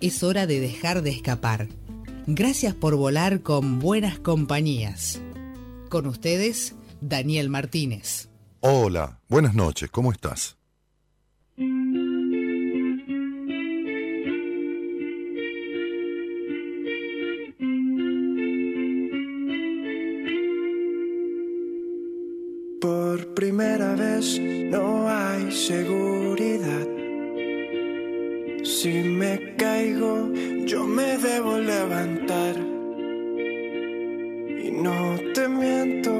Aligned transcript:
es 0.00 0.22
hora 0.22 0.46
de 0.46 0.60
dejar 0.60 1.02
de 1.02 1.10
escapar. 1.10 1.68
Gracias 2.26 2.74
por 2.74 2.96
volar 2.96 3.42
con 3.42 3.78
buenas 3.78 4.18
compañías. 4.18 5.20
Con 5.88 6.06
ustedes, 6.06 6.74
Daniel 7.00 7.48
Martínez. 7.48 8.28
Hola, 8.60 9.20
buenas 9.28 9.54
noches, 9.54 9.90
¿cómo 9.90 10.12
estás? 10.12 10.56
Por 22.80 23.34
primera 23.34 23.94
vez 23.94 24.40
no 24.40 25.08
hay 25.08 25.52
seguridad 25.52 26.95
si 28.66 29.02
me 29.02 29.54
caigo, 29.56 30.28
yo 30.66 30.84
me 30.84 31.16
debo 31.18 31.56
levantar. 31.58 32.56
Y 34.64 34.70
no 34.72 35.16
te 35.34 35.48
miento, 35.48 36.10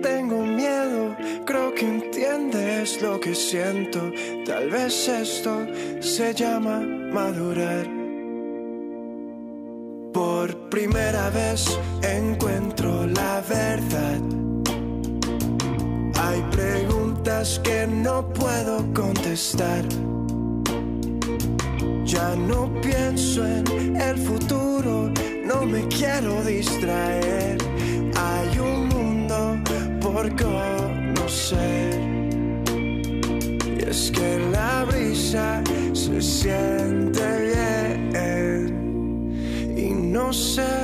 tengo 0.00 0.44
miedo, 0.44 1.16
creo 1.44 1.74
que 1.74 1.86
entiendes 1.86 3.02
lo 3.02 3.18
que 3.18 3.34
siento. 3.34 4.12
Tal 4.46 4.70
vez 4.70 5.08
esto 5.08 5.66
se 6.00 6.32
llama 6.34 6.78
madurar. 7.12 7.86
Por 10.12 10.68
primera 10.70 11.30
vez 11.30 11.78
encuentro 12.02 13.06
la 13.06 13.42
verdad. 13.48 14.20
Hay 16.14 16.42
preguntas 16.52 17.60
que 17.64 17.86
no 17.86 18.32
puedo 18.32 18.84
contestar. 18.94 19.84
Ya 22.08 22.34
no 22.34 22.72
pienso 22.80 23.46
en 23.46 23.94
el 24.00 24.16
futuro, 24.16 25.12
no 25.44 25.66
me 25.66 25.86
quiero 25.88 26.42
distraer. 26.42 27.58
Hay 28.16 28.58
un 28.58 28.88
mundo 28.88 29.58
por 30.00 30.34
conocer. 30.34 32.00
Y 33.76 33.84
es 33.86 34.10
que 34.10 34.38
la 34.50 34.84
brisa 34.84 35.62
se 35.92 36.22
siente 36.22 37.24
bien. 37.52 38.54
Y 39.76 39.90
no 39.90 40.32
sé 40.32 40.76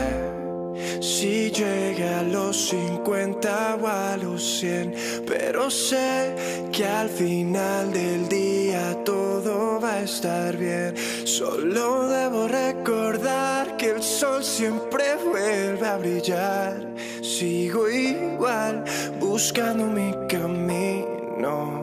si 1.00 1.50
llega 1.50 2.20
a 2.20 2.22
los 2.22 2.68
50 2.68 3.78
o 3.80 3.86
a 3.86 4.18
los 4.18 4.42
100, 4.60 4.94
pero 5.26 5.70
sé 5.70 6.68
que 6.70 6.84
al 6.84 7.08
final 7.08 7.90
del 7.94 8.28
día 8.28 9.02
todo 9.06 9.13
va 9.50 9.94
a 9.94 10.02
estar 10.02 10.56
bien. 10.56 10.94
Solo 11.24 12.08
debo 12.08 12.48
recordar 12.48 13.76
que 13.76 13.90
el 13.90 14.02
sol 14.02 14.42
siempre 14.44 15.16
vuelve 15.24 15.86
a 15.86 15.96
brillar. 15.96 16.94
Sigo 17.22 17.88
igual 17.88 18.84
buscando 19.20 19.86
mi 19.86 20.12
camino. 20.28 21.73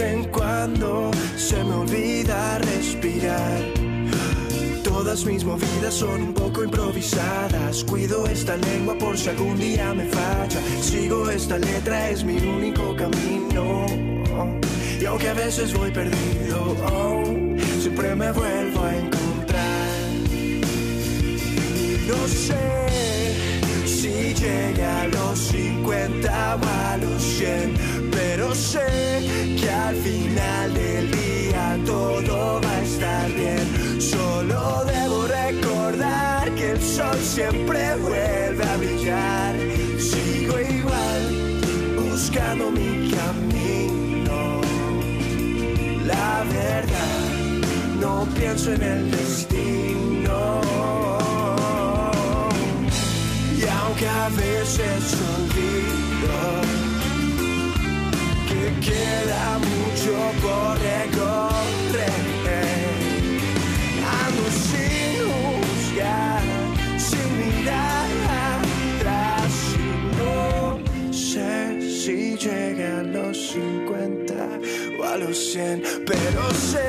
En 0.00 0.24
cuando 0.30 1.10
se 1.36 1.62
me 1.62 1.74
olvida 1.74 2.58
respirar. 2.58 3.60
Todas 4.82 5.24
mis 5.26 5.44
movidas 5.44 5.94
son 5.94 6.22
un 6.22 6.34
poco 6.34 6.64
improvisadas. 6.64 7.84
Cuido 7.84 8.26
esta 8.26 8.56
lengua 8.56 8.96
por 8.98 9.16
si 9.16 9.28
algún 9.28 9.58
día 9.58 9.92
me 9.92 10.06
falla. 10.06 10.60
Sigo 10.80 11.28
esta 11.28 11.58
letra, 11.58 12.10
es 12.10 12.24
mi 12.24 12.38
único 12.38 12.96
camino. 12.96 13.86
Y 15.00 15.04
aunque 15.04 15.28
a 15.28 15.34
veces 15.34 15.74
voy 15.74 15.90
perdido, 15.90 16.76
siempre 17.80 18.14
me 18.14 18.32
vuelvo 18.32 18.82
a 18.82 18.96
encontrar. 18.96 19.94
Y 20.32 22.06
no 22.08 22.28
sé 22.28 22.83
si 24.34 24.80
a 24.80 25.06
los 25.06 25.38
50 25.38 26.56
o 26.56 26.66
a 26.66 26.96
los 26.98 27.22
100 27.22 28.10
pero 28.10 28.54
sé 28.54 28.86
que 29.60 29.70
al 29.70 29.96
final 29.96 30.74
del 30.74 31.10
día 31.10 31.78
todo 31.86 32.60
va 32.60 32.70
a 32.70 32.82
estar 32.82 33.32
bien. 33.32 34.00
Solo 34.00 34.84
debo 34.84 35.26
recordar 35.26 36.54
que 36.54 36.72
el 36.72 36.82
sol 36.82 37.16
siempre 37.22 37.96
vuelve 37.96 38.64
a 38.64 38.76
brillar. 38.76 39.54
Sigo 39.98 40.60
igual 40.60 41.60
buscando 41.96 42.70
mi 42.70 43.10
camino. 43.10 44.60
La 46.06 46.44
verdad, 46.52 47.20
no 48.00 48.26
pienso 48.34 48.72
en 48.72 48.82
el 48.82 49.10
destino. 49.10 49.93
Y 54.04 54.06
aunque 54.06 54.08
a 54.08 54.28
veces 54.28 55.16
olvido 55.36 56.84
queda 58.80 59.58
mucho 59.58 60.14
por 60.42 60.78
recorrer. 60.78 62.14
Ando 64.24 64.44
sin 64.68 65.12
juzgar, 65.28 66.42
sin 66.98 67.28
mirar 67.38 68.10
atrás. 68.98 69.52
no 70.18 70.78
sé 71.12 71.80
si 71.80 72.36
llega 72.36 73.00
a 73.00 73.02
los 73.02 73.36
50 73.52 74.34
o 74.98 75.04
a 75.04 75.16
los 75.16 75.36
100, 75.52 75.82
pero 76.06 76.42
sé 76.52 76.88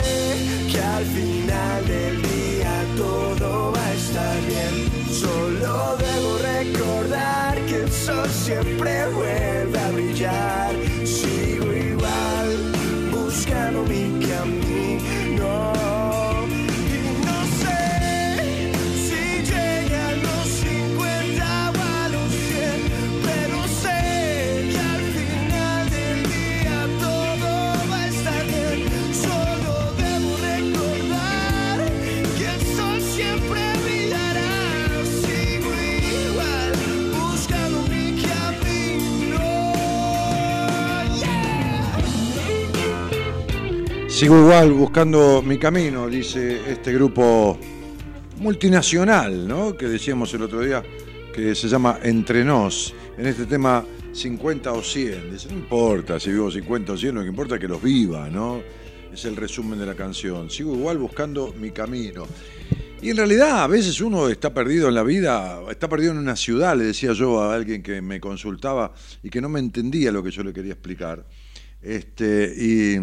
que 0.71 0.79
al 0.81 1.05
final 1.05 1.87
del 1.87 2.21
día 2.21 2.85
todo 2.97 3.71
va 3.73 3.85
a 3.85 3.93
estar 3.93 4.37
bien. 4.47 4.73
Solo 5.11 5.97
debo 5.97 6.37
recordar 6.39 6.74
sol 8.05 8.29
siempre 8.29 9.07
vuelve 9.07 9.64
Sigo 44.15 44.39
igual 44.39 44.71
buscando 44.71 45.41
mi 45.41 45.57
camino, 45.57 46.07
dice 46.07 46.71
este 46.71 46.93
grupo 46.93 47.59
multinacional, 48.37 49.45
¿no? 49.45 49.75
Que 49.75 49.89
decíamos 49.89 50.33
el 50.33 50.43
otro 50.43 50.61
día, 50.61 50.81
que 51.33 51.53
se 51.53 51.67
llama 51.67 51.99
Entre 52.01 52.45
Nos, 52.45 52.95
en 53.17 53.25
este 53.25 53.45
tema 53.45 53.83
50 54.13 54.71
o 54.71 54.81
100. 54.81 55.31
Dice, 55.33 55.49
no 55.49 55.55
importa 55.55 56.17
si 56.17 56.31
vivo 56.31 56.49
50 56.49 56.93
o 56.93 56.97
100, 56.97 57.13
lo 57.13 57.21
que 57.23 57.27
importa 57.27 57.55
es 57.55 57.61
que 57.61 57.67
los 57.67 57.83
viva, 57.83 58.29
¿no? 58.29 58.61
Es 59.13 59.25
el 59.25 59.35
resumen 59.35 59.77
de 59.77 59.85
la 59.85 59.95
canción. 59.95 60.49
Sigo 60.49 60.73
igual 60.77 60.97
buscando 60.97 61.53
mi 61.59 61.71
camino. 61.71 62.25
Y 63.01 63.09
en 63.09 63.17
realidad 63.17 63.65
a 63.65 63.67
veces 63.67 63.99
uno 63.99 64.29
está 64.29 64.53
perdido 64.53 64.87
en 64.87 64.95
la 64.95 65.03
vida, 65.03 65.59
está 65.69 65.89
perdido 65.89 66.13
en 66.13 66.19
una 66.19 66.37
ciudad, 66.37 66.77
le 66.77 66.85
decía 66.85 67.11
yo 67.11 67.41
a 67.41 67.53
alguien 67.53 67.83
que 67.83 68.01
me 68.01 68.21
consultaba 68.21 68.93
y 69.21 69.29
que 69.29 69.41
no 69.41 69.49
me 69.49 69.59
entendía 69.59 70.09
lo 70.13 70.23
que 70.23 70.31
yo 70.31 70.41
le 70.41 70.53
quería 70.53 70.71
explicar. 70.71 71.25
Este, 71.81 72.53
y, 72.57 72.95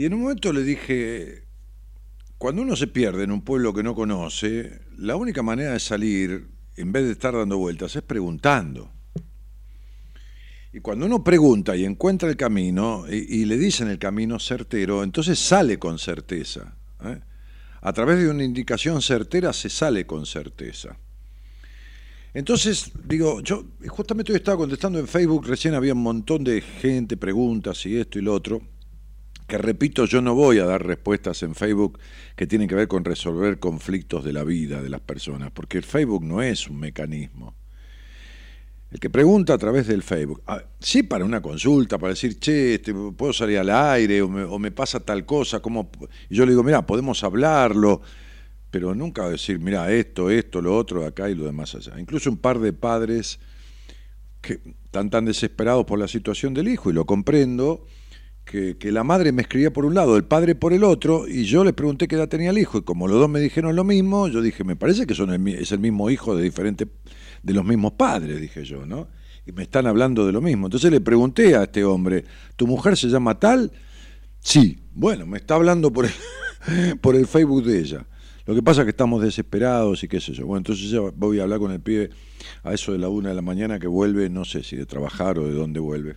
y 0.00 0.06
en 0.06 0.14
un 0.14 0.22
momento 0.22 0.50
le 0.50 0.62
dije, 0.62 1.44
cuando 2.38 2.62
uno 2.62 2.74
se 2.74 2.86
pierde 2.86 3.24
en 3.24 3.30
un 3.30 3.42
pueblo 3.42 3.74
que 3.74 3.82
no 3.82 3.94
conoce, 3.94 4.80
la 4.96 5.14
única 5.14 5.42
manera 5.42 5.74
de 5.74 5.78
salir, 5.78 6.48
en 6.76 6.90
vez 6.90 7.04
de 7.04 7.12
estar 7.12 7.34
dando 7.34 7.58
vueltas, 7.58 7.94
es 7.94 8.00
preguntando. 8.00 8.90
Y 10.72 10.80
cuando 10.80 11.04
uno 11.04 11.22
pregunta 11.22 11.76
y 11.76 11.84
encuentra 11.84 12.30
el 12.30 12.38
camino 12.38 13.04
y, 13.10 13.44
le 13.44 13.58
dicen 13.58 13.88
el 13.88 13.98
camino 13.98 14.38
certero, 14.38 15.04
entonces 15.04 15.38
sale 15.38 15.78
con 15.78 15.98
certeza. 15.98 16.74
¿eh? 17.04 17.20
A 17.82 17.92
través 17.92 18.20
de 18.20 18.30
una 18.30 18.42
indicación 18.42 19.02
certera 19.02 19.52
se 19.52 19.68
sale 19.68 20.06
con 20.06 20.24
certeza. 20.24 20.96
Entonces, 22.32 22.90
digo, 23.04 23.42
yo 23.42 23.66
justamente 23.88 24.32
hoy 24.32 24.38
estaba 24.38 24.56
contestando 24.56 24.98
en 24.98 25.06
Facebook, 25.06 25.46
recién 25.46 25.74
había 25.74 25.92
un 25.92 26.02
montón 26.02 26.42
de 26.42 26.62
gente, 26.62 27.18
preguntas 27.18 27.84
y 27.84 27.98
esto 27.98 28.18
y 28.18 28.22
lo 28.22 28.32
otro, 28.32 28.62
que 29.50 29.58
repito, 29.58 30.04
yo 30.04 30.22
no 30.22 30.36
voy 30.36 30.60
a 30.60 30.64
dar 30.64 30.86
respuestas 30.86 31.42
en 31.42 31.56
Facebook 31.56 31.98
que 32.36 32.46
tienen 32.46 32.68
que 32.68 32.76
ver 32.76 32.86
con 32.86 33.04
resolver 33.04 33.58
conflictos 33.58 34.24
de 34.24 34.32
la 34.32 34.44
vida 34.44 34.80
de 34.80 34.88
las 34.88 35.00
personas, 35.00 35.50
porque 35.50 35.76
el 35.76 35.82
Facebook 35.82 36.24
no 36.24 36.40
es 36.40 36.68
un 36.68 36.78
mecanismo. 36.78 37.56
El 38.92 39.00
que 39.00 39.10
pregunta 39.10 39.54
a 39.54 39.58
través 39.58 39.88
del 39.88 40.04
Facebook, 40.04 40.40
ah, 40.46 40.62
sí 40.78 41.02
para 41.02 41.24
una 41.24 41.42
consulta, 41.42 41.98
para 41.98 42.10
decir, 42.10 42.38
che, 42.38 42.74
este, 42.74 42.94
puedo 42.94 43.32
salir 43.32 43.58
al 43.58 43.70
aire 43.70 44.22
o 44.22 44.58
me, 44.58 44.70
pasa 44.70 45.00
tal 45.00 45.26
cosa, 45.26 45.60
¿cómo? 45.60 45.90
y 46.28 46.36
yo 46.36 46.44
le 46.44 46.52
digo, 46.52 46.62
mira, 46.62 46.86
podemos 46.86 47.24
hablarlo, 47.24 48.02
pero 48.70 48.94
nunca 48.94 49.28
decir, 49.28 49.58
mira, 49.58 49.92
esto, 49.92 50.30
esto, 50.30 50.62
lo 50.62 50.76
otro, 50.76 51.04
acá 51.04 51.28
y 51.28 51.34
lo 51.34 51.44
demás 51.44 51.74
allá. 51.74 51.98
Incluso 51.98 52.30
un 52.30 52.38
par 52.38 52.60
de 52.60 52.72
padres 52.72 53.40
que 54.40 54.60
están 54.84 55.10
tan 55.10 55.24
desesperados 55.24 55.86
por 55.86 55.98
la 55.98 56.06
situación 56.06 56.54
del 56.54 56.68
hijo, 56.68 56.88
y 56.90 56.92
lo 56.92 57.04
comprendo, 57.04 57.84
que, 58.44 58.76
la 58.90 59.04
madre 59.04 59.32
me 59.32 59.42
escribía 59.42 59.72
por 59.72 59.84
un 59.84 59.94
lado, 59.94 60.16
el 60.16 60.24
padre 60.24 60.54
por 60.54 60.72
el 60.72 60.82
otro, 60.82 61.28
y 61.28 61.44
yo 61.44 61.62
les 61.62 61.72
pregunté 61.72 62.08
qué 62.08 62.16
edad 62.16 62.28
tenía 62.28 62.50
el 62.50 62.58
hijo, 62.58 62.78
y 62.78 62.82
como 62.82 63.06
los 63.06 63.18
dos 63.18 63.28
me 63.28 63.40
dijeron 63.40 63.76
lo 63.76 63.84
mismo, 63.84 64.28
yo 64.28 64.42
dije, 64.42 64.64
me 64.64 64.76
parece 64.76 65.06
que 65.06 65.14
son 65.14 65.48
es 65.48 65.72
el 65.72 65.78
mismo 65.78 66.10
hijo 66.10 66.34
de 66.34 66.42
diferentes 66.42 66.88
de 67.42 67.54
los 67.54 67.64
mismos 67.64 67.92
padres, 67.92 68.40
dije 68.40 68.64
yo, 68.64 68.84
¿no? 68.86 69.08
Y 69.46 69.52
me 69.52 69.62
están 69.62 69.86
hablando 69.86 70.26
de 70.26 70.32
lo 70.32 70.40
mismo. 70.40 70.66
Entonces 70.66 70.90
le 70.90 71.00
pregunté 71.00 71.56
a 71.56 71.64
este 71.64 71.84
hombre, 71.84 72.24
¿tu 72.56 72.66
mujer 72.66 72.96
se 72.96 73.08
llama 73.08 73.38
tal? 73.38 73.72
Sí, 74.40 74.80
bueno, 74.92 75.26
me 75.26 75.38
está 75.38 75.54
hablando 75.54 75.92
por 75.92 76.06
el, 76.06 76.98
por 77.00 77.16
el 77.16 77.26
Facebook 77.26 77.64
de 77.64 77.78
ella. 77.78 78.06
Lo 78.46 78.54
que 78.54 78.62
pasa 78.62 78.80
es 78.80 78.86
que 78.86 78.90
estamos 78.90 79.22
desesperados 79.22 80.02
y 80.02 80.08
qué 80.08 80.20
sé 80.20 80.32
yo. 80.32 80.46
Bueno, 80.46 80.58
entonces 80.58 80.90
ya 80.90 81.00
voy 81.14 81.38
a 81.38 81.44
hablar 81.44 81.60
con 81.60 81.70
el 81.70 81.80
pibe 81.80 82.10
a 82.64 82.74
eso 82.74 82.92
de 82.92 82.98
la 82.98 83.08
una 83.08 83.28
de 83.28 83.34
la 83.34 83.42
mañana 83.42 83.78
que 83.78 83.86
vuelve, 83.86 84.28
no 84.28 84.44
sé 84.44 84.62
si 84.62 84.76
de 84.76 84.86
trabajar 84.86 85.38
o 85.38 85.46
de 85.46 85.52
dónde 85.52 85.78
vuelve. 85.78 86.16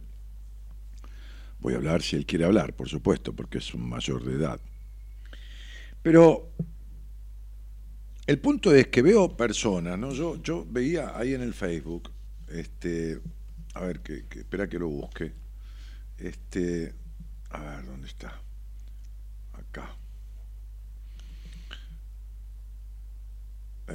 Voy 1.64 1.76
a 1.76 1.78
hablar 1.78 2.02
si 2.02 2.18
él 2.18 2.26
quiere 2.26 2.44
hablar, 2.44 2.76
por 2.76 2.90
supuesto, 2.90 3.32
porque 3.34 3.60
es 3.60 3.74
un 3.74 3.88
mayor 3.88 4.22
de 4.26 4.34
edad. 4.34 4.60
Pero 6.02 6.52
el 8.28 8.38
punto 8.40 8.76
es 8.76 8.88
que 8.88 9.02
veo 9.02 9.38
personas, 9.38 9.98
¿no? 9.98 10.12
Yo, 10.12 10.36
yo 10.44 10.66
veía 10.70 11.18
ahí 11.18 11.34
en 11.34 11.42
el 11.42 11.54
Facebook, 11.54 12.12
este, 12.50 13.22
a 13.76 13.80
ver, 13.80 14.02
que, 14.02 14.26
espera 14.30 14.68
que 14.68 14.78
lo 14.78 14.90
busque. 14.90 15.32
Este, 16.18 16.94
a 17.52 17.62
ver, 17.62 17.86
¿dónde 17.86 18.08
está? 18.08 18.42
Acá. 19.54 19.96
Eh, 23.88 23.94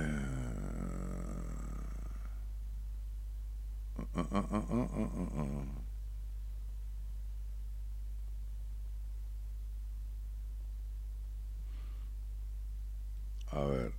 ah, 4.15 4.27
ah, 4.33 5.78
a 13.51 13.65
ver. 13.65 13.93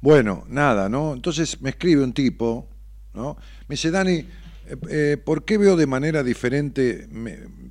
Bueno, 0.00 0.44
nada, 0.48 0.88
¿no? 0.88 1.14
Entonces 1.14 1.60
me 1.62 1.70
escribe 1.70 2.02
un 2.02 2.12
tipo, 2.12 2.68
¿no? 3.14 3.36
Me 3.68 3.74
dice, 3.74 3.92
Dani, 3.92 4.14
eh, 4.66 4.76
eh, 4.90 5.16
¿por 5.16 5.44
qué 5.44 5.58
veo 5.58 5.76
de 5.76 5.86
manera 5.86 6.24
diferente? 6.24 7.08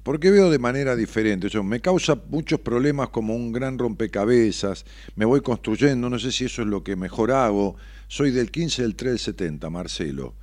¿Por 0.04 0.20
qué 0.20 0.32
veo 0.32 0.50
de 0.50 0.58
manera 0.58 0.96
diferente? 0.96 1.50
Yo, 1.50 1.62
me 1.64 1.82
causa 1.82 2.18
muchos 2.30 2.62
problemas 2.62 3.10
como 3.10 3.36
un 3.36 3.52
gran 3.52 3.78
rompecabezas, 3.78 4.86
me 5.16 5.26
voy 5.26 5.42
construyendo, 5.42 6.10
no 6.10 6.20
sé 6.20 6.32
si 6.32 6.46
eso 6.46 6.62
es 6.62 6.70
lo 6.70 6.84
que 6.84 6.96
mejor 6.96 7.32
hago. 7.32 7.76
Soy 8.08 8.32
del 8.32 8.50
15 8.50 8.82
del 8.82 8.96
3 8.96 9.12
del 9.12 9.20
70, 9.20 9.70
Marcelo. 9.70 10.34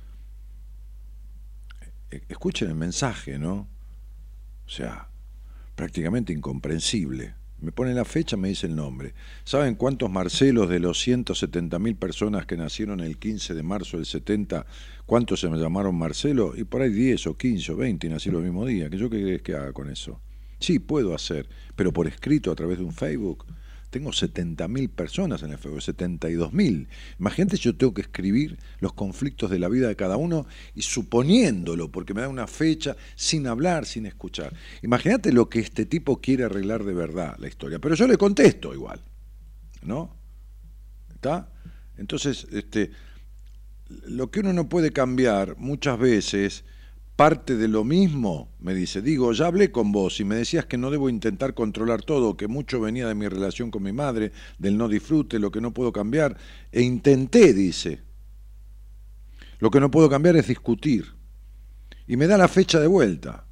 E, 2.11 2.21
escuchen 2.29 2.69
el 2.69 2.75
mensaje, 2.75 3.39
¿no? 3.39 3.67
O 4.65 4.69
sea, 4.69 5.09
prácticamente 5.79 6.33
incomprensible. 6.33 7.35
Me 7.61 7.71
pone 7.71 7.93
la 7.93 8.03
fecha, 8.03 8.35
me 8.35 8.49
dice 8.49 8.67
el 8.67 8.75
nombre. 8.75 9.13
¿Saben 9.45 9.75
cuántos 9.75 10.11
Marcelos 10.11 10.67
de 10.67 10.81
los 10.81 11.07
170.000 11.07 11.95
personas 11.95 12.45
que 12.45 12.57
nacieron 12.57 12.99
el 12.99 13.17
15 13.17 13.53
de 13.53 13.63
marzo 13.63 13.95
del 13.95 14.05
70, 14.05 14.65
cuántos 15.05 15.39
se 15.39 15.47
me 15.47 15.57
llamaron 15.57 15.97
Marcelo? 15.97 16.51
Y 16.57 16.65
por 16.65 16.81
ahí 16.81 16.89
10 16.89 17.27
o 17.27 17.37
15 17.37 17.71
o 17.71 17.77
20 17.77 18.07
y 18.07 18.09
nací 18.09 18.27
el 18.27 18.35
mismo 18.39 18.65
día. 18.65 18.89
¿Qué 18.89 18.97
yo 18.97 19.09
qué 19.09 19.19
querés 19.19 19.41
que 19.41 19.55
haga 19.55 19.71
con 19.71 19.89
eso? 19.89 20.19
Sí, 20.59 20.79
puedo 20.79 21.15
hacer, 21.15 21.47
pero 21.77 21.93
por 21.93 22.07
escrito 22.07 22.51
a 22.51 22.55
través 22.55 22.79
de 22.79 22.83
un 22.83 22.91
Facebook. 22.91 23.45
Tengo 23.89 24.11
70.000 24.11 24.89
personas 24.89 25.41
en 25.41 25.51
el 25.51 25.57
Facebook, 25.57 25.81
72.000. 25.81 26.87
Imagínate, 27.19 27.57
yo 27.57 27.75
tengo 27.75 27.93
que 27.93 28.01
escribir 28.01 28.59
los 28.79 28.93
conflictos 28.93 29.49
de 29.49 29.57
la 29.57 29.67
vida 29.67 29.87
de 29.87 29.95
cada 29.95 30.17
uno 30.17 30.45
y 30.75 30.83
suponiéndolo, 30.83 31.91
porque 31.91 32.13
me 32.13 32.21
da 32.21 32.29
una 32.29 32.47
fecha, 32.47 32.95
sin 33.15 33.47
hablar, 33.47 33.85
sin 33.85 34.05
escuchar. 34.05 34.53
Imagínate 34.83 35.31
lo 35.31 35.49
que 35.49 35.59
este 35.59 35.85
tipo 35.85 36.21
quiere 36.21 36.43
arreglar 36.43 36.83
de 36.83 36.93
verdad 36.93 37.35
la 37.39 37.47
historia. 37.47 37.79
Pero 37.79 37.95
yo 37.95 38.07
le 38.07 38.17
contesto 38.17 38.73
igual. 38.73 39.01
¿No? 39.81 40.15
¿Está? 41.13 41.51
Entonces, 41.97 42.47
este, 42.51 42.91
lo 43.89 44.29
que 44.29 44.41
uno 44.41 44.53
no 44.53 44.69
puede 44.69 44.91
cambiar 44.91 45.57
muchas 45.57 45.97
veces 45.97 46.63
parte 47.19 47.57
de 47.57 47.67
lo 47.67 47.83
mismo, 47.83 48.55
me 48.61 48.73
dice, 48.73 49.01
digo, 49.01 49.33
ya 49.33 49.47
hablé 49.47 49.73
con 49.73 49.91
vos 49.91 50.21
y 50.21 50.23
me 50.23 50.35
decías 50.35 50.67
que 50.67 50.77
no 50.77 50.89
debo 50.89 51.09
intentar 51.09 51.53
controlar 51.53 52.01
todo, 52.01 52.37
que 52.37 52.47
mucho 52.47 52.79
venía 52.79 53.09
de 53.09 53.13
mi 53.13 53.27
relación 53.27 53.71
con 53.71 53.83
mi 53.83 53.91
madre, 53.91 54.31
del 54.57 54.77
no 54.77 54.87
disfrute, 54.87 55.37
lo 55.37 55.51
que 55.51 55.59
no 55.59 55.73
puedo 55.73 55.91
cambiar, 55.91 56.37
e 56.71 56.81
intenté, 56.81 57.53
dice. 57.53 58.01
Lo 59.59 59.69
que 59.69 59.81
no 59.81 59.91
puedo 59.91 60.09
cambiar 60.09 60.37
es 60.37 60.47
discutir. 60.47 61.13
Y 62.07 62.15
me 62.15 62.25
da 62.25 62.37
la 62.37 62.47
fecha 62.47 62.79
de 62.79 62.87
vuelta, 62.87 63.45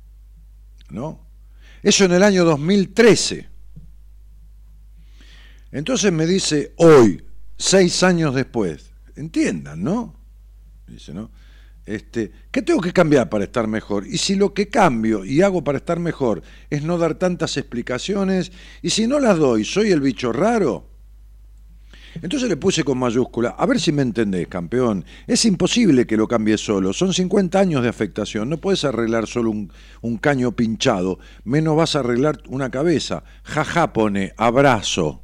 ¿no? 0.89 1.27
Eso 1.83 2.05
en 2.05 2.13
el 2.13 2.23
año 2.23 2.45
2013. 2.45 3.49
Entonces 5.73 6.13
me 6.13 6.25
dice, 6.25 6.71
hoy, 6.77 7.21
seis 7.57 8.01
años 8.01 8.33
después, 8.33 8.91
entiendan, 9.17 9.83
¿no? 9.83 10.15
Dice, 10.87 11.13
¿no? 11.13 11.31
Este, 11.87 12.33
¿Qué 12.51 12.61
tengo 12.61 12.81
que 12.81 12.91
cambiar 12.91 13.29
para 13.29 13.45
estar 13.45 13.65
mejor? 13.65 14.05
Y 14.05 14.17
si 14.17 14.35
lo 14.35 14.53
que 14.53 14.67
cambio 14.67 15.23
y 15.23 15.41
hago 15.41 15.63
para 15.63 15.77
estar 15.77 16.01
mejor 16.01 16.43
es 16.69 16.83
no 16.83 16.97
dar 16.97 17.15
tantas 17.15 17.55
explicaciones, 17.55 18.51
y 18.81 18.89
si 18.89 19.07
no 19.07 19.21
las 19.21 19.37
doy, 19.37 19.63
soy 19.63 19.91
el 19.91 20.01
bicho 20.01 20.33
raro. 20.33 20.89
Entonces 22.21 22.49
le 22.49 22.57
puse 22.57 22.83
con 22.83 22.97
mayúscula, 22.97 23.55
a 23.57 23.65
ver 23.65 23.79
si 23.79 23.93
me 23.93 24.01
entendés, 24.01 24.49
campeón. 24.49 25.05
Es 25.27 25.45
imposible 25.45 26.05
que 26.05 26.17
lo 26.17 26.27
cambie 26.27 26.57
solo, 26.57 26.91
son 26.91 27.13
50 27.13 27.57
años 27.57 27.83
de 27.83 27.89
afectación, 27.89 28.49
no 28.49 28.57
puedes 28.57 28.83
arreglar 28.83 29.25
solo 29.25 29.51
un, 29.51 29.71
un 30.01 30.17
caño 30.17 30.51
pinchado, 30.51 31.19
menos 31.45 31.77
vas 31.77 31.95
a 31.95 31.99
arreglar 31.99 32.41
una 32.49 32.69
cabeza. 32.69 33.23
Jaja 33.43 33.93
pone, 33.93 34.33
abrazo. 34.35 35.23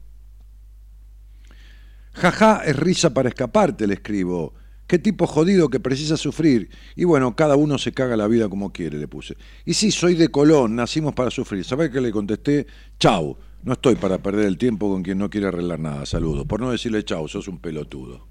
Jaja 2.13 2.61
es 2.63 2.77
risa 2.77 3.13
para 3.13 3.27
escaparte, 3.27 3.85
le 3.85 3.95
escribo. 3.95 4.53
Qué 4.87 4.99
tipo 4.99 5.27
jodido 5.27 5.69
que 5.69 5.79
precisa 5.79 6.17
sufrir. 6.17 6.69
Y 6.95 7.05
bueno, 7.05 7.35
cada 7.35 7.55
uno 7.55 7.77
se 7.77 7.93
caga 7.93 8.17
la 8.17 8.27
vida 8.27 8.49
como 8.49 8.73
quiere, 8.73 8.97
le 8.97 9.07
puse. 9.07 9.37
Y 9.65 9.73
sí, 9.73 9.91
soy 9.91 10.15
de 10.15 10.29
Colón, 10.29 10.75
nacimos 10.75 11.13
para 11.13 11.31
sufrir. 11.31 11.63
¿Sabés 11.63 11.89
qué 11.89 12.01
le 12.01 12.11
contesté? 12.11 12.67
Chau, 12.99 13.37
no 13.63 13.73
estoy 13.73 13.95
para 13.95 14.17
perder 14.17 14.45
el 14.45 14.57
tiempo 14.57 14.89
con 14.89 15.03
quien 15.03 15.17
no 15.17 15.29
quiere 15.29 15.47
arreglar 15.47 15.79
nada. 15.79 16.05
Saludos. 16.05 16.45
Por 16.45 16.59
no 16.59 16.71
decirle 16.71 17.03
chau, 17.05 17.27
sos 17.27 17.47
un 17.47 17.59
pelotudo. 17.59 18.27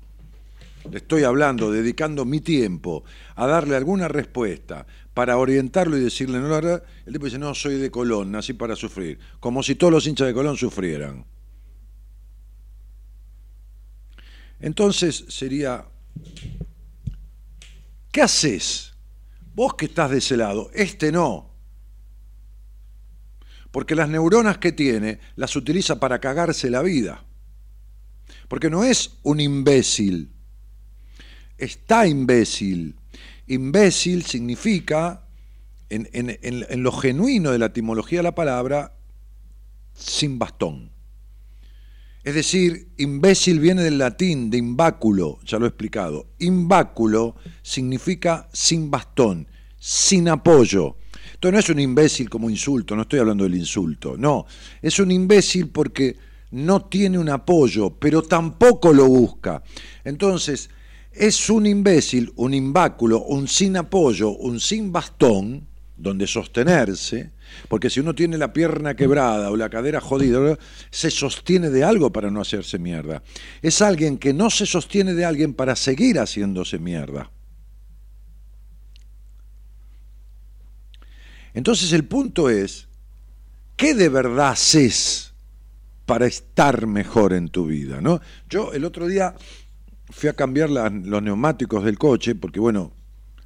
Le 0.91 0.99
estoy 0.99 1.23
hablando, 1.23 1.71
dedicando 1.71 2.25
mi 2.25 2.41
tiempo 2.41 3.05
a 3.37 3.47
darle 3.47 3.77
alguna 3.77 4.09
respuesta 4.09 4.87
para 5.15 5.39
orientarlo 5.39 5.97
y 5.97 6.01
decirle, 6.01 6.39
no, 6.39 6.49
la 6.49 6.55
verdad, 6.57 6.83
el 7.07 7.13
tipo 7.13 7.27
dice, 7.27 7.39
no, 7.39 7.55
soy 7.55 7.77
de 7.77 7.91
Colón, 7.91 8.33
nací 8.33 8.53
para 8.53 8.77
sufrir. 8.77 9.19
Como 9.41 9.63
si 9.63 9.75
todos 9.75 9.93
los 9.93 10.07
hinchas 10.07 10.27
de 10.27 10.35
Colón 10.35 10.57
sufrieran. 10.57 11.25
Entonces 14.61 15.25
sería 15.29 15.87
¿Qué 18.13 18.23
haces? 18.23 18.93
Vos 19.55 19.75
que 19.75 19.87
estás 19.87 20.11
de 20.11 20.19
ese 20.19 20.37
lado, 20.37 20.71
este 20.75 21.11
no. 21.11 21.51
Porque 23.71 23.95
las 23.95 24.09
neuronas 24.09 24.59
que 24.59 24.71
tiene 24.71 25.19
las 25.35 25.57
utiliza 25.57 25.99
para 25.99 26.21
cagarse 26.21 26.71
la 26.71 26.83
vida. 26.83 27.25
Porque 28.49 28.69
no 28.69 28.85
es 28.85 29.19
un 29.23 29.41
imbécil. 29.41 30.31
está 31.57 32.07
imbécil. 32.07 32.97
Imbécil 33.47 34.25
significa, 34.25 35.27
en, 35.89 36.83
lo 36.83 36.93
genuino 36.93 37.51
de 37.51 37.59
la 37.59 37.67
etimología 37.67 38.19
de 38.19 38.25
la 38.25 38.35
palabra, 38.35 38.95
sin 39.95 40.39
bastón. 40.39 40.92
Es 42.25 42.35
decir, 42.35 42.89
imbécil 42.99 43.59
viene 43.59 43.83
del 43.83 43.99
latín, 43.99 44.49
de 44.49 44.59
imbáculo, 44.59 45.41
ya 45.45 45.59
lo 45.59 45.65
he 45.65 45.69
explicado. 45.69 46.29
Imbáculo 46.39 47.35
significa 47.63 48.49
sin 48.53 48.91
bastón, 48.91 49.49
sin 49.79 50.29
apoyo. 50.29 50.99
Entonces 51.35 51.53
no 51.53 51.59
es 51.59 51.69
un 51.71 51.81
imbécil 51.81 52.31
como 52.31 52.49
insulto, 52.49 52.95
no 52.95 53.03
estoy 53.03 53.19
hablando 53.19 53.43
del 53.43 53.57
insulto, 53.57 54.17
no. 54.17 54.47
Es 54.81 55.01
un 55.01 55.11
imbécil 55.11 55.71
porque 55.71 56.17
no 56.53 56.85
tiene 56.85 57.19
un 57.19 57.29
apoyo, 57.29 57.99
pero 57.99 58.23
tampoco 58.23 58.93
lo 58.93 59.07
busca. 59.07 59.63
Entonces, 60.05 60.71
es 61.11 61.51
un 61.51 61.67
imbécil, 61.67 62.33
un 62.37 62.55
imbáculo, 62.55 63.23
un 63.25 63.49
sin 63.49 63.77
apoyo, 63.77 64.31
un 64.31 64.61
sin 64.61 64.93
bastón, 64.93 65.67
donde 65.97 66.27
sostenerse, 66.27 67.33
porque 67.69 67.91
si 67.91 68.01
uno 68.01 68.15
tiene 68.15 68.39
la 68.39 68.53
pierna 68.53 68.95
quebrada 68.95 69.51
o 69.51 69.57
la 69.57 69.71
cadera 69.71 70.01
jodida, 70.01 70.59
se 70.91 71.11
sostiene 71.11 71.71
de 71.71 71.85
algo 71.85 72.13
para 72.13 72.31
no 72.31 72.41
hacerse 72.41 72.79
mierda. 72.79 73.23
Es 73.63 73.83
alguien 73.83 74.19
que 74.19 74.33
no 74.33 74.51
se 74.51 74.67
sostiene 74.67 75.15
de 75.15 75.25
alguien 75.25 75.55
para 75.55 75.77
seguir 75.77 76.19
haciéndose 76.19 76.79
mierda. 76.79 77.31
Entonces 81.55 81.93
el 81.93 82.05
punto 82.05 82.49
es, 82.49 82.89
¿qué 83.77 83.95
de 83.95 84.09
verdad 84.09 84.51
haces 84.51 85.33
para 86.07 86.27
estar 86.27 86.87
mejor 86.87 87.33
en 87.33 87.49
tu 87.49 87.67
vida? 87.67 88.01
¿no? 88.01 88.21
Yo 88.49 88.73
el 88.73 88.85
otro 88.85 89.07
día 89.07 89.35
fui 90.11 90.29
a 90.29 90.35
cambiar 90.35 90.71
los 90.71 91.23
neumáticos 91.23 91.85
del 91.85 91.99
coche, 91.99 92.35
porque 92.35 92.61
bueno, 92.61 92.93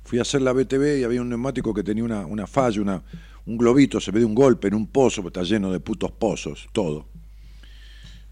fui 0.04 0.18
a 0.18 0.22
hacer 0.22 0.42
la 0.42 0.52
BTV 0.52 1.00
y 1.00 1.04
había 1.04 1.20
un 1.20 1.28
neumático 1.28 1.74
que 1.74 1.82
tenía 1.82 2.04
una, 2.04 2.26
una 2.26 2.46
falla, 2.46 2.80
una, 2.80 3.02
un 3.46 3.56
globito, 3.56 4.00
se 4.00 4.10
ve 4.10 4.20
de 4.20 4.26
un 4.26 4.34
golpe 4.34 4.68
en 4.68 4.74
un 4.74 4.88
pozo, 4.88 5.26
está 5.26 5.42
lleno 5.42 5.70
de 5.70 5.80
putos 5.80 6.10
pozos, 6.12 6.68
todo. 6.72 7.06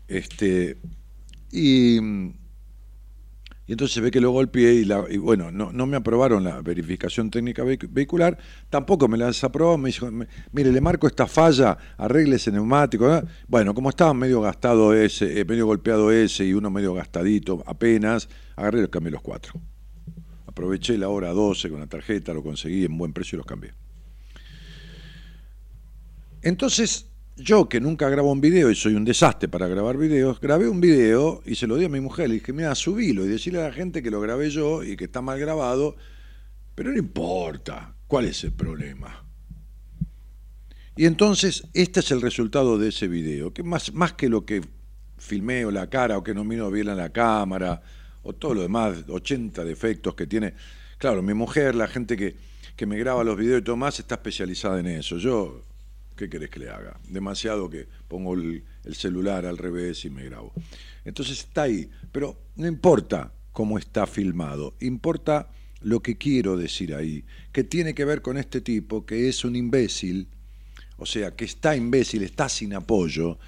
Este, 0.08 0.76
y, 1.52 1.98
y 3.66 3.72
entonces 3.72 3.94
se 3.94 4.00
ve 4.00 4.10
que 4.10 4.20
lo 4.20 4.32
golpeé 4.32 4.74
y, 4.74 4.84
la, 4.84 5.04
y 5.08 5.16
bueno, 5.16 5.52
no, 5.52 5.72
no, 5.72 5.86
me 5.86 5.96
aprobaron 5.96 6.42
la 6.42 6.60
verificación 6.60 7.30
técnica 7.30 7.62
vehicular, 7.62 8.36
tampoco 8.68 9.06
me 9.06 9.16
la 9.16 9.26
desaprobó, 9.26 9.78
me 9.78 9.90
dijo, 9.90 10.10
mire, 10.52 10.72
le 10.72 10.80
marco 10.80 11.06
esta 11.06 11.26
falla, 11.28 11.78
arregle 11.96 12.36
ese 12.36 12.50
neumático. 12.50 13.22
Bueno, 13.46 13.72
como 13.72 13.90
estaba 13.90 14.12
medio 14.14 14.40
gastado 14.40 14.92
ese, 14.92 15.40
eh, 15.40 15.44
medio 15.44 15.66
golpeado 15.66 16.10
ese 16.10 16.44
y 16.44 16.52
uno 16.52 16.70
medio 16.70 16.92
gastadito 16.92 17.62
apenas, 17.66 18.28
agarré 18.56 18.78
y 18.78 18.82
los 18.82 18.90
cambié 18.90 19.12
los 19.12 19.22
cuatro. 19.22 19.60
Aproveché 20.46 20.98
la 20.98 21.08
hora 21.08 21.32
12 21.32 21.70
con 21.70 21.80
la 21.80 21.86
tarjeta, 21.86 22.34
lo 22.34 22.42
conseguí 22.42 22.84
en 22.84 22.98
buen 22.98 23.12
precio 23.12 23.36
y 23.36 23.38
los 23.38 23.46
cambié. 23.46 23.83
Entonces, 26.44 27.06
yo 27.36 27.70
que 27.70 27.80
nunca 27.80 28.10
grabo 28.10 28.30
un 28.30 28.42
video 28.42 28.70
y 28.70 28.74
soy 28.74 28.94
un 28.94 29.04
desastre 29.06 29.48
para 29.48 29.66
grabar 29.66 29.96
videos, 29.96 30.38
grabé 30.38 30.68
un 30.68 30.78
video 30.78 31.42
y 31.46 31.54
se 31.54 31.66
lo 31.66 31.76
di 31.76 31.86
a 31.86 31.88
mi 31.88 32.00
mujer. 32.00 32.28
Le 32.28 32.34
dije, 32.34 32.52
mira, 32.52 32.74
subilo 32.74 33.24
y 33.24 33.28
decirle 33.28 33.62
a 33.62 33.68
la 33.68 33.72
gente 33.72 34.02
que 34.02 34.10
lo 34.10 34.20
grabé 34.20 34.50
yo 34.50 34.84
y 34.84 34.94
que 34.94 35.04
está 35.04 35.22
mal 35.22 35.40
grabado, 35.40 35.96
pero 36.74 36.92
no 36.92 36.98
importa, 36.98 37.96
¿cuál 38.06 38.26
es 38.26 38.44
el 38.44 38.52
problema? 38.52 39.24
Y 40.96 41.06
entonces, 41.06 41.66
este 41.72 42.00
es 42.00 42.10
el 42.10 42.20
resultado 42.20 42.76
de 42.76 42.90
ese 42.90 43.08
video, 43.08 43.54
que 43.54 43.62
más, 43.62 43.94
más 43.94 44.12
que 44.12 44.28
lo 44.28 44.44
que 44.44 44.60
filmé 45.16 45.64
o 45.64 45.70
la 45.70 45.88
cara 45.88 46.18
o 46.18 46.22
que 46.22 46.34
no 46.34 46.44
miro 46.44 46.70
bien 46.70 46.90
a 46.90 46.94
la 46.94 47.08
cámara 47.08 47.80
o 48.22 48.34
todo 48.34 48.52
lo 48.52 48.60
demás, 48.60 48.98
80 49.08 49.64
defectos 49.64 50.14
que 50.14 50.26
tiene. 50.26 50.52
Claro, 50.98 51.22
mi 51.22 51.32
mujer, 51.32 51.74
la 51.74 51.88
gente 51.88 52.18
que, 52.18 52.36
que 52.76 52.84
me 52.84 52.98
graba 52.98 53.24
los 53.24 53.38
videos 53.38 53.62
y 53.62 53.64
todo 53.64 53.78
más, 53.78 53.98
está 53.98 54.16
especializada 54.16 54.78
en 54.78 54.88
eso. 54.88 55.16
Yo 55.16 55.63
¿Qué 56.16 56.28
querés 56.28 56.50
que 56.50 56.60
le 56.60 56.70
haga? 56.70 57.00
Demasiado 57.08 57.68
que 57.68 57.88
pongo 58.06 58.34
el, 58.34 58.64
celular 58.92 59.46
al 59.46 59.58
revés 59.58 60.04
y 60.04 60.10
me 60.10 60.24
grabo. 60.24 60.52
Entonces 61.04 61.40
está 61.40 61.62
ahí, 61.62 61.90
pero 62.12 62.38
no 62.56 62.66
importa 62.66 63.32
cómo 63.52 63.78
está 63.78 64.06
filmado, 64.06 64.74
importa 64.80 65.50
lo 65.80 66.00
que 66.00 66.16
quiero 66.16 66.56
decir 66.56 66.94
ahí, 66.94 67.24
que 67.52 67.64
tiene 67.64 67.94
que 67.94 68.04
ver 68.04 68.22
con 68.22 68.38
este 68.38 68.60
tipo 68.60 69.04
que 69.04 69.28
es 69.28 69.44
un 69.44 69.56
imbécil, 69.56 70.28
o 70.96 71.06
sea, 71.06 71.34
que 71.34 71.44
está 71.44 71.76
imbécil, 71.76 72.22
está 72.22 72.48
sin 72.48 72.74
apoyo, 72.74 73.38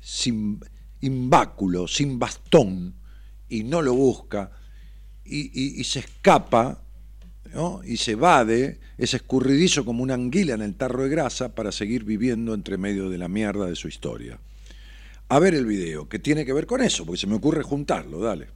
sin 0.00 0.60
imbáculo, 1.00 1.88
sin 1.88 2.18
bastón, 2.18 2.94
y 3.48 3.64
no 3.64 3.82
lo 3.82 3.94
busca, 3.94 4.52
y 5.24 5.84
se 5.84 6.00
escapa 6.00 6.81
y 7.84 7.96
se 7.96 8.12
evade, 8.12 8.80
es 8.96 9.14
escurridizo 9.14 9.84
como 9.84 10.02
una 10.02 10.14
anguila 10.14 10.54
en 10.54 10.62
el 10.62 10.74
tarro 10.74 11.02
de 11.02 11.10
grasa 11.10 11.54
para 11.54 11.72
seguir 11.72 12.04
viviendo 12.04 12.54
entre 12.54 12.78
medio 12.78 13.10
de 13.10 13.18
la 13.18 13.28
mierda 13.28 13.66
de 13.66 13.76
su 13.76 13.88
historia. 13.88 14.38
A 15.28 15.38
ver 15.38 15.54
el 15.54 15.66
video, 15.66 16.08
que 16.08 16.18
tiene 16.18 16.44
que 16.44 16.52
ver 16.52 16.66
con 16.66 16.82
eso, 16.82 17.04
porque 17.04 17.20
se 17.20 17.26
me 17.26 17.36
ocurre 17.36 17.62
juntarlo, 17.62 18.20
dale. 18.20 18.48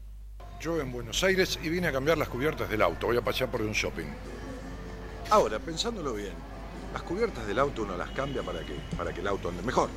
Yo 0.61 0.81
en 0.81 0.91
Buenos 0.91 1.23
Aires 1.25 1.59
y 1.63 1.69
vine 1.69 1.89
a 1.89 1.93
cambiar 1.93 2.17
las 2.17 2.29
cubiertas 2.29 2.71
del 2.71 2.83
auto, 2.83 3.07
voy 3.07 3.17
a 3.17 3.23
pasear 3.23 3.51
por 3.51 3.63
un 3.63 3.73
shopping. 3.73 4.07
Ahora, 5.31 5.59
pensándolo 5.59 6.15
bien, 6.15 6.35
las 6.93 7.03
cubiertas 7.03 7.47
del 7.47 7.59
auto 7.59 7.83
uno 7.83 7.97
las 7.97 8.11
cambia 8.11 8.43
para 8.43 8.61
que, 8.61 8.75
para 8.97 9.13
que 9.13 9.21
el 9.21 9.27
auto 9.27 9.51
ande 9.51 9.63
mejor. 9.63 9.91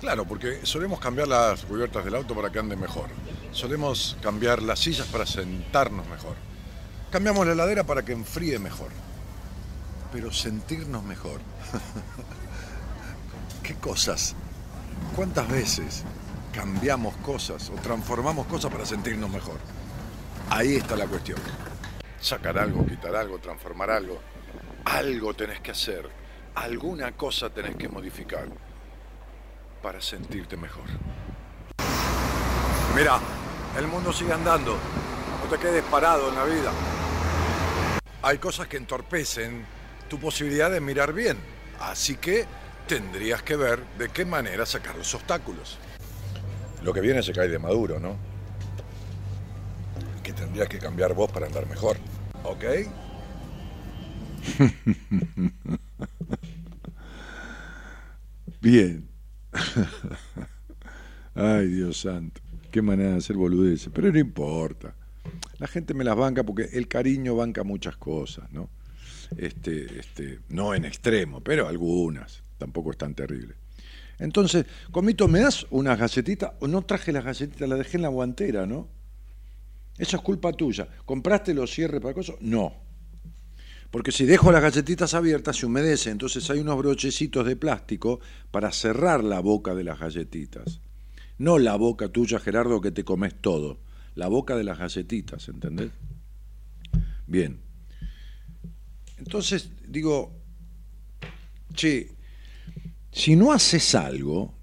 Claro, 0.00 0.26
porque 0.26 0.60
solemos 0.64 0.98
cambiar 0.98 1.28
las 1.28 1.64
cubiertas 1.64 2.04
del 2.04 2.14
auto 2.16 2.34
para 2.34 2.50
que 2.50 2.58
ande 2.58 2.76
mejor. 2.76 3.06
Solemos 3.52 4.16
cambiar 4.20 4.60
las 4.60 4.80
sillas 4.80 5.06
para 5.06 5.24
sentarnos 5.24 6.06
mejor. 6.08 6.34
Cambiamos 7.12 7.46
la 7.46 7.52
heladera 7.52 7.84
para 7.84 8.02
que 8.02 8.12
enfríe 8.12 8.58
mejor. 8.58 8.88
Pero 10.10 10.32
sentirnos 10.32 11.04
mejor. 11.04 11.40
¿Qué 13.62 13.74
cosas? 13.74 14.34
¿Cuántas 15.14 15.46
veces 15.46 16.04
cambiamos 16.54 17.14
cosas 17.18 17.68
o 17.68 17.74
transformamos 17.74 18.46
cosas 18.46 18.72
para 18.72 18.86
sentirnos 18.86 19.28
mejor? 19.28 19.58
Ahí 20.48 20.76
está 20.76 20.96
la 20.96 21.06
cuestión. 21.06 21.38
Sacar 22.18 22.56
algo, 22.56 22.86
quitar 22.86 23.14
algo, 23.14 23.38
transformar 23.38 23.90
algo. 23.90 24.18
Algo 24.86 25.34
tenés 25.34 25.60
que 25.60 25.72
hacer. 25.72 26.08
Alguna 26.54 27.12
cosa 27.12 27.50
tenés 27.50 27.76
que 27.76 27.90
modificar 27.90 28.46
para 29.82 30.00
sentirte 30.00 30.56
mejor. 30.56 30.86
Mira, 32.96 33.20
el 33.76 33.86
mundo 33.86 34.14
sigue 34.14 34.32
andando. 34.32 34.78
No 35.42 35.50
te 35.50 35.58
quedes 35.58 35.84
parado 35.84 36.30
en 36.30 36.34
la 36.36 36.44
vida 36.44 36.72
hay 38.22 38.38
cosas 38.38 38.68
que 38.68 38.76
entorpecen 38.76 39.64
tu 40.08 40.18
posibilidad 40.18 40.70
de 40.70 40.80
mirar 40.80 41.12
bien. 41.12 41.36
Así 41.80 42.16
que 42.16 42.46
tendrías 42.86 43.42
que 43.42 43.56
ver 43.56 43.82
de 43.98 44.08
qué 44.08 44.24
manera 44.24 44.64
sacar 44.64 44.96
los 44.96 45.12
obstáculos. 45.14 45.78
Lo 46.82 46.92
que 46.92 47.00
viene 47.00 47.22
se 47.22 47.32
cae 47.32 47.48
de 47.48 47.58
maduro, 47.58 47.98
¿no? 47.98 48.16
Que 50.22 50.32
tendrías 50.32 50.68
que 50.68 50.78
cambiar 50.78 51.14
vos 51.14 51.30
para 51.30 51.46
andar 51.46 51.66
mejor. 51.66 51.96
¿Ok? 52.44 52.64
Bien. 58.60 59.08
Ay, 61.34 61.66
Dios 61.66 62.00
santo. 62.00 62.40
Qué 62.70 62.80
manera 62.82 63.10
de 63.12 63.16
hacer 63.18 63.36
boludeces. 63.36 63.90
Pero 63.92 64.12
no 64.12 64.18
importa. 64.18 64.94
La 65.58 65.66
gente 65.68 65.94
me 65.94 66.04
las 66.04 66.16
banca 66.16 66.44
porque 66.44 66.68
el 66.72 66.88
cariño 66.88 67.36
banca 67.36 67.62
muchas 67.62 67.96
cosas, 67.96 68.50
¿no? 68.52 68.68
Este, 69.36 69.98
este, 69.98 70.40
no 70.48 70.74
en 70.74 70.84
extremo, 70.84 71.40
pero 71.40 71.68
algunas, 71.68 72.42
tampoco 72.58 72.90
es 72.90 72.98
tan 72.98 73.14
terrible. 73.14 73.54
Entonces, 74.18 74.66
Comito, 74.90 75.28
¿me 75.28 75.40
das 75.40 75.66
unas 75.70 75.98
galletitas? 75.98 76.52
O 76.60 76.68
no 76.68 76.82
traje 76.82 77.12
las 77.12 77.24
galletitas, 77.24 77.68
las 77.68 77.78
dejé 77.78 77.96
en 77.96 78.02
la 78.02 78.08
guantera, 78.08 78.66
¿no? 78.66 78.88
Eso 79.98 80.16
es 80.16 80.22
culpa 80.22 80.52
tuya. 80.52 80.88
¿Compraste 81.04 81.54
los 81.54 81.70
cierres 81.70 82.00
para 82.00 82.14
cosas? 82.14 82.36
No. 82.40 82.74
Porque 83.90 84.10
si 84.10 84.24
dejo 84.24 84.50
las 84.52 84.62
galletitas 84.62 85.14
abiertas 85.14 85.56
se 85.56 85.66
humedece, 85.66 86.10
entonces 86.10 86.48
hay 86.50 86.60
unos 86.60 86.78
brochecitos 86.78 87.46
de 87.46 87.56
plástico 87.56 88.20
para 88.50 88.72
cerrar 88.72 89.22
la 89.22 89.40
boca 89.40 89.74
de 89.74 89.84
las 89.84 89.98
galletitas. 89.98 90.80
No 91.38 91.58
la 91.58 91.76
boca 91.76 92.08
tuya, 92.08 92.38
Gerardo, 92.38 92.80
que 92.80 92.90
te 92.90 93.04
comes 93.04 93.34
todo 93.40 93.78
la 94.14 94.28
boca 94.28 94.56
de 94.56 94.64
las 94.64 94.78
galletitas, 94.78 95.48
¿entendés? 95.48 95.90
Bien. 97.26 97.60
Entonces 99.18 99.70
digo, 99.86 100.32
che, 101.74 102.14
si 103.10 103.36
no 103.36 103.52
haces 103.52 103.94
algo, 103.94 104.54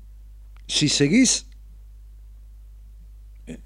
si 0.68 0.90
seguís 0.90 1.48
eh, 3.48 3.60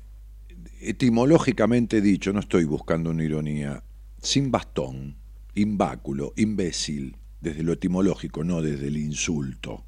etimológicamente 0.81 2.01
dicho, 2.01 2.31
no 2.31 2.39
estoy 2.39 2.65
buscando 2.65 3.09
una 3.09 3.23
ironía, 3.23 3.83
sin 4.21 4.51
bastón, 4.51 5.17
imbáculo, 5.55 6.33
imbécil, 6.35 7.17
desde 7.41 7.63
lo 7.63 7.73
etimológico, 7.73 8.43
no 8.43 8.61
desde 8.61 8.87
el 8.87 8.97
insulto. 8.97 9.83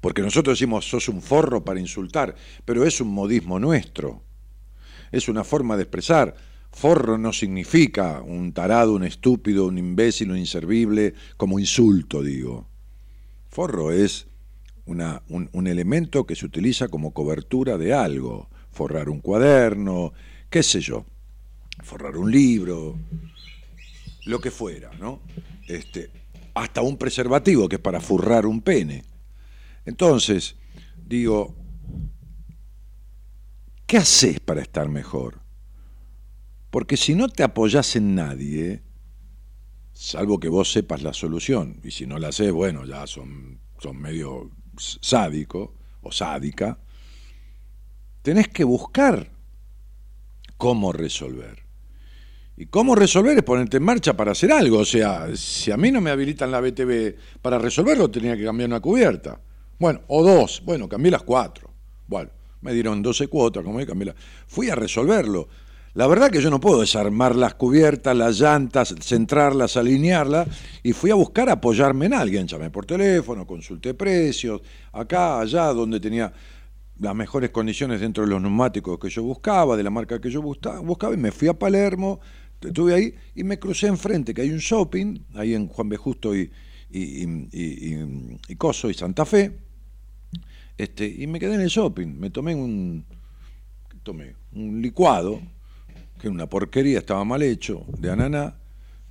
Porque 0.00 0.22
nosotros 0.22 0.58
decimos, 0.58 0.88
sos 0.88 1.08
un 1.08 1.20
forro 1.20 1.64
para 1.64 1.80
insultar, 1.80 2.36
pero 2.64 2.84
es 2.84 3.00
un 3.00 3.08
modismo 3.08 3.58
nuestro. 3.58 4.25
Es 5.12 5.28
una 5.28 5.44
forma 5.44 5.76
de 5.76 5.84
expresar. 5.84 6.34
Forro 6.70 7.16
no 7.16 7.32
significa 7.32 8.20
un 8.22 8.52
tarado, 8.52 8.94
un 8.94 9.04
estúpido, 9.04 9.66
un 9.66 9.78
imbécil, 9.78 10.30
un 10.30 10.38
inservible, 10.38 11.14
como 11.36 11.58
insulto, 11.58 12.22
digo. 12.22 12.66
Forro 13.48 13.92
es 13.92 14.26
un, 14.84 15.02
un 15.52 15.66
elemento 15.66 16.26
que 16.26 16.36
se 16.36 16.46
utiliza 16.46 16.88
como 16.88 17.12
cobertura 17.12 17.78
de 17.78 17.94
algo. 17.94 18.48
Forrar 18.70 19.08
un 19.08 19.20
cuaderno, 19.20 20.12
qué 20.50 20.62
sé 20.62 20.80
yo, 20.80 21.06
forrar 21.82 22.16
un 22.16 22.30
libro, 22.30 22.98
lo 24.26 24.40
que 24.40 24.50
fuera, 24.50 24.90
¿no? 24.98 25.20
Este, 25.66 26.10
hasta 26.54 26.82
un 26.82 26.96
preservativo 26.96 27.68
que 27.68 27.76
es 27.76 27.82
para 27.82 28.00
forrar 28.00 28.46
un 28.46 28.60
pene. 28.60 29.04
Entonces, 29.84 30.56
digo, 31.06 31.54
¿qué 33.86 33.98
haces 33.98 34.40
para 34.40 34.62
estar 34.62 34.88
mejor? 34.88 35.40
Porque 36.70 36.96
si 36.96 37.14
no 37.14 37.28
te 37.28 37.42
apoyas 37.42 37.96
en 37.96 38.14
nadie, 38.14 38.82
salvo 39.92 40.38
que 40.38 40.48
vos 40.48 40.70
sepas 40.70 41.02
la 41.02 41.14
solución, 41.14 41.80
y 41.82 41.90
si 41.90 42.06
no 42.06 42.18
la 42.18 42.32
sé, 42.32 42.50
bueno, 42.50 42.84
ya 42.84 43.06
son, 43.06 43.60
son 43.78 43.96
medio 43.96 44.50
sádico 44.76 45.74
o 46.02 46.12
sádica, 46.12 46.78
tenés 48.22 48.48
que 48.48 48.64
buscar 48.64 49.30
cómo 50.56 50.92
resolver. 50.92 51.64
Y 52.58 52.66
cómo 52.66 52.94
resolver 52.94 53.36
es 53.36 53.44
ponerte 53.44 53.76
en 53.76 53.82
marcha 53.82 54.16
para 54.16 54.32
hacer 54.32 54.50
algo. 54.50 54.78
O 54.78 54.84
sea, 54.84 55.28
si 55.36 55.70
a 55.70 55.76
mí 55.76 55.90
no 55.90 56.00
me 56.00 56.10
habilitan 56.10 56.50
la 56.50 56.60
BTV 56.60 57.14
para 57.42 57.58
resolverlo, 57.58 58.10
tenía 58.10 58.36
que 58.36 58.44
cambiar 58.44 58.70
una 58.70 58.80
cubierta. 58.80 59.38
Bueno, 59.78 60.00
o 60.08 60.24
dos. 60.24 60.62
Bueno, 60.64 60.88
cambié 60.88 61.10
las 61.10 61.22
cuatro. 61.22 61.70
Bueno, 62.06 62.30
me 62.66 62.74
dieron 62.74 63.00
12 63.00 63.28
cuotas, 63.28 63.62
como 63.62 63.78
que 63.78 63.86
cambié 63.86 64.12
Fui 64.48 64.68
a 64.68 64.74
resolverlo. 64.74 65.48
La 65.94 66.06
verdad 66.08 66.30
que 66.30 66.42
yo 66.42 66.50
no 66.50 66.60
puedo 66.60 66.80
desarmar 66.80 67.36
las 67.36 67.54
cubiertas, 67.54 68.14
las 68.14 68.38
llantas, 68.38 68.94
centrarlas, 69.00 69.76
alinearlas, 69.76 70.48
y 70.82 70.92
fui 70.92 71.10
a 71.10 71.14
buscar 71.14 71.48
apoyarme 71.48 72.06
en 72.06 72.14
alguien. 72.14 72.46
Llamé 72.46 72.70
por 72.70 72.84
teléfono, 72.84 73.46
consulté 73.46 73.94
precios, 73.94 74.60
acá, 74.92 75.40
allá, 75.40 75.72
donde 75.72 76.00
tenía 76.00 76.30
las 76.98 77.14
mejores 77.14 77.50
condiciones 77.50 78.00
dentro 78.00 78.24
de 78.24 78.30
los 78.30 78.42
neumáticos 78.42 78.98
que 78.98 79.08
yo 79.08 79.22
buscaba, 79.22 79.76
de 79.76 79.84
la 79.84 79.90
marca 79.90 80.20
que 80.20 80.28
yo 80.28 80.42
buscaba, 80.42 81.14
y 81.14 81.16
me 81.16 81.30
fui 81.30 81.48
a 81.48 81.54
Palermo, 81.54 82.20
estuve 82.60 82.94
ahí 82.94 83.14
y 83.34 83.44
me 83.44 83.58
crucé 83.58 83.86
enfrente, 83.86 84.34
que 84.34 84.42
hay 84.42 84.50
un 84.50 84.58
shopping, 84.58 85.18
ahí 85.34 85.54
en 85.54 85.68
Juan 85.68 85.88
B. 85.88 85.96
Justo 85.96 86.36
y, 86.36 86.50
y, 86.90 88.56
Coso 88.56 88.90
y 88.90 88.94
Santa 88.94 89.24
Fe, 89.24 89.65
este, 90.78 91.06
y 91.06 91.26
me 91.26 91.40
quedé 91.40 91.54
en 91.54 91.62
el 91.62 91.68
shopping, 91.68 92.18
me 92.18 92.30
tomé 92.30 92.54
un, 92.54 93.04
tomé 94.02 94.34
un 94.52 94.80
licuado, 94.82 95.40
que 96.18 96.28
era 96.28 96.30
una 96.30 96.48
porquería, 96.48 96.98
estaba 96.98 97.24
mal 97.24 97.42
hecho, 97.42 97.84
de 97.98 98.10
ananá, 98.10 98.58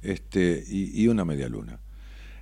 este, 0.01 0.63
y, 0.67 1.07
una 1.07 1.25
media 1.25 1.49
luna. 1.49 1.79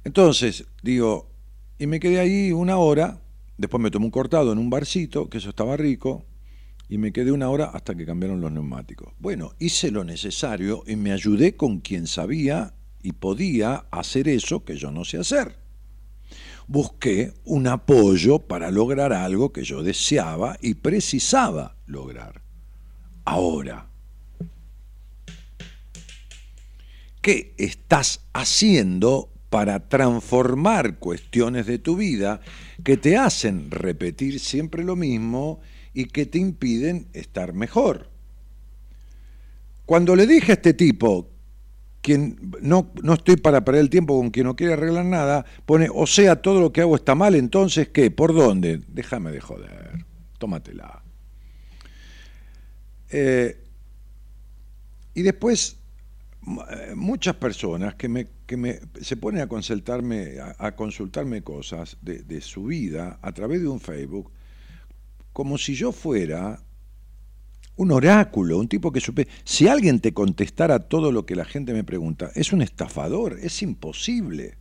Entonces, 0.04 0.66
digo, 0.82 1.32
y 1.80 1.88
me 1.88 2.00
quedé 2.00 2.20
ahí 2.20 2.52
una 2.52 2.78
hora, 2.78 3.22
después 3.58 3.82
me 3.82 3.92
tomé 3.92 4.06
un 4.06 4.12
cortado 4.12 4.52
en 4.52 4.60
un 4.60 4.70
barcito, 4.70 5.30
que 5.30 5.38
eso 5.38 5.50
estaba 5.50 5.78
rico, 5.78 6.26
y 6.90 6.98
me 6.98 7.14
quedé 7.14 7.32
una 7.32 7.50
hora 7.50 7.66
hasta 7.66 7.96
que 7.96 8.06
cambiaron 8.06 8.42
los 8.42 8.52
neumáticos. 8.52 9.14
Bueno, 9.20 9.54
hice 9.58 9.90
lo 9.90 10.04
necesario 10.04 10.84
y 10.86 10.98
me 10.98 11.14
ayudé 11.14 11.56
con 11.56 11.80
quien 11.80 12.08
sabía 12.08 12.74
y 13.02 13.14
podía 13.14 13.86
hacer 13.90 14.28
eso 14.28 14.64
que 14.64 14.76
yo 14.76 14.92
no 14.92 15.06
sé 15.06 15.18
hacer. 15.18 15.63
Busqué 16.68 17.34
un 17.46 17.68
apoyo 17.68 18.40
para 18.40 18.72
lograr 18.72 19.14
algo 19.14 19.52
que 19.52 19.64
yo 19.64 19.84
deseaba 19.84 20.58
y 20.62 20.76
precisaba 20.76 21.76
lograr. 21.86 22.42
Ahora, 23.26 23.88
¿qué 27.22 27.54
estás 27.58 28.22
haciendo 28.34 29.30
para 29.54 29.88
transformar 29.88 30.98
cuestiones 30.98 31.68
de 31.68 31.78
tu 31.78 31.96
vida 31.96 32.42
que 32.84 32.98
te 32.98 33.18
hacen 33.18 33.70
repetir 33.70 34.40
siempre 34.40 34.84
lo 34.84 34.96
mismo 34.96 35.60
y 35.94 36.06
que 36.06 36.26
te 36.26 36.40
impiden 36.40 37.08
estar 37.14 37.54
mejor. 37.54 38.10
Cuando 39.86 40.16
le 40.16 40.26
dije 40.26 40.54
a 40.54 40.56
este 40.56 40.74
tipo, 40.74 41.30
quien 42.04 42.38
no, 42.62 42.92
no 43.02 43.14
estoy 43.14 43.38
para 43.38 43.64
perder 43.64 43.82
el 43.82 43.90
tiempo 43.90 44.18
con 44.18 44.30
quien 44.30 44.46
no 44.46 44.58
quiere 44.58 44.74
arreglar 44.74 45.06
nada, 45.06 45.46
pone, 45.66 45.88
o 45.92 46.06
sea, 46.06 46.36
todo 46.36 46.60
lo 46.60 46.74
que 46.74 46.82
hago 46.82 46.98
está 46.98 47.16
mal, 47.16 47.34
entonces, 47.34 47.88
¿qué? 47.88 48.12
¿Por 48.12 48.36
dónde? 48.36 48.82
Déjame 48.90 49.32
de 49.32 49.40
joder, 49.40 50.06
tómatela. 50.38 51.02
Eh, 53.10 53.58
y 55.14 55.22
después, 55.22 55.78
eh, 56.46 56.94
muchas 56.94 57.36
personas 57.36 57.96
que, 57.96 58.10
me, 58.10 58.28
que 58.46 58.58
me, 58.58 58.82
se 59.02 59.16
ponen 59.16 59.42
a 59.42 59.48
consultarme, 59.48 60.40
a, 60.58 60.76
consultarme 60.76 61.42
cosas 61.42 61.98
de, 62.02 62.24
de 62.24 62.42
su 62.42 62.66
vida 62.66 63.18
a 63.22 63.32
través 63.32 63.62
de 63.62 63.70
un 63.70 63.80
Facebook, 63.80 64.30
como 65.32 65.58
si 65.58 65.74
yo 65.74 65.94
fuera 65.94 66.63
un 67.76 67.92
oráculo, 67.92 68.60
un 68.60 68.68
tipo 68.68 68.92
que 68.92 69.00
supe. 69.00 69.28
Si 69.44 69.68
alguien 69.68 70.00
te 70.00 70.14
contestara 70.14 70.80
todo 70.80 71.12
lo 71.12 71.26
que 71.26 71.36
la 71.36 71.46
gente 71.46 71.74
me 71.74 71.84
pregunta, 71.84 72.32
es 72.36 72.54
un 72.54 72.62
estafador, 72.62 73.40
es 73.42 73.62
imposible. 73.62 74.58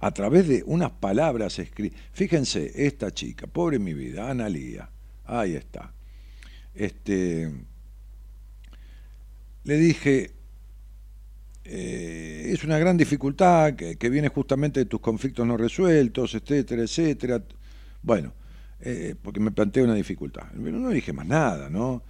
A 0.00 0.12
través 0.12 0.46
de 0.46 0.62
unas 0.64 0.92
palabras 0.92 1.58
escritas. 1.58 2.00
Fíjense, 2.12 2.86
esta 2.86 3.10
chica, 3.10 3.48
pobre 3.48 3.80
mi 3.80 3.94
vida, 3.94 4.30
Analía, 4.30 4.88
ahí 5.24 5.54
está. 5.54 5.92
Este, 6.72 7.52
le 9.64 9.76
dije, 9.76 10.30
eh, 11.64 12.50
es 12.54 12.62
una 12.62 12.78
gran 12.78 12.96
dificultad 12.96 13.74
que, 13.74 13.96
que 13.96 14.08
viene 14.08 14.28
justamente 14.28 14.80
de 14.80 14.86
tus 14.86 15.00
conflictos 15.00 15.44
no 15.44 15.56
resueltos, 15.56 16.32
etcétera, 16.34 16.82
etcétera. 16.82 17.42
Bueno, 18.00 18.32
eh, 18.80 19.14
porque 19.20 19.40
me 19.40 19.50
planteé 19.50 19.82
una 19.82 19.94
dificultad. 19.94 20.52
No 20.52 20.90
dije 20.90 21.12
más 21.12 21.26
nada, 21.26 21.68
¿no? 21.68 22.02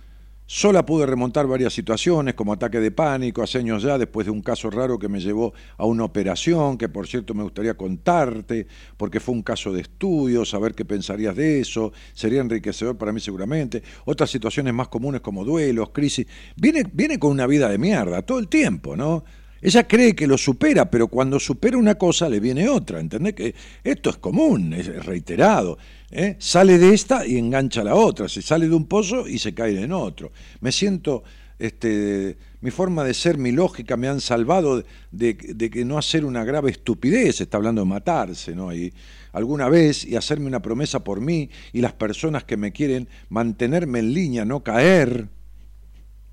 Sola 0.51 0.87
pude 0.87 1.05
remontar 1.05 1.47
varias 1.47 1.75
situaciones, 1.75 2.33
como 2.33 2.55
ataque 2.55 2.81
de 2.81 2.91
pánico, 2.91 3.43
hace 3.43 3.59
años 3.59 3.83
ya, 3.83 3.99
después 3.99 4.25
de 4.25 4.31
un 4.31 4.41
caso 4.41 4.71
raro 4.71 4.99
que 4.99 5.07
me 5.07 5.21
llevó 5.21 5.53
a 5.77 5.85
una 5.85 6.05
operación, 6.05 6.79
que 6.79 6.89
por 6.89 7.07
cierto 7.07 7.35
me 7.35 7.43
gustaría 7.43 7.75
contarte, 7.75 8.67
porque 8.97 9.21
fue 9.21 9.35
un 9.35 9.43
caso 9.43 9.75
de 9.75 9.83
estudio, 9.83 10.47
saber 10.47 10.75
qué 10.75 10.87
pensarías 10.87 11.37
de 11.37 11.61
eso, 11.61 11.93
sería 12.15 12.41
enriquecedor 12.41 12.97
para 12.97 13.13
mí 13.13 13.21
seguramente. 13.21 13.83
Otras 14.07 14.31
situaciones 14.31 14.73
más 14.73 14.89
comunes 14.89 15.21
como 15.21 15.45
duelos, 15.45 15.91
crisis. 15.91 16.27
Viene, 16.57 16.83
viene 16.95 17.19
con 17.19 17.33
una 17.33 17.47
vida 17.47 17.69
de 17.69 17.77
mierda 17.77 18.23
todo 18.23 18.39
el 18.39 18.49
tiempo, 18.49 18.97
¿no? 18.97 19.25
Ella 19.61 19.89
cree 19.89 20.15
que 20.15 20.27
lo 20.27 20.39
supera, 20.39 20.91
pero 20.91 21.09
cuando 21.09 21.41
supera 21.41 21.77
una 21.77 21.97
cosa 21.97 22.29
le 22.29 22.39
viene 22.39 22.69
otra, 22.69 23.01
¿entendés? 23.01 23.35
Que 23.35 23.55
esto 23.83 24.11
es 24.11 24.17
común, 24.17 24.73
es 24.73 25.05
reiterado. 25.05 25.79
¿eh? 26.11 26.37
Sale 26.39 26.79
de 26.79 26.95
esta 26.95 27.27
y 27.27 27.39
engancha 27.39 27.83
la 27.83 27.95
otra, 27.95 28.29
se 28.29 28.43
sale 28.43 28.69
de 28.69 28.75
un 28.75 28.87
pozo 28.87 29.27
y 29.27 29.39
se 29.39 29.55
cae 29.55 29.83
en 29.83 29.93
otro. 29.93 30.33
Me 30.61 30.71
siento, 30.71 31.25
este, 31.59 32.37
mi 32.61 32.71
forma 32.71 33.05
de 33.05 33.15
ser, 33.15 33.39
mi 33.39 33.53
lógica 33.53 33.97
me 33.97 34.09
han 34.09 34.21
salvado 34.21 34.85
de, 35.11 35.37
que 35.37 35.85
no 35.85 35.99
hacer 35.99 36.25
una 36.25 36.45
grave 36.45 36.71
estupidez, 36.71 37.41
está 37.41 37.57
hablando 37.57 37.83
de 37.83 37.89
matarse, 37.89 38.55
¿no? 38.55 38.73
Y 38.73 38.93
alguna 39.33 39.69
vez 39.69 40.05
y 40.05 40.17
hacerme 40.17 40.47
una 40.47 40.63
promesa 40.63 41.05
por 41.05 41.21
mí 41.21 41.51
y 41.73 41.81
las 41.81 41.93
personas 41.93 42.45
que 42.45 42.57
me 42.57 42.73
quieren 42.73 43.09
mantenerme 43.29 43.99
en 43.99 44.15
línea, 44.15 44.45
no 44.45 44.63
caer. 44.63 45.29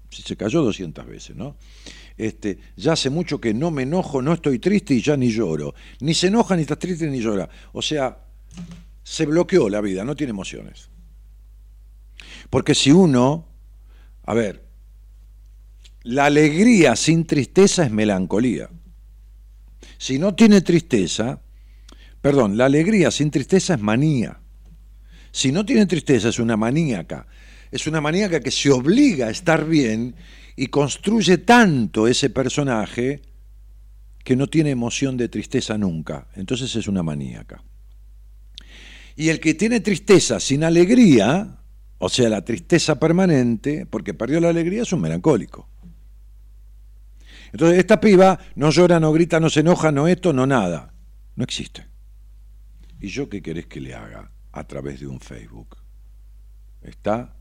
Si 0.09 0.21
se 0.21 0.37
cayó 0.37 0.61
200 0.61 1.05
veces, 1.05 1.35
¿no? 1.35 1.55
Este, 2.17 2.59
ya 2.77 2.93
hace 2.93 3.09
mucho 3.09 3.41
que 3.41 3.53
no 3.53 3.71
me 3.71 3.83
enojo, 3.83 4.21
no 4.21 4.33
estoy 4.33 4.59
triste 4.59 4.93
y 4.93 5.01
ya 5.01 5.17
ni 5.17 5.31
lloro. 5.31 5.75
Ni 5.99 6.13
se 6.13 6.27
enoja, 6.27 6.55
ni 6.55 6.61
está 6.61 6.77
triste, 6.77 7.07
ni 7.07 7.19
llora. 7.19 7.49
O 7.73 7.81
sea, 7.81 8.17
se 9.03 9.25
bloqueó 9.25 9.69
la 9.69 9.81
vida, 9.81 10.03
no 10.03 10.15
tiene 10.15 10.31
emociones. 10.31 10.89
Porque 12.49 12.73
si 12.73 12.91
uno, 12.91 13.47
a 14.23 14.33
ver, 14.33 14.65
la 16.03 16.25
alegría 16.25 16.95
sin 16.95 17.25
tristeza 17.25 17.83
es 17.83 17.91
melancolía. 17.91 18.69
Si 19.97 20.19
no 20.19 20.35
tiene 20.35 20.61
tristeza, 20.61 21.41
perdón, 22.21 22.57
la 22.57 22.65
alegría 22.65 23.11
sin 23.11 23.31
tristeza 23.31 23.73
es 23.73 23.81
manía. 23.81 24.39
Si 25.31 25.51
no 25.51 25.65
tiene 25.65 25.85
tristeza 25.85 26.29
es 26.29 26.39
una 26.39 26.55
maníaca. 26.55 27.27
Es 27.71 27.87
una 27.87 27.99
maníaca 27.99 28.39
que 28.39 28.51
se 28.51 28.71
obliga 28.71 29.27
a 29.27 29.31
estar 29.31 29.65
bien 29.65 30.15
y 30.55 30.67
construye 30.67 31.37
tanto 31.39 32.07
ese 32.07 32.29
personaje 32.29 33.21
que 34.23 34.35
no 34.35 34.47
tiene 34.47 34.71
emoción 34.71 35.17
de 35.17 35.29
tristeza 35.29 35.77
nunca. 35.77 36.27
Entonces 36.35 36.75
es 36.75 36.87
una 36.87 37.03
maníaca. 37.03 37.63
Y 39.15 39.29
el 39.29 39.39
que 39.39 39.53
tiene 39.53 39.79
tristeza 39.79 40.39
sin 40.39 40.63
alegría, 40.63 41.57
o 41.97 42.09
sea, 42.09 42.29
la 42.29 42.43
tristeza 42.43 42.99
permanente, 42.99 43.85
porque 43.85 44.13
perdió 44.13 44.39
la 44.39 44.49
alegría, 44.49 44.81
es 44.83 44.91
un 44.91 45.01
melancólico. 45.01 45.69
Entonces, 47.53 47.79
esta 47.79 48.01
piba 48.01 48.37
no 48.55 48.69
llora, 48.69 48.99
no 48.99 49.13
grita, 49.13 49.39
no 49.39 49.49
se 49.49 49.61
enoja, 49.61 49.89
no 49.91 50.09
esto, 50.09 50.33
no 50.33 50.45
nada. 50.45 50.93
No 51.37 51.43
existe. 51.43 51.85
¿Y 52.99 53.07
yo 53.07 53.29
qué 53.29 53.41
querés 53.41 53.67
que 53.67 53.79
le 53.79 53.93
haga 53.93 54.29
a 54.51 54.63
través 54.65 54.99
de 54.99 55.07
un 55.07 55.21
Facebook? 55.21 55.77
¿Está? 56.81 57.33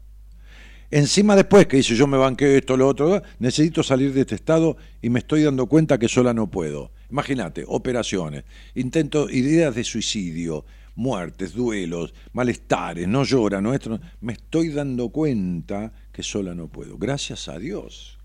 Encima 0.95 1.35
después 1.35 1.67
que 1.67 1.79
dice 1.79 1.97
yo 1.97 2.07
me 2.07 2.17
banqué 2.17 2.57
esto, 2.57 2.77
lo 2.77 2.87
otro, 2.87 3.21
necesito 3.41 3.83
salir 3.83 4.13
de 4.13 4.21
este 4.21 4.37
estado 4.37 4.77
y 5.03 5.11
me 5.11 5.19
estoy 5.19 5.43
dando 5.43 5.67
cuenta 5.67 5.99
que 5.99 6.07
sola 6.07 6.33
no 6.33 6.49
puedo. 6.49 6.93
Imagínate, 7.11 7.65
operaciones, 7.67 8.45
intento, 8.77 9.29
ideas 9.29 9.75
de 9.75 9.83
suicidio, 9.83 10.65
muertes, 10.95 11.53
duelos, 11.53 12.15
malestares, 12.33 13.09
no 13.09 13.25
llora, 13.25 13.61
no 13.61 13.75
esto, 13.75 13.99
me 14.21 14.35
estoy 14.35 14.69
dando 14.69 15.09
cuenta 15.09 15.93
que 16.13 16.23
sola 16.23 16.55
no 16.55 16.69
puedo. 16.69 16.97
Gracias 16.97 17.49
a 17.49 17.59
Dios, 17.59 18.21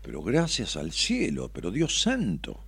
pero 0.00 0.22
gracias 0.22 0.78
al 0.78 0.92
cielo, 0.92 1.50
pero 1.52 1.70
Dios 1.70 2.00
santo. 2.00 2.65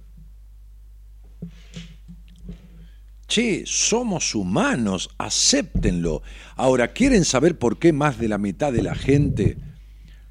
Che, 3.28 3.64
somos 3.66 4.34
humanos, 4.34 5.10
acéptenlo. 5.18 6.22
Ahora, 6.56 6.94
¿quieren 6.94 7.26
saber 7.26 7.58
por 7.58 7.78
qué 7.78 7.92
más 7.92 8.18
de 8.18 8.26
la 8.26 8.38
mitad 8.38 8.72
de 8.72 8.82
la 8.82 8.94
gente 8.94 9.58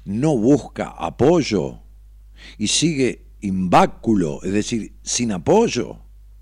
no 0.04 0.36
busca 0.36 0.88
apoyo 0.88 1.80
y 2.58 2.66
sigue 2.66 3.28
imbáculo, 3.40 4.42
es 4.42 4.52
decir, 4.52 4.94
sin 5.02 5.30
apoyo 5.30 6.00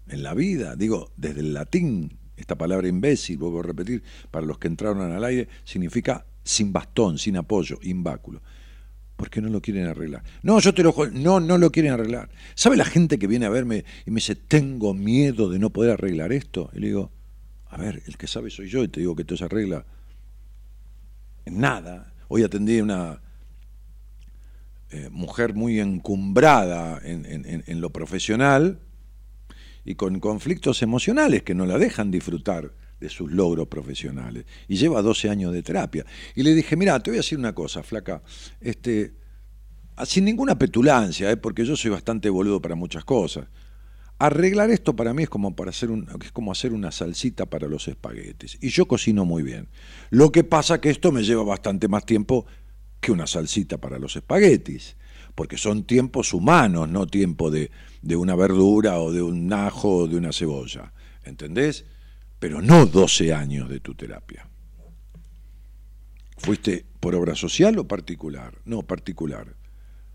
en 0.09 0.23
la 0.23 0.33
vida? 0.33 0.77
Digo, 0.77 1.13
desde 1.19 1.41
el 1.41 1.53
latín, 1.53 2.19
esta 2.39 2.57
palabra 2.57 2.89
imbécil, 2.89 3.37
vuelvo 3.37 3.61
a 3.61 3.65
repetir, 3.65 4.03
para 4.31 4.47
los 4.47 4.57
que 4.57 4.69
entraron 4.69 5.13
al 5.13 5.25
aire, 5.25 5.49
significa 5.65 6.25
sin 6.43 6.73
bastón, 6.73 7.19
sin 7.19 7.37
apoyo, 7.37 7.79
imbáculo. 7.83 8.41
¿Por 9.17 9.31
qué 9.31 9.41
no 9.41 9.49
lo 9.49 9.63
quieren 9.63 9.87
arreglar? 9.87 10.23
No, 10.43 10.61
yo 10.61 10.75
te 10.75 10.83
lo 10.83 10.95
no, 11.13 11.41
no 11.41 11.57
lo 11.57 11.73
quieren 11.73 11.93
arreglar. 11.93 12.29
¿Sabe 12.55 12.77
la 12.77 12.85
gente 12.85 13.19
que 13.19 13.27
viene 13.27 13.47
a 13.47 13.51
verme 13.51 13.85
y 14.05 14.11
me 14.11 14.17
dice, 14.17 14.37
tengo 14.37 14.93
miedo 14.93 15.49
de 15.49 15.59
no 15.59 15.71
poder 15.71 15.93
arreglar 15.93 16.33
esto? 16.33 16.71
Y 16.75 16.81
le 16.81 16.87
digo, 16.89 17.11
a 17.69 17.79
ver, 17.79 18.03
el 18.07 18.19
que 18.19 18.27
sabe 18.27 18.51
soy 18.51 18.69
yo 18.69 18.85
y 18.85 18.89
te 18.89 19.01
digo 19.01 19.17
que 19.17 19.23
esto 19.23 19.37
se 19.37 19.45
arregla 19.45 19.87
en 21.47 21.61
nada. 21.61 22.13
Hoy 22.29 22.43
atendí 22.43 22.79
a 22.79 22.83
una 22.83 23.21
eh, 24.91 25.09
mujer 25.11 25.55
muy 25.55 25.81
encumbrada 25.81 27.01
en, 27.03 27.65
en 27.67 27.81
lo 27.81 27.91
profesional 27.91 28.81
y 29.87 29.95
con 29.95 30.21
conflictos 30.21 30.83
emocionales 30.83 31.43
que 31.43 31.55
no 31.55 31.65
la 31.65 31.79
dejan 31.79 32.11
disfrutar 32.11 32.73
de 33.01 33.09
sus 33.09 33.31
logros 33.31 33.69
profesionales. 33.69 34.47
Y 34.69 34.77
lleva 34.77 35.03
12 35.03 35.29
años 35.29 35.53
de 35.53 35.63
terapia. 35.63 36.05
Y 36.35 36.43
le 36.43 36.55
dije, 36.55 36.77
mira, 36.77 36.99
te 37.01 37.11
voy 37.11 37.19
a 37.19 37.21
decir 37.21 37.39
una 37.39 37.55
cosa, 37.55 37.83
flaca, 37.83 38.23
este, 38.61 39.15
sin 40.05 40.25
ninguna 40.25 40.59
petulancia, 40.59 41.31
¿eh? 41.31 41.37
porque 41.37 41.65
yo 41.65 41.77
soy 41.77 41.91
bastante 41.91 42.29
boludo 42.29 42.61
para 42.61 42.75
muchas 42.75 43.05
cosas. 43.05 43.47
Arreglar 44.19 44.71
esto 44.71 44.97
para 44.97 45.13
mí 45.13 45.25
es 45.25 45.29
como, 45.29 45.55
para 45.55 45.71
hacer 45.71 45.91
un, 45.91 46.09
es 46.23 46.33
como 46.33 46.51
hacer 46.51 46.73
una 46.73 46.91
salsita 46.91 47.47
para 47.47 47.69
los 47.69 47.87
espaguetis. 47.87 48.59
Y 48.63 48.71
yo 48.71 48.87
cocino 48.89 49.25
muy 49.27 49.43
bien. 49.43 49.69
Lo 50.11 50.33
que 50.33 50.43
pasa 50.43 50.81
que 50.81 50.89
esto 50.89 51.13
me 51.13 51.23
lleva 51.23 51.45
bastante 51.45 51.87
más 51.87 52.07
tiempo 52.07 52.47
que 53.01 53.13
una 53.13 53.27
salsita 53.27 53.79
para 53.79 53.99
los 53.99 54.17
espaguetis. 54.17 54.97
Porque 55.35 55.59
son 55.59 55.85
tiempos 55.85 56.33
humanos, 56.33 56.89
no 56.89 57.07
tiempo 57.07 57.51
de, 57.51 57.71
de 58.01 58.17
una 58.17 58.35
verdura 58.35 58.99
o 59.01 59.13
de 59.13 59.21
un 59.21 59.53
ajo 59.53 59.97
o 59.99 60.09
de 60.09 60.17
una 60.17 60.33
cebolla. 60.33 60.95
¿Entendés? 61.23 61.85
Pero 62.39 62.61
no 62.61 62.87
12 62.87 63.33
años 63.33 63.69
de 63.69 63.81
tu 63.81 63.95
terapia. 63.95 64.49
¿Fuiste 66.37 66.85
por 67.01 67.15
obra 67.15 67.35
social 67.35 67.79
o 67.79 67.89
particular? 67.89 68.59
No, 68.65 68.83
particular. 68.83 69.55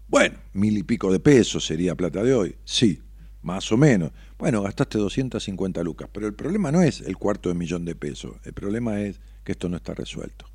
Bueno, 0.07 0.37
mil 0.53 0.77
y 0.77 0.83
pico 0.83 1.11
de 1.11 1.19
pesos 1.19 1.65
sería 1.65 1.95
plata 1.95 2.23
de 2.23 2.33
hoy. 2.33 2.55
Sí, 2.63 3.01
más 3.41 3.71
o 3.71 3.77
menos. 3.77 4.11
Bueno, 4.37 4.61
gastaste 4.61 4.97
250 4.97 5.83
lucas, 5.83 6.09
pero 6.11 6.27
el 6.27 6.33
problema 6.33 6.71
no 6.71 6.81
es 6.81 7.01
el 7.01 7.17
cuarto 7.17 7.49
de 7.49 7.55
millón 7.55 7.85
de 7.85 7.95
pesos, 7.95 8.35
el 8.43 8.53
problema 8.53 9.01
es 9.01 9.19
que 9.43 9.53
esto 9.53 9.69
no 9.69 9.77
está 9.77 9.93
resuelto. 9.93 10.45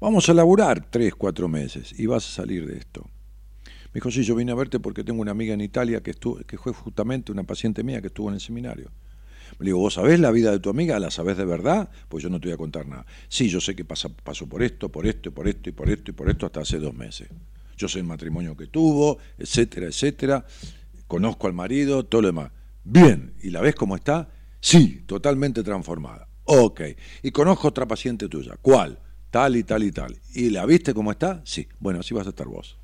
Vamos 0.00 0.28
a 0.28 0.34
laburar 0.34 0.90
tres, 0.90 1.14
cuatro 1.14 1.48
meses 1.48 1.98
y 1.98 2.06
vas 2.06 2.26
a 2.26 2.32
salir 2.32 2.66
de 2.66 2.78
esto. 2.78 3.08
Me 3.64 3.98
dijo, 3.98 4.10
sí, 4.10 4.24
yo 4.24 4.34
vine 4.34 4.52
a 4.52 4.54
verte 4.54 4.80
porque 4.80 5.04
tengo 5.04 5.20
una 5.20 5.30
amiga 5.30 5.54
en 5.54 5.60
Italia 5.60 6.02
que, 6.02 6.12
estuvo, 6.12 6.38
que 6.38 6.58
fue 6.58 6.72
justamente 6.72 7.30
una 7.30 7.44
paciente 7.44 7.84
mía 7.84 8.00
que 8.00 8.06
estuvo 8.08 8.28
en 8.28 8.34
el 8.34 8.40
seminario. 8.40 8.90
Le 9.58 9.66
digo, 9.66 9.78
¿vos 9.78 9.94
sabés 9.94 10.20
la 10.20 10.30
vida 10.30 10.50
de 10.50 10.58
tu 10.58 10.70
amiga? 10.70 10.98
¿La 10.98 11.10
sabés 11.10 11.36
de 11.36 11.44
verdad? 11.44 11.90
Pues 12.08 12.22
yo 12.22 12.30
no 12.30 12.40
te 12.40 12.48
voy 12.48 12.54
a 12.54 12.58
contar 12.58 12.86
nada. 12.86 13.06
Sí, 13.28 13.48
yo 13.48 13.60
sé 13.60 13.76
que 13.76 13.84
pasa, 13.84 14.08
pasó 14.08 14.48
por 14.48 14.62
esto, 14.62 14.88
por 14.88 15.06
esto, 15.06 15.32
por 15.32 15.48
esto, 15.48 15.68
y 15.68 15.72
por 15.72 15.90
esto, 15.90 16.10
y 16.10 16.14
por 16.14 16.28
esto 16.28 16.46
hasta 16.46 16.60
hace 16.60 16.78
dos 16.78 16.94
meses. 16.94 17.28
Yo 17.76 17.88
sé 17.88 17.98
el 17.98 18.04
matrimonio 18.04 18.56
que 18.56 18.66
tuvo, 18.66 19.18
etcétera, 19.38 19.86
etcétera. 19.86 20.44
Conozco 21.06 21.46
al 21.46 21.52
marido, 21.52 22.04
todo 22.04 22.22
lo 22.22 22.28
demás. 22.28 22.50
Bien, 22.84 23.34
¿y 23.42 23.50
la 23.50 23.60
ves 23.60 23.74
cómo 23.74 23.96
está? 23.96 24.30
Sí, 24.60 25.04
totalmente 25.06 25.62
transformada. 25.62 26.28
Ok. 26.44 26.80
Y 27.22 27.30
conozco 27.30 27.68
otra 27.68 27.86
paciente 27.86 28.28
tuya. 28.28 28.56
¿Cuál? 28.60 28.98
Tal 29.30 29.56
y 29.56 29.64
tal 29.64 29.82
y 29.82 29.92
tal. 29.92 30.16
¿Y 30.34 30.50
la 30.50 30.66
viste 30.66 30.94
cómo 30.94 31.10
está? 31.10 31.42
Sí. 31.44 31.68
Bueno, 31.78 32.00
así 32.00 32.14
vas 32.14 32.26
a 32.26 32.30
estar 32.30 32.46
vos. 32.46 32.78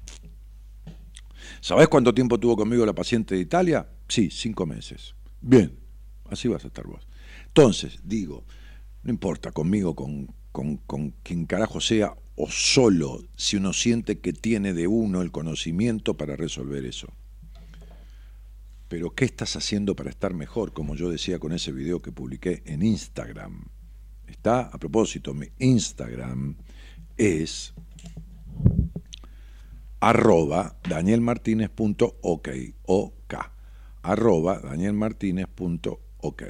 ¿Sabés 1.61 1.88
cuánto 1.88 2.14
tiempo 2.14 2.38
tuvo 2.38 2.57
conmigo 2.57 2.85
la 2.87 2.94
paciente 2.94 3.35
de 3.35 3.40
Italia? 3.40 3.88
Sí, 4.09 4.31
cinco 4.31 4.66
meses. 4.66 5.14
Bien, 5.40 5.78
Así 6.31 6.49
vas 6.49 6.64
a 6.64 6.69
estar 6.69 6.87
vos. 6.87 7.07
Entonces, 7.47 8.01
digo, 8.05 8.45
no 9.03 9.11
importa 9.11 9.53
conmigo, 9.53 9.95
con, 9.95 10.29
con, 10.53 11.14
quien 11.23 11.47
carajo 11.47 11.81
sea, 11.81 12.14
o 12.37 12.51
solo 12.51 13.23
si 13.37 13.57
uno 13.57 13.73
siente 13.73 14.19
que 14.21 14.33
tiene 14.33 14.73
de 14.73 14.87
uno 14.87 15.23
el 15.23 15.31
conocimiento 15.31 16.17
para 16.17 16.37
resolver 16.37 16.85
eso. 16.85 17.09
Pero 18.88 19.14
¿qué 19.14 19.25
estás 19.25 19.57
haciendo 19.57 19.95
para 19.97 20.11
estar 20.11 20.35
mejor? 20.35 20.73
Como 20.73 20.95
yo 20.95 21.11
decía 21.11 21.38
con 21.38 21.53
ese 21.53 21.73
video 21.73 22.01
que 22.01 22.12
publiqué 22.12 22.62
en 22.64 22.83
Instagram. 22.83 23.67
Está, 24.27 24.61
a 24.62 24.79
propósito, 24.79 25.35
mi 25.35 25.49
Instagram 25.59 26.57
es 27.17 27.75
arroba 30.01 30.79
danielmartinez.ok 30.88 32.49
OK, 36.20 36.42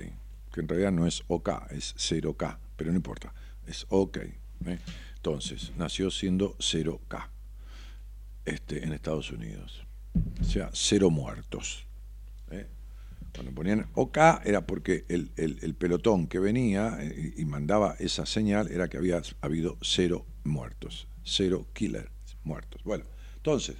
que 0.52 0.60
en 0.60 0.68
realidad 0.68 0.92
no 0.92 1.06
es 1.06 1.22
OK, 1.28 1.50
es 1.70 1.94
0K, 1.96 2.58
pero 2.76 2.90
no 2.90 2.96
importa, 2.96 3.32
es 3.66 3.86
OK. 3.88 4.16
¿eh? 4.16 4.78
Entonces, 5.16 5.72
nació 5.76 6.10
siendo 6.10 6.56
0K 6.58 7.28
este, 8.44 8.84
en 8.84 8.92
Estados 8.92 9.30
Unidos. 9.30 9.84
O 10.40 10.44
sea, 10.44 10.70
cero 10.72 11.10
muertos. 11.10 11.86
¿eh? 12.50 12.66
Cuando 13.34 13.52
ponían 13.52 13.86
OK 13.94 14.18
era 14.44 14.66
porque 14.66 15.04
el, 15.08 15.74
pelotón 15.78 16.26
que 16.26 16.38
venía 16.38 16.98
eh, 17.00 17.34
y, 17.36 17.44
mandaba 17.44 17.94
esa 17.98 18.26
señal 18.26 18.70
era 18.70 18.88
que 18.88 18.96
había 18.96 19.22
habido 19.40 19.76
cero 19.82 20.26
muertos, 20.44 21.06
cero 21.24 21.66
killers 21.72 22.10
muertos. 22.42 22.82
Bueno, 22.84 23.04
entonces, 23.36 23.76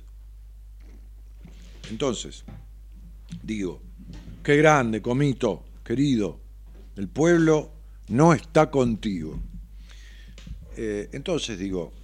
entonces, 1.90 2.44
digo, 3.42 3.82
qué 4.42 4.56
grande, 4.56 5.00
comito, 5.00 5.64
querido, 5.88 6.38
el 6.96 7.08
pueblo 7.08 7.72
no 8.08 8.34
está 8.34 8.70
contigo. 8.70 9.40
Eh, 10.76 11.08
entonces 11.12 11.58
digo, 11.58 11.94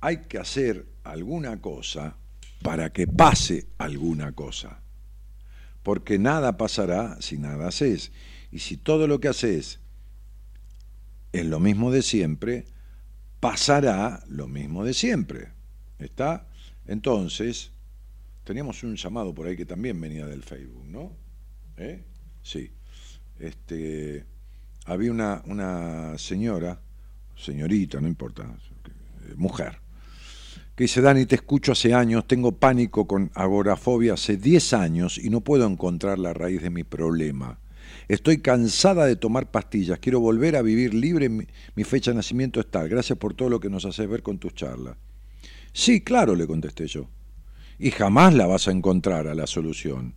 hay 0.00 0.22
que 0.22 0.38
hacer 0.38 0.86
alguna 1.04 1.60
cosa 1.60 2.16
para 2.62 2.92
que 2.92 3.06
pase 3.06 3.68
alguna 3.78 4.32
cosa. 4.32 4.80
Porque 5.84 6.18
nada 6.18 6.56
pasará 6.56 7.16
si 7.20 7.38
nada 7.38 7.68
haces. 7.68 8.10
Y 8.50 8.58
si 8.58 8.76
todo 8.76 9.06
lo 9.06 9.20
que 9.20 9.28
haces 9.28 9.78
es 11.30 11.46
lo 11.46 11.60
mismo 11.60 11.92
de 11.92 12.02
siempre, 12.02 12.64
pasará 13.38 14.24
lo 14.26 14.48
mismo 14.48 14.84
de 14.84 14.94
siempre. 14.94 15.52
¿Está? 16.00 16.48
Entonces, 16.88 17.70
teníamos 18.42 18.82
un 18.82 18.96
llamado 18.96 19.32
por 19.32 19.46
ahí 19.46 19.56
que 19.56 19.64
también 19.64 20.00
venía 20.00 20.26
del 20.26 20.42
Facebook, 20.42 20.86
¿no? 20.86 21.23
¿Eh? 21.76 22.04
Sí. 22.42 22.70
Este, 23.38 24.24
había 24.86 25.10
una, 25.10 25.42
una 25.46 26.16
señora, 26.18 26.80
señorita, 27.36 28.00
no 28.00 28.08
importa, 28.08 28.44
eh, 28.44 29.34
mujer, 29.36 29.78
que 30.76 30.84
dice, 30.84 31.00
Dani, 31.00 31.26
te 31.26 31.36
escucho 31.36 31.72
hace 31.72 31.94
años, 31.94 32.26
tengo 32.26 32.52
pánico 32.52 33.06
con 33.06 33.30
agorafobia 33.34 34.14
hace 34.14 34.36
10 34.36 34.72
años 34.74 35.18
y 35.18 35.30
no 35.30 35.40
puedo 35.40 35.66
encontrar 35.66 36.18
la 36.18 36.32
raíz 36.32 36.62
de 36.62 36.70
mi 36.70 36.84
problema. 36.84 37.58
Estoy 38.08 38.38
cansada 38.38 39.06
de 39.06 39.16
tomar 39.16 39.50
pastillas, 39.50 39.98
quiero 39.98 40.20
volver 40.20 40.56
a 40.56 40.62
vivir 40.62 40.94
libre, 40.94 41.28
mi, 41.28 41.46
mi 41.74 41.84
fecha 41.84 42.10
de 42.10 42.16
nacimiento 42.16 42.60
es 42.60 42.70
tal, 42.70 42.88
gracias 42.88 43.18
por 43.18 43.34
todo 43.34 43.48
lo 43.48 43.60
que 43.60 43.70
nos 43.70 43.84
haces 43.84 44.08
ver 44.08 44.22
con 44.22 44.38
tus 44.38 44.54
charlas. 44.54 44.96
Sí, 45.72 46.02
claro, 46.02 46.34
le 46.34 46.46
contesté 46.46 46.86
yo. 46.86 47.08
Y 47.78 47.90
jamás 47.90 48.34
la 48.34 48.46
vas 48.46 48.68
a 48.68 48.70
encontrar 48.70 49.26
a 49.26 49.34
la 49.34 49.46
solución 49.46 50.14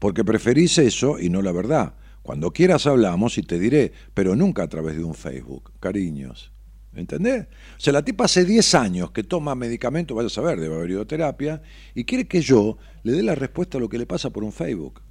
porque 0.00 0.24
preferís 0.24 0.78
eso 0.78 1.20
y 1.20 1.28
no 1.28 1.42
la 1.42 1.52
verdad. 1.52 1.94
Cuando 2.22 2.52
quieras 2.52 2.86
hablamos 2.86 3.38
y 3.38 3.42
te 3.42 3.58
diré, 3.58 3.92
pero 4.12 4.34
nunca 4.34 4.64
a 4.64 4.68
través 4.68 4.96
de 4.96 5.04
un 5.04 5.14
Facebook, 5.14 5.72
cariños. 5.78 6.50
¿Entendés? 6.94 7.46
O 7.76 7.80
sea, 7.80 7.92
la 7.92 8.02
tipa 8.02 8.24
hace 8.24 8.44
10 8.44 8.74
años 8.74 9.10
que 9.12 9.22
toma 9.22 9.54
medicamento, 9.54 10.14
vaya 10.14 10.26
a 10.26 10.30
saber, 10.30 10.58
debe 10.58 10.74
haber 10.74 10.90
ido 10.90 11.06
terapia, 11.06 11.62
y 11.94 12.04
quiere 12.04 12.26
que 12.26 12.40
yo 12.40 12.78
le 13.04 13.12
dé 13.12 13.22
la 13.22 13.36
respuesta 13.36 13.78
a 13.78 13.80
lo 13.80 13.88
que 13.88 13.98
le 13.98 14.06
pasa 14.06 14.30
por 14.30 14.42
un 14.42 14.52
Facebook. 14.52 15.02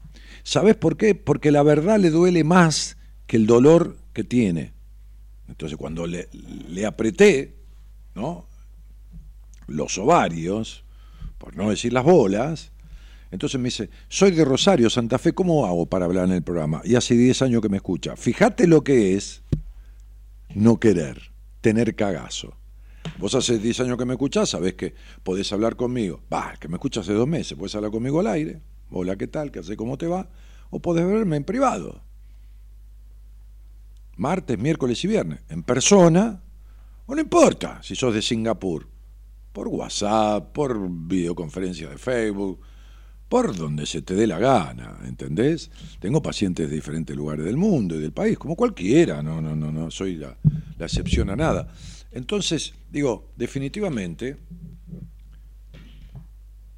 ¿Sabés 0.43 0.75
por 0.75 0.97
qué? 0.97 1.15
Porque 1.15 1.51
la 1.51 1.63
verdad 1.63 1.99
le 1.99 2.09
duele 2.09 2.43
más 2.43 2.97
que 3.27 3.37
el 3.37 3.45
dolor 3.45 3.95
que 4.11 4.23
tiene. 4.23 4.73
Entonces, 5.47 5.77
cuando 5.77 6.05
le, 6.05 6.27
le 6.67 6.85
apreté, 6.85 7.55
¿no? 8.15 8.45
Los 9.67 9.97
ovarios, 9.97 10.83
por 11.37 11.55
no 11.55 11.69
decir 11.69 11.93
las 11.93 12.03
bolas. 12.03 12.71
Entonces 13.31 13.59
me 13.59 13.65
dice, 13.65 13.89
soy 14.07 14.31
de 14.31 14.43
Rosario, 14.43 14.89
Santa 14.89 15.19
Fe, 15.19 15.33
¿cómo 15.33 15.65
hago 15.65 15.85
para 15.85 16.05
hablar 16.05 16.25
en 16.25 16.33
el 16.33 16.43
programa? 16.43 16.81
Y 16.83 16.95
hace 16.95 17.15
10 17.15 17.43
años 17.43 17.61
que 17.61 17.69
me 17.69 17.77
escucha. 17.77 18.15
Fíjate 18.15 18.65
lo 18.65 18.83
que 18.83 19.15
es 19.15 19.43
no 20.55 20.79
querer, 20.79 21.31
tener 21.61 21.95
cagazo. 21.95 22.57
Vos 23.19 23.35
hace 23.35 23.59
10 23.59 23.81
años 23.81 23.97
que 23.97 24.05
me 24.05 24.13
escuchás, 24.13 24.49
sabés 24.49 24.73
que 24.73 24.95
podés 25.23 25.51
hablar 25.51 25.75
conmigo. 25.75 26.21
Va, 26.31 26.55
que 26.59 26.67
me 26.67 26.75
escuchas 26.75 27.03
hace 27.05 27.13
dos 27.13 27.27
meses, 27.27 27.57
podés 27.57 27.75
hablar 27.75 27.91
conmigo 27.91 28.19
al 28.19 28.27
aire. 28.27 28.61
Hola, 28.89 29.15
¿qué 29.15 29.27
tal? 29.27 29.51
¿Qué 29.51 29.59
hace? 29.59 29.77
¿Cómo 29.77 29.97
te 29.97 30.07
va? 30.07 30.29
O 30.71 30.79
podés 30.79 31.05
verme 31.05 31.37
en 31.37 31.43
privado. 31.43 32.01
Martes, 34.17 34.57
miércoles 34.57 35.03
y 35.03 35.07
viernes. 35.07 35.39
En 35.49 35.63
persona, 35.63 36.41
o 37.05 37.15
no 37.15 37.21
importa 37.21 37.81
si 37.83 37.95
sos 37.95 38.13
de 38.13 38.21
Singapur. 38.21 38.87
Por 39.53 39.67
WhatsApp, 39.67 40.51
por 40.51 40.89
videoconferencia 40.89 41.89
de 41.89 41.97
Facebook, 41.97 42.59
por 43.29 43.55
donde 43.55 43.85
se 43.85 44.01
te 44.01 44.15
dé 44.15 44.25
la 44.25 44.39
gana, 44.39 44.97
¿entendés? 45.05 45.69
Tengo 45.99 46.21
pacientes 46.21 46.67
de 46.67 46.75
diferentes 46.75 47.15
lugares 47.15 47.45
del 47.45 47.57
mundo 47.57 47.95
y 47.95 48.01
del 48.01 48.11
país, 48.11 48.39
como 48.39 48.55
cualquiera, 48.55 49.21
no, 49.21 49.39
no, 49.39 49.55
no, 49.55 49.71
no 49.71 49.91
soy 49.91 50.15
la, 50.15 50.35
excepción 50.79 51.29
a 51.29 51.35
nada. 51.35 51.71
Entonces, 52.11 52.73
digo, 52.91 53.29
definitivamente, 53.35 54.35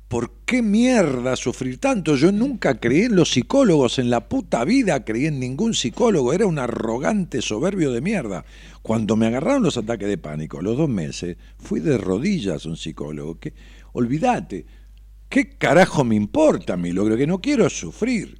¿por 0.10 0.44
qué 0.46 0.62
mierda 0.62 1.38
sufrir 1.38 1.80
tanto? 1.80 2.18
Yo 2.18 2.34
nunca 2.34 2.82
creí 2.82 3.04
en 3.04 3.16
los 3.16 3.32
psicólogos, 3.32 3.98
en 3.98 4.10
la 4.10 4.28
puta 4.28 4.66
vida 4.66 5.06
creí 5.06 5.28
en 5.28 5.40
ningún 5.40 5.74
psicólogo, 5.74 6.34
era 6.34 6.46
un 6.46 6.60
arrogante 6.60 7.42
soberbio 7.42 7.94
de 7.94 8.02
mierda. 8.02 8.44
Cuando 8.82 9.16
me 9.16 9.28
agarraron 9.28 9.64
los 9.64 9.78
ataques 9.78 10.10
de 10.10 10.18
pánico, 10.18 10.62
los 10.62 10.78
dos 10.78 10.90
meses, 10.90 11.38
fui 11.58 11.80
de 11.80 11.98
rodillas 11.98 12.66
a 12.66 12.70
un 12.70 12.76
psicólogo, 12.76 13.40
que, 13.40 13.54
olvídate, 13.94 14.66
¿qué 15.32 15.58
carajo 15.58 16.04
me 16.04 16.16
importa 16.16 16.78
mi 16.78 16.92
logro? 16.92 17.18
Que 17.18 17.26
no 17.26 17.42
quiero 17.42 17.68
sufrir. 17.72 18.40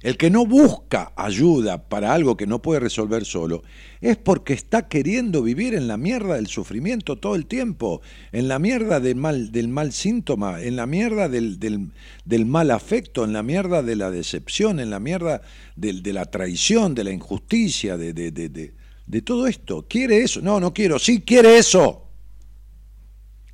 El 0.00 0.16
que 0.16 0.30
no 0.30 0.46
busca 0.46 1.12
ayuda 1.14 1.90
para 1.90 2.14
algo 2.14 2.38
que 2.38 2.46
no 2.46 2.62
puede 2.62 2.80
resolver 2.80 3.26
solo 3.26 3.62
es 4.00 4.16
porque 4.16 4.54
está 4.54 4.88
queriendo 4.88 5.42
vivir 5.42 5.74
en 5.74 5.88
la 5.88 5.98
mierda 5.98 6.36
del 6.36 6.46
sufrimiento 6.46 7.16
todo 7.16 7.34
el 7.34 7.44
tiempo, 7.44 8.00
en 8.32 8.48
la 8.48 8.58
mierda 8.58 8.98
del 8.98 9.16
mal, 9.16 9.52
del 9.52 9.68
mal 9.68 9.92
síntoma, 9.92 10.62
en 10.62 10.76
la 10.76 10.86
mierda 10.86 11.28
del, 11.28 11.58
del, 11.58 12.46
mal 12.46 12.70
afecto, 12.70 13.24
en 13.24 13.34
la 13.34 13.42
mierda 13.42 13.82
de 13.82 13.96
la 13.96 14.10
decepción, 14.10 14.80
en 14.80 14.88
la 14.88 15.00
mierda 15.00 15.42
de 15.76 16.12
la 16.14 16.24
traición, 16.24 16.94
de 16.94 17.04
la 17.04 17.10
injusticia, 17.10 17.98
de, 17.98 18.14
de, 18.14 18.30
de 18.30 19.22
todo 19.22 19.46
esto. 19.46 19.86
¿Quiere 19.86 20.22
eso? 20.22 20.40
No, 20.40 20.60
no 20.60 20.72
quiero. 20.72 20.98
Sí, 20.98 21.20
quiere 21.20 21.58
eso. 21.58 22.06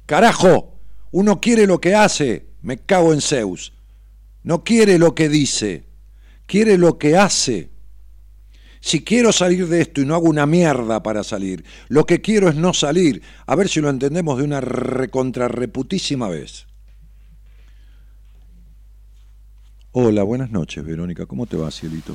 Carajo, 0.07 0.76
uno 1.19 1.41
quiere 1.41 1.67
lo 1.67 1.81
que 1.81 1.95
hace. 1.95 2.47
Me 2.63 2.79
cago 2.79 3.13
en 3.13 3.21
Zeus. 3.21 3.73
No 4.43 4.65
quiere 4.65 4.99
lo 4.99 5.15
que 5.15 5.29
dice 5.29 5.87
quiere 6.47 6.79
lo 6.79 6.99
que 6.99 7.17
hace. 7.17 7.71
Si 8.81 9.03
quiero 9.03 9.33
salir 9.33 9.67
de 9.69 9.81
esto 9.81 10.01
y 10.01 10.07
no 10.07 10.15
hago 10.15 10.27
una 10.27 10.47
mierda 10.47 11.03
para 11.03 11.25
salir, 11.25 11.65
lo 11.89 12.07
que 12.07 12.21
quiero 12.21 12.49
es 12.49 12.55
no 12.55 12.73
salir. 12.73 13.23
A 13.47 13.57
ver 13.57 13.69
si 13.69 13.81
lo 13.81 13.91
entendemos 13.91 14.39
de 14.39 14.45
una 14.45 14.61
recontrarreputísima 14.61 16.29
vez. 16.29 16.67
Hola, 19.91 20.23
buenas 20.23 20.51
noches, 20.51 20.85
Verónica. 20.85 21.27
¿Cómo 21.27 21.47
te 21.47 21.57
va, 21.57 21.71
cielito? 21.71 22.15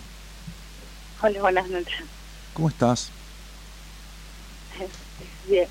Hola, 1.22 1.42
buenas 1.42 1.70
noches. 1.70 2.06
¿Cómo 2.54 2.70
estás? 2.70 3.12
Bien. 5.50 5.68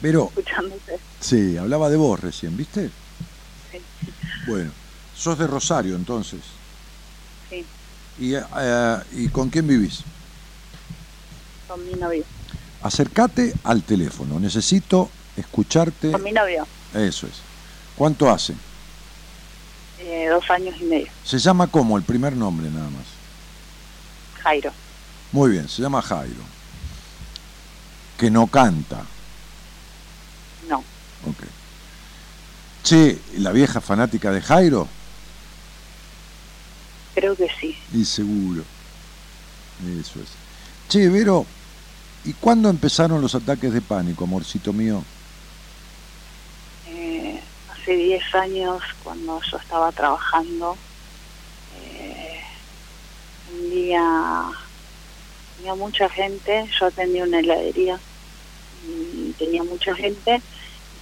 Pero, 0.00 0.26
Escuchándote. 0.28 0.98
Sí, 1.20 1.56
hablaba 1.56 1.90
de 1.90 1.96
vos 1.96 2.18
recién, 2.18 2.56
¿viste? 2.56 2.90
Sí. 3.70 3.78
Bueno, 4.46 4.70
sos 5.14 5.38
de 5.38 5.46
Rosario 5.46 5.94
entonces. 5.96 6.40
¿Y, 8.18 8.34
eh, 8.34 8.96
¿Y 9.12 9.28
con 9.28 9.48
quién 9.48 9.66
vivís? 9.66 10.00
Con 11.66 11.84
mi 11.86 11.94
novio. 11.94 12.24
Acércate 12.82 13.54
al 13.64 13.82
teléfono, 13.82 14.38
necesito 14.38 15.10
escucharte. 15.36 16.12
Con 16.12 16.22
mi 16.22 16.32
novio. 16.32 16.66
Eso 16.94 17.26
es. 17.26 17.34
¿Cuánto 17.96 18.30
hace? 18.30 18.54
Eh, 20.00 20.28
dos 20.30 20.48
años 20.50 20.74
y 20.80 20.84
medio. 20.84 21.08
¿Se 21.24 21.38
llama 21.38 21.66
cómo? 21.66 21.96
El 21.96 22.02
primer 22.04 22.34
nombre 22.34 22.70
nada 22.70 22.88
más. 22.90 23.04
Jairo. 24.42 24.72
Muy 25.32 25.50
bien, 25.50 25.68
se 25.68 25.82
llama 25.82 26.02
Jairo. 26.02 26.42
Que 28.18 28.30
no 28.30 28.46
canta. 28.46 29.04
Ok. 31.26 31.44
Che, 32.82 33.18
¿la 33.38 33.52
vieja 33.52 33.80
fanática 33.80 34.30
de 34.32 34.40
Jairo? 34.40 34.88
Creo 37.14 37.36
que 37.36 37.48
sí. 37.60 37.76
Y 37.92 38.04
seguro. 38.04 38.64
Eso 40.00 40.20
es. 40.20 40.28
Che, 40.88 41.08
Vero, 41.08 41.46
¿y 42.24 42.32
cuándo 42.34 42.68
empezaron 42.68 43.20
los 43.20 43.34
ataques 43.34 43.72
de 43.72 43.80
pánico, 43.80 44.24
amorcito 44.24 44.72
mío? 44.72 45.04
Eh, 46.88 47.40
hace 47.72 47.92
10 47.94 48.34
años, 48.34 48.82
cuando 49.04 49.40
yo 49.50 49.56
estaba 49.58 49.92
trabajando, 49.92 50.76
eh, 51.82 52.40
un 53.52 53.70
día 53.70 54.02
tenía 55.56 55.74
mucha 55.74 56.08
gente, 56.08 56.68
yo 56.78 56.86
atendía 56.86 57.24
una 57.24 57.40
heladería 57.40 57.98
y 58.88 59.32
tenía 59.38 59.62
mucha 59.62 59.94
gente. 59.94 60.40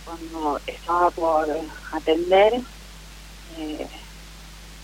Cuando 0.09 0.59
estaba 0.66 1.11
por 1.11 1.47
atender, 1.92 2.55
eh, 3.59 3.87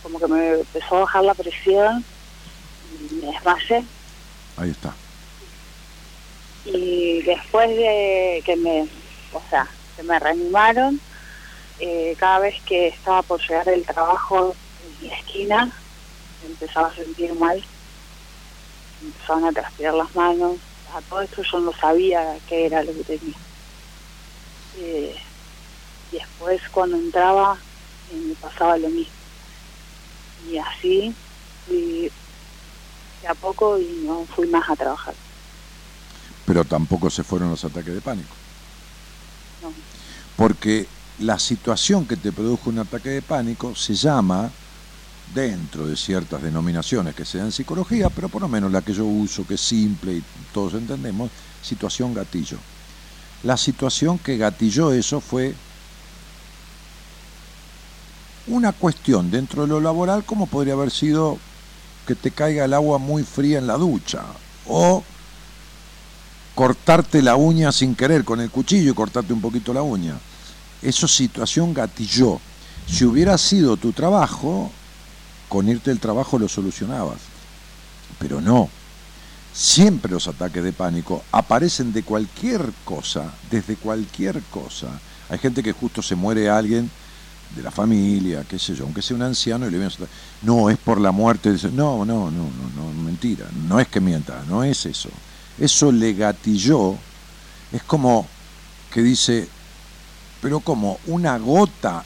como 0.02 0.18
que 0.18 0.26
me 0.26 0.48
empezó 0.50 0.96
a 0.96 1.00
bajar 1.00 1.24
la 1.24 1.34
presión 1.34 2.04
y 3.10 3.14
me 3.14 3.32
desmayé. 3.32 3.86
Ahí 4.58 4.70
está. 4.70 4.94
Y 6.66 7.22
después 7.22 7.68
de 7.68 8.42
que 8.44 8.54
me, 8.56 8.82
o 9.32 9.40
sea, 9.48 9.66
que 9.96 10.02
me 10.02 10.18
reanimaron, 10.18 11.00
eh, 11.80 12.14
cada 12.18 12.40
vez 12.40 12.54
que 12.66 12.88
estaba 12.88 13.22
por 13.22 13.40
llegar 13.40 13.64
del 13.64 13.86
trabajo 13.86 14.54
en 15.00 15.08
la 15.08 15.14
esquina, 15.16 15.72
me 16.42 16.50
empezaba 16.50 16.88
a 16.88 16.96
sentir 16.96 17.32
mal, 17.36 17.64
me 19.00 19.08
empezaban 19.08 19.46
a 19.46 19.52
transpirar 19.52 19.94
las 19.94 20.14
manos, 20.14 20.58
a 20.94 21.00
todo 21.00 21.22
esto 21.22 21.42
yo 21.50 21.60
no 21.60 21.72
sabía 21.72 22.36
qué 22.46 22.66
era 22.66 22.84
lo 22.84 22.92
que 22.92 23.04
tenía. 23.04 23.38
Eh, 24.78 25.16
y 26.12 26.16
después 26.16 26.60
cuando 26.72 26.96
entraba 26.96 27.56
eh, 28.12 28.16
me 28.16 28.34
pasaba 28.34 28.76
lo 28.76 28.88
mismo 28.88 29.12
y 30.50 30.58
así 30.58 31.14
y 31.70 32.10
de 33.22 33.28
a 33.28 33.34
poco 33.34 33.78
y 33.78 34.02
no 34.04 34.26
fui 34.26 34.46
más 34.48 34.68
a 34.68 34.76
trabajar. 34.76 35.14
Pero 36.46 36.64
tampoco 36.64 37.08
se 37.08 37.24
fueron 37.24 37.50
los 37.50 37.64
ataques 37.64 37.94
de 37.94 38.00
pánico. 38.00 38.34
No. 39.62 39.72
Porque 40.36 40.86
la 41.20 41.38
situación 41.38 42.06
que 42.06 42.16
te 42.16 42.32
produjo 42.32 42.68
un 42.68 42.80
ataque 42.80 43.08
de 43.08 43.22
pánico 43.22 43.74
se 43.74 43.94
llama, 43.94 44.50
dentro 45.34 45.86
de 45.86 45.96
ciertas 45.96 46.42
denominaciones 46.42 47.14
que 47.14 47.24
se 47.24 47.38
dan 47.38 47.46
en 47.46 47.52
psicología, 47.52 48.10
pero 48.10 48.28
por 48.28 48.42
lo 48.42 48.48
menos 48.48 48.70
la 48.70 48.82
que 48.82 48.92
yo 48.92 49.06
uso, 49.06 49.46
que 49.46 49.54
es 49.54 49.60
simple 49.60 50.12
y 50.12 50.24
todos 50.52 50.74
entendemos, 50.74 51.30
situación 51.62 52.12
gatillo. 52.12 52.58
La 53.44 53.56
situación 53.58 54.18
que 54.18 54.38
gatilló 54.38 54.92
eso 54.92 55.20
fue 55.20 55.54
una 58.46 58.72
cuestión 58.72 59.30
dentro 59.30 59.62
de 59.62 59.68
lo 59.68 59.80
laboral 59.80 60.24
como 60.24 60.46
podría 60.46 60.74
haber 60.74 60.90
sido 60.90 61.38
que 62.06 62.14
te 62.14 62.30
caiga 62.30 62.64
el 62.64 62.74
agua 62.74 62.98
muy 62.98 63.22
fría 63.22 63.58
en 63.58 63.66
la 63.66 63.76
ducha 63.76 64.22
o 64.66 65.02
cortarte 66.54 67.20
la 67.22 67.36
uña 67.36 67.72
sin 67.72 67.94
querer 67.94 68.24
con 68.24 68.40
el 68.40 68.50
cuchillo 68.50 68.92
y 68.92 68.94
cortarte 68.94 69.32
un 69.32 69.40
poquito 69.40 69.74
la 69.74 69.82
uña. 69.82 70.18
Esa 70.82 71.08
situación 71.08 71.74
gatilló. 71.74 72.40
Si 72.86 73.04
hubiera 73.04 73.36
sido 73.38 73.76
tu 73.76 73.92
trabajo, 73.92 74.70
con 75.48 75.68
irte 75.68 75.90
del 75.90 76.00
trabajo 76.00 76.38
lo 76.38 76.48
solucionabas. 76.48 77.18
Pero 78.18 78.40
no. 78.40 78.68
Siempre 79.54 80.10
los 80.10 80.26
ataques 80.26 80.64
de 80.64 80.72
pánico 80.72 81.22
aparecen 81.30 81.92
de 81.92 82.02
cualquier 82.02 82.72
cosa, 82.84 83.32
desde 83.52 83.76
cualquier 83.76 84.42
cosa. 84.50 84.88
Hay 85.28 85.38
gente 85.38 85.62
que 85.62 85.72
justo 85.72 86.02
se 86.02 86.16
muere 86.16 86.50
alguien 86.50 86.90
de 87.54 87.62
la 87.62 87.70
familia, 87.70 88.44
qué 88.48 88.58
sé 88.58 88.74
yo, 88.74 88.82
aunque 88.82 89.00
sea 89.00 89.16
un 89.16 89.22
anciano 89.22 89.68
y 89.68 89.70
le 89.70 89.78
viene 89.78 89.94
a 89.94 90.44
no, 90.44 90.70
es 90.70 90.76
por 90.76 91.00
la 91.00 91.12
muerte, 91.12 91.50
no, 91.72 92.04
no, 92.04 92.32
no, 92.32 92.32
no, 92.32 92.70
no, 92.76 93.02
mentira, 93.04 93.46
no 93.68 93.78
es 93.78 93.86
que 93.86 94.00
mienta, 94.00 94.42
no 94.48 94.64
es 94.64 94.86
eso. 94.86 95.08
Eso 95.56 95.92
le 95.92 96.14
gatilló, 96.14 96.96
es 97.70 97.84
como 97.84 98.26
que 98.92 99.02
dice, 99.02 99.48
pero 100.42 100.58
como 100.58 100.98
una 101.06 101.38
gota 101.38 102.04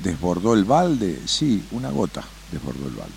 desbordó 0.00 0.52
el 0.52 0.64
balde, 0.64 1.22
sí, 1.26 1.62
una 1.70 1.90
gota 1.90 2.24
desbordó 2.50 2.88
el 2.88 2.94
balde. 2.94 3.14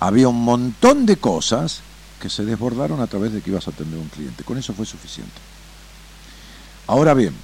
Había 0.00 0.28
un 0.28 0.44
montón 0.44 1.06
de 1.06 1.16
cosas 1.16 1.80
que 2.20 2.28
se 2.30 2.44
desbordaron 2.44 3.00
a 3.00 3.06
través 3.06 3.32
de 3.32 3.40
que 3.42 3.50
ibas 3.50 3.66
a 3.66 3.70
atender 3.70 3.98
a 3.98 4.02
un 4.02 4.08
cliente, 4.08 4.42
con 4.44 4.56
eso 4.58 4.72
fue 4.72 4.86
suficiente. 4.86 5.32
Ahora 6.86 7.14
bien, 7.14 7.34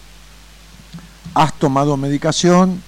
has 1.35 1.53
tomado 1.59 1.97
medicación 1.97 2.83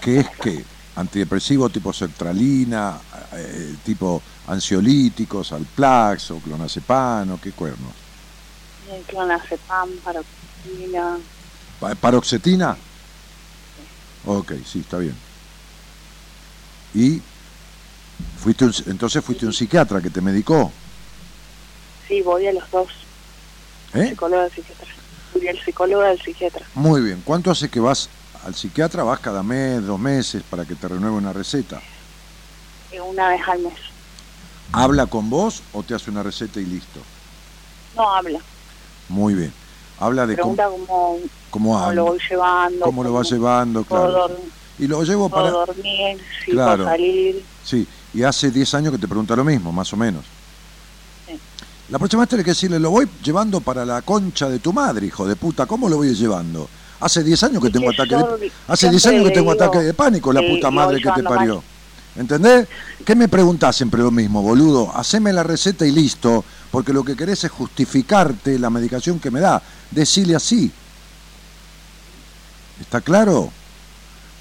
que 0.00 0.20
es 0.20 0.28
que 0.42 0.64
antidepresivo 0.96 1.68
tipo 1.70 1.92
sertralina, 1.92 2.98
eh, 3.32 3.74
tipo 3.84 4.22
ansiolíticos, 4.48 5.52
alplax 5.52 6.30
o 6.30 6.38
clonazepam 6.38 7.32
o 7.32 7.40
qué 7.40 7.52
cuernos. 7.52 7.92
El 8.90 9.02
clonazepam, 9.04 9.88
paroxetina. 10.04 11.18
Pa- 11.80 11.94
¿Paroxetina? 11.94 12.76
Ok, 14.26 14.52
sí, 14.70 14.80
está 14.80 14.98
bien. 14.98 15.16
¿Y 16.94 17.20
fuiste 18.36 18.64
un- 18.64 18.72
entonces 18.86 19.24
fuiste 19.24 19.46
un 19.46 19.52
psiquiatra 19.52 20.00
que 20.02 20.10
te 20.10 20.20
medicó? 20.20 20.74
Sí, 22.06 22.22
voy 22.22 22.46
a 22.46 22.52
los 22.52 22.70
dos, 22.70 22.88
¿Eh? 23.92 24.08
psicólogo 24.08 24.48
psiquiatra. 24.50 24.88
Voy 25.32 25.48
al 25.48 25.58
psicólogo 25.64 26.02
y 26.04 26.06
al 26.06 26.20
psiquiatra. 26.20 26.70
Muy 26.74 27.00
bien. 27.02 27.22
¿Cuánto 27.22 27.50
hace 27.50 27.70
que 27.70 27.80
vas 27.80 28.10
al 28.34 28.54
psiquiatra? 28.54 29.02
¿Vas 29.04 29.20
cada 29.20 29.42
mes, 29.42 29.84
dos 29.86 29.98
meses 29.98 30.44
para 30.44 30.66
que 30.66 30.76
te 30.76 30.88
renueve 30.88 31.16
una 31.16 31.32
receta? 31.32 31.80
eh, 32.90 33.00
Una 33.00 33.28
vez 33.28 33.40
al 33.46 33.60
mes. 33.60 33.78
¿Habla 34.72 35.06
con 35.06 35.30
vos 35.30 35.64
o 35.72 35.84
te 35.84 35.94
hace 35.94 36.10
una 36.10 36.22
receta 36.22 36.60
y 36.60 36.66
listo? 36.66 37.06
No 37.92 38.14
habla. 38.14 38.40
Muy 39.08 39.34
bien. 39.34 39.56
Habla 39.96 40.26
de 40.26 40.38
cómo, 40.38 40.56
Pregunta 40.56 40.68
cómo, 40.68 41.20
cómo 41.50 41.78
cómo 41.78 41.92
lo 41.92 42.04
voy 42.06 42.18
llevando. 42.28 42.84
cómo 42.86 43.04
lo 43.04 43.12
va 43.12 43.22
llevando, 43.22 43.84
claro. 43.84 44.26
Y 44.76 44.86
lo 44.88 45.02
llevo 45.04 45.30
para... 45.30 45.50
dormir, 45.50 46.20
si 46.44 46.50
Claro. 46.52 46.84
salir. 46.84 47.48
Sí, 47.60 47.88
y 48.14 48.22
hace 48.22 48.50
10 48.50 48.74
años 48.74 48.92
que 48.92 48.98
te 48.98 49.08
pregunta 49.08 49.34
lo 49.36 49.44
mismo, 49.44 49.72
más 49.72 49.92
o 49.92 49.96
menos. 49.96 50.24
Sí. 51.26 51.38
La 51.90 51.98
próxima 51.98 52.22
vez 52.22 52.30
tenés 52.30 52.44
que 52.44 52.52
decirle, 52.52 52.78
lo 52.78 52.90
voy 52.90 53.08
llevando 53.22 53.60
para 53.60 53.84
la 53.84 54.02
concha 54.02 54.48
de 54.48 54.60
tu 54.60 54.72
madre, 54.72 55.06
hijo 55.06 55.26
de 55.26 55.36
puta, 55.36 55.66
¿cómo 55.66 55.88
lo 55.88 55.96
voy 55.96 56.14
llevando? 56.14 56.68
Hace 57.00 57.22
10 57.22 57.42
años 57.42 57.62
que 57.62 57.70
tengo 57.70 57.90
que 57.90 58.02
ataque 58.02 58.16
de... 58.16 58.52
Hace 58.68 58.88
10 58.88 59.02
siempre 59.02 59.20
años 59.20 59.28
que 59.28 59.34
tengo 59.34 59.50
ataque 59.50 59.78
de 59.78 59.94
pánico, 59.94 60.32
la 60.32 60.40
puta 60.40 60.70
madre 60.70 61.02
que 61.02 61.10
te 61.10 61.22
parió. 61.22 61.62
¿Entendés? 62.16 62.68
¿Qué 63.04 63.16
me 63.16 63.28
preguntás 63.28 63.74
siempre 63.76 64.00
lo 64.00 64.12
mismo, 64.12 64.40
boludo? 64.40 64.96
Haceme 64.96 65.32
la 65.32 65.42
receta 65.42 65.84
y 65.84 65.90
listo, 65.90 66.44
porque 66.70 66.92
lo 66.92 67.04
que 67.04 67.16
querés 67.16 67.42
es 67.42 67.50
justificarte 67.50 68.58
la 68.58 68.70
medicación 68.70 69.18
que 69.18 69.32
me 69.32 69.40
da. 69.40 69.60
Decile 69.90 70.36
así. 70.36 70.70
¿Está 72.80 73.00
claro? 73.00 73.50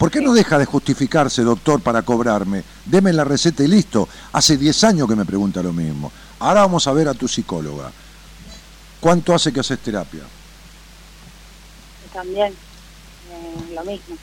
¿Por 0.03 0.11
qué 0.11 0.19
no 0.19 0.33
deja 0.33 0.57
de 0.59 0.65
justificarse, 0.65 1.43
doctor, 1.43 1.79
para 1.79 2.01
cobrarme? 2.01 2.61
Deme 2.83 3.13
la 3.13 3.23
receta 3.23 3.63
y 3.63 3.69
listo. 3.69 4.09
Hace 4.33 4.57
10 4.57 4.83
años 4.83 5.07
que 5.07 5.15
me 5.15 5.23
pregunta 5.23 5.63
lo 5.63 5.71
mismo. 5.71 6.11
Ahora 6.39 6.59
vamos 6.59 6.85
a 6.87 6.91
ver 6.91 7.07
a 7.07 7.13
tu 7.13 7.25
psicóloga. 7.25 7.89
¿Cuánto 8.99 9.33
hace 9.33 9.53
que 9.53 9.61
haces 9.61 9.79
terapia? 9.79 10.23
También 12.11 12.51
eh, 12.51 13.73
lo 13.73 13.85
mismo. 13.85 14.17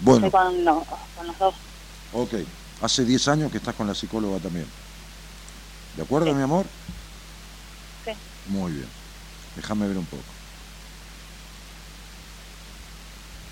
Bueno, 0.00 0.26
Estoy 0.26 0.40
con, 0.40 0.64
los- 0.64 0.84
con 1.16 1.26
los 1.28 1.38
dos. 1.38 1.54
ok. 2.12 2.34
Hace 2.82 3.04
10 3.04 3.28
años 3.28 3.52
que 3.52 3.58
estás 3.58 3.76
con 3.76 3.86
la 3.86 3.94
psicóloga 3.94 4.40
también. 4.40 4.66
¿De 5.96 6.02
acuerdo, 6.02 6.26
Sí. 6.26 6.34
mi 6.34 6.42
amor? 6.42 6.66
Sí. 8.04 8.10
Muy 8.48 8.72
bien. 8.72 8.88
Déjame 9.54 9.86
ver 9.86 9.96
un 9.96 10.06
poco. 10.06 10.24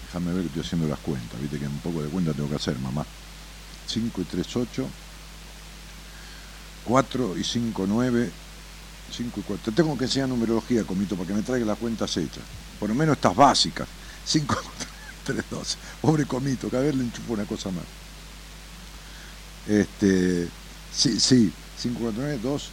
Déjame 0.09 0.33
ver 0.33 0.42
que 0.42 0.49
estoy 0.49 0.62
haciendo 0.62 0.88
las 0.88 0.99
cuentas. 1.01 1.38
Viste 1.40 1.59
que 1.59 1.66
un 1.66 1.79
poco 1.81 2.03
de 2.03 2.09
cuenta 2.09 2.33
tengo 2.33 2.49
que 2.49 2.57
hacer, 2.57 2.79
mamá. 2.79 3.05
5 3.87 4.21
y 4.23 4.25
3, 4.25 4.57
8. 4.57 4.88
4 6.85 7.37
y 7.37 7.44
5, 7.44 7.85
9. 7.87 8.31
5 9.14 9.40
y 9.40 9.42
4. 9.42 9.64
Te 9.71 9.77
tengo 9.77 9.99
que 9.99 10.05
enseñar 10.05 10.31
numerología, 10.31 10.85
Comito, 10.85 11.14
para 11.14 11.29
que 11.29 11.35
me 11.35 11.42
traiga 11.42 11.66
las 11.66 11.79
cuentas 11.79 12.16
hechas. 12.16 12.42
Por 12.81 12.88
lo 12.88 12.94
menos 12.94 13.16
estas 13.16 13.37
básicas. 13.37 13.87
5, 14.25 14.57
3, 15.25 15.44
12. 15.51 15.77
Pobre 16.01 16.25
Comito, 16.25 16.71
cada 16.71 16.85
vez 16.85 16.94
le 16.94 17.05
enchufo 17.05 17.35
una 17.35 17.44
cosa 17.44 17.71
más. 17.71 17.85
Este, 19.66 20.49
sí, 20.90 21.21
sí, 21.21 21.53
5, 21.77 21.99
4, 22.01 22.23
9, 22.23 22.40
2, 22.42 22.71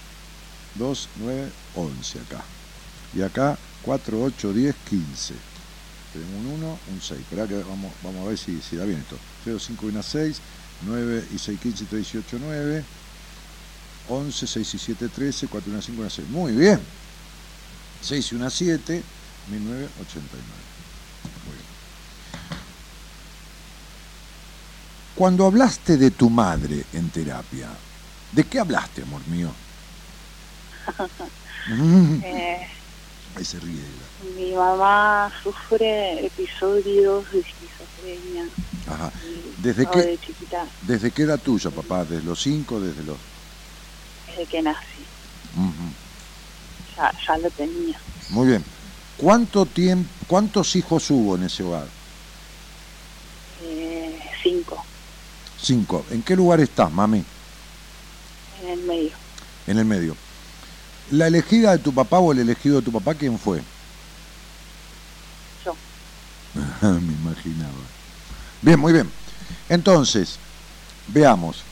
2, 0.75 1.09
9, 1.17 1.51
11 1.75 2.19
acá. 2.19 2.43
Y 3.13 3.21
acá 3.21 3.57
4, 3.81 4.23
8, 4.23 4.53
10, 4.53 4.75
15. 4.89 5.54
Tenemos 6.15 6.45
un 6.45 6.63
1, 6.63 6.79
un 6.93 7.01
6. 7.01 7.19
Esperá 7.19 7.45
que 7.47 7.55
vamos, 7.55 7.91
vamos 8.01 8.25
a 8.25 8.29
ver 8.29 8.37
si, 8.37 8.61
si 8.61 8.77
da 8.77 8.85
bien 8.85 8.99
esto. 8.99 9.17
0, 9.43 9.59
5 9.59 9.85
y 9.85 9.89
1, 9.89 10.03
6. 10.03 10.37
9 10.81 11.25
y 11.33 11.37
6, 11.37 11.59
15, 11.59 11.85
3, 11.85 12.01
18, 12.11 12.37
9. 12.39 12.83
11, 14.07 14.47
6 14.47 14.73
y 14.73 14.79
7, 14.79 15.09
13. 15.09 15.47
4 15.47 15.69
y 15.69 15.73
1, 15.73 15.81
5, 15.81 16.01
1, 16.01 16.09
6. 16.09 16.27
Muy 16.29 16.51
bien. 16.53 16.79
6 18.01 18.31
y 18.31 18.35
1, 18.35 18.49
7. 18.49 19.03
1989. 19.47 20.43
Muy 21.45 21.53
bien. 21.53 21.65
Cuando 25.15 25.45
hablaste 25.45 25.97
de 25.97 26.11
tu 26.11 26.29
madre 26.29 26.85
en 26.93 27.09
terapia, 27.09 27.69
¿de 28.31 28.43
qué 28.45 28.59
hablaste, 28.59 29.01
amor 29.03 29.25
mío? 29.27 29.51
Mm, 31.67 32.21
Eh, 32.23 32.67
Ahí 33.35 33.43
se 33.43 33.59
ríe. 33.59 33.81
Mi 34.35 34.53
mamá 34.53 35.31
sufre 35.43 36.25
episodios 36.25 37.31
de 37.31 37.39
esquizofrenia. 37.39 38.45
Ajá. 38.87 39.11
¿Desde 39.57 39.85
qué? 39.87 40.01
de 40.01 40.17
chiquita, 40.19 40.65
¿Desde 40.83 41.11
qué 41.11 41.23
edad 41.23 41.39
tuya, 41.39 41.71
papá? 41.71 42.05
¿Desde 42.05 42.23
los 42.23 42.41
5? 42.41 42.79
¿Desde 42.79 43.03
los...? 43.03 43.17
desde 44.27 44.45
que 44.47 44.61
nací, 44.61 45.05
ya, 46.97 47.11
ya 47.25 47.37
lo 47.37 47.49
tenía. 47.51 47.97
Muy 48.29 48.47
bien. 48.47 48.63
¿Cuánto 49.17 49.65
tiempo, 49.65 50.09
¿Cuántos 50.27 50.75
hijos 50.75 51.09
hubo 51.09 51.35
en 51.35 51.43
ese 51.43 51.63
hogar? 51.63 51.87
Eh, 53.63 54.19
cinco 54.43 54.83
Cinco. 55.61 56.05
¿En 56.11 56.21
qué 56.21 56.35
lugar 56.35 56.59
estás, 56.59 56.91
mami? 56.91 57.23
en 58.61 58.69
el 58.69 58.79
medio. 58.81 59.11
En 59.67 59.77
el 59.77 59.85
medio. 59.85 60.15
¿La 61.11 61.27
elegida 61.27 61.71
de 61.71 61.79
tu 61.79 61.93
papá 61.93 62.19
o 62.19 62.31
el 62.31 62.39
elegido 62.39 62.77
de 62.77 62.81
tu 62.81 62.91
papá, 62.91 63.13
quién 63.15 63.37
fue? 63.39 63.61
Me 67.01 67.13
imaginaba. 67.13 67.89
Bien, 68.61 68.79
muy 68.79 68.93
bien. 68.93 69.11
Entonces, 69.69 70.39
veamos. 71.07 71.65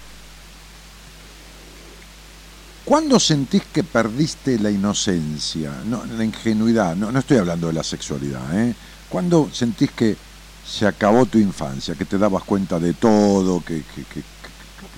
¿Cuándo 2.84 3.18
sentís 3.20 3.64
que 3.68 3.84
perdiste 3.84 4.60
la 4.60 4.70
inocencia, 4.70 5.84
no, 5.86 6.06
la 6.06 6.24
ingenuidad? 6.26 6.96
No, 6.98 7.12
no 7.12 7.20
estoy 7.20 7.38
hablando 7.38 7.68
de 7.68 7.74
la 7.74 7.84
sexualidad, 7.84 8.60
¿eh? 8.60 8.76
¿Cuándo 9.08 9.50
sentís 9.52 9.92
que 9.92 10.18
se 10.62 10.86
acabó 10.86 11.26
tu 11.26 11.38
infancia, 11.38 11.96
que 11.96 12.06
te 12.06 12.18
dabas 12.18 12.44
cuenta 12.44 12.80
de 12.80 12.94
todo, 12.94 13.62
que, 13.62 13.86
que, 13.86 14.06
que, 14.06 14.24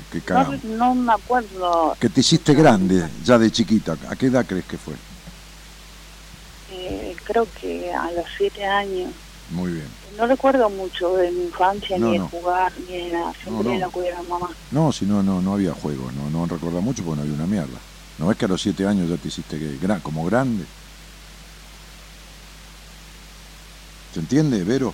que- 0.10 0.22
que 0.22 0.34
No, 0.34 0.52
no 0.64 0.96
me 0.96 1.14
acuerdo. 1.14 1.96
que 2.00 2.10
te 2.10 2.22
hiciste 2.22 2.54
grande 2.56 3.12
ya 3.22 3.38
de 3.38 3.52
chiquita? 3.52 3.98
¿A 4.10 4.16
qué 4.16 4.28
edad 4.28 4.46
crees 4.48 4.66
que 4.66 4.78
fue? 4.78 4.96
Eh, 6.68 7.16
creo 7.24 7.52
que 7.52 7.92
a 7.94 8.12
los 8.12 8.26
siete 8.38 8.64
años. 8.64 9.14
Muy 9.52 9.72
bien. 9.74 9.88
No 10.18 10.26
recuerdo 10.28 10.70
mucho 10.70 11.14
de 11.16 11.32
mi 11.32 11.44
infancia, 11.46 11.98
No, 12.00 12.08
ni 12.08 12.14
de 12.14 12.20
no. 12.20 12.28
jugar, 12.30 12.74
ni 12.80 12.98
de 12.98 13.12
nada. 13.12 13.32
Siempre 13.44 13.74
no. 13.74 13.80
la 13.80 13.90
cuidaba 13.90 14.24
mamá. 14.24 14.50
No, 14.72 14.92
si 14.92 15.06
no, 15.06 15.22
no, 15.22 15.42
no 15.42 15.54
había 15.54 15.74
juego, 15.74 16.10
no, 16.12 16.30
no 16.30 16.46
recuerda 16.48 16.80
mucho 16.82 17.04
porque 17.04 17.18
no 17.18 17.22
había 17.24 17.36
una 17.36 17.46
mierda. 17.48 17.80
¿No 18.18 18.28
ves 18.28 18.38
que 18.38 18.46
a 18.46 18.48
los 18.48 18.62
siete 18.62 18.88
años 18.88 19.10
ya 19.10 19.18
te 19.18 19.28
hiciste 19.28 19.60
que, 19.60 19.80
gra- 19.80 20.02
como 20.02 20.26
grande? 20.26 20.64
¿Se 24.14 24.20
entiende, 24.22 24.64
Vero? 24.64 24.94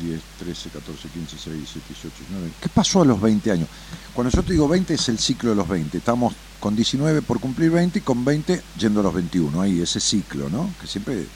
10, 0.00 0.20
13, 0.38 0.70
14, 0.70 1.08
15, 1.08 1.18
16, 1.50 1.56
17, 1.56 1.88
18, 1.88 2.16
19. 2.30 2.50
¿Qué 2.62 2.68
pasó 2.68 3.02
a 3.02 3.04
los 3.04 3.20
20 3.20 3.50
años? 3.50 3.68
Cuando 4.14 4.30
yo 4.30 4.42
te 4.44 4.52
digo 4.52 4.68
20 4.68 4.94
es 4.94 5.08
el 5.08 5.18
ciclo 5.18 5.50
de 5.50 5.56
los 5.56 5.66
20. 5.68 5.98
Estamos 5.98 6.34
con 6.60 6.76
19 6.76 7.20
por 7.22 7.40
cumplir 7.40 7.72
20 7.72 7.98
y 7.98 8.02
con 8.02 8.24
20 8.24 8.62
yendo 8.78 9.00
a 9.00 9.02
los 9.02 9.12
21. 9.14 9.60
Ahí, 9.60 9.80
ese 9.80 9.98
ciclo, 9.98 10.48
¿no? 10.48 10.70
Que 10.80 10.86
siempre 10.86 11.26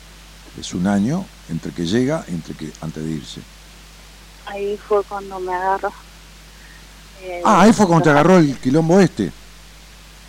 es 0.55 0.75
un 0.75 0.87
año 0.87 1.31
entre 1.49 1.73
que 1.73 1.85
llega 1.87 2.25
y 2.29 2.35
entre 2.35 2.55
que 2.57 2.73
antes 2.81 3.05
de 3.05 3.13
irse. 3.13 3.47
Ahí 4.45 4.77
fue 4.79 5.05
cuando 5.05 5.41
me 5.41 5.55
agarró. 5.55 5.91
Eh, 7.15 7.43
Ah, 7.45 7.63
ahí 7.63 7.73
fue 7.73 7.87
cuando 7.87 8.03
te 8.05 8.11
agarró 8.11 8.39
el 8.39 8.61
quilombo 8.61 8.99
este. 9.01 9.33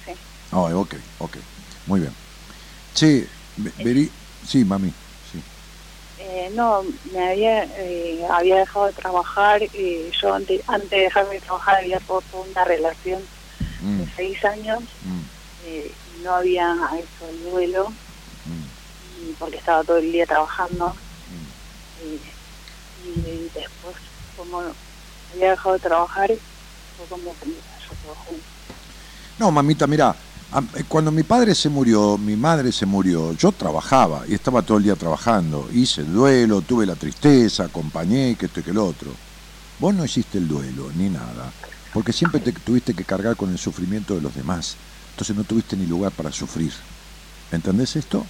Sí. 0.05 0.13
Ah, 0.51 0.75
ok, 0.75 0.95
ok. 1.17 1.37
Muy 1.85 1.99
bien. 2.01 2.15
Che, 2.93 3.27
Be- 3.55 3.73
Beri... 3.77 4.11
Sí, 4.41 4.65
mami. 4.65 4.93
Sí. 5.21 5.43
Eh, 6.17 6.49
no, 6.51 6.83
me 7.03 7.29
había, 7.31 7.63
eh, 7.63 8.23
había 8.29 8.57
dejado 8.57 8.85
de 8.87 8.93
trabajar. 8.93 9.61
eh, 9.63 10.11
yo 10.21 10.33
antes, 10.33 10.61
antes 10.67 10.89
de 10.89 10.97
dejarme 11.05 11.35
de 11.35 11.41
trabajar 11.41 11.77
había 11.79 11.99
roto 12.07 12.41
una 12.41 12.63
relación 12.65 13.29
Mm, 13.81 13.97
de 13.97 14.05
seis 14.15 14.37
años. 14.45 14.83
mm, 15.01 15.23
eh, 15.59 15.97
y 16.05 16.17
no 16.19 16.35
había 16.35 16.75
hecho 16.99 17.29
el 17.29 17.41
duelo 17.41 17.89
mm, 17.89 17.95
y 18.07 18.12
porque 19.39 19.57
estaba 19.57 19.83
todo 19.83 19.97
el 19.97 20.11
día 20.11 20.25
trabajando. 20.25 20.89
mm. 20.89 22.05
y, 22.05 23.29
y 23.29 23.51
después, 23.53 23.95
como 24.37 24.61
había 25.33 25.51
dejado 25.51 25.73
de 25.73 25.79
trabajar, 25.79 26.27
fue 26.97 27.05
como 27.09 27.35
que 27.39 27.45
me 27.47 27.55
cayó 27.55 27.93
todo 28.03 28.15
junto. 28.25 28.43
No, 29.39 29.51
mamita, 29.51 29.87
mira, 29.87 30.15
cuando 30.87 31.11
mi 31.11 31.23
padre 31.23 31.55
se 31.55 31.69
murió, 31.69 32.17
mi 32.17 32.35
madre 32.35 32.71
se 32.71 32.85
murió, 32.85 33.33
yo 33.33 33.51
trabajaba 33.51 34.23
y 34.27 34.35
estaba 34.35 34.61
todo 34.61 34.77
el 34.77 34.83
día 34.83 34.95
trabajando. 34.95 35.67
Hice 35.73 36.01
el 36.01 36.13
duelo, 36.13 36.61
tuve 36.61 36.85
la 36.85 36.95
tristeza, 36.95 37.65
acompañé, 37.65 38.35
que 38.35 38.45
esto 38.45 38.59
y 38.59 38.63
que 38.63 38.69
el 38.71 38.77
otro. 38.77 39.11
Vos 39.79 39.95
no 39.95 40.05
hiciste 40.05 40.37
el 40.37 40.47
duelo, 40.47 40.91
ni 40.95 41.09
nada, 41.09 41.51
porque 41.91 42.13
siempre 42.13 42.39
te 42.39 42.51
tuviste 42.53 42.93
que 42.93 43.03
cargar 43.03 43.35
con 43.35 43.49
el 43.51 43.57
sufrimiento 43.57 44.15
de 44.15 44.21
los 44.21 44.35
demás. 44.35 44.77
Entonces 45.11 45.35
no 45.35 45.43
tuviste 45.43 45.75
ni 45.75 45.87
lugar 45.87 46.11
para 46.11 46.31
sufrir. 46.31 46.73
¿Entendés 47.51 47.95
esto? 47.95 48.25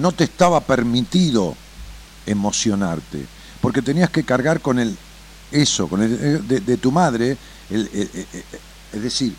No 0.00 0.12
te 0.12 0.24
estaba 0.24 0.60
permitido 0.60 1.54
emocionarte, 2.26 3.26
porque 3.60 3.82
tenías 3.82 4.10
que 4.10 4.24
cargar 4.24 4.60
con 4.60 4.78
el 4.78 4.96
eso, 5.52 5.88
con 5.88 6.02
el, 6.02 6.12
eh, 6.12 6.60
de, 6.60 6.76
tu 6.76 6.92
madre, 6.92 7.36
es 7.70 9.02
decir, 9.02 9.34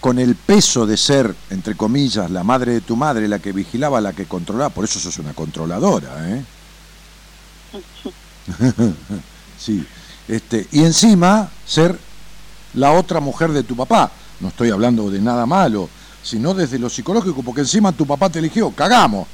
con 0.00 0.18
el 0.18 0.34
peso 0.34 0.86
de 0.86 0.96
ser, 0.96 1.34
entre 1.50 1.76
comillas, 1.76 2.30
la 2.30 2.42
madre 2.42 2.72
de 2.72 2.80
tu 2.80 2.96
madre, 2.96 3.28
la 3.28 3.38
que 3.38 3.52
vigilaba, 3.52 4.00
la 4.00 4.12
que 4.12 4.24
controlaba, 4.24 4.70
por 4.70 4.84
eso 4.84 4.98
sos 4.98 5.18
una 5.18 5.34
controladora, 5.34 6.30
¿eh? 6.30 6.44
sí. 9.58 9.86
Este, 10.26 10.66
y 10.72 10.84
encima 10.84 11.50
ser 11.66 11.98
la 12.74 12.92
otra 12.92 13.20
mujer 13.20 13.52
de 13.52 13.62
tu 13.62 13.76
papá. 13.76 14.10
No 14.40 14.48
estoy 14.48 14.70
hablando 14.70 15.10
de 15.10 15.20
nada 15.20 15.44
malo, 15.44 15.88
sino 16.22 16.54
desde 16.54 16.78
lo 16.78 16.88
psicológico, 16.88 17.42
porque 17.42 17.62
encima 17.62 17.92
tu 17.92 18.06
papá 18.06 18.30
te 18.30 18.38
eligió, 18.38 18.70
cagamos. 18.70 19.26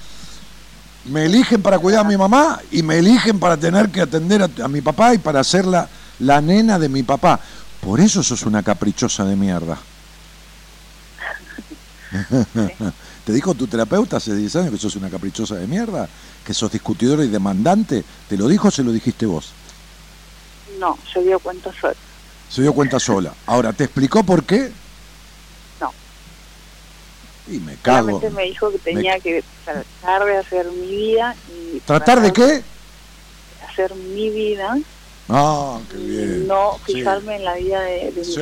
Me 1.08 1.26
eligen 1.26 1.62
para 1.62 1.78
cuidar 1.78 2.04
a 2.04 2.08
mi 2.08 2.16
mamá 2.16 2.60
y 2.70 2.82
me 2.82 2.98
eligen 2.98 3.38
para 3.38 3.56
tener 3.56 3.90
que 3.90 4.00
atender 4.00 4.42
a, 4.42 4.68
mi 4.68 4.80
papá 4.80 5.14
y 5.14 5.18
para 5.18 5.44
ser 5.44 5.64
la, 5.66 5.88
la 6.18 6.40
nena 6.40 6.78
de 6.78 6.88
mi 6.88 7.02
papá. 7.02 7.38
Por 7.80 8.00
eso 8.00 8.22
sos 8.22 8.42
una 8.42 8.62
caprichosa 8.62 9.24
de 9.24 9.36
mierda. 9.36 9.78
¿Te 13.24 13.32
dijo 13.32 13.54
tu 13.54 13.66
terapeuta 13.66 14.18
hace 14.18 14.34
10 14.34 14.56
años 14.56 14.70
que 14.70 14.78
sos 14.78 14.96
una 14.96 15.10
caprichosa 15.10 15.56
de 15.56 15.66
mierda? 15.66 16.08
¿Que 16.44 16.54
sos 16.54 16.70
discutidora 16.70 17.24
y 17.24 17.28
demandante? 17.28 18.04
¿Te 18.28 18.36
lo 18.36 18.48
dijo 18.48 18.68
o 18.68 18.70
se 18.70 18.84
lo 18.84 18.92
dijiste 18.92 19.26
vos? 19.26 19.52
No, 20.78 20.96
se 21.12 21.22
dio 21.22 21.38
cuenta 21.38 21.72
sola. 21.80 21.96
Se 22.48 22.62
dio 22.62 22.72
cuenta 22.72 23.00
sola. 23.00 23.32
Ahora, 23.46 23.72
¿te 23.72 23.84
explicó 23.84 24.22
por 24.22 24.44
qué? 24.44 24.72
No. 27.46 27.54
Y 27.54 27.58
me 27.60 27.76
cago. 27.76 28.20
me 28.30 28.44
dijo 28.44 28.70
que 28.70 28.78
tenía 28.78 29.18
que 29.20 29.42
tratar 29.64 30.24
de 30.24 30.38
hacer 30.38 30.66
mi 30.70 30.86
vida. 30.86 31.36
Y 31.48 31.80
¿Tratar 31.80 32.20
de 32.20 32.32
qué? 32.32 32.62
Hacer 33.68 33.94
mi 33.94 34.30
vida. 34.30 34.78
Ah, 35.28 35.78
qué 35.90 35.96
bien. 35.98 36.46
No 36.46 36.78
fijarme 36.84 37.36
en 37.36 37.44
la 37.44 37.54
vida 37.54 37.80
de, 37.80 38.12
de 38.12 38.24
sí, 38.24 38.40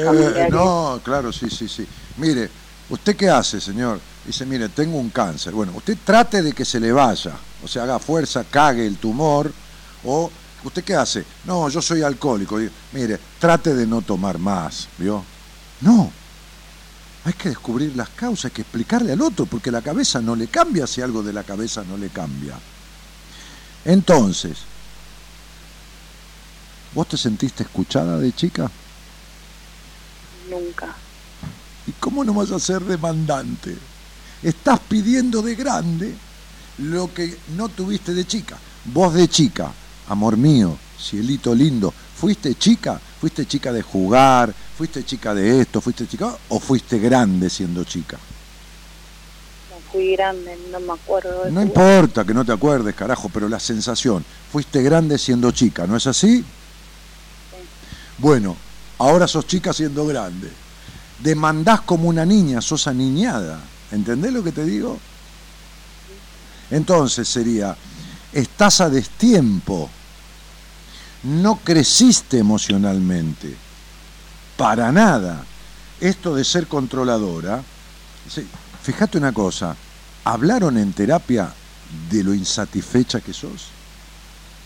No, 0.51 1.01
claro, 1.03 1.33
sí, 1.33 1.49
sí, 1.49 1.69
sí. 1.69 1.87
Mire, 2.19 2.51
¿Usted 2.91 3.17
qué 3.17 3.31
hace, 3.31 3.61
señor? 3.61 3.99
Dice, 4.27 4.45
mire, 4.45 4.69
tengo 4.69 4.99
un 4.99 5.11
cáncer. 5.11 5.53
Bueno, 5.55 5.73
usted 5.75 5.97
trate 6.05 6.43
de 6.43 6.53
que 6.53 6.65
se 6.65 6.79
le 6.79 6.93
vaya, 6.93 7.33
o 7.63 7.69
sea, 7.69 7.85
haga 7.85 7.99
fuerza, 7.99 8.45
cague 8.45 8.87
el 8.87 8.99
tumor, 8.99 9.51
o 10.05 10.31
¿usted 10.63 10.85
qué 10.85 10.95
hace? 10.95 11.25
No, 11.45 11.69
yo 11.69 11.81
soy 11.81 12.03
alcohólico. 12.03 12.59
mire, 12.93 13.19
trate 13.39 13.75
de 13.75 13.87
no 13.87 14.03
tomar 14.03 14.39
más, 14.39 14.89
¿vio? 14.99 15.25
No, 15.81 16.13
hay 17.25 17.33
que 17.33 17.49
descubrir 17.49 17.97
las 17.97 18.11
causas, 18.11 18.47
hay 18.47 18.51
que 18.51 18.63
explicarle 18.63 19.13
al 19.13 19.23
otro, 19.23 19.47
porque 19.47 19.71
la 19.71 19.81
cabeza 19.81 20.21
no 20.21 20.37
le 20.37 20.49
cambia 20.49 20.87
si 20.87 21.01
algo 21.01 21.23
de 21.23 21.33
la 21.33 21.43
cabeza 21.43 21.83
no 21.85 21.97
le 21.97 22.11
cambia. 22.11 22.55
Entonces, 23.85 24.59
¿vos 26.95 27.09
te 27.09 27.17
sentiste 27.17 27.63
escuchada 27.63 28.19
de 28.19 28.33
chica? 28.33 28.71
Nunca. 30.51 30.95
¿Y 31.87 31.93
cómo 31.93 32.25
no 32.25 32.35
vas 32.35 32.51
a 32.51 32.59
ser 32.59 32.83
demandante? 32.83 33.77
Estás 34.43 34.81
pidiendo 34.81 35.41
de 35.41 35.55
grande 35.55 36.15
lo 36.79 37.13
que 37.13 37.39
no 37.57 37.71
tuviste 37.71 38.13
de 38.13 38.27
chica. 38.27 38.59
Vos 38.85 39.15
de 39.15 39.29
chica, 39.29 39.73
amor 40.09 40.37
mío, 40.37 40.77
cielito 40.99 41.55
lindo, 41.55 41.93
¿fuiste 42.17 42.55
chica? 42.55 43.01
¿Fuiste 43.25 43.47
chica 43.47 43.73
de 43.73 43.81
jugar? 43.81 44.55
¿Fuiste 44.77 45.03
chica 45.03 45.33
de 45.33 45.63
esto? 45.63 45.81
¿Fuiste 45.81 46.07
chica? 46.07 46.37
¿O 46.51 46.61
fuiste 46.61 46.99
grande 46.99 47.49
siendo 47.49 47.83
chica? 47.85 48.19
No 49.71 49.77
fui 49.91 50.13
grande, 50.13 50.59
no 50.71 50.79
me 50.79 50.93
acuerdo. 50.93 51.51
no 51.51 51.63
importa 51.63 52.27
que 52.27 52.35
no 52.35 52.45
te 52.45 52.53
acuerdes, 52.53 52.95
carajo, 52.95 53.31
pero 53.33 53.49
la 53.49 53.59
sensación, 53.59 54.23
fuiste 54.53 54.83
grande 54.83 55.17
siendo 55.17 55.51
chica, 55.53 55.87
¿no 55.87 55.97
es 55.97 56.07
así? 56.07 56.41
Sí. 56.41 56.45
Bueno, 58.19 58.59
ahora 58.99 59.27
sos 59.27 59.47
chica 59.47 59.73
siendo 59.73 60.05
grande 60.05 60.51
demandás 61.23 61.81
como 61.81 62.11
una 62.11 62.27
niña, 62.27 62.61
sos 62.61 62.87
aniñada. 62.89 63.59
¿Entendés 63.91 64.35
lo 64.35 64.45
que 64.45 64.53
te 64.53 64.67
digo? 64.67 64.99
Entonces 66.71 67.27
sería, 67.27 67.75
estás 68.35 68.83
a 68.83 68.91
destiempo, 68.91 69.89
no 71.25 71.57
creciste 71.57 72.39
emocionalmente, 72.39 73.55
para 74.57 74.93
nada. 74.93 75.45
Esto 76.01 76.35
de 76.35 76.45
ser 76.45 76.67
controladora, 76.67 77.63
fíjate 78.83 79.19
una 79.19 79.33
cosa, 79.33 79.77
¿hablaron 80.25 80.77
en 80.77 80.93
terapia 80.93 81.53
de 82.11 82.23
lo 82.23 82.35
insatisfecha 82.35 83.21
que 83.21 83.33
sos? 83.33 83.69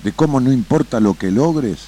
¿De 0.02 0.12
cómo 0.12 0.40
no 0.40 0.52
importa 0.52 1.00
lo 1.00 1.14
que 1.14 1.30
logres? 1.30 1.78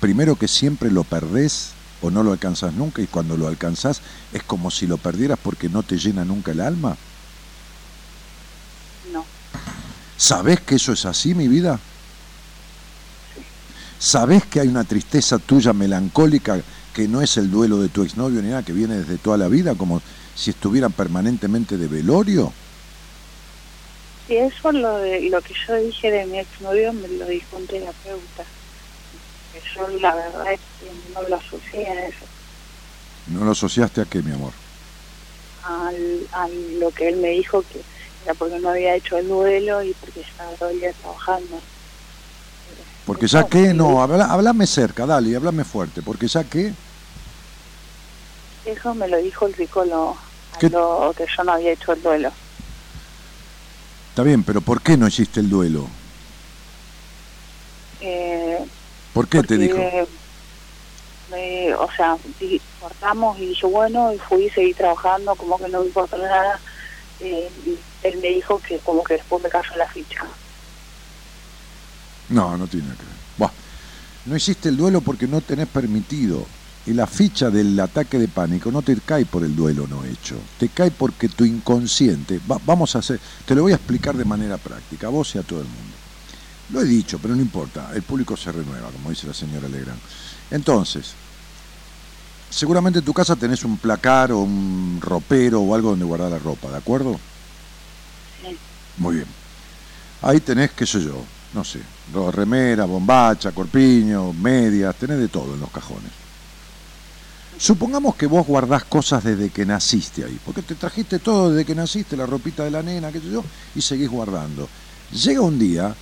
Primero 0.00 0.36
que 0.36 0.48
siempre 0.48 0.90
lo 0.90 1.04
perdés 1.04 1.70
o 2.02 2.10
no 2.10 2.22
lo 2.22 2.32
alcanzas 2.32 2.72
nunca 2.72 3.02
y 3.02 3.06
cuando 3.06 3.36
lo 3.36 3.46
alcanzas 3.46 4.00
es 4.32 4.42
como 4.42 4.70
si 4.70 4.86
lo 4.86 4.96
perdieras 4.96 5.38
porque 5.40 5.68
no 5.68 5.82
te 5.82 5.98
llena 5.98 6.24
nunca 6.24 6.52
el 6.52 6.60
alma? 6.60 6.96
No. 9.12 9.24
¿Sabés 10.16 10.60
que 10.60 10.76
eso 10.76 10.92
es 10.92 11.04
así, 11.04 11.34
mi 11.34 11.48
vida? 11.48 11.78
Sí. 14.00 14.06
¿Sabés 14.08 14.46
que 14.46 14.60
hay 14.60 14.68
una 14.68 14.84
tristeza 14.84 15.38
tuya 15.38 15.72
melancólica 15.72 16.60
que 16.94 17.06
no 17.06 17.22
es 17.22 17.36
el 17.36 17.50
duelo 17.50 17.78
de 17.78 17.88
tu 17.88 18.02
exnovio 18.02 18.42
ni 18.42 18.48
nada, 18.48 18.64
que 18.64 18.72
viene 18.72 18.96
desde 18.96 19.18
toda 19.18 19.36
la 19.36 19.48
vida, 19.48 19.74
como 19.76 20.02
si 20.34 20.50
estuvieran 20.50 20.92
permanentemente 20.92 21.76
de 21.76 21.86
velorio? 21.86 22.52
Sí, 24.26 24.36
eso 24.36 24.72
lo, 24.72 24.96
de, 24.98 25.28
lo 25.28 25.40
que 25.42 25.54
yo 25.66 25.76
dije 25.76 26.10
de 26.10 26.26
mi 26.26 26.38
exnovio 26.38 26.92
me 26.92 27.08
lo 27.08 27.26
dijo 27.26 27.56
un 27.56 27.66
terapeuta 27.66 28.44
yo 29.74 29.88
la 29.98 30.14
verdad 30.14 30.52
es 30.52 30.60
que 30.80 31.12
no 31.14 31.22
lo 31.28 31.36
asocié 31.36 31.86
a 31.86 32.06
eso. 32.06 32.26
¿No 33.28 33.44
lo 33.44 33.52
asociaste 33.52 34.00
a 34.00 34.04
qué, 34.04 34.22
mi 34.22 34.32
amor? 34.32 34.52
Al, 35.64 36.26
a 36.32 36.48
lo 36.78 36.90
que 36.90 37.08
él 37.08 37.16
me 37.16 37.30
dijo 37.30 37.62
que 37.62 37.80
era 38.24 38.34
porque 38.34 38.58
no 38.58 38.70
había 38.70 38.96
hecho 38.96 39.18
el 39.18 39.28
duelo 39.28 39.82
y 39.82 39.92
porque 39.94 40.20
estaba 40.20 40.50
todo 40.52 40.70
el 40.70 40.80
día 40.80 40.92
trabajando. 40.92 41.60
Porque 43.06 43.26
ya 43.26 43.46
que, 43.46 43.74
no, 43.74 44.02
habla, 44.02 44.26
háblame 44.26 44.66
cerca, 44.66 45.06
dale, 45.06 45.34
háblame 45.34 45.64
fuerte, 45.64 46.02
porque 46.02 46.28
ya 46.28 46.44
que... 46.44 46.72
Eso 48.64 48.94
me 48.94 49.08
lo 49.08 49.16
dijo 49.18 49.46
el 49.46 49.54
psicólogo, 49.54 50.16
lo 50.60 51.14
que 51.16 51.26
yo 51.36 51.44
no 51.44 51.52
había 51.52 51.72
hecho 51.72 51.92
el 51.92 52.02
duelo. 52.02 52.30
Está 54.10 54.22
bien, 54.22 54.44
pero 54.44 54.60
¿por 54.60 54.82
qué 54.82 54.96
no 54.96 55.08
hiciste 55.08 55.40
el 55.40 55.48
duelo? 55.48 55.88
Eh, 58.00 58.58
¿Por 59.12 59.28
qué 59.28 59.42
te 59.42 59.56
dijo? 59.56 59.78
o 61.78 61.88
sea, 61.96 62.16
cortamos 62.80 63.38
y 63.38 63.54
yo, 63.54 63.68
bueno, 63.68 64.12
y 64.12 64.18
fui 64.18 64.46
y 64.46 64.50
seguí 64.50 64.74
trabajando, 64.74 65.34
como 65.34 65.58
que 65.58 65.68
no 65.68 65.80
me 65.80 65.86
importa 65.86 66.16
nada. 66.16 66.60
Eh, 67.20 67.50
él 68.02 68.18
me 68.20 68.28
dijo 68.28 68.60
que 68.60 68.78
como 68.78 69.04
que 69.04 69.14
después 69.14 69.42
me 69.42 69.48
cayó 69.48 69.76
la 69.76 69.86
ficha. 69.86 70.26
No, 72.30 72.56
no 72.56 72.66
tiene 72.66 72.88
que 72.88 73.42
ver. 73.42 73.50
no 74.26 74.36
hiciste 74.36 74.68
el 74.68 74.76
duelo 74.76 75.00
porque 75.00 75.26
no 75.26 75.40
tenés 75.40 75.68
permitido. 75.68 76.46
Y 76.86 76.94
la 76.94 77.06
ficha 77.06 77.50
del 77.50 77.78
ataque 77.78 78.18
de 78.18 78.28
pánico 78.28 78.72
no 78.72 78.80
te 78.80 78.96
cae 78.96 79.26
por 79.26 79.44
el 79.44 79.54
duelo 79.54 79.86
no 79.86 80.04
hecho. 80.04 80.36
Te 80.58 80.70
cae 80.70 80.90
porque 80.90 81.28
tu 81.28 81.44
inconsciente. 81.44 82.40
vamos 82.64 82.96
a 82.96 83.00
hacer. 83.00 83.20
Te 83.44 83.54
lo 83.54 83.62
voy 83.62 83.72
a 83.72 83.76
explicar 83.76 84.16
de 84.16 84.24
manera 84.24 84.56
práctica, 84.56 85.08
a 85.08 85.10
vos 85.10 85.34
y 85.34 85.38
a 85.38 85.42
todo 85.42 85.60
el 85.60 85.66
mundo. 85.66 85.96
Lo 86.70 86.80
he 86.80 86.84
dicho, 86.84 87.18
pero 87.20 87.34
no 87.34 87.42
importa, 87.42 87.90
el 87.94 88.02
público 88.02 88.36
se 88.36 88.52
renueva, 88.52 88.90
como 88.90 89.10
dice 89.10 89.26
la 89.26 89.34
señora 89.34 89.68
Legrand. 89.68 89.98
Entonces, 90.52 91.14
seguramente 92.48 93.00
en 93.00 93.04
tu 93.04 93.12
casa 93.12 93.34
tenés 93.34 93.64
un 93.64 93.76
placar 93.76 94.30
o 94.30 94.38
un 94.38 95.00
ropero 95.00 95.60
o 95.60 95.74
algo 95.74 95.90
donde 95.90 96.04
guardar 96.04 96.30
la 96.30 96.38
ropa, 96.38 96.70
¿de 96.70 96.76
acuerdo? 96.76 97.18
Sí. 98.40 98.56
Muy 98.98 99.16
bien. 99.16 99.26
Ahí 100.22 100.40
tenés, 100.40 100.70
qué 100.70 100.86
sé 100.86 101.02
yo, 101.02 101.24
no 101.52 101.64
sé, 101.64 101.80
remera, 102.32 102.84
bombacha, 102.84 103.52
corpiño, 103.52 104.32
medias, 104.32 104.94
tenés 104.96 105.18
de 105.18 105.28
todo 105.28 105.54
en 105.54 105.60
los 105.60 105.70
cajones. 105.70 106.10
Supongamos 107.58 108.14
que 108.14 108.26
vos 108.26 108.46
guardás 108.46 108.84
cosas 108.84 109.22
desde 109.22 109.50
que 109.50 109.66
naciste 109.66 110.24
ahí, 110.24 110.38
porque 110.44 110.62
te 110.62 110.76
trajiste 110.76 111.18
todo 111.18 111.50
desde 111.50 111.66
que 111.66 111.74
naciste, 111.74 112.16
la 112.16 112.24
ropita 112.24 112.64
de 112.64 112.70
la 112.70 112.82
nena, 112.82 113.12
qué 113.12 113.20
sé 113.20 113.30
yo, 113.30 113.44
y 113.74 113.82
seguís 113.82 114.08
guardando. 114.08 114.68
Llega 115.12 115.40
un 115.42 115.58
día 115.58 115.94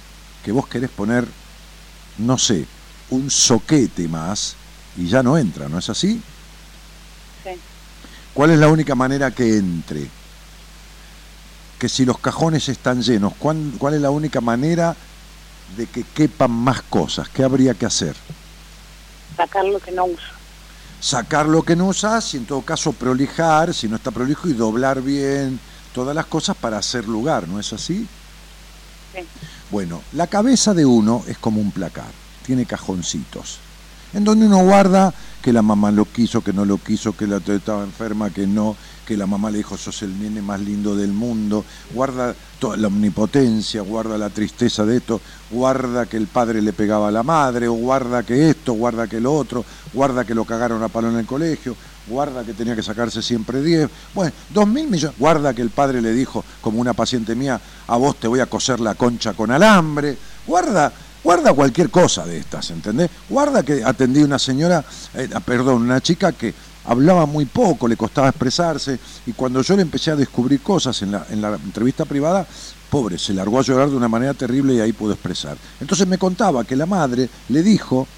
que 0.45 0.53
vos 0.53 0.69
querés 0.69 0.91
poner, 0.91 1.27
no 2.19 2.39
sé, 2.39 2.65
un 3.11 3.31
soquete 3.31 4.07
más 4.07 4.55
y 4.97 5.09
ya 5.09 5.23
no 5.23 5.37
entra, 5.37 5.69
¿no 5.69 5.79
es 5.79 5.89
así? 5.89 6.21
Sí. 7.43 7.51
¿Cuál 8.35 8.51
es 8.51 8.59
la 8.59 8.69
única 8.69 8.95
manera 8.95 9.31
que 9.31 9.57
entre? 9.57 10.07
Que 11.79 11.89
si 11.89 12.05
los 12.05 12.19
cajones 12.19 12.69
están 12.69 13.03
llenos, 13.03 13.33
¿cuál, 13.39 13.73
cuál 13.79 13.95
es 13.95 14.01
la 14.01 14.11
única 14.11 14.41
manera 14.41 14.95
de 15.77 15.87
que 15.87 16.03
quepan 16.03 16.51
más 16.51 16.83
cosas? 16.83 17.29
¿Qué 17.29 17.43
habría 17.43 17.75
que 17.75 17.87
hacer? 17.87 18.17
Sacar 19.37 19.65
lo 19.65 19.79
que 19.79 19.93
no 19.93 20.05
uso. 20.07 20.33
Sacar 21.01 21.47
lo 21.47 21.63
que 21.63 21.77
no 21.77 21.87
usas 21.87 22.35
y 22.35 22.39
en 22.39 22.47
todo 22.47 22.63
caso 22.63 22.93
prolijar, 22.93 23.73
si 23.73 23.89
no 23.89 23.97
está 23.97 24.11
prolijo, 24.11 24.49
y 24.49 24.53
doblar 24.53 25.01
bien 25.01 25.61
todas 25.93 26.15
las 26.15 26.27
cosas 26.27 26.57
para 26.57 26.79
hacer 26.79 27.07
lugar, 27.07 27.47
¿no 27.49 27.61
es 27.61 27.73
así? 27.73 28.07
Sí. 29.15 29.21
Bueno, 29.71 30.03
la 30.13 30.27
cabeza 30.27 30.75
de 30.75 30.87
uno 30.87 31.23
es 31.29 31.39
como 31.39 31.61
un 31.61 31.71
placar, 31.71 32.11
tiene 32.45 32.67
cajoncitos, 32.67 33.59
en 34.13 34.25
donde 34.25 34.47
uno 34.47 34.59
guarda 34.65 35.13
que 35.43 35.53
la 35.53 35.63
mamá 35.63 35.91
lo 35.91 36.05
quiso, 36.05 36.43
que 36.43 36.53
no 36.53 36.65
lo 36.65 36.79
quiso, 36.79 37.17
que 37.17 37.27
la 37.27 37.37
estaba 37.37 37.85
enferma, 37.85 38.31
que 38.31 38.47
no, 38.47 38.77
que 39.09 39.17
la 39.17 39.27
mamá 39.27 39.51
le 39.51 39.57
dijo 39.57 39.79
sos 39.79 40.03
el 40.03 40.21
nene 40.21 40.43
más 40.43 40.61
lindo 40.61 40.95
del 40.95 41.15
mundo, 41.15 41.65
guarda 41.95 42.35
toda 42.59 42.77
la 42.77 42.89
omnipotencia, 42.89 43.81
guarda 43.81 44.19
la 44.19 44.29
tristeza 44.29 44.85
de 44.85 44.99
esto, 44.99 45.19
guarda 45.51 46.05
que 46.05 46.19
el 46.19 46.27
padre 46.27 46.61
le 46.61 46.75
pegaba 46.75 47.09
a 47.09 47.11
la 47.11 47.23
madre, 47.23 47.69
o 47.69 47.73
guarda 47.73 48.23
que 48.23 48.51
esto, 48.51 48.75
guarda 48.75 49.07
que 49.07 49.19
lo 49.19 49.33
otro, 49.33 49.65
guarda 49.95 50.27
que 50.27 50.35
lo 50.35 50.45
cagaron 50.45 50.83
a 50.83 50.89
palo 50.89 51.09
en 51.09 51.17
el 51.17 51.25
colegio, 51.25 51.75
guarda 52.07 52.45
que 52.45 52.53
tenía 52.53 52.77
que 52.77 52.83
sacarse 52.83 53.23
siempre 53.23 53.63
10, 53.63 53.89
bueno, 54.13 54.31
dos 54.51 54.69
mil 54.69 54.87
millones, 54.87 55.19
guarda 55.19 55.55
que 55.55 55.63
el 55.63 55.71
padre 55.71 56.03
le 56.03 56.13
dijo, 56.13 56.45
como 56.61 56.79
una 56.79 56.93
paciente 56.93 57.35
mía, 57.35 57.59
a 57.87 57.97
vos 57.97 58.17
te 58.17 58.29
voy 58.29 58.41
a 58.41 58.47
coser 58.47 58.79
la 58.79 58.95
concha 58.95 59.33
con 59.33 59.51
alambre, 59.51 60.19
guarda 60.47 60.93
Guarda 61.23 61.53
cualquier 61.53 61.91
cosa 61.91 62.25
de 62.25 62.39
estas, 62.39 62.71
¿entendés? 62.71 63.11
Guarda 63.29 63.63
que 63.63 63.83
atendí 63.85 64.23
una 64.23 64.39
señora, 64.39 64.85
eh, 65.15 65.29
perdón, 65.45 65.83
una 65.83 66.01
chica 66.01 66.33
que 66.33 66.55
hablaba 66.89 67.27
muy 67.27 67.45
poco, 67.45 67.87
le 67.87 67.97
costaba 67.97 68.31
expresarse, 68.31 68.99
y 69.27 69.33
cuando 69.33 69.61
yo 69.61 69.77
le 69.77 69.83
empecé 69.83 70.11
a 70.11 70.17
descubrir 70.17 70.63
cosas 70.63 71.01
en 71.03 71.13
la, 71.13 71.27
en 71.29 71.43
la 71.43 71.55
entrevista 71.55 72.07
privada, 72.07 72.47
pobre, 72.91 73.19
se 73.19 73.35
largó 73.35 73.59
a 73.59 73.63
llorar 73.63 73.91
de 73.91 73.97
una 73.97 74.09
manera 74.09 74.33
terrible 74.33 74.75
y 74.75 74.81
ahí 74.81 74.95
pudo 74.95 75.13
expresar. 75.13 75.59
Entonces 75.81 76.07
me 76.07 76.17
contaba 76.17 76.65
que 76.65 76.77
la 76.77 76.87
madre 76.87 77.29
le 77.51 77.63
dijo, 77.63 78.09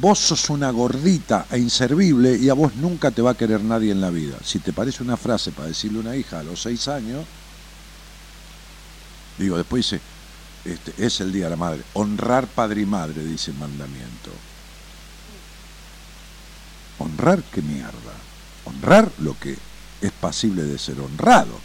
vos 0.00 0.18
sos 0.18 0.48
una 0.48 0.70
gordita 0.70 1.44
e 1.50 1.58
inservible 1.58 2.36
y 2.36 2.48
a 2.48 2.54
vos 2.54 2.74
nunca 2.76 3.10
te 3.10 3.20
va 3.20 3.32
a 3.32 3.36
querer 3.36 3.62
nadie 3.62 3.92
en 3.92 4.00
la 4.00 4.10
vida. 4.10 4.38
Si 4.42 4.60
te 4.60 4.72
parece 4.72 5.02
una 5.02 5.18
frase 5.18 5.52
para 5.52 5.68
decirle 5.68 5.98
a 5.98 6.02
una 6.02 6.16
hija 6.16 6.40
a 6.40 6.42
los 6.42 6.62
seis 6.62 6.88
años, 6.88 7.26
digo, 9.36 9.58
después 9.58 9.84
dice, 9.84 10.00
este, 10.64 10.94
es 11.04 11.20
el 11.20 11.32
Día 11.32 11.44
de 11.44 11.50
la 11.50 11.56
Madre. 11.56 11.82
Honrar 11.92 12.46
padre 12.46 12.80
y 12.80 12.86
madre, 12.86 13.22
dice 13.24 13.50
el 13.50 13.58
mandamiento. 13.58 14.30
Honrar 17.00 17.42
qué 17.52 17.62
mierda. 17.62 18.14
Honrar 18.64 19.10
lo 19.18 19.36
que 19.38 19.56
es 20.00 20.12
pasible 20.12 20.62
de 20.62 20.78
ser 20.78 21.00
honrado. 21.00 21.58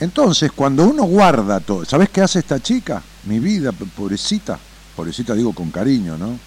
Entonces, 0.00 0.52
cuando 0.52 0.84
uno 0.84 1.04
guarda 1.04 1.60
todo, 1.60 1.84
¿sabes 1.84 2.08
qué 2.08 2.22
hace 2.22 2.38
esta 2.38 2.60
chica? 2.60 3.02
Mi 3.24 3.38
vida, 3.38 3.72
pobrecita, 3.72 4.58
pobrecita 4.96 5.34
digo 5.34 5.52
con 5.52 5.70
cariño, 5.70 6.16
¿no? 6.16 6.38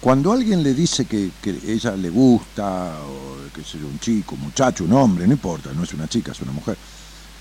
Cuando 0.00 0.32
alguien 0.32 0.62
le 0.62 0.74
dice 0.74 1.06
que, 1.06 1.30
ella 1.66 1.96
le 1.96 2.10
gusta, 2.10 2.98
o 3.02 3.52
que 3.54 3.62
es 3.62 3.74
un 3.74 3.98
chico, 4.00 4.34
un 4.34 4.42
muchacho, 4.42 4.84
un 4.84 4.92
hombre, 4.92 5.26
no 5.26 5.32
importa, 5.32 5.70
no 5.74 5.84
es 5.84 5.92
una 5.92 6.08
chica, 6.08 6.32
es 6.32 6.40
una 6.40 6.52
mujer, 6.52 6.76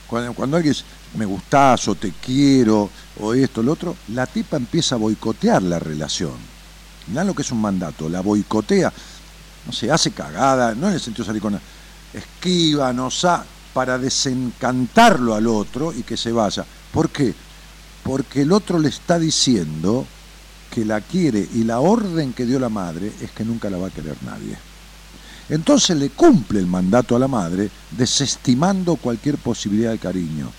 cuando, 0.08 0.34
cuando 0.34 0.58
alguien 0.58 0.74
dice, 0.74 0.86
me 1.16 1.26
gustás 1.26 1.88
o 1.88 1.96
te 1.96 2.12
quiero 2.12 2.90
o 3.20 3.34
esto, 3.34 3.64
lo 3.64 3.74
otro, 3.74 3.96
la 4.10 4.26
tipa 4.26 4.58
empieza 4.58 4.96
a 4.96 4.98
boicotear 4.98 5.62
la 5.64 5.80
relación. 5.80 6.53
Mirá 7.08 7.24
lo 7.24 7.34
que 7.34 7.42
es 7.42 7.52
un 7.52 7.62
mandato, 7.62 8.08
la 8.10 8.22
boicotea, 8.22 8.92
no 9.66 9.72
se 9.72 9.92
hace 9.92 10.12
cagada, 10.12 10.74
no 10.76 10.88
en 10.88 10.96
el 10.96 11.00
sentido 11.00 11.26
con... 11.40 11.60
Esquiva, 12.14 12.94
no 12.94 13.10
sa 13.10 13.44
para 13.74 13.98
desencantarlo 13.98 15.34
al 15.34 15.48
otro 15.48 15.92
y 15.92 16.04
que 16.04 16.16
se 16.16 16.32
vaya. 16.32 16.64
¿Por 16.92 17.10
qué? 17.10 17.34
Porque 18.04 18.44
el 18.44 18.52
otro 18.52 18.78
le 18.78 18.90
está 18.90 19.18
diciendo 19.18 20.06
que 20.70 20.86
la 20.86 21.02
quiere 21.02 21.48
y 21.54 21.64
la 21.64 21.80
orden 21.80 22.34
que 22.34 22.46
dio 22.46 22.60
la 22.60 22.70
madre 22.70 23.12
es 23.22 23.32
que 23.32 23.44
nunca 23.44 23.70
la 23.70 23.78
va 23.78 23.88
a 23.88 23.92
querer 23.92 24.16
nadie. 24.24 24.58
Entonces 25.50 25.98
le 25.98 26.10
cumple 26.10 26.60
el 26.60 26.68
mandato 26.68 27.16
a 27.16 27.20
la 27.20 27.28
madre 27.28 27.70
desestimando 27.92 28.96
cualquier 28.96 29.38
posibilidad 29.38 29.92
de 29.92 30.00
cariño. 30.00 30.52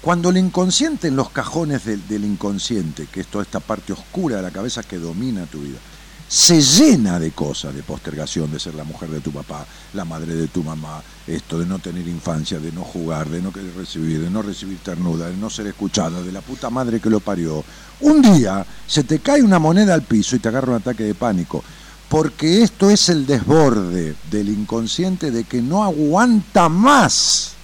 Cuando 0.00 0.30
el 0.30 0.38
inconsciente 0.38 1.08
en 1.08 1.16
los 1.16 1.28
cajones 1.28 1.84
del, 1.84 2.24
inconsciente, 2.24 3.06
que 3.06 3.20
es 3.20 3.26
toda 3.26 3.44
esta 3.44 3.60
parte 3.60 3.92
oscura 3.92 4.36
de 4.36 4.42
la 4.42 4.50
cabeza 4.50 4.82
que 4.82 4.96
domina 4.96 5.44
tu 5.44 5.60
vida, 5.60 5.78
se 6.26 6.62
llena 6.62 7.18
de 7.18 7.32
cosas, 7.32 7.74
de 7.74 7.82
postergación, 7.82 8.50
de 8.50 8.60
ser 8.60 8.74
la 8.74 8.84
mujer 8.84 9.10
de 9.10 9.20
tu 9.20 9.30
papá, 9.30 9.66
la 9.92 10.06
madre 10.06 10.34
de 10.34 10.48
tu 10.48 10.62
mamá, 10.62 11.02
esto 11.26 11.58
de 11.58 11.66
no 11.66 11.80
tener 11.80 12.06
infancia, 12.08 12.58
de 12.58 12.72
no 12.72 12.82
jugar, 12.82 13.28
de 13.28 13.42
no 13.42 13.52
querer 13.52 13.74
recibir, 13.74 14.20
de 14.20 14.30
no 14.30 14.40
recibir 14.40 14.78
ternura, 14.78 15.26
de 15.26 15.36
no 15.36 15.50
ser 15.50 15.66
escuchada, 15.66 16.22
de 16.22 16.32
la 16.32 16.40
puta 16.40 16.70
madre 16.70 17.00
que 17.00 17.10
lo 17.10 17.20
parió. 17.20 17.62
Un 18.00 18.22
día 18.22 18.64
se 18.86 19.04
te 19.04 19.18
cae 19.18 19.42
una 19.42 19.58
moneda 19.58 19.92
al 19.92 20.02
piso 20.02 20.34
y 20.34 20.38
te 20.38 20.48
agarra 20.48 20.70
un 20.70 20.76
ataque 20.76 21.02
de 21.02 21.14
pánico 21.14 21.62
porque 22.08 22.62
esto 22.62 22.90
es 22.90 23.08
el 23.08 23.24
desborde 23.24 24.16
del 24.30 24.48
inconsciente 24.48 25.30
de 25.30 25.44
que 25.44 25.62
no 25.62 25.84
aguanta 25.84 26.68
más 26.68 27.54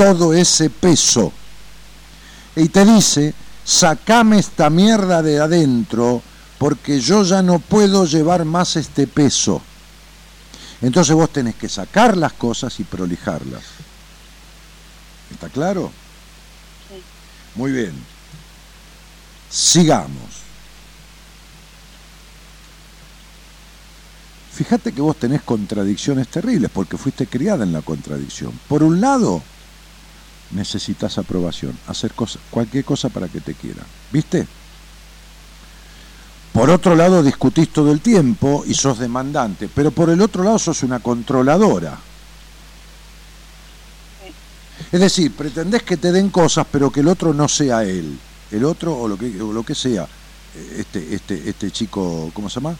todo 0.00 0.32
ese 0.32 0.70
peso. 0.70 1.30
Y 2.56 2.70
te 2.70 2.86
dice, 2.86 3.34
sacame 3.62 4.38
esta 4.38 4.70
mierda 4.70 5.20
de 5.20 5.38
adentro 5.38 6.22
porque 6.56 7.00
yo 7.00 7.22
ya 7.22 7.42
no 7.42 7.58
puedo 7.58 8.06
llevar 8.06 8.46
más 8.46 8.76
este 8.76 9.06
peso. 9.06 9.60
Entonces 10.80 11.14
vos 11.14 11.30
tenés 11.30 11.56
que 11.56 11.68
sacar 11.68 12.16
las 12.16 12.32
cosas 12.32 12.80
y 12.80 12.84
prolijarlas. 12.84 13.62
¿Está 15.32 15.50
claro? 15.50 15.92
Sí. 16.88 17.02
Muy 17.56 17.70
bien. 17.70 17.92
Sigamos. 19.50 20.40
Fíjate 24.50 24.92
que 24.92 25.02
vos 25.02 25.16
tenés 25.16 25.42
contradicciones 25.42 26.28
terribles 26.28 26.70
porque 26.72 26.96
fuiste 26.96 27.26
criada 27.26 27.64
en 27.64 27.72
la 27.74 27.82
contradicción. 27.82 28.58
Por 28.66 28.82
un 28.82 29.02
lado, 29.02 29.42
necesitas 30.52 31.18
aprobación, 31.18 31.78
hacer 31.86 32.12
cosa, 32.12 32.38
cualquier 32.50 32.84
cosa 32.84 33.08
para 33.08 33.28
que 33.28 33.40
te 33.40 33.54
quieran. 33.54 33.84
¿Viste? 34.10 34.46
Por 36.52 36.68
otro 36.70 36.96
lado, 36.96 37.22
discutís 37.22 37.72
todo 37.72 37.92
el 37.92 38.00
tiempo 38.00 38.64
y 38.66 38.74
sos 38.74 38.98
demandante, 38.98 39.68
pero 39.72 39.92
por 39.92 40.10
el 40.10 40.20
otro 40.20 40.42
lado 40.42 40.58
sos 40.58 40.82
una 40.82 40.98
controladora. 40.98 41.96
Es 44.90 45.00
decir, 45.00 45.32
pretendés 45.32 45.84
que 45.84 45.96
te 45.96 46.10
den 46.10 46.30
cosas, 46.30 46.66
pero 46.70 46.90
que 46.90 47.00
el 47.00 47.08
otro 47.08 47.32
no 47.32 47.46
sea 47.48 47.84
él. 47.84 48.18
El 48.50 48.64
otro 48.64 48.96
o 48.96 49.06
lo 49.06 49.16
que, 49.16 49.40
o 49.40 49.52
lo 49.52 49.62
que 49.62 49.74
sea. 49.74 50.08
Este, 50.76 51.14
este, 51.14 51.48
este 51.48 51.70
chico, 51.70 52.30
¿cómo 52.34 52.48
se 52.50 52.56
llama? 52.56 52.76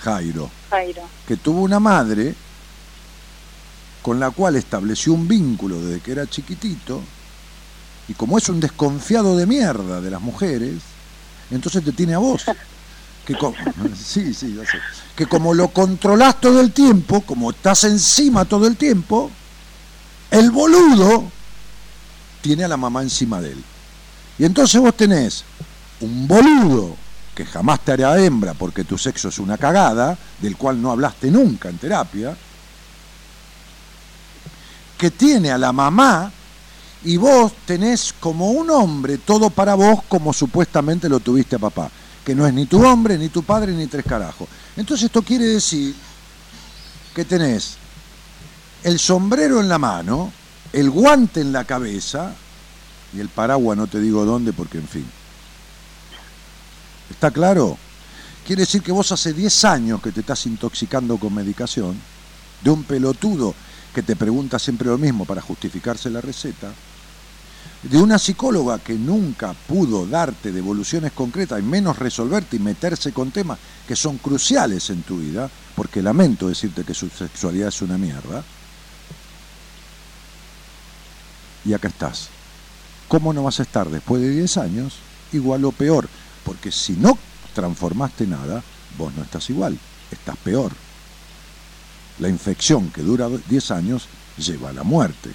Jairo, 0.00 0.50
Jairo. 0.70 1.02
que 1.26 1.36
tuvo 1.36 1.62
una 1.62 1.78
madre 1.78 2.34
con 4.02 4.20
la 4.20 4.30
cual 4.30 4.56
estableció 4.56 5.12
un 5.12 5.28
vínculo 5.28 5.80
desde 5.80 6.00
que 6.00 6.12
era 6.12 6.26
chiquitito, 6.26 7.02
y 8.08 8.14
como 8.14 8.38
es 8.38 8.48
un 8.48 8.60
desconfiado 8.60 9.36
de 9.36 9.46
mierda 9.46 10.00
de 10.00 10.10
las 10.10 10.20
mujeres, 10.20 10.76
entonces 11.50 11.84
te 11.84 11.92
tiene 11.92 12.14
a 12.14 12.18
vos. 12.18 12.44
Que 13.28 13.36
como, 13.36 13.54
sí, 13.94 14.32
sí, 14.32 14.54
ya 14.54 14.64
sé. 14.64 14.78
Que 15.14 15.26
como 15.26 15.52
lo 15.52 15.68
controlás 15.68 16.40
todo 16.40 16.62
el 16.62 16.72
tiempo, 16.72 17.20
como 17.20 17.50
estás 17.50 17.84
encima 17.84 18.46
todo 18.46 18.66
el 18.66 18.78
tiempo, 18.78 19.30
el 20.30 20.50
boludo 20.50 21.30
tiene 22.40 22.64
a 22.64 22.68
la 22.68 22.78
mamá 22.78 23.02
encima 23.02 23.42
de 23.42 23.52
él. 23.52 23.62
Y 24.38 24.46
entonces 24.46 24.80
vos 24.80 24.96
tenés 24.96 25.44
un 26.00 26.26
boludo 26.26 26.96
que 27.34 27.44
jamás 27.44 27.84
te 27.84 27.92
hará 27.92 28.18
hembra 28.18 28.54
porque 28.54 28.84
tu 28.84 28.96
sexo 28.96 29.28
es 29.28 29.38
una 29.38 29.58
cagada, 29.58 30.16
del 30.40 30.56
cual 30.56 30.80
no 30.80 30.90
hablaste 30.90 31.30
nunca 31.30 31.68
en 31.68 31.76
terapia, 31.76 32.34
que 34.98 35.12
tiene 35.12 35.52
a 35.52 35.58
la 35.58 35.72
mamá 35.72 36.30
y 37.04 37.16
vos 37.16 37.52
tenés 37.64 38.12
como 38.18 38.50
un 38.50 38.68
hombre 38.70 39.18
todo 39.18 39.48
para 39.50 39.74
vos 39.74 40.00
como 40.08 40.32
supuestamente 40.32 41.08
lo 41.08 41.20
tuviste 41.20 41.56
a 41.56 41.60
papá, 41.60 41.88
que 42.24 42.34
no 42.34 42.46
es 42.46 42.52
ni 42.52 42.66
tu 42.66 42.84
hombre, 42.84 43.16
ni 43.16 43.28
tu 43.28 43.44
padre, 43.44 43.72
ni 43.72 43.86
tres 43.86 44.04
carajos. 44.04 44.48
Entonces 44.76 45.06
esto 45.06 45.22
quiere 45.22 45.46
decir 45.46 45.94
que 47.14 47.24
tenés 47.24 47.76
el 48.82 48.98
sombrero 48.98 49.60
en 49.60 49.68
la 49.68 49.78
mano, 49.78 50.32
el 50.72 50.90
guante 50.90 51.40
en 51.40 51.52
la 51.52 51.64
cabeza 51.64 52.34
y 53.14 53.20
el 53.20 53.28
paraguas 53.28 53.78
no 53.78 53.86
te 53.86 54.00
digo 54.00 54.24
dónde 54.24 54.52
porque 54.52 54.78
en 54.78 54.88
fin. 54.88 55.06
¿Está 57.10 57.30
claro? 57.30 57.78
Quiere 58.46 58.62
decir 58.62 58.82
que 58.82 58.92
vos 58.92 59.12
hace 59.12 59.32
10 59.32 59.64
años 59.64 60.02
que 60.02 60.10
te 60.10 60.20
estás 60.20 60.46
intoxicando 60.46 61.16
con 61.16 61.34
medicación, 61.34 61.98
de 62.62 62.70
un 62.70 62.82
pelotudo 62.82 63.54
que 63.94 64.02
te 64.02 64.16
pregunta 64.16 64.58
siempre 64.58 64.88
lo 64.88 64.98
mismo 64.98 65.24
para 65.24 65.42
justificarse 65.42 66.10
la 66.10 66.20
receta, 66.20 66.72
de 67.82 67.98
una 67.98 68.18
psicóloga 68.18 68.78
que 68.80 68.94
nunca 68.94 69.52
pudo 69.52 70.06
darte 70.06 70.50
devoluciones 70.50 71.12
concretas 71.12 71.60
y 71.60 71.62
menos 71.62 71.98
resolverte 71.98 72.56
y 72.56 72.60
meterse 72.60 73.12
con 73.12 73.30
temas 73.30 73.58
que 73.86 73.94
son 73.94 74.18
cruciales 74.18 74.90
en 74.90 75.02
tu 75.02 75.18
vida, 75.18 75.48
porque 75.76 76.02
lamento 76.02 76.48
decirte 76.48 76.84
que 76.84 76.94
su 76.94 77.08
sexualidad 77.08 77.68
es 77.68 77.82
una 77.82 77.96
mierda, 77.96 78.42
y 81.64 81.72
acá 81.72 81.88
estás. 81.88 82.28
¿Cómo 83.08 83.32
no 83.32 83.42
vas 83.42 83.60
a 83.60 83.62
estar 83.62 83.88
después 83.88 84.22
de 84.22 84.30
10 84.30 84.56
años 84.58 84.94
igual 85.32 85.64
o 85.64 85.72
peor? 85.72 86.08
Porque 86.44 86.72
si 86.72 86.94
no 86.94 87.18
transformaste 87.54 88.26
nada, 88.26 88.62
vos 88.96 89.12
no 89.14 89.22
estás 89.22 89.48
igual, 89.50 89.78
estás 90.10 90.36
peor. 90.38 90.72
La 92.18 92.28
infección 92.28 92.90
que 92.90 93.02
dura 93.02 93.28
10 93.28 93.70
años 93.70 94.06
lleva 94.36 94.70
a 94.70 94.72
la 94.72 94.82
muerte 94.82 95.30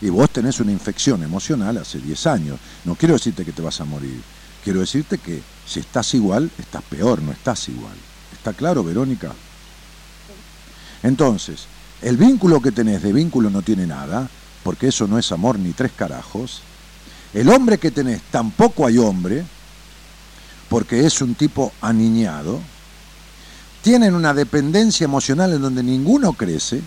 y 0.00 0.08
vos 0.08 0.30
tenés 0.30 0.60
una 0.60 0.72
infección 0.72 1.22
emocional 1.22 1.76
hace 1.78 1.98
10 1.98 2.26
años. 2.26 2.58
No 2.84 2.94
quiero 2.94 3.14
decirte 3.14 3.44
que 3.44 3.52
te 3.52 3.62
vas 3.62 3.80
a 3.80 3.84
morir, 3.84 4.20
quiero 4.64 4.80
decirte 4.80 5.18
que 5.18 5.42
si 5.66 5.80
estás 5.80 6.14
igual, 6.14 6.50
estás 6.58 6.82
peor, 6.82 7.20
no 7.22 7.32
estás 7.32 7.68
igual. 7.68 7.94
¿Está 8.32 8.52
claro, 8.52 8.82
Verónica? 8.82 9.32
Entonces, 11.02 11.66
el 12.02 12.16
vínculo 12.16 12.60
que 12.60 12.72
tenés 12.72 13.02
de 13.02 13.12
vínculo 13.12 13.50
no 13.50 13.62
tiene 13.62 13.86
nada, 13.86 14.28
porque 14.62 14.88
eso 14.88 15.06
no 15.06 15.18
es 15.18 15.30
amor 15.32 15.58
ni 15.58 15.72
tres 15.72 15.92
carajos. 15.92 16.62
El 17.34 17.48
hombre 17.48 17.78
que 17.78 17.90
tenés 17.90 18.22
tampoco 18.30 18.86
hay 18.86 18.98
hombre, 18.98 19.44
porque 20.68 21.04
es 21.04 21.20
un 21.20 21.34
tipo 21.34 21.72
aniñado. 21.80 22.60
Tienen 23.82 24.14
una 24.14 24.34
dependencia 24.34 25.04
emocional 25.04 25.52
en 25.52 25.62
donde 25.62 25.82
ninguno 25.82 26.34
crece. 26.34 26.82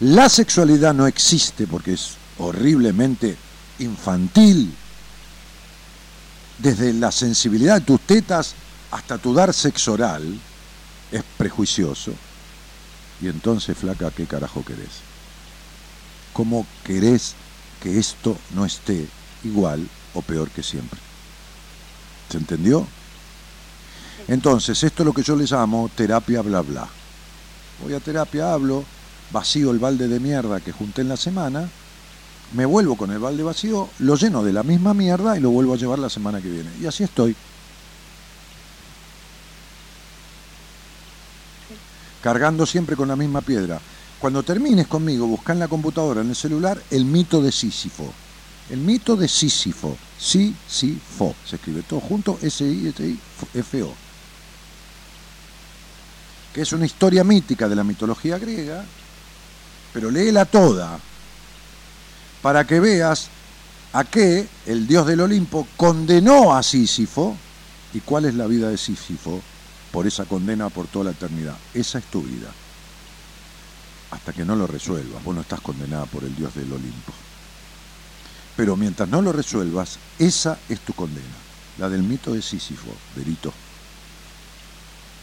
La 0.00 0.28
sexualidad 0.28 0.94
no 0.94 1.06
existe 1.06 1.66
porque 1.66 1.92
es 1.92 2.12
horriblemente 2.38 3.36
infantil, 3.78 4.74
desde 6.58 6.92
la 6.92 7.10
sensibilidad 7.10 7.80
de 7.80 7.86
tus 7.86 8.00
tetas 8.00 8.54
hasta 8.90 9.18
tu 9.18 9.34
dar 9.34 9.52
sexo 9.52 9.94
oral, 9.94 10.38
es 11.10 11.22
prejuicioso. 11.36 12.12
Y 13.20 13.28
entonces, 13.28 13.76
flaca, 13.76 14.10
¿qué 14.10 14.26
carajo 14.26 14.64
querés? 14.64 15.00
¿Cómo 16.32 16.66
querés 16.84 17.34
que 17.82 17.98
esto 17.98 18.38
no 18.54 18.64
esté 18.64 19.06
igual 19.44 19.88
o 20.14 20.22
peor 20.22 20.50
que 20.50 20.62
siempre? 20.62 21.00
¿Se 22.30 22.38
entendió? 22.38 22.86
Entonces, 24.28 24.82
esto 24.82 25.02
es 25.02 25.06
lo 25.06 25.12
que 25.12 25.22
yo 25.22 25.36
les 25.36 25.50
llamo 25.50 25.90
terapia 25.94 26.42
bla 26.42 26.62
bla. 26.62 26.88
Voy 27.82 27.94
a 27.94 28.00
terapia, 28.00 28.52
hablo, 28.52 28.84
vacío 29.30 29.70
el 29.70 29.78
balde 29.78 30.08
de 30.08 30.20
mierda 30.20 30.60
que 30.60 30.72
junté 30.72 31.02
en 31.02 31.08
la 31.08 31.16
semana 31.16 31.68
me 32.52 32.66
vuelvo 32.66 32.96
con 32.96 33.10
el 33.10 33.18
balde 33.18 33.42
vacío, 33.42 33.88
lo 34.00 34.16
lleno 34.16 34.42
de 34.42 34.52
la 34.52 34.62
misma 34.62 34.94
mierda 34.94 35.36
y 35.36 35.40
lo 35.40 35.50
vuelvo 35.50 35.74
a 35.74 35.76
llevar 35.76 35.98
la 35.98 36.10
semana 36.10 36.40
que 36.40 36.50
viene. 36.50 36.70
Y 36.80 36.86
así 36.86 37.02
estoy. 37.02 37.34
Cargando 42.22 42.66
siempre 42.66 42.94
con 42.94 43.08
la 43.08 43.16
misma 43.16 43.40
piedra. 43.40 43.80
Cuando 44.20 44.42
termines 44.42 44.86
conmigo, 44.86 45.26
busca 45.26 45.52
en 45.52 45.58
la 45.58 45.68
computadora, 45.68 46.20
en 46.20 46.28
el 46.28 46.36
celular, 46.36 46.80
el 46.90 47.04
mito 47.04 47.42
de 47.42 47.50
Sísifo. 47.50 48.12
El 48.70 48.78
mito 48.78 49.16
de 49.16 49.26
Sísifo. 49.26 49.96
Sísifo. 50.18 51.34
Se 51.44 51.56
escribe 51.56 51.82
todo 51.82 52.00
junto, 52.00 52.38
S-I-S-I-F-O. 52.40 54.01
Que 56.52 56.62
es 56.62 56.72
una 56.72 56.86
historia 56.86 57.24
mítica 57.24 57.68
de 57.68 57.76
la 57.76 57.84
mitología 57.84 58.38
griega, 58.38 58.84
pero 59.92 60.10
léela 60.10 60.44
toda 60.44 60.98
para 62.42 62.66
que 62.66 62.80
veas 62.80 63.28
a 63.92 64.04
qué 64.04 64.48
el 64.66 64.86
dios 64.86 65.06
del 65.06 65.20
Olimpo 65.20 65.66
condenó 65.76 66.54
a 66.54 66.62
Sísifo 66.62 67.36
y 67.94 68.00
cuál 68.00 68.24
es 68.24 68.34
la 68.34 68.46
vida 68.46 68.68
de 68.68 68.76
Sísifo 68.76 69.40
por 69.92 70.06
esa 70.06 70.24
condena 70.24 70.70
por 70.70 70.88
toda 70.88 71.06
la 71.06 71.10
eternidad. 71.12 71.56
Esa 71.72 71.98
es 71.98 72.04
tu 72.06 72.22
vida. 72.22 72.50
Hasta 74.10 74.32
que 74.32 74.44
no 74.44 74.56
lo 74.56 74.66
resuelvas, 74.66 75.22
vos 75.22 75.34
no 75.34 75.42
estás 75.42 75.60
condenada 75.60 76.06
por 76.06 76.24
el 76.24 76.34
dios 76.34 76.54
del 76.54 76.72
Olimpo. 76.72 77.12
Pero 78.56 78.76
mientras 78.76 79.08
no 79.08 79.22
lo 79.22 79.32
resuelvas, 79.32 79.98
esa 80.18 80.58
es 80.68 80.80
tu 80.80 80.92
condena, 80.92 81.36
la 81.78 81.88
del 81.88 82.02
mito 82.02 82.32
de 82.34 82.42
Sísifo, 82.42 82.90
Verito. 83.16 83.52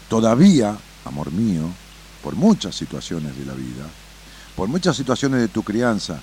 Todavía, 0.07 0.75
amor 1.09 1.31
mío, 1.31 1.69
por 2.23 2.35
muchas 2.35 2.75
situaciones 2.75 3.37
de 3.37 3.45
la 3.45 3.53
vida, 3.53 3.85
por 4.55 4.69
muchas 4.69 4.95
situaciones 4.95 5.41
de 5.41 5.49
tu 5.49 5.63
crianza, 5.63 6.19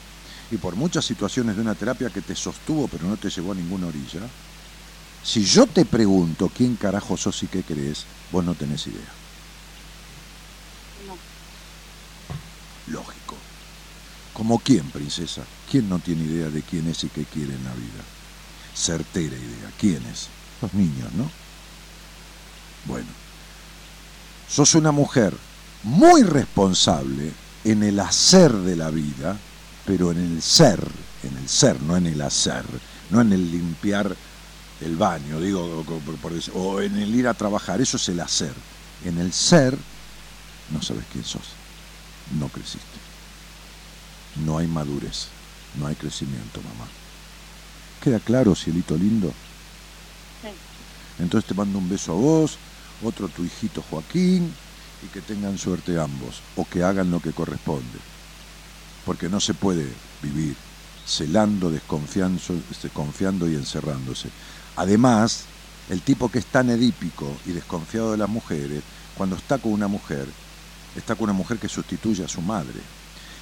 y 0.51 0.57
por 0.57 0.77
muchas 0.77 1.05
situaciones 1.05 1.57
de 1.57 1.63
una 1.63 1.75
terapia 1.75 2.11
que 2.11 2.23
te 2.23 2.37
sostuvo 2.37 2.89
pero 2.89 3.07
no 3.07 3.17
te 3.17 3.31
llevó 3.31 3.53
a 3.53 3.57
ninguna 3.57 3.89
orilla, 3.89 4.21
si 5.23 5.45
yo 5.45 5.67
te 5.67 5.85
pregunto 5.85 6.51
quién 6.55 6.77
carajo 6.77 7.17
sos 7.17 7.43
y 7.43 7.49
qué 7.49 7.63
crees, 7.63 8.05
vos 8.31 8.45
no 8.45 8.55
tenés 8.55 8.87
idea. 8.87 9.13
No. 11.07 11.17
Lógico. 12.93 13.37
¿Como 14.33 14.61
quién, 14.61 14.89
princesa? 14.91 15.43
¿Quién 15.69 15.89
no 15.89 15.99
tiene 15.99 16.25
idea 16.25 16.49
de 16.49 16.63
quién 16.63 16.87
es 16.89 17.03
y 17.03 17.09
qué 17.09 17.25
quiere 17.25 17.55
en 17.55 17.65
la 17.65 17.75
vida? 17.75 18.05
Certera 18.73 19.35
idea. 19.35 19.73
¿Quién 19.81 20.07
es? 20.07 20.29
Los 20.63 20.73
niños, 20.75 21.13
¿no? 21.15 21.29
Bueno, 22.85 23.09
sos 24.49 24.75
una 24.75 24.93
mujer 24.93 25.35
muy 25.83 26.23
responsable 26.23 27.33
en 27.65 27.83
el 27.83 28.01
hacer 28.01 28.53
de 28.53 28.77
la 28.77 28.91
vida 28.91 29.37
pero 29.87 30.11
en 30.11 30.19
el 30.19 30.43
ser, 30.43 30.81
en 31.23 31.39
el 31.39 31.49
ser, 31.49 31.81
no 31.81 31.97
en 31.97 32.07
el 32.07 32.21
hacer, 32.21 32.65
no 33.11 33.21
en 33.21 33.33
el 33.33 33.51
limpiar 33.51 34.15
el 34.81 34.97
baño, 34.97 35.41
digo, 35.41 35.85
o 36.55 36.81
en 36.81 36.99
el 36.99 37.15
ir 37.15 37.29
a 37.29 37.35
trabajar, 37.35 37.81
eso 37.81 37.97
es 37.97 38.09
el 38.09 38.21
hacer. 38.21 38.53
En 39.05 39.19
el 39.19 39.33
ser, 39.33 39.79
no 40.71 40.83
sabes 40.83 41.05
quién 41.13 41.25
sos, 41.25 41.55
no 42.39 42.49
creciste. 42.49 42.99
No 44.45 44.59
hay 44.59 44.67
madurez, 44.67 45.29
no 45.77 45.87
hay 45.87 45.95
crecimiento, 45.95 46.61
mamá. 46.61 46.91
¿Queda 48.03 48.19
claro, 48.19 48.55
cielito 48.55 48.97
lindo? 48.97 49.29
Sí. 50.43 50.49
Entonces 51.23 51.49
te 51.49 51.55
mando 51.55 51.79
un 51.79 51.89
beso 51.89 52.13
a 52.13 52.17
vos, 52.17 52.59
otro 53.03 53.29
tu 53.29 53.45
hijito 53.45 53.83
Joaquín, 53.91 54.53
y 55.03 55.07
que 55.09 55.21
tengan 55.21 55.59
suerte 55.59 56.01
ambos, 56.01 56.43
o 56.57 56.65
que 56.65 56.83
hagan 56.83 57.11
lo 57.11 57.21
que 57.21 57.33
corresponde 57.33 57.99
porque 59.07 59.29
no 59.29 59.41
se 59.41 59.55
puede 59.55 59.87
vivir 60.21 60.57
celando, 61.07 61.71
desconfiando 61.71 63.49
y 63.49 63.55
encerrándose. 63.55 64.29
Además, 64.75 65.45
el 65.89 66.03
tipo 66.03 66.29
que 66.29 66.41
es 66.41 66.47
tan 66.47 66.69
edípico 66.69 67.37
y 67.47 67.53
desconfiado 67.53 68.11
de 68.11 68.19
las 68.19 68.29
mujeres, 68.29 68.83
cuando 69.17 69.37
está 69.37 69.59
con 69.59 69.73
una 69.73 69.87
mujer, 69.87 70.27
está 70.97 71.15
con 71.15 71.25
una 71.25 71.33
mujer 71.33 71.59
que 71.59 71.69
sustituye 71.69 72.25
a 72.25 72.29
su 72.29 72.43
madre. 72.43 72.81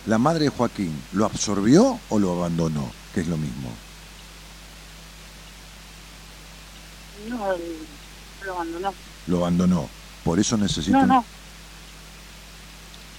¿La 0.07 0.18
madre 0.18 0.44
de 0.44 0.50
Joaquín 0.50 0.92
lo 1.14 1.24
absorbió 1.24 1.98
o 2.11 2.18
lo 2.18 2.32
abandonó? 2.32 2.92
Que 3.14 3.22
es 3.22 3.26
lo 3.26 3.38
mismo. 3.38 3.70
No, 7.26 7.55
lo 8.44 8.52
abandonó. 8.52 8.92
Lo 9.27 9.39
abandonó. 9.39 9.89
Por 10.25 10.39
eso 10.39 10.57
necesito... 10.57 10.99
No, 10.99 11.07
no. 11.07 11.25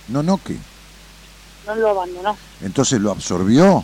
No, 0.08 0.24
no, 0.24 0.38
¿qué? 0.44 0.58
no 1.66 1.76
lo 1.76 1.90
abandonó. 1.90 2.38
Entonces 2.62 3.02
lo 3.02 3.12
absorbió 3.12 3.84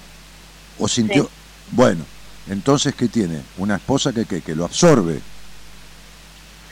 o 0.80 0.88
sintió... 0.88 1.30
Bueno, 1.72 2.04
entonces 2.48 2.94
¿qué 2.96 3.08
tiene? 3.08 3.42
Una 3.58 3.76
esposa 3.76 4.12
que, 4.14 4.26
que, 4.26 4.42
que 4.42 4.56
lo 4.56 4.66
absorbe. 4.66 5.22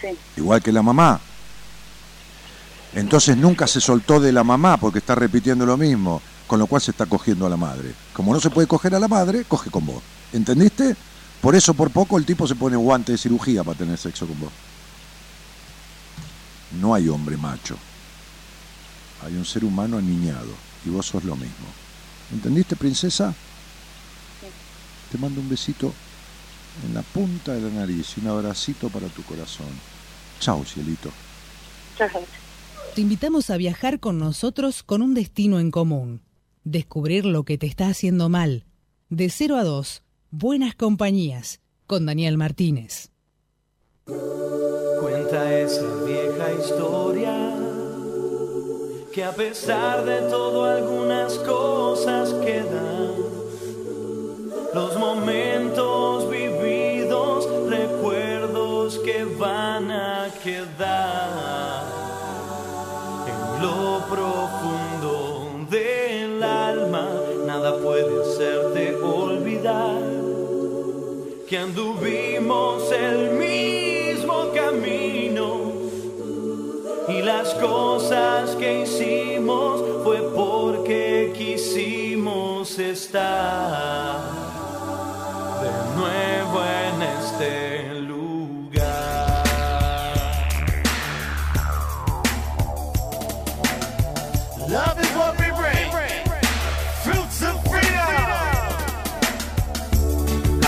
Sí. 0.02 0.08
Igual 0.38 0.62
que 0.62 0.72
la 0.72 0.82
mamá. 0.82 1.20
Entonces 2.93 3.38
nunca 3.38 3.68
se 3.68 3.80
soltó 3.80 4.20
de 4.20 4.32
la 4.32 4.43
mamá 4.43 4.78
porque 4.78 5.00
está 5.00 5.16
repitiendo 5.16 5.66
lo 5.66 5.78
mismo, 5.78 6.22
con 6.47 6.60
lo 6.60 6.68
cual 6.68 6.82
se 6.82 6.91
está 6.91 7.06
cogiendo 7.06 7.45
a 7.45 7.50
la 7.50 7.58
madre. 7.58 7.93
Como 8.14 8.34
no 8.34 8.39
se 8.39 8.50
puede 8.50 8.68
coger 8.68 8.95
a 8.95 9.00
la 9.00 9.08
madre, 9.08 9.45
coge 9.45 9.70
con 9.70 9.86
vos. 9.86 10.02
¿Entendiste? 10.34 10.95
Por 11.41 11.56
eso 11.56 11.74
por 11.74 11.91
poco 11.91 12.18
el 12.18 12.26
tipo 12.26 12.47
se 12.47 12.56
pone 12.56 12.76
guante 12.76 13.14
de 13.14 13.18
cirugía 13.18 13.64
para 13.64 13.78
tener 13.78 13.97
sexo 13.97 14.28
con 14.28 14.39
vos. 14.39 14.52
No 16.80 16.93
hay 16.93 17.09
hombre 17.09 17.38
macho. 17.38 17.78
Hay 19.24 19.36
un 19.36 19.45
ser 19.45 19.65
humano 19.65 19.97
aniñado 19.97 20.51
y 20.86 20.89
vos 20.89 21.07
sos 21.07 21.24
lo 21.24 21.36
mismo. 21.36 21.67
¿Entendiste, 22.32 22.76
princesa? 22.76 23.34
Te 25.11 25.17
mando 25.17 25.41
un 25.41 25.49
besito 25.49 25.93
en 26.86 26.93
la 26.93 27.01
punta 27.01 27.53
de 27.53 27.61
la 27.61 27.70
nariz 27.70 28.15
y 28.17 28.22
un 28.22 28.28
abracito 28.28 28.89
para 28.89 29.07
tu 29.07 29.24
corazón. 29.24 29.67
Chao, 30.39 30.63
cielito. 30.63 31.09
Chao. 31.97 32.07
Te 32.95 33.01
invitamos 33.01 33.49
a 33.49 33.57
viajar 33.57 33.99
con 33.99 34.20
nosotros 34.20 34.84
con 34.84 35.01
un 35.01 35.13
destino 35.13 35.59
en 35.59 35.72
común. 35.72 36.22
Descubrir 36.63 37.26
lo 37.26 37.43
que 37.43 37.57
te 37.57 37.67
está 37.67 37.88
haciendo 37.88 38.30
mal. 38.30 38.65
De 39.09 39.30
0 39.30 39.57
a 39.57 39.63
2, 39.63 40.03
Buenas 40.32 40.76
Compañías, 40.76 41.59
con 41.88 42.05
Daniel 42.05 42.38
Martínez. 42.38 43.09
Cuenta 44.05 45.59
esa 45.59 46.03
vieja 46.05 46.28
historia 46.60 47.34
que 49.14 49.24
a 49.24 49.32
pesar 49.32 50.03
de 50.03 50.22
todo 50.30 50.66
algunas 50.66 51.38
cosas 51.39 52.34
quedan. 52.45 53.16
los 54.74 54.95
momentos 54.97 56.30
vividos, 56.30 57.47
recuerdos 57.70 58.99
que 58.99 59.26
van 59.26 59.89
a 59.89 60.28
quedar 60.43 61.84
en 63.32 63.62
lo 63.64 64.01
profundo 64.07 65.66
del 65.70 66.43
alma. 66.43 67.07
Nada 67.47 67.78
puede 67.78 68.22
hacerte 68.22 68.95
olvidar 68.95 70.01
que 71.47 71.57
anduvimos 71.57 72.88
cosas 77.60 78.55
que 78.55 78.82
hicimos 78.82 79.82
fue 80.03 80.22
porque 80.34 81.34
quisimos 81.38 82.78
estar 82.80 84.22
de 85.62 85.72
nuevo 85.99 86.64
en 86.64 87.01
este 87.01 87.93
lugar. 88.01 89.43
Love 94.70 94.99
is 95.01 95.12
what 95.16 95.38
we 95.39 95.49
bring. 95.57 95.89
Fruits 97.03 97.41
of 97.43 97.62
freedom. 97.70 98.10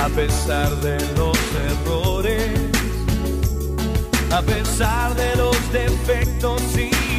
A 0.03 0.09
pesar 0.15 0.69
de 0.81 0.97
los 1.15 1.37
errores, 1.69 2.70
a 4.33 4.41
pesar 4.41 5.13
de 5.15 5.35
los 5.35 5.55
defectos 5.73 6.61
y 6.77 7.10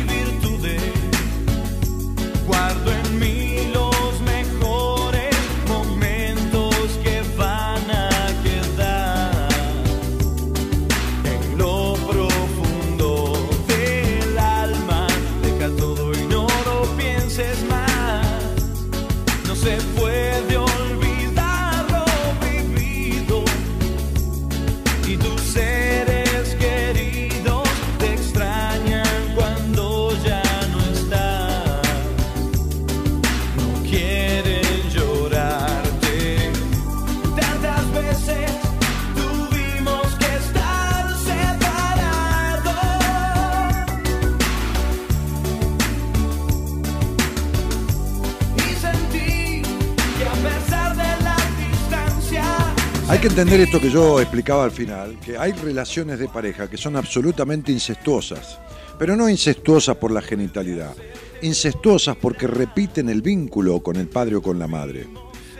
que 53.23 53.29
entender 53.29 53.61
esto 53.61 53.81
que 53.81 53.89
yo 53.89 54.21
explicaba 54.21 54.65
al 54.65 54.73
final, 54.73 55.17
que 55.21 55.39
hay 55.39 55.53
relaciones 55.53 56.19
de 56.19 56.27
pareja 56.27 56.69
que 56.69 56.77
son 56.77 56.97
absolutamente 56.97 57.71
incestuosas, 57.71 58.59
pero 58.99 59.15
no 59.15 59.29
incestuosas 59.29 59.97
por 59.97 60.11
la 60.11 60.21
genitalidad, 60.21 60.93
incestuosas 61.41 62.17
porque 62.17 62.49
repiten 62.49 63.09
el 63.09 63.23
vínculo 63.23 63.81
con 63.81 63.95
el 63.95 64.09
padre 64.09 64.35
o 64.35 64.43
con 64.43 64.59
la 64.59 64.67
madre. 64.67 65.07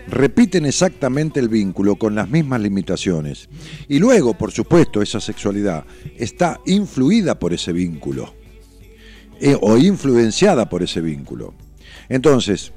Repiten 0.09 0.67
exactamente 0.67 1.39
el 1.39 1.49
vínculo 1.49 1.95
con 1.95 2.17
las 2.17 2.29
mismas 2.29 2.61
limitaciones. 2.61 3.49
Y 3.87 4.01
luego, 4.01 4.35
por 4.35 4.51
supuesto, 4.51 5.01
esa 5.01 5.21
sexualidad 5.21 5.85
está 6.17 6.59
influida 6.67 7.39
por 7.39 7.53
ese 7.53 7.73
vínculo 7.73 8.35
eh, 9.41 9.57
o 9.61 9.77
influenciada 9.77 10.69
por 10.69 10.83
ese 10.83 11.01
vínculo. 11.01 11.55
Entonces, 12.09 12.73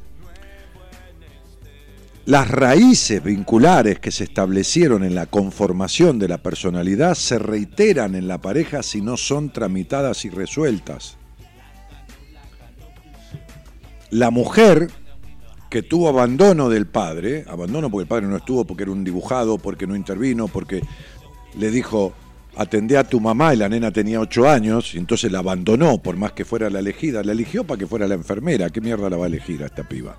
las 2.25 2.49
raíces 2.49 3.23
vinculares 3.23 3.99
que 3.99 4.09
se 4.09 4.23
establecieron 4.23 5.03
en 5.03 5.13
la 5.13 5.27
conformación 5.27 6.17
de 6.17 6.27
la 6.27 6.39
personalidad 6.39 7.13
se 7.13 7.37
reiteran 7.37 8.15
en 8.15 8.27
la 8.27 8.39
pareja 8.39 8.81
si 8.81 9.01
no 9.01 9.15
son 9.15 9.51
tramitadas 9.51 10.25
y 10.25 10.29
resueltas. 10.29 11.17
La 14.09 14.31
mujer 14.31 14.89
que 15.69 15.83
tuvo 15.83 16.09
abandono 16.09 16.69
del 16.69 16.87
padre, 16.87 17.45
abandono 17.47 17.91
porque 17.91 18.03
el 18.03 18.07
padre 18.07 18.27
no 18.27 18.37
estuvo, 18.37 18.65
porque 18.65 18.83
era 18.83 18.91
un 18.91 19.03
dibujado, 19.03 19.59
porque 19.59 19.85
no 19.85 19.95
intervino, 19.95 20.47
porque 20.47 20.81
le 21.55 21.69
dijo, 21.69 22.13
atendé 22.55 22.97
a 22.97 23.03
tu 23.03 23.19
mamá 23.19 23.53
y 23.53 23.57
la 23.57 23.69
nena 23.69 23.91
tenía 23.91 24.19
ocho 24.19 24.49
años, 24.49 24.95
y 24.95 24.97
entonces 24.97 25.31
la 25.31 25.39
abandonó 25.39 26.01
por 26.01 26.15
más 26.15 26.31
que 26.31 26.45
fuera 26.45 26.71
la 26.71 26.79
elegida, 26.79 27.23
la 27.23 27.33
eligió 27.33 27.65
para 27.65 27.77
que 27.77 27.87
fuera 27.87 28.07
la 28.07 28.15
enfermera, 28.15 28.69
¿qué 28.71 28.81
mierda 28.81 29.09
la 29.09 29.17
va 29.17 29.25
a 29.25 29.27
elegir 29.27 29.61
a 29.63 29.67
esta 29.67 29.83
piba? 29.83 30.17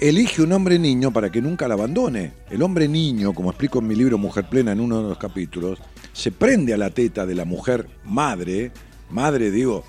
Elige 0.00 0.40
un 0.40 0.52
hombre 0.52 0.78
niño 0.78 1.12
para 1.12 1.30
que 1.30 1.42
nunca 1.42 1.68
la 1.68 1.74
abandone. 1.74 2.32
El 2.48 2.62
hombre 2.62 2.88
niño, 2.88 3.34
como 3.34 3.50
explico 3.50 3.80
en 3.80 3.86
mi 3.86 3.94
libro 3.94 4.16
Mujer 4.16 4.48
Plena 4.48 4.72
en 4.72 4.80
uno 4.80 5.02
de 5.02 5.08
los 5.10 5.18
capítulos, 5.18 5.78
se 6.14 6.32
prende 6.32 6.72
a 6.72 6.78
la 6.78 6.90
teta 6.90 7.26
de 7.26 7.34
la 7.34 7.44
mujer 7.44 7.86
madre, 8.04 8.72
madre 9.10 9.50
digo, 9.50 9.84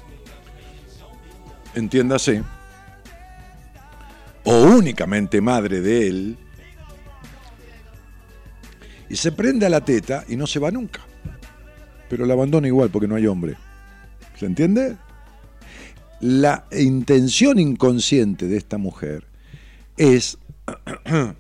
entiéndase, 1.75 2.43
o 4.43 4.63
únicamente 4.63 5.39
madre 5.39 5.79
de 5.79 6.07
él, 6.07 6.37
y 9.09 9.15
se 9.15 9.31
prende 9.31 9.65
a 9.65 9.69
la 9.69 9.83
teta 9.83 10.25
y 10.27 10.35
no 10.35 10.45
se 10.45 10.59
va 10.59 10.71
nunca. 10.71 11.01
Pero 12.09 12.25
la 12.25 12.33
abandona 12.33 12.67
igual 12.67 12.89
porque 12.89 13.07
no 13.07 13.15
hay 13.15 13.27
hombre. 13.27 13.55
¿Se 14.37 14.45
entiende? 14.45 14.97
La 16.19 16.65
intención 16.71 17.59
inconsciente 17.59 18.47
de 18.47 18.57
esta 18.57 18.77
mujer 18.77 19.30
es 20.01 20.39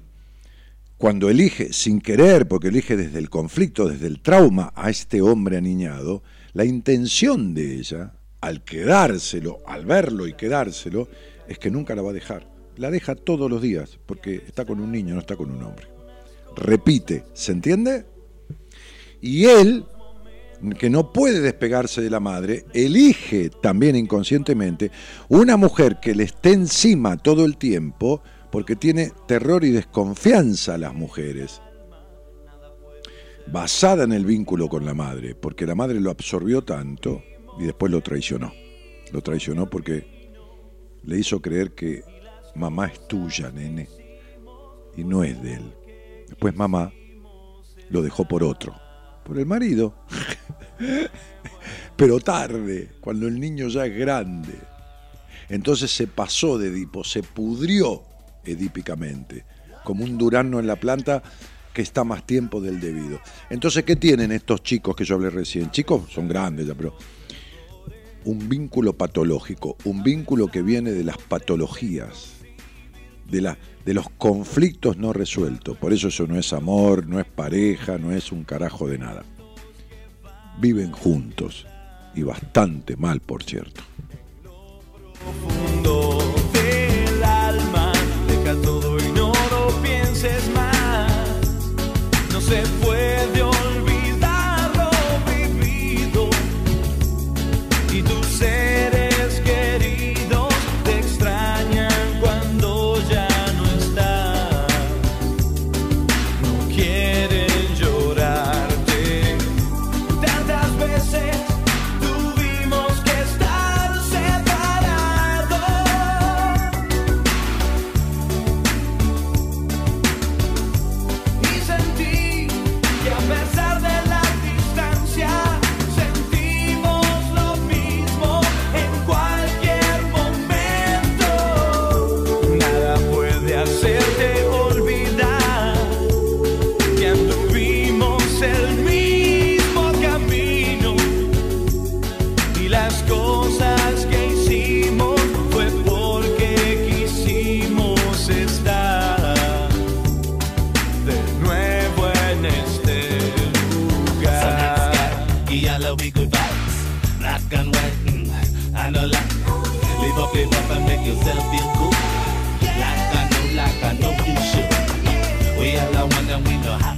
cuando 0.97 1.31
elige 1.31 1.73
sin 1.73 1.99
querer, 1.99 2.47
porque 2.47 2.67
elige 2.67 2.95
desde 2.95 3.17
el 3.17 3.29
conflicto, 3.29 3.87
desde 3.87 4.05
el 4.05 4.21
trauma 4.21 4.71
a 4.75 4.91
este 4.91 5.19
hombre 5.19 5.57
aniñado, 5.57 6.21
la 6.53 6.63
intención 6.63 7.55
de 7.55 7.75
ella, 7.79 8.13
al 8.39 8.63
quedárselo, 8.63 9.61
al 9.65 9.85
verlo 9.85 10.27
y 10.27 10.33
quedárselo, 10.33 11.07
es 11.47 11.57
que 11.57 11.71
nunca 11.71 11.95
la 11.95 12.03
va 12.03 12.11
a 12.11 12.13
dejar. 12.13 12.47
La 12.77 12.91
deja 12.91 13.15
todos 13.15 13.49
los 13.49 13.63
días, 13.63 13.97
porque 14.05 14.35
está 14.35 14.63
con 14.63 14.79
un 14.79 14.91
niño, 14.91 15.15
no 15.15 15.21
está 15.21 15.35
con 15.35 15.49
un 15.49 15.63
hombre. 15.63 15.87
Repite, 16.55 17.23
¿se 17.33 17.53
entiende? 17.53 18.05
Y 19.21 19.45
él, 19.45 19.85
que 20.77 20.91
no 20.91 21.11
puede 21.11 21.41
despegarse 21.41 22.01
de 22.01 22.11
la 22.11 22.19
madre, 22.19 22.65
elige 22.73 23.49
también 23.49 23.95
inconscientemente 23.95 24.91
una 25.29 25.57
mujer 25.57 25.99
que 25.99 26.13
le 26.13 26.25
esté 26.25 26.53
encima 26.53 27.17
todo 27.17 27.43
el 27.45 27.57
tiempo, 27.57 28.21
porque 28.51 28.75
tiene 28.75 29.11
terror 29.27 29.63
y 29.63 29.71
desconfianza 29.71 30.75
a 30.75 30.77
las 30.77 30.93
mujeres, 30.93 31.61
basada 33.47 34.03
en 34.03 34.11
el 34.11 34.25
vínculo 34.25 34.67
con 34.67 34.85
la 34.85 34.93
madre, 34.93 35.35
porque 35.35 35.65
la 35.65 35.75
madre 35.75 35.99
lo 35.99 36.11
absorbió 36.11 36.63
tanto 36.63 37.23
y 37.59 37.63
después 37.63 37.91
lo 37.91 38.01
traicionó. 38.01 38.53
Lo 39.11 39.21
traicionó 39.21 39.69
porque 39.69 40.31
le 41.03 41.17
hizo 41.17 41.41
creer 41.41 41.73
que 41.73 42.03
mamá 42.55 42.87
es 42.87 43.07
tuya, 43.07 43.51
nene, 43.51 43.87
y 44.95 45.03
no 45.03 45.23
es 45.23 45.41
de 45.41 45.53
él. 45.55 45.73
Después 46.27 46.55
mamá 46.55 46.93
lo 47.89 48.01
dejó 48.01 48.25
por 48.25 48.43
otro, 48.43 48.75
por 49.23 49.39
el 49.39 49.45
marido. 49.45 49.93
Pero 51.95 52.19
tarde, 52.19 52.91
cuando 52.99 53.27
el 53.27 53.39
niño 53.39 53.67
ya 53.67 53.85
es 53.85 53.97
grande. 53.97 54.53
Entonces 55.49 55.91
se 55.91 56.07
pasó 56.07 56.57
de 56.57 56.69
Edipo, 56.69 57.03
se 57.03 57.23
pudrió 57.23 58.10
edípicamente, 58.45 59.45
como 59.83 60.03
un 60.03 60.17
durazno 60.17 60.59
en 60.59 60.67
la 60.67 60.75
planta 60.75 61.23
que 61.73 61.81
está 61.81 62.03
más 62.03 62.25
tiempo 62.25 62.61
del 62.61 62.79
debido. 62.79 63.19
Entonces, 63.49 63.83
¿qué 63.83 63.95
tienen 63.95 64.31
estos 64.31 64.61
chicos 64.63 64.95
que 64.95 65.05
yo 65.05 65.15
hablé 65.15 65.29
recién? 65.29 65.71
Chicos 65.71 66.11
son 66.11 66.27
grandes 66.27 66.67
ya, 66.67 66.75
pero 66.75 66.95
un 68.25 68.49
vínculo 68.49 68.93
patológico, 68.93 69.77
un 69.85 70.03
vínculo 70.03 70.47
que 70.47 70.61
viene 70.61 70.91
de 70.91 71.03
las 71.03 71.17
patologías, 71.17 72.33
de, 73.29 73.41
la, 73.41 73.57
de 73.85 73.93
los 73.93 74.09
conflictos 74.17 74.97
no 74.97 75.13
resueltos. 75.13 75.77
Por 75.77 75.93
eso 75.93 76.09
eso 76.09 76.27
no 76.27 76.37
es 76.37 76.53
amor, 76.53 77.07
no 77.07 77.19
es 77.19 77.25
pareja, 77.25 77.97
no 77.97 78.11
es 78.11 78.31
un 78.31 78.43
carajo 78.43 78.87
de 78.87 78.97
nada. 78.97 79.23
Viven 80.59 80.91
juntos 80.91 81.65
y 82.13 82.23
bastante 82.23 82.97
mal, 82.97 83.21
por 83.21 83.43
cierto. 83.43 83.81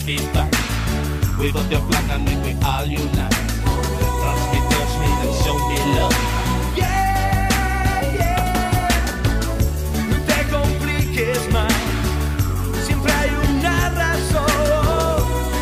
And 0.08 0.18
we 0.18 0.18
know 0.18 0.34
happy 0.34 0.34
back. 0.34 0.52
Wave 1.40 1.56
up 1.56 1.72
your 1.72 1.82
flag 1.82 2.10
and 2.12 2.26
make 2.26 2.44
we 2.44 2.54
all 2.66 2.86
unite. 2.86 3.32
Touch 4.22 4.44
me, 4.52 4.60
touch 4.70 4.94
me 5.00 5.08
and 5.24 5.34
show 5.44 5.58
me 5.70 5.78
love. 5.96 6.18
Yeah, 6.76 8.16
yeah. 8.18 8.90
No 10.10 10.18
te 10.28 10.40
compliques 10.52 11.42
más. 11.52 11.74
Siempre 12.86 13.12
hay 13.12 13.30
una 13.50 13.90
razón. 13.90 14.46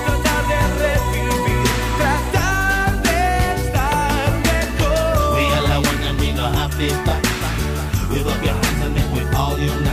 Tratar 0.06 0.44
de 0.52 0.60
revivir, 0.82 1.68
tratar 1.98 2.92
de 3.04 3.20
estar 3.56 4.32
mejor. 4.50 5.36
We 5.36 5.44
all 5.56 5.68
are 5.68 5.82
one 5.82 6.04
and 6.08 6.18
we 6.20 6.28
know 6.34 6.50
happy 6.52 6.90
back. 7.06 7.24
Wave 8.10 8.28
up 8.28 8.44
your 8.44 8.54
hands 8.54 8.82
and 8.86 8.94
make 8.96 9.12
we 9.14 9.22
all 9.36 9.58
unite. 9.58 9.91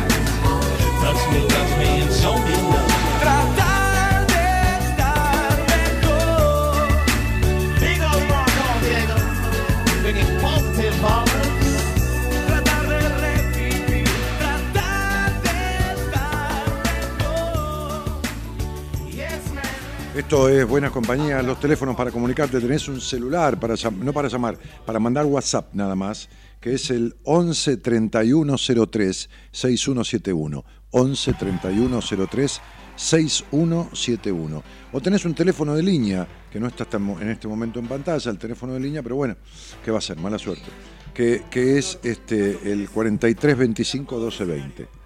Esto 20.19 20.49
es 20.49 20.67
Buenas 20.67 20.91
Compañías, 20.91 21.45
los 21.45 21.61
teléfonos 21.61 21.95
para 21.95 22.11
comunicarte. 22.11 22.61
Tenés 22.61 22.89
un 22.89 23.01
celular, 23.01 23.57
para 23.61 23.77
no 23.93 24.13
para 24.13 24.27
llamar, 24.27 24.59
para 24.85 24.99
mandar 24.99 25.25
WhatsApp 25.25 25.73
nada 25.75 25.95
más, 25.95 26.29
que 26.61 26.75
es 26.75 26.91
el 26.91 27.15
11 27.23 27.77
31 27.77 28.57
03 28.91 29.31
6171. 29.53 30.65
11 30.91 31.33
31 31.35 32.01
03 32.29 32.61
6171. 32.97 34.63
O 34.91 35.01
tenés 35.01 35.25
un 35.25 35.35
teléfono 35.35 35.77
de 35.77 35.85
línea, 35.85 36.27
que 36.51 36.59
no 36.59 36.67
está 36.67 36.85
en 36.97 37.31
este 37.31 37.47
momento 37.47 37.79
en 37.79 37.87
pantalla, 37.87 38.29
el 38.29 38.39
teléfono 38.39 38.73
de 38.73 38.81
línea, 38.81 39.05
pero 39.05 39.15
bueno, 39.15 39.37
¿qué 39.85 39.93
va 39.93 39.99
a 39.99 40.03
ser? 40.03 40.17
Mala 40.19 40.37
suerte. 40.37 40.67
Que, 41.15 41.45
que 41.49 41.79
es 41.79 42.01
este, 42.03 42.73
el 42.73 42.91
43 42.91 43.57
25 43.57 44.19
12 44.19 44.45
20. 44.45 44.98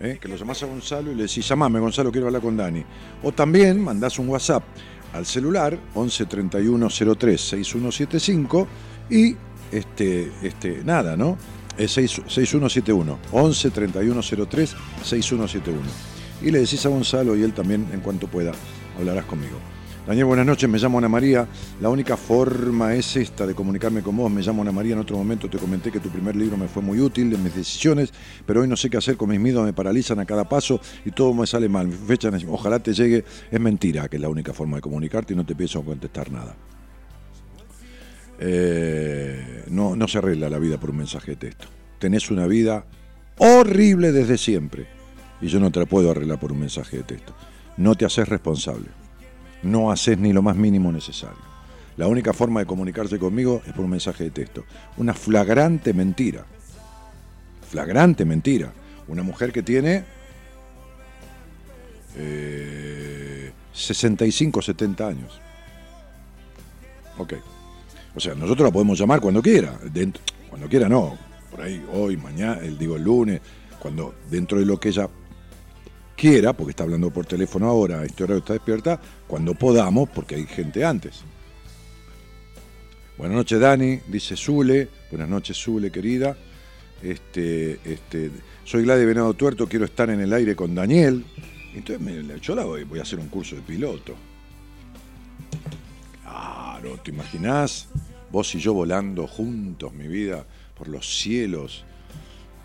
¿Eh? 0.00 0.18
que 0.20 0.28
lo 0.28 0.36
llamás 0.36 0.62
a 0.62 0.66
Gonzalo 0.66 1.12
y 1.12 1.14
le 1.14 1.22
decís, 1.24 1.46
llamame 1.46 1.78
Gonzalo, 1.78 2.10
quiero 2.10 2.26
hablar 2.26 2.42
con 2.42 2.56
Dani. 2.56 2.82
O 3.22 3.32
también 3.32 3.82
mandás 3.82 4.18
un 4.18 4.28
WhatsApp 4.28 4.64
al 5.12 5.26
celular 5.26 5.78
11 5.94 6.26
31 6.26 6.88
03 6.88 7.40
6175 7.40 8.68
y 9.10 9.36
este, 9.70 10.32
este, 10.42 10.82
nada, 10.84 11.16
¿no? 11.16 11.36
Es 11.76 11.92
6 11.92 12.22
6171, 12.26 13.18
11 13.32 13.70
31 13.70 14.20
03 14.22 14.76
6171. 15.02 15.80
Y 16.42 16.50
le 16.50 16.60
decís 16.60 16.84
a 16.86 16.88
Gonzalo 16.88 17.36
y 17.36 17.42
él 17.42 17.52
también, 17.52 17.86
en 17.92 18.00
cuanto 18.00 18.26
pueda, 18.26 18.52
hablarás 18.98 19.24
conmigo. 19.26 19.58
Daniel, 20.06 20.24
buenas 20.24 20.46
noches, 20.46 20.68
me 20.68 20.78
llamo 20.78 20.96
Ana 20.96 21.10
María. 21.10 21.46
La 21.80 21.90
única 21.90 22.16
forma 22.16 22.94
es 22.94 23.16
esta 23.16 23.46
de 23.46 23.54
comunicarme 23.54 24.02
con 24.02 24.16
vos. 24.16 24.30
Me 24.30 24.40
llamo 24.40 24.62
Ana 24.62 24.72
María. 24.72 24.94
En 24.94 25.00
otro 25.00 25.16
momento 25.16 25.48
te 25.48 25.58
comenté 25.58 25.92
que 25.92 26.00
tu 26.00 26.08
primer 26.08 26.34
libro 26.34 26.56
me 26.56 26.68
fue 26.68 26.82
muy 26.82 26.98
útil 27.00 27.32
en 27.34 27.42
mis 27.42 27.54
decisiones, 27.54 28.10
pero 28.46 28.62
hoy 28.62 28.68
no 28.68 28.76
sé 28.76 28.88
qué 28.88 28.96
hacer 28.96 29.18
con 29.18 29.28
mis 29.28 29.38
miedos, 29.38 29.64
me 29.64 29.74
paralizan 29.74 30.18
a 30.18 30.24
cada 30.24 30.48
paso 30.48 30.80
y 31.04 31.10
todo 31.10 31.34
me 31.34 31.46
sale 31.46 31.68
mal. 31.68 31.86
Mi 31.86 31.94
fecha, 31.94 32.30
ojalá 32.48 32.78
te 32.78 32.94
llegue. 32.94 33.24
Es 33.50 33.60
mentira 33.60 34.08
que 34.08 34.16
es 34.16 34.22
la 34.22 34.30
única 34.30 34.54
forma 34.54 34.78
de 34.78 34.80
comunicarte 34.80 35.34
y 35.34 35.36
no 35.36 35.44
te 35.44 35.54
pienso 35.54 35.82
contestar 35.82 36.32
nada. 36.32 36.56
Eh, 38.38 39.64
no, 39.68 39.96
no 39.96 40.08
se 40.08 40.16
arregla 40.16 40.48
la 40.48 40.58
vida 40.58 40.80
por 40.80 40.90
un 40.90 40.96
mensaje 40.96 41.32
de 41.32 41.36
texto. 41.36 41.68
Tenés 41.98 42.30
una 42.30 42.46
vida 42.46 42.86
horrible 43.36 44.12
desde 44.12 44.38
siempre 44.38 44.86
y 45.42 45.48
yo 45.48 45.60
no 45.60 45.70
te 45.70 45.78
la 45.78 45.86
puedo 45.86 46.10
arreglar 46.10 46.40
por 46.40 46.52
un 46.52 46.60
mensaje 46.60 46.96
de 46.96 47.02
texto. 47.02 47.34
No 47.76 47.94
te 47.94 48.06
haces 48.06 48.26
responsable 48.28 48.99
no 49.62 49.90
haces 49.90 50.18
ni 50.18 50.32
lo 50.32 50.42
más 50.42 50.56
mínimo 50.56 50.92
necesario. 50.92 51.50
La 51.96 52.06
única 52.06 52.32
forma 52.32 52.60
de 52.60 52.66
comunicarse 52.66 53.18
conmigo 53.18 53.62
es 53.66 53.72
por 53.72 53.84
un 53.84 53.90
mensaje 53.90 54.24
de 54.24 54.30
texto. 54.30 54.64
Una 54.96 55.12
flagrante 55.12 55.92
mentira. 55.92 56.44
Flagrante 57.68 58.24
mentira. 58.24 58.72
Una 59.08 59.22
mujer 59.22 59.52
que 59.52 59.62
tiene 59.62 60.04
eh, 62.16 63.52
65, 63.72 64.62
70 64.62 65.06
años. 65.06 65.40
Ok. 67.18 67.34
O 68.14 68.20
sea, 68.20 68.34
nosotros 68.34 68.66
la 68.66 68.72
podemos 68.72 68.98
llamar 68.98 69.20
cuando 69.20 69.42
quiera. 69.42 69.78
Dentro, 69.92 70.22
cuando 70.48 70.68
quiera 70.68 70.88
no. 70.88 71.18
Por 71.50 71.62
ahí, 71.62 71.84
hoy, 71.92 72.16
mañana, 72.16 72.60
el, 72.62 72.78
digo 72.78 72.96
el 72.96 73.02
lunes. 73.02 73.40
Cuando 73.78 74.14
dentro 74.30 74.58
de 74.58 74.64
lo 74.64 74.78
que 74.80 74.88
ella 74.88 75.08
quiera, 76.20 76.52
porque 76.52 76.72
está 76.72 76.82
hablando 76.84 77.10
por 77.10 77.24
teléfono 77.24 77.66
ahora, 77.66 78.04
este 78.04 78.24
horario 78.24 78.40
está 78.40 78.52
despierta, 78.52 79.00
cuando 79.26 79.54
podamos, 79.54 80.06
porque 80.10 80.34
hay 80.34 80.44
gente 80.46 80.84
antes. 80.84 81.22
Buenas 83.16 83.38
noches, 83.38 83.58
Dani, 83.58 84.00
dice 84.06 84.36
Zule. 84.36 84.88
Buenas 85.10 85.30
noches, 85.30 85.56
Zule, 85.56 85.90
querida. 85.90 86.36
Este, 87.02 87.80
este, 87.90 88.30
soy 88.64 88.82
Gladys 88.82 89.06
Venado 89.06 89.32
Tuerto, 89.32 89.66
quiero 89.66 89.86
estar 89.86 90.10
en 90.10 90.20
el 90.20 90.32
aire 90.34 90.54
con 90.54 90.74
Daniel. 90.74 91.24
Entonces, 91.74 92.00
me- 92.04 92.38
yo 92.40 92.54
la 92.54 92.64
voy, 92.64 92.84
voy 92.84 92.98
a 92.98 93.02
hacer 93.02 93.18
un 93.18 93.28
curso 93.28 93.56
de 93.56 93.62
piloto. 93.62 94.14
Claro, 96.22 96.98
¿te 97.02 97.10
imaginás? 97.12 97.88
Vos 98.30 98.54
y 98.54 98.58
yo 98.60 98.74
volando 98.74 99.26
juntos, 99.26 99.92
mi 99.94 100.06
vida, 100.06 100.44
por 100.76 100.88
los 100.88 101.18
cielos. 101.18 101.84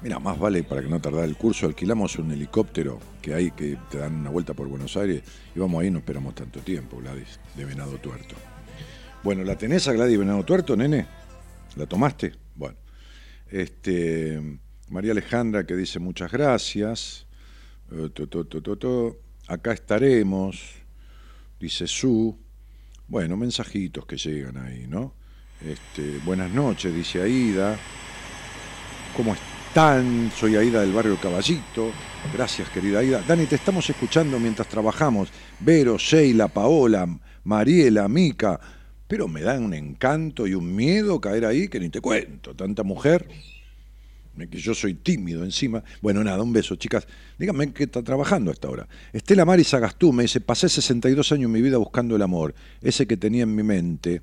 Mira, 0.06 0.20
más 0.20 0.38
vale 0.38 0.62
para 0.62 0.84
que 0.84 0.88
no 0.88 1.02
tardara 1.02 1.26
el 1.26 1.36
curso, 1.36 1.66
alquilamos 1.66 2.20
un 2.20 2.30
helicóptero 2.30 3.00
que 3.24 3.34
hay 3.34 3.50
que 3.50 3.76
te 3.90 3.98
dan 3.98 4.14
una 4.14 4.30
vuelta 4.30 4.54
por 4.54 4.68
Buenos 4.68 4.96
Aires 4.98 5.24
y 5.56 5.58
vamos 5.58 5.82
ahí, 5.82 5.90
no 5.90 5.98
esperamos 5.98 6.36
tanto 6.36 6.60
tiempo, 6.60 6.98
Gladys, 6.98 7.40
de 7.56 7.66
Venado 7.66 7.98
Tuerto. 7.98 8.36
Bueno, 9.24 9.44
¿la 9.44 9.58
tenés 9.58 9.88
a 9.88 9.94
Gladys 9.94 10.20
Venado 10.20 10.44
Tuerto, 10.44 10.78
nene? 10.78 11.08
¿La 11.76 11.88
tomaste? 11.88 12.34
Bueno. 12.54 12.78
Este, 13.50 14.60
María 14.90 15.12
Alejandra 15.12 15.66
que 15.66 15.76
dice 15.76 15.98
muchas 15.98 16.32
gracias. 16.32 17.26
Eh. 17.92 18.12
Acá 19.48 19.74
estaremos, 19.74 20.62
dice 21.60 21.88
Su. 21.88 22.38
Bueno, 23.08 23.38
mensajitos 23.38 24.06
que 24.06 24.18
llegan 24.18 24.58
ahí, 24.58 24.86
¿no? 24.88 25.16
Este, 25.66 26.20
buenas 26.24 26.52
noches, 26.52 26.94
dice 26.94 27.24
Aida. 27.24 27.76
¿Cómo 29.18 29.34
están? 29.76 30.32
Soy 30.34 30.56
Aida 30.56 30.80
del 30.80 30.94
barrio 30.94 31.20
Caballito. 31.20 31.92
Gracias, 32.34 32.70
querida 32.70 33.00
Aida. 33.00 33.22
Dani, 33.28 33.46
te 33.46 33.56
estamos 33.56 33.90
escuchando 33.90 34.40
mientras 34.40 34.70
trabajamos. 34.70 35.28
Vero, 35.60 35.98
Sheila, 35.98 36.48
Paola, 36.48 37.06
Mariela, 37.44 38.08
Mica. 38.08 38.58
Pero 39.06 39.28
me 39.28 39.42
dan 39.42 39.64
un 39.64 39.74
encanto 39.74 40.48
y 40.48 40.54
un 40.54 40.74
miedo 40.74 41.20
caer 41.20 41.44
ahí 41.44 41.68
que 41.68 41.82
ni 41.82 41.90
te 41.90 42.00
cuento. 42.00 42.56
Tanta 42.56 42.84
mujer. 42.84 43.28
Que 44.50 44.58
yo 44.58 44.74
soy 44.74 44.94
tímido 44.94 45.44
encima. 45.44 45.84
Bueno, 46.02 46.24
nada, 46.24 46.42
un 46.42 46.54
beso, 46.54 46.78
chicas. 46.78 47.06
Díganme 47.38 47.74
qué 47.74 47.84
está 47.84 48.02
trabajando 48.02 48.52
hasta 48.52 48.70
ahora. 48.70 48.88
Estela 49.12 49.44
Maris 49.44 49.74
Agastú 49.74 50.14
me 50.14 50.24
dice: 50.24 50.40
Pasé 50.40 50.70
62 50.70 51.34
años 51.34 51.48
en 51.48 51.52
mi 51.52 51.62
vida 51.62 51.76
buscando 51.76 52.16
el 52.16 52.22
amor. 52.22 52.56
Ese 52.82 53.08
que 53.08 53.18
tenía 53.18 53.44
en 53.44 53.54
mi 53.54 53.64
mente 53.64 54.22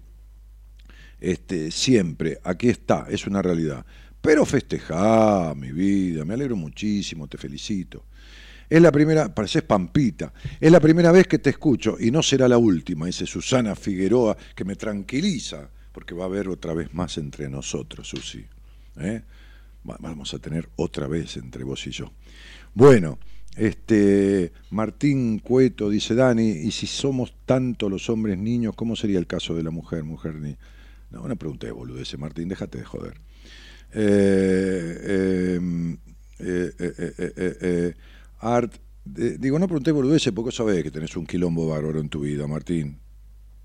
este, 1.23 1.71
siempre, 1.71 2.41
aquí 2.43 2.69
está, 2.69 3.07
es 3.09 3.27
una 3.29 3.43
realidad. 3.43 3.87
Pero 4.23 4.47
festejá, 4.47 5.53
mi 5.55 5.73
vida, 5.73 6.25
me 6.25 6.35
alegro 6.35 6.57
muchísimo, 6.57 7.27
te 7.27 7.37
felicito. 7.37 8.05
Es 8.71 8.81
la 8.81 8.91
primera, 8.93 9.35
pareces 9.35 9.63
Pampita, 9.65 10.33
es 10.61 10.73
la 10.73 10.81
primera 10.81 11.13
vez 11.13 11.27
que 11.27 11.39
te 11.41 11.51
escucho 11.51 11.97
y 12.01 12.11
no 12.11 12.23
será 12.23 12.49
la 12.49 12.57
última, 12.57 13.05
dice 13.07 13.27
Susana 13.27 13.75
Figueroa, 13.75 14.37
que 14.55 14.65
me 14.65 14.77
tranquiliza, 14.77 15.69
porque 15.93 16.15
va 16.15 16.23
a 16.23 16.27
haber 16.27 16.49
otra 16.49 16.73
vez 16.73 16.95
más 16.95 17.19
entre 17.19 17.51
nosotros, 17.51 18.09
Susi. 18.09 18.47
¿eh? 18.97 19.23
Va- 19.89 19.99
Vamos 20.01 20.33
a 20.33 20.39
tener 20.39 20.71
otra 20.77 21.07
vez 21.09 21.37
entre 21.37 21.65
vos 21.65 21.87
y 21.87 21.91
yo. 21.91 22.11
Bueno, 22.73 23.19
este 23.57 24.53
Martín 24.71 25.41
Cueto 25.41 25.91
dice 25.91 26.15
Dani, 26.15 26.49
y 26.49 26.71
si 26.71 26.87
somos 26.87 27.35
tanto 27.45 27.91
los 27.91 28.09
hombres 28.09 28.39
niños, 28.39 28.75
¿cómo 28.75 28.97
sería 28.97 29.19
el 29.19 29.27
caso 29.27 29.55
de 29.55 29.65
la 29.65 29.71
mujer, 29.71 30.05
mujer 30.05 30.37
ni? 30.37 30.57
No, 31.11 31.23
una 31.23 31.35
pregunta 31.35 31.67
de 31.67 31.73
boludece, 31.73 32.17
Martín, 32.17 32.49
déjate 32.49 32.79
de 32.79 32.85
joder. 32.85 33.21
Eh, 33.95 34.99
eh, 35.05 35.61
eh, 36.39 36.73
eh, 36.79 37.13
eh, 37.19 37.57
eh, 37.61 37.95
Art, 38.41 38.75
digo, 39.05 39.59
no 39.59 39.67
pregunté 39.67 39.93
boludeces 39.93 40.33
porque 40.33 40.51
sabés 40.51 40.83
que 40.83 40.91
tenés 40.91 41.17
un 41.17 41.27
quilombo 41.27 41.69
bárbaro 41.69 42.01
en 42.01 42.09
tu 42.09 42.21
vida, 42.21 42.47
Martín, 42.47 42.99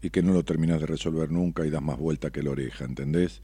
y 0.01 0.09
que 0.09 0.21
no 0.21 0.33
lo 0.33 0.43
terminás 0.43 0.79
de 0.81 0.87
resolver 0.87 1.31
nunca 1.31 1.65
y 1.65 1.69
das 1.69 1.81
más 1.81 1.97
vuelta 1.97 2.29
que 2.29 2.43
la 2.43 2.51
oreja, 2.51 2.85
¿entendés? 2.85 3.41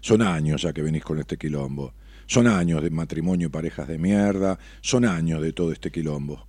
Son 0.00 0.20
años 0.20 0.62
ya 0.62 0.72
que 0.74 0.82
venís 0.82 1.02
con 1.02 1.18
este 1.18 1.38
quilombo. 1.38 1.94
Son 2.26 2.46
años 2.46 2.82
de 2.82 2.90
matrimonio 2.90 3.46
y 3.46 3.50
parejas 3.50 3.88
de 3.88 3.98
mierda. 3.98 4.58
Son 4.82 5.04
años 5.04 5.40
de 5.40 5.52
todo 5.52 5.72
este 5.72 5.90
quilombo. 5.90 6.46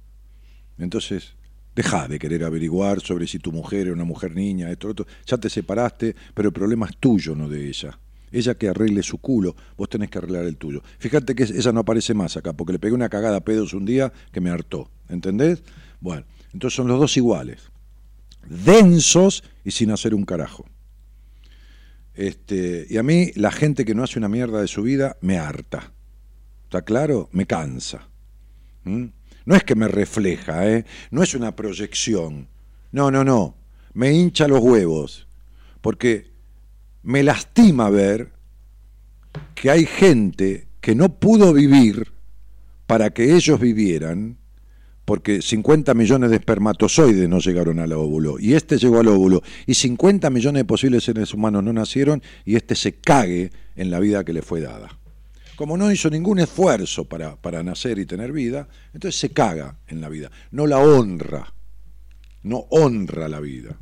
Entonces, 0.77 1.35
deja 1.73 2.07
de 2.07 2.19
querer 2.19 2.43
averiguar 2.43 2.99
sobre 2.99 3.27
si 3.27 3.39
tu 3.39 3.53
mujer 3.53 3.87
era 3.87 3.93
una 3.93 4.03
mujer 4.03 4.35
niña, 4.35 4.69
esto, 4.71 4.87
lo 4.87 4.91
otro. 4.91 5.07
Ya 5.25 5.37
te 5.37 5.49
separaste, 5.49 6.15
pero 6.33 6.49
el 6.49 6.53
problema 6.53 6.85
es 6.87 6.97
tuyo, 6.97 7.35
no 7.35 7.47
de 7.47 7.67
ella. 7.67 7.97
Ella 8.31 8.55
que 8.55 8.69
arregle 8.69 9.03
su 9.03 9.17
culo, 9.17 9.55
vos 9.77 9.89
tenés 9.89 10.09
que 10.09 10.17
arreglar 10.17 10.45
el 10.45 10.57
tuyo. 10.57 10.81
Fíjate 10.99 11.35
que 11.35 11.43
ella 11.43 11.71
no 11.71 11.81
aparece 11.81 12.13
más 12.13 12.37
acá, 12.37 12.53
porque 12.53 12.73
le 12.73 12.79
pegué 12.79 12.93
una 12.93 13.09
cagada 13.09 13.37
a 13.37 13.43
pedos 13.43 13.73
un 13.73 13.85
día 13.85 14.11
que 14.31 14.41
me 14.41 14.49
hartó. 14.49 14.89
¿Entendés? 15.09 15.63
Bueno, 15.99 16.25
entonces 16.53 16.75
son 16.75 16.87
los 16.87 16.99
dos 16.99 17.15
iguales. 17.17 17.71
Densos 18.47 19.43
y 19.63 19.71
sin 19.71 19.91
hacer 19.91 20.13
un 20.13 20.25
carajo. 20.25 20.65
Este, 22.13 22.87
y 22.89 22.97
a 22.97 23.03
mí 23.03 23.31
la 23.35 23.51
gente 23.51 23.85
que 23.85 23.93
no 23.93 24.03
hace 24.03 24.19
una 24.19 24.29
mierda 24.29 24.61
de 24.61 24.67
su 24.67 24.83
vida 24.83 25.17
me 25.21 25.37
harta. 25.37 25.93
¿Está 26.63 26.83
claro? 26.83 27.29
Me 27.31 27.45
cansa. 27.45 28.07
¿Mm? 28.83 29.05
No 29.45 29.55
es 29.55 29.63
que 29.63 29.75
me 29.75 29.87
refleja, 29.87 30.67
¿eh? 30.67 30.85
no 31.11 31.21
es 31.21 31.35
una 31.35 31.55
proyección. 31.55 32.47
No, 32.91 33.11
no, 33.11 33.23
no. 33.23 33.55
Me 33.93 34.11
hincha 34.11 34.47
los 34.47 34.59
huevos. 34.59 35.27
Porque 35.81 36.31
me 37.05 37.21
lastima 37.21 37.89
ver 37.89 38.31
que 39.53 39.69
hay 39.69 39.85
gente 39.85 40.67
que 40.81 40.95
no 40.95 41.19
pudo 41.19 41.53
vivir 41.53 42.11
para 42.87 43.11
que 43.11 43.35
ellos 43.35 43.59
vivieran, 43.59 44.37
porque 45.05 45.41
50 45.41 45.93
millones 45.93 46.31
de 46.31 46.37
espermatozoides 46.37 47.29
no 47.29 47.39
llegaron 47.39 47.79
al 47.79 47.93
óvulo, 47.93 48.39
y 48.39 48.53
este 48.53 48.77
llegó 48.77 48.99
al 48.99 49.07
óvulo, 49.07 49.43
y 49.67 49.75
50 49.75 50.29
millones 50.31 50.61
de 50.61 50.65
posibles 50.65 51.03
seres 51.03 51.33
humanos 51.33 51.63
no 51.63 51.73
nacieron, 51.73 52.23
y 52.43 52.55
este 52.55 52.75
se 52.75 52.93
cague 52.93 53.51
en 53.75 53.91
la 53.91 53.99
vida 53.99 54.23
que 54.23 54.33
le 54.33 54.41
fue 54.41 54.61
dada. 54.61 54.97
Como 55.55 55.77
no 55.77 55.91
hizo 55.91 56.09
ningún 56.09 56.39
esfuerzo 56.39 57.05
para, 57.05 57.35
para 57.35 57.63
nacer 57.63 57.99
y 57.99 58.05
tener 58.05 58.31
vida, 58.31 58.67
entonces 58.93 59.19
se 59.19 59.29
caga 59.29 59.77
en 59.87 60.01
la 60.01 60.09
vida, 60.09 60.31
no 60.51 60.65
la 60.65 60.79
honra, 60.79 61.53
no 62.41 62.65
honra 62.71 63.29
la 63.29 63.39
vida. 63.39 63.77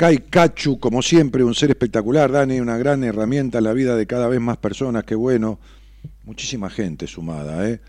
Kai 0.00 0.16
Cachu, 0.16 0.80
como 0.80 1.02
siempre, 1.02 1.44
un 1.44 1.54
ser 1.54 1.68
espectacular, 1.68 2.32
Dani, 2.32 2.58
una 2.58 2.78
gran 2.78 3.04
herramienta 3.04 3.58
en 3.58 3.64
la 3.64 3.74
vida 3.74 3.96
de 3.96 4.06
cada 4.06 4.28
vez 4.28 4.40
más 4.40 4.56
personas, 4.56 5.04
qué 5.04 5.14
bueno. 5.14 5.58
Muchísima 6.24 6.70
gente 6.70 7.06
sumada, 7.06 7.68
¿eh? 7.68 7.82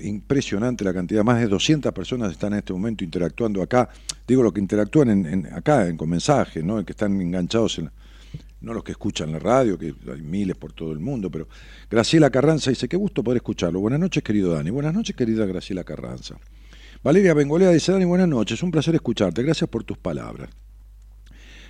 Impresionante 0.00 0.82
la 0.82 0.94
cantidad, 0.94 1.22
más 1.24 1.38
de 1.38 1.46
200 1.46 1.92
personas 1.92 2.32
están 2.32 2.54
en 2.54 2.60
este 2.60 2.72
momento 2.72 3.04
interactuando 3.04 3.60
acá. 3.60 3.90
Digo, 4.26 4.42
los 4.42 4.54
que 4.54 4.60
interactúan 4.60 5.46
acá 5.52 5.86
en, 5.86 5.98
con 5.98 6.08
mensajes, 6.08 6.64
¿no? 6.64 6.82
que 6.86 6.92
están 6.92 7.20
enganchados 7.20 7.80
en, 7.80 7.90
no 8.62 8.72
los 8.72 8.82
que 8.82 8.92
escuchan 8.92 9.30
la 9.30 9.38
radio, 9.38 9.78
que 9.78 9.94
hay 10.10 10.22
miles 10.22 10.56
por 10.56 10.72
todo 10.72 10.90
el 10.92 11.00
mundo, 11.00 11.30
pero 11.30 11.48
Graciela 11.90 12.30
Carranza 12.30 12.70
dice, 12.70 12.88
qué 12.88 12.96
gusto 12.96 13.22
poder 13.22 13.36
escucharlo. 13.36 13.78
Buenas 13.80 14.00
noches, 14.00 14.22
querido 14.22 14.54
Dani. 14.54 14.70
Buenas 14.70 14.94
noches, 14.94 15.14
querida 15.14 15.44
Graciela 15.44 15.84
Carranza. 15.84 16.38
Valeria 17.04 17.34
Bengolea 17.34 17.72
dice, 17.72 17.92
Dani, 17.92 18.06
buenas 18.06 18.28
noches, 18.28 18.62
un 18.62 18.70
placer 18.70 18.94
escucharte. 18.94 19.42
Gracias 19.42 19.68
por 19.68 19.84
tus 19.84 19.98
palabras. 19.98 20.48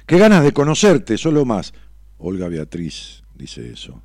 Qué 0.09 0.17
ganas 0.17 0.43
de 0.43 0.55
conocerte, 0.55 1.19
solo 1.19 1.45
más. 1.45 1.75
Olga 2.17 2.49
Beatriz 2.49 3.25
dice 3.35 3.71
eso. 3.71 4.03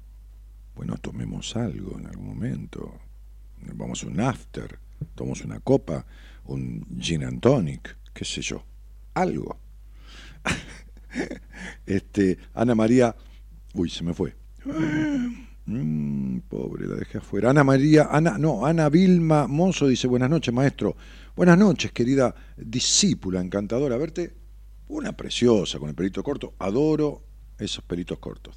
Bueno, 0.75 0.97
tomemos 0.97 1.55
algo 1.55 1.97
en 1.97 2.07
algún 2.07 2.27
momento. 2.27 2.99
Vamos 3.73 4.03
a 4.03 4.07
un 4.07 4.19
after, 4.19 4.79
tomamos 5.15 5.45
una 5.45 5.61
copa, 5.61 6.05
un 6.43 6.85
gin 6.99 7.23
and 7.23 7.39
tonic, 7.39 7.95
qué 8.13 8.25
sé 8.25 8.41
yo. 8.41 8.65
Algo. 9.13 9.57
este, 11.85 12.37
Ana 12.53 12.75
María. 12.75 13.15
Uy, 13.73 13.89
se 13.89 14.03
me 14.03 14.13
fue. 14.13 14.35
Mm, 15.67 16.39
pobre, 16.49 16.85
la 16.85 16.95
dejé 16.95 17.19
afuera. 17.19 17.51
Ana 17.51 17.63
María, 17.63 18.09
Ana, 18.11 18.37
no, 18.37 18.65
Ana 18.65 18.89
Vilma 18.89 19.47
Mozo 19.47 19.87
dice, 19.87 20.09
buenas 20.09 20.29
noches, 20.29 20.53
maestro. 20.53 20.97
Buenas 21.33 21.57
noches, 21.57 21.93
querida 21.93 22.35
discípula, 22.57 23.39
encantadora. 23.39 23.95
Verte 23.95 24.42
una 24.87 25.13
preciosa 25.13 25.79
con 25.79 25.89
el 25.89 25.95
pelito 25.95 26.23
corto. 26.23 26.53
Adoro 26.59 27.23
esos 27.57 27.83
pelitos 27.83 28.19
cortos. 28.19 28.55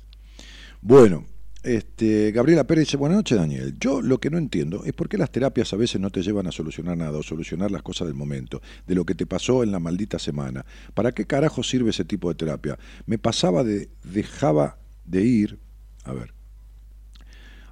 Bueno, 0.81 1.25
este, 1.63 2.31
Gabriela 2.31 2.65
Pérez 2.65 2.87
dice, 2.87 2.97
buenas 2.97 3.17
noches 3.17 3.37
Daniel. 3.37 3.75
Yo 3.81 4.01
lo 4.01 4.19
que 4.19 4.31
no 4.31 4.39
entiendo 4.39 4.85
es 4.85 4.93
por 4.93 5.09
qué 5.09 5.19
las 5.19 5.33
terapias 5.33 5.73
a 5.73 5.77
veces 5.77 6.01
no 6.01 6.11
te 6.11 6.23
llevan 6.23 6.47
a 6.47 6.53
solucionar 6.53 6.97
nada 6.97 7.19
o 7.19 7.23
solucionar 7.25 7.73
las 7.73 7.83
cosas 7.83 8.07
del 8.07 8.15
momento, 8.15 8.63
de 8.87 8.95
lo 8.95 9.05
que 9.05 9.17
te 9.17 9.27
pasó 9.27 9.65
en 9.65 9.73
la 9.73 9.81
maldita 9.81 10.21
semana. 10.21 10.65
¿Para 10.95 11.11
qué 11.11 11.27
carajo 11.27 11.65
sirve 11.65 11.91
ese 11.91 12.05
tipo 12.05 12.29
de 12.29 12.37
terapia? 12.37 12.79
Me 13.07 13.19
pasaba 13.19 13.65
de, 13.65 13.89
dejaba 14.05 14.79
de 15.05 15.23
ir, 15.23 15.59
a 16.05 16.13
ver, 16.13 16.36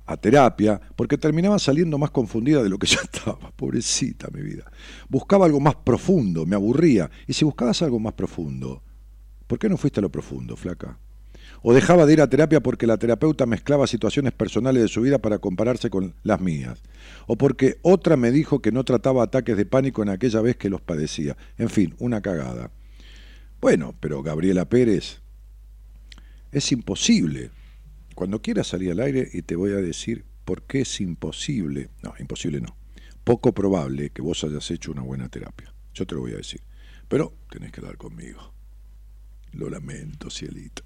a 0.06 0.16
terapia, 0.16 0.80
porque 0.96 1.16
terminaba 1.16 1.58
saliendo 1.58 1.98
más 1.98 2.10
confundida 2.10 2.62
de 2.62 2.68
lo 2.68 2.78
que 2.78 2.86
ya 2.88 3.00
estaba, 3.02 3.50
pobrecita 3.56 4.28
mi 4.32 4.42
vida. 4.42 4.70
Buscaba 5.08 5.46
algo 5.46 5.60
más 5.60 5.76
profundo, 5.76 6.46
me 6.46 6.56
aburría. 6.56 7.10
Y 7.26 7.32
si 7.32 7.44
buscabas 7.44 7.82
algo 7.82 7.98
más 7.98 8.14
profundo, 8.14 8.82
¿por 9.46 9.58
qué 9.58 9.68
no 9.68 9.76
fuiste 9.76 10.00
a 10.00 10.02
lo 10.02 10.10
profundo, 10.10 10.56
flaca? 10.56 10.98
O 11.66 11.72
dejaba 11.72 12.04
de 12.04 12.12
ir 12.12 12.20
a 12.20 12.28
terapia 12.28 12.62
porque 12.62 12.86
la 12.86 12.98
terapeuta 12.98 13.46
mezclaba 13.46 13.86
situaciones 13.86 14.34
personales 14.34 14.82
de 14.82 14.88
su 14.88 15.00
vida 15.00 15.18
para 15.18 15.38
compararse 15.38 15.88
con 15.88 16.14
las 16.22 16.38
mías. 16.38 16.82
O 17.26 17.36
porque 17.36 17.78
otra 17.80 18.18
me 18.18 18.30
dijo 18.30 18.60
que 18.60 18.70
no 18.70 18.84
trataba 18.84 19.22
ataques 19.22 19.56
de 19.56 19.64
pánico 19.64 20.02
en 20.02 20.10
aquella 20.10 20.42
vez 20.42 20.56
que 20.56 20.68
los 20.68 20.82
padecía. 20.82 21.38
En 21.56 21.70
fin, 21.70 21.94
una 21.98 22.20
cagada. 22.20 22.70
Bueno, 23.62 23.94
pero 23.98 24.22
Gabriela 24.22 24.68
Pérez, 24.68 25.22
es 26.52 26.70
imposible 26.70 27.50
cuando 28.14 28.40
quieras 28.40 28.68
salir 28.68 28.90
al 28.90 29.00
aire 29.00 29.28
y 29.32 29.42
te 29.42 29.56
voy 29.56 29.72
a 29.72 29.76
decir 29.76 30.24
por 30.44 30.62
qué 30.62 30.82
es 30.82 31.00
imposible, 31.00 31.90
no, 32.02 32.14
imposible 32.18 32.60
no, 32.60 32.76
poco 33.24 33.52
probable 33.52 34.10
que 34.10 34.22
vos 34.22 34.44
hayas 34.44 34.70
hecho 34.70 34.92
una 34.92 35.02
buena 35.02 35.28
terapia. 35.28 35.74
Yo 35.94 36.06
te 36.06 36.14
lo 36.14 36.22
voy 36.22 36.32
a 36.32 36.38
decir. 36.38 36.60
Pero 37.08 37.34
tenés 37.50 37.72
que 37.72 37.80
hablar 37.80 37.96
conmigo. 37.96 38.52
Lo 39.52 39.70
lamento, 39.70 40.30
cielito. 40.30 40.82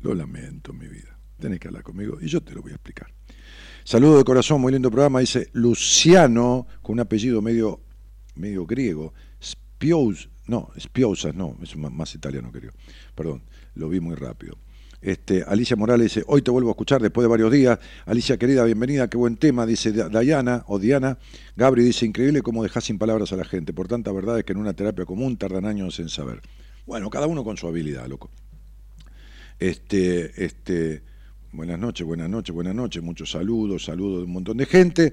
Lo 0.00 0.14
lamento, 0.14 0.72
mi 0.72 0.88
vida. 0.88 1.18
Tenés 1.38 1.60
que 1.60 1.68
hablar 1.68 1.82
conmigo 1.82 2.18
y 2.20 2.28
yo 2.28 2.40
te 2.42 2.54
lo 2.54 2.62
voy 2.62 2.72
a 2.72 2.76
explicar. 2.76 3.12
Saludo 3.84 4.18
de 4.18 4.24
corazón, 4.24 4.60
muy 4.60 4.72
lindo 4.72 4.90
programa. 4.90 5.20
Dice 5.20 5.50
Luciano, 5.52 6.66
con 6.82 6.94
un 6.94 7.00
apellido 7.00 7.42
medio, 7.42 7.82
medio 8.34 8.66
griego. 8.66 9.12
Spios, 9.40 10.30
no, 10.46 10.70
Spiosas, 10.78 11.34
no, 11.34 11.56
es 11.62 11.76
más 11.76 12.14
italiano 12.14 12.50
que 12.50 12.62
yo. 12.62 12.70
Perdón, 13.14 13.42
lo 13.74 13.88
vi 13.88 14.00
muy 14.00 14.14
rápido. 14.14 14.58
Este, 15.06 15.44
Alicia 15.46 15.76
Morales 15.76 16.12
dice, 16.12 16.24
hoy 16.26 16.42
te 16.42 16.50
vuelvo 16.50 16.70
a 16.70 16.72
escuchar 16.72 17.00
después 17.00 17.22
de 17.22 17.28
varios 17.28 17.52
días. 17.52 17.78
Alicia 18.06 18.38
querida, 18.38 18.64
bienvenida, 18.64 19.08
qué 19.08 19.16
buen 19.16 19.36
tema, 19.36 19.64
dice 19.64 19.92
Diana 19.92 20.64
o 20.66 20.80
Diana. 20.80 21.16
Gabri 21.54 21.84
dice, 21.84 22.06
increíble 22.06 22.42
cómo 22.42 22.64
dejas 22.64 22.82
sin 22.82 22.98
palabras 22.98 23.32
a 23.32 23.36
la 23.36 23.44
gente. 23.44 23.72
Por 23.72 23.86
tanta 23.86 24.10
verdad 24.10 24.36
es 24.36 24.44
que 24.44 24.50
en 24.50 24.58
una 24.58 24.72
terapia 24.72 25.04
común 25.04 25.36
tardan 25.36 25.64
años 25.64 26.00
en 26.00 26.08
saber. 26.08 26.42
Bueno, 26.86 27.08
cada 27.08 27.28
uno 27.28 27.44
con 27.44 27.56
su 27.56 27.68
habilidad, 27.68 28.08
loco. 28.08 28.32
Este, 29.60 30.44
este, 30.44 31.04
buenas 31.52 31.78
noches, 31.78 32.04
buenas 32.04 32.28
noches, 32.28 32.52
buenas 32.52 32.74
noches, 32.74 33.00
muchos 33.00 33.30
saludos, 33.30 33.84
saludos 33.84 34.18
de 34.18 34.24
un 34.24 34.32
montón 34.32 34.56
de 34.56 34.66
gente. 34.66 35.12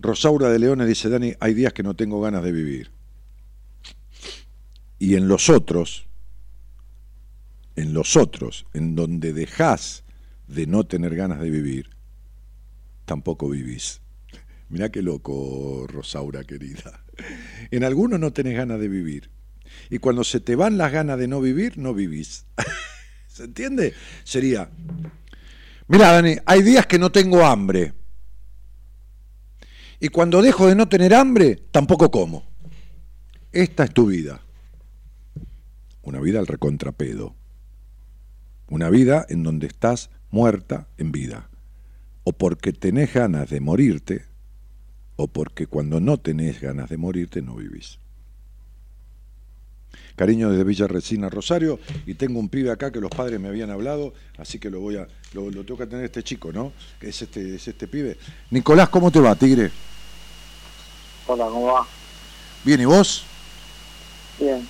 Rosaura 0.00 0.48
de 0.48 0.58
Leones 0.58 0.88
dice, 0.88 1.10
Dani, 1.10 1.34
hay 1.38 1.52
días 1.52 1.74
que 1.74 1.82
no 1.82 1.94
tengo 1.94 2.18
ganas 2.22 2.44
de 2.44 2.52
vivir. 2.52 2.92
Y 4.98 5.16
en 5.16 5.28
los 5.28 5.50
otros, 5.50 6.06
en 7.76 7.92
los 7.92 8.16
otros, 8.16 8.66
en 8.72 8.94
donde 8.94 9.32
dejás 9.32 10.04
de 10.46 10.66
no 10.66 10.84
tener 10.84 11.14
ganas 11.16 11.40
de 11.40 11.50
vivir, 11.50 11.90
tampoco 13.04 13.48
vivís. 13.48 14.00
Mirá 14.68 14.90
qué 14.90 15.02
loco, 15.02 15.86
Rosaura 15.88 16.44
querida. 16.44 17.04
En 17.70 17.84
algunos 17.84 18.20
no 18.20 18.32
tenés 18.32 18.56
ganas 18.56 18.80
de 18.80 18.88
vivir. 18.88 19.30
Y 19.90 19.98
cuando 19.98 20.24
se 20.24 20.40
te 20.40 20.56
van 20.56 20.78
las 20.78 20.92
ganas 20.92 21.18
de 21.18 21.28
no 21.28 21.40
vivir, 21.40 21.78
no 21.78 21.94
vivís. 21.94 22.46
¿Se 23.26 23.44
entiende? 23.44 23.94
Sería, 24.22 24.70
mira 25.88 26.12
Dani, 26.12 26.36
hay 26.46 26.62
días 26.62 26.86
que 26.86 26.98
no 26.98 27.10
tengo 27.10 27.44
hambre. 27.44 27.94
Y 30.00 30.08
cuando 30.08 30.42
dejo 30.42 30.66
de 30.66 30.74
no 30.74 30.88
tener 30.88 31.14
hambre, 31.14 31.56
tampoco 31.70 32.10
como. 32.10 32.44
Esta 33.52 33.84
es 33.84 33.94
tu 33.94 34.06
vida. 34.06 34.40
Una 36.02 36.20
vida 36.20 36.38
al 36.40 36.46
recontrapedo. 36.46 37.34
Una 38.74 38.90
vida 38.90 39.24
en 39.28 39.44
donde 39.44 39.68
estás 39.68 40.10
muerta 40.32 40.88
en 40.98 41.12
vida. 41.12 41.48
O 42.24 42.32
porque 42.32 42.72
tenés 42.72 43.14
ganas 43.14 43.48
de 43.48 43.60
morirte, 43.60 44.24
o 45.14 45.28
porque 45.28 45.68
cuando 45.68 46.00
no 46.00 46.18
tenés 46.18 46.60
ganas 46.60 46.90
de 46.90 46.96
morirte 46.96 47.40
no 47.40 47.54
vivís. 47.54 48.00
Cariño 50.16 50.50
desde 50.50 50.64
Villa 50.64 50.88
Resina 50.88 51.30
Rosario, 51.30 51.78
y 52.04 52.14
tengo 52.14 52.40
un 52.40 52.48
pibe 52.48 52.72
acá 52.72 52.90
que 52.90 52.98
los 52.98 53.12
padres 53.12 53.38
me 53.38 53.46
habían 53.46 53.70
hablado, 53.70 54.12
así 54.38 54.58
que 54.58 54.70
lo 54.70 54.80
voy 54.80 54.96
a, 54.96 55.06
lo, 55.34 55.52
tengo 55.52 55.78
que 55.78 55.86
tener 55.86 56.06
este 56.06 56.24
chico, 56.24 56.52
¿no? 56.52 56.72
Que 56.98 57.10
es 57.10 57.22
este, 57.22 57.54
es 57.54 57.68
este 57.68 57.86
pibe. 57.86 58.16
Nicolás, 58.50 58.88
¿cómo 58.88 59.12
te 59.12 59.20
va, 59.20 59.36
Tigre? 59.36 59.70
Hola, 61.28 61.44
¿cómo 61.44 61.66
va? 61.66 61.86
Bien, 62.64 62.80
¿y 62.80 62.86
vos? 62.86 63.24
Bien. 64.40 64.66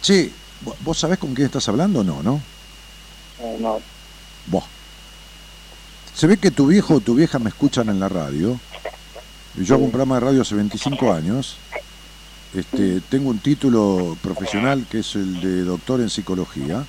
Sí, 0.00 0.32
¿vos 0.80 0.98
sabés 0.98 1.18
con 1.18 1.34
quién 1.34 1.44
estás 1.44 1.68
hablando 1.68 2.00
o 2.00 2.02
no, 2.02 2.22
no? 2.22 2.55
Eh, 3.40 3.56
no. 3.60 3.78
Se 6.14 6.26
ve 6.26 6.38
que 6.38 6.50
tu 6.50 6.66
viejo 6.66 6.94
o 6.94 7.00
tu 7.00 7.14
vieja 7.14 7.38
me 7.38 7.50
escuchan 7.50 7.90
en 7.90 8.00
la 8.00 8.08
radio. 8.08 8.58
Yo 9.54 9.74
hago 9.74 9.84
un 9.84 9.90
programa 9.90 10.14
de 10.14 10.20
radio 10.22 10.42
hace 10.42 10.54
25 10.54 11.12
años. 11.12 11.58
Este, 12.54 13.02
tengo 13.02 13.28
un 13.28 13.38
título 13.38 14.16
profesional 14.22 14.86
que 14.90 15.00
es 15.00 15.14
el 15.14 15.40
de 15.42 15.64
doctor 15.64 16.00
en 16.00 16.08
psicología. 16.08 16.84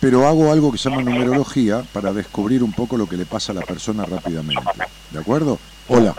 pero 0.00 0.28
hago 0.28 0.52
algo 0.52 0.70
que 0.70 0.76
se 0.76 0.90
llama 0.90 1.00
numerología 1.02 1.82
para 1.94 2.12
descubrir 2.12 2.62
un 2.62 2.72
poco 2.72 2.98
lo 2.98 3.08
que 3.08 3.16
le 3.16 3.24
pasa 3.24 3.52
a 3.52 3.54
la 3.54 3.62
persona 3.62 4.04
rápidamente. 4.04 4.62
¿De 5.10 5.18
acuerdo? 5.18 5.58
Hola. 5.88 6.14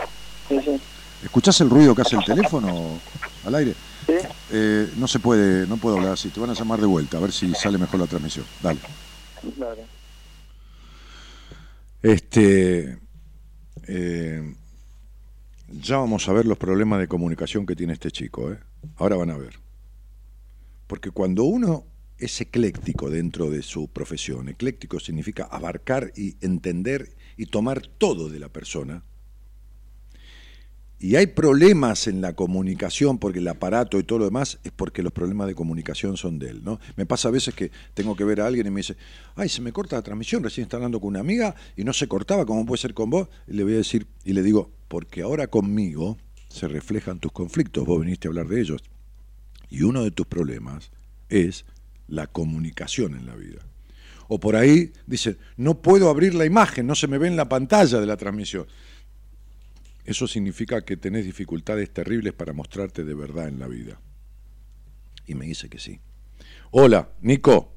Sí, 0.49 0.59
sí. 0.65 0.81
¿Escuchás 1.23 1.61
el 1.61 1.69
ruido 1.69 1.93
que 1.93 2.01
hace 2.01 2.15
el 2.15 2.25
teléfono 2.25 2.99
al 3.45 3.53
aire? 3.53 3.75
Sí. 4.05 4.13
Eh, 4.51 4.89
no 4.97 5.07
se 5.07 5.19
puede, 5.19 5.67
no 5.67 5.77
puedo 5.77 5.97
hablar 5.97 6.13
así. 6.13 6.29
Te 6.29 6.39
van 6.39 6.49
a 6.49 6.53
llamar 6.53 6.79
de 6.79 6.85
vuelta 6.85 7.17
a 7.17 7.21
ver 7.21 7.31
si 7.31 7.53
sale 7.53 7.77
mejor 7.77 7.99
la 7.99 8.07
transmisión. 8.07 8.45
Dale. 8.61 8.79
Este, 12.01 12.99
eh, 13.87 14.55
ya 15.67 15.97
vamos 15.97 16.27
a 16.27 16.33
ver 16.33 16.45
los 16.45 16.57
problemas 16.57 16.99
de 16.99 17.07
comunicación 17.07 17.65
que 17.65 17.75
tiene 17.75 17.93
este 17.93 18.11
chico. 18.11 18.51
¿eh? 18.51 18.59
Ahora 18.97 19.15
van 19.15 19.31
a 19.31 19.37
ver. 19.37 19.59
Porque 20.87 21.11
cuando 21.11 21.43
uno 21.43 21.85
es 22.17 22.39
ecléctico 22.39 23.09
dentro 23.09 23.49
de 23.49 23.61
su 23.61 23.87
profesión, 23.87 24.49
ecléctico 24.49 24.99
significa 24.99 25.45
abarcar 25.45 26.11
y 26.15 26.37
entender 26.41 27.15
y 27.37 27.47
tomar 27.47 27.81
todo 27.97 28.29
de 28.29 28.39
la 28.39 28.49
persona, 28.49 29.03
y 30.97 31.17
hay 31.17 31.27
problemas 31.27 32.07
en 32.07 32.21
la 32.21 32.33
comunicación 32.33 33.17
porque 33.17 33.39
el 33.39 33.47
aparato 33.47 33.99
y 33.99 34.03
todo 34.03 34.19
lo 34.19 34.25
demás 34.25 34.59
es 34.63 34.71
porque 34.71 35.03
los 35.03 35.11
problemas 35.11 35.47
de 35.47 35.55
comunicación 35.55 36.15
son 36.15 36.39
de 36.39 36.49
él, 36.49 36.63
¿no? 36.63 36.79
Me 36.95 37.05
pasa 37.05 37.27
a 37.27 37.31
veces 37.31 37.53
que 37.53 37.69
tengo 37.93 38.15
que 38.15 38.23
ver 38.23 38.41
a 38.41 38.47
alguien 38.47 38.67
y 38.67 38.71
me 38.71 38.79
dice, 38.79 38.95
ay, 39.35 39.49
se 39.49 39.61
me 39.61 39.73
corta 39.73 39.97
la 39.97 40.01
transmisión, 40.01 40.43
recién 40.43 40.63
está 40.63 40.77
hablando 40.77 41.01
con 41.01 41.09
una 41.09 41.19
amiga 41.19 41.55
y 41.75 41.83
no 41.83 41.91
se 41.91 42.07
cortaba, 42.07 42.45
¿cómo 42.45 42.65
puede 42.65 42.81
ser 42.81 42.93
con 42.93 43.09
vos? 43.09 43.27
Y 43.47 43.53
le 43.53 43.63
voy 43.63 43.73
a 43.73 43.77
decir, 43.77 44.07
y 44.23 44.33
le 44.33 44.41
digo, 44.41 44.71
porque 44.87 45.21
ahora 45.21 45.47
conmigo 45.47 46.17
se 46.47 46.67
reflejan 46.69 47.19
tus 47.19 47.33
conflictos, 47.33 47.85
vos 47.85 47.99
viniste 47.99 48.27
a 48.27 48.29
hablar 48.29 48.47
de 48.47 48.61
ellos. 48.61 48.81
Y 49.69 49.83
uno 49.83 50.03
de 50.03 50.11
tus 50.11 50.25
problemas 50.25 50.91
es 51.27 51.65
la 52.07 52.27
comunicación 52.27 53.15
en 53.15 53.25
la 53.25 53.35
vida. 53.35 53.65
O 54.27 54.39
por 54.39 54.55
ahí 54.55 54.93
dice, 55.05 55.37
no 55.57 55.81
puedo 55.81 56.09
abrir 56.09 56.33
la 56.33 56.45
imagen, 56.45 56.87
no 56.87 56.95
se 56.95 57.07
me 57.07 57.17
ve 57.17 57.27
en 57.27 57.35
la 57.35 57.49
pantalla 57.49 57.99
de 57.99 58.05
la 58.05 58.17
transmisión. 58.17 58.65
Eso 60.05 60.27
significa 60.27 60.83
que 60.85 60.97
tenés 60.97 61.25
dificultades 61.25 61.91
terribles 61.91 62.33
para 62.33 62.53
mostrarte 62.53 63.03
de 63.03 63.13
verdad 63.15 63.47
en 63.47 63.59
la 63.59 63.67
vida. 63.67 63.99
Y 65.25 65.33
me 65.35 65.45
dice 65.45 65.67
que 65.69 65.79
sí. 65.79 65.99
Hola, 66.71 67.09
Nico. 67.21 67.71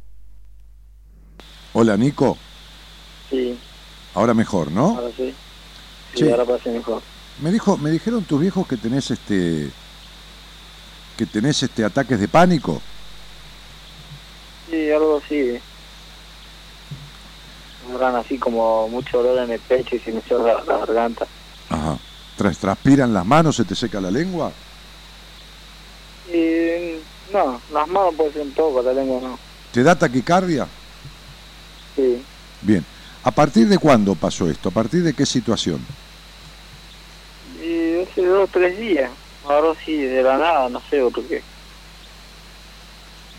Hola, 1.73 1.97
Nico. 1.97 2.37
Sí, 3.31 3.59
Ahora 4.15 4.35
mejor, 4.35 4.71
¿no? 4.73 4.97
ahora 4.97 5.11
sí. 5.17 5.35
Sí, 6.15 6.25
Sí. 6.25 6.31
ahora 6.31 6.45
parece 6.45 6.71
mejor. 6.71 7.03
Me 7.41 7.53
dijo, 7.53 7.77
me 7.77 7.91
dijeron 7.91 8.25
tus 8.25 8.41
viejos 8.41 8.67
que 8.67 8.77
tenés 8.77 9.11
este 9.11 9.71
que 11.17 11.27
tenés 11.27 11.63
este 11.63 11.85
ataques 11.85 12.19
de 12.21 12.29
pánico. 12.29 12.81
Sí, 14.71 14.91
algo 14.91 15.21
así. 15.25 15.59
Me 17.93 17.99
dan 17.99 18.17
así 18.17 18.39
como 18.39 18.89
mucho 18.89 19.19
dolor 19.23 19.45
en 19.45 19.53
el 19.53 19.61
pecho 19.61 19.97
y 19.97 19.99
se 20.01 20.13
me 20.13 20.21
cierra 20.23 20.63
la 20.65 20.79
garganta. 20.79 21.27
Ajá. 21.71 21.99
Tras, 22.39 22.57
transpiran 22.57 23.13
las 23.13 23.27
manos, 23.27 23.57
se 23.57 23.65
te 23.65 23.75
seca 23.75 24.01
la 24.01 24.13
lengua. 24.13 24.53
Y 26.33 27.01
no, 27.33 27.61
las 27.73 27.89
manos 27.89 28.15
puede 28.15 28.33
ser 28.33 28.43
un 28.43 28.53
poco, 28.53 28.81
la 28.81 28.93
lengua 28.93 29.21
no. 29.21 29.39
¿Te 29.73 29.83
da 29.83 29.99
taquicardia? 29.99 30.67
Sí, 31.97 32.23
Bien. 32.63 32.85
¿A 33.25 33.31
partir 33.33 33.69
de 33.69 33.77
cuándo 33.77 34.15
pasó 34.15 34.49
esto? 34.49 34.69
¿A 34.69 34.73
partir 34.73 35.03
de 35.03 35.13
qué 35.13 35.27
situación? 35.27 35.85
y 37.61 38.01
hace 38.01 38.25
dos 38.25 38.49
o 38.49 38.53
tres 38.53 38.79
días. 38.79 39.11
Ahora 39.45 39.79
sí, 39.85 39.97
de 39.97 40.23
la 40.23 40.39
nada, 40.39 40.69
no 40.69 40.81
sé 40.89 41.01
por 41.01 41.25
qué. 41.27 41.43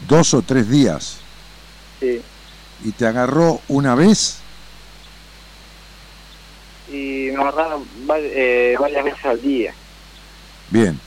Dos 0.08 0.34
o 0.34 0.41
tres 0.41 0.70
días. 0.70 1.18
Sí. 2.00 2.22
¿Y 2.84 2.91
te 2.91 3.06
agarró 3.06 3.62
una 3.70 3.95
vez? 3.95 4.39
Y 6.92 7.30
me 7.32 7.42
agarraron 7.42 7.86
eh, 8.16 8.76
varias 8.80 9.04
veces 9.06 9.26
al 9.26 9.42
día. 9.42 9.74
Bien. 10.70 11.00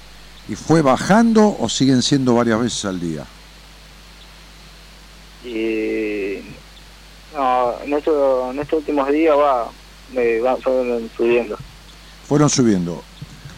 ¿Y 0.49 0.55
fue 0.57 0.83
bajando 0.83 1.57
o 1.59 1.69
siguen 1.69 2.03
siendo 2.03 2.35
varias 2.35 2.61
veces 2.61 2.85
al 2.85 3.01
día? 3.01 3.25
Y 5.45 6.39
no, 7.35 7.75
en, 7.85 7.93
esto, 7.95 8.51
en 8.51 8.59
estos 8.59 8.81
últimos 8.81 9.09
días 9.11 9.37
va, 9.37 9.71
me 10.13 10.41
va 10.41 10.57
fueron 10.57 11.11
subiendo. 11.17 11.57
Fueron 12.29 12.49
subiendo. 12.51 13.03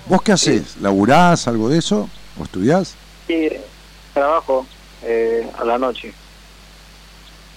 ¿Vos 0.06 0.22
qué 0.22 0.32
haces? 0.32 0.76
¿Laburás 0.80 1.48
algo 1.48 1.68
de 1.68 1.78
eso? 1.78 2.08
¿O 2.38 2.44
estudiás? 2.44 2.94
Y 3.28 3.48
trabajo 4.12 4.66
eh, 5.02 5.48
a 5.58 5.64
la 5.64 5.78
noche 5.78 6.12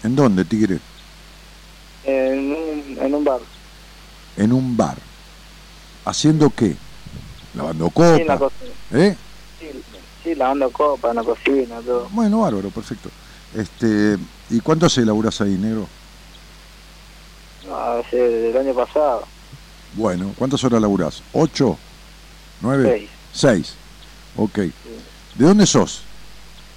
¿En 0.04 0.16
dónde, 0.16 0.46
Tigre? 0.46 0.80
en 2.06 2.52
un, 2.52 2.98
en 3.02 3.14
un 3.14 3.24
bar. 3.24 3.42
En 4.38 4.54
un 4.54 4.78
bar. 4.78 4.98
¿Haciendo 6.06 6.50
qué? 6.52 6.78
¿Lavando 7.54 7.92
Sí, 7.96 8.24
la 8.24 8.38
copa? 8.38 8.56
¿Eh? 8.92 9.18
Sí, 9.60 9.70
sí, 10.24 10.36
lavando 10.36 10.72
copa 10.72 11.10
en 11.10 11.16
la 11.16 11.24
cocina, 11.24 11.82
todo. 11.84 12.08
Bueno, 12.12 12.40
bárbaro, 12.40 12.70
perfecto. 12.70 13.10
Este, 13.54 14.18
¿Y 14.50 14.60
cuánto 14.60 14.88
se 14.90 15.04
laburás 15.06 15.42
ahí, 15.42 15.58
negro? 15.58 15.88
A 17.70 17.96
veces 17.96 18.14
del 18.14 18.58
año 18.58 18.76
pasado, 18.76 19.28
Bueno, 19.94 20.34
¿cuántas 20.38 20.64
horas 20.64 20.80
laburás? 20.82 21.24
¿Ocho? 21.34 21.78
¿Nueve? 22.62 22.96
seis, 22.98 23.10
Seis. 23.32 23.78
Ok. 24.36 24.58
¿De 24.60 25.46
dónde 25.46 25.66
sos? 25.66 26.06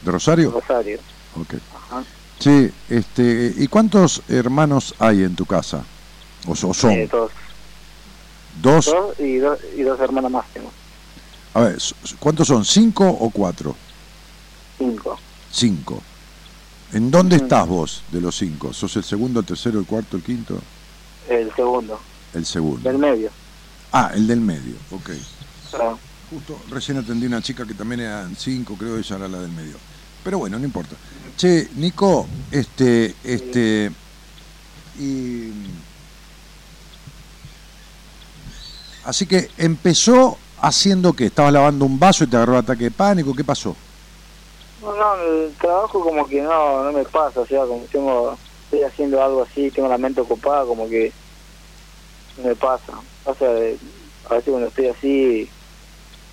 ¿De 0.02 0.10
Rosario? 0.10 0.50
Rosario. 0.50 0.98
Ok. 1.36 1.54
Ajá. 1.74 2.04
Sí, 2.38 2.70
este, 2.88 3.52
¿y 3.56 3.66
cuántos 3.66 4.22
hermanos 4.28 4.94
hay 4.98 5.22
en 5.24 5.36
tu 5.36 5.44
casa? 5.44 5.84
¿O, 6.46 6.54
so- 6.54 6.72
son? 6.72 6.92
Eh, 6.92 7.08
dos, 7.12 7.30
¿Dos? 8.62 8.86
dos 8.86 9.18
y, 9.20 9.36
dos 9.36 9.58
y 9.76 9.82
dos 9.82 9.98
hermanas 10.00 10.30
más 10.30 10.46
tengo. 10.52 10.70
A 11.54 11.60
ver, 11.60 11.78
¿cuántos 12.18 12.46
son? 12.48 12.64
¿Cinco 12.64 13.08
o 13.08 13.30
cuatro? 13.30 13.74
Cinco. 14.78 15.18
Cinco. 15.50 16.02
¿En 16.92 17.10
dónde 17.10 17.36
estás 17.36 17.66
vos 17.66 18.02
de 18.10 18.20
los 18.20 18.36
cinco? 18.36 18.72
¿Sos 18.72 18.96
el 18.96 19.04
segundo, 19.04 19.40
el 19.40 19.46
tercero, 19.46 19.78
el 19.78 19.86
cuarto, 19.86 20.16
el 20.16 20.22
quinto? 20.22 20.60
El 21.28 21.52
segundo, 21.54 22.00
El 22.34 22.44
segundo. 22.44 22.88
del 22.88 22.98
medio. 22.98 23.30
Ah, 23.92 24.10
el 24.14 24.26
del 24.26 24.40
medio, 24.40 24.74
ok. 24.90 25.10
Ah, 25.74 25.94
Justo 26.30 26.60
recién 26.70 26.98
atendí 26.98 27.26
una 27.26 27.42
chica 27.42 27.66
que 27.66 27.74
también 27.74 28.00
eran 28.02 28.36
cinco, 28.36 28.76
creo 28.76 28.94
que 28.94 29.00
ella 29.00 29.16
era 29.16 29.28
la 29.28 29.40
del 29.40 29.50
medio. 29.50 29.76
Pero 30.22 30.38
bueno, 30.38 30.58
no 30.58 30.64
importa. 30.64 30.94
Che, 31.36 31.68
Nico, 31.76 32.26
este, 32.50 33.14
este, 33.24 33.90
y... 34.98 35.50
Así 39.04 39.26
que 39.26 39.48
empezó 39.56 40.38
haciendo 40.60 41.12
que 41.14 41.26
estabas 41.26 41.52
lavando 41.52 41.84
un 41.86 41.98
vaso 41.98 42.24
y 42.24 42.26
te 42.26 42.36
agarró 42.36 42.58
ataque 42.58 42.84
de 42.84 42.90
pánico, 42.90 43.34
¿qué 43.34 43.44
pasó? 43.44 43.74
No, 44.82 44.94
no, 44.94 45.14
el 45.22 45.52
trabajo 45.54 46.00
como 46.00 46.26
que 46.26 46.40
no, 46.42 46.84
no 46.84 46.92
me 46.92 47.04
pasa, 47.04 47.40
o 47.40 47.46
sea, 47.46 47.64
como 47.66 47.82
tengo, 47.84 48.36
estoy 48.64 48.82
haciendo 48.82 49.22
algo 49.22 49.42
así, 49.42 49.70
tengo 49.70 49.88
la 49.88 49.98
mente 49.98 50.20
ocupada, 50.20 50.64
como 50.64 50.88
que 50.88 51.12
no 52.38 52.48
me 52.48 52.56
pasa. 52.56 52.92
O 53.24 53.34
sea, 53.34 53.48
de- 53.50 53.78
a 54.28 54.34
veces 54.34 54.50
cuando 54.50 54.68
estoy 54.68 54.86
así, 54.86 55.50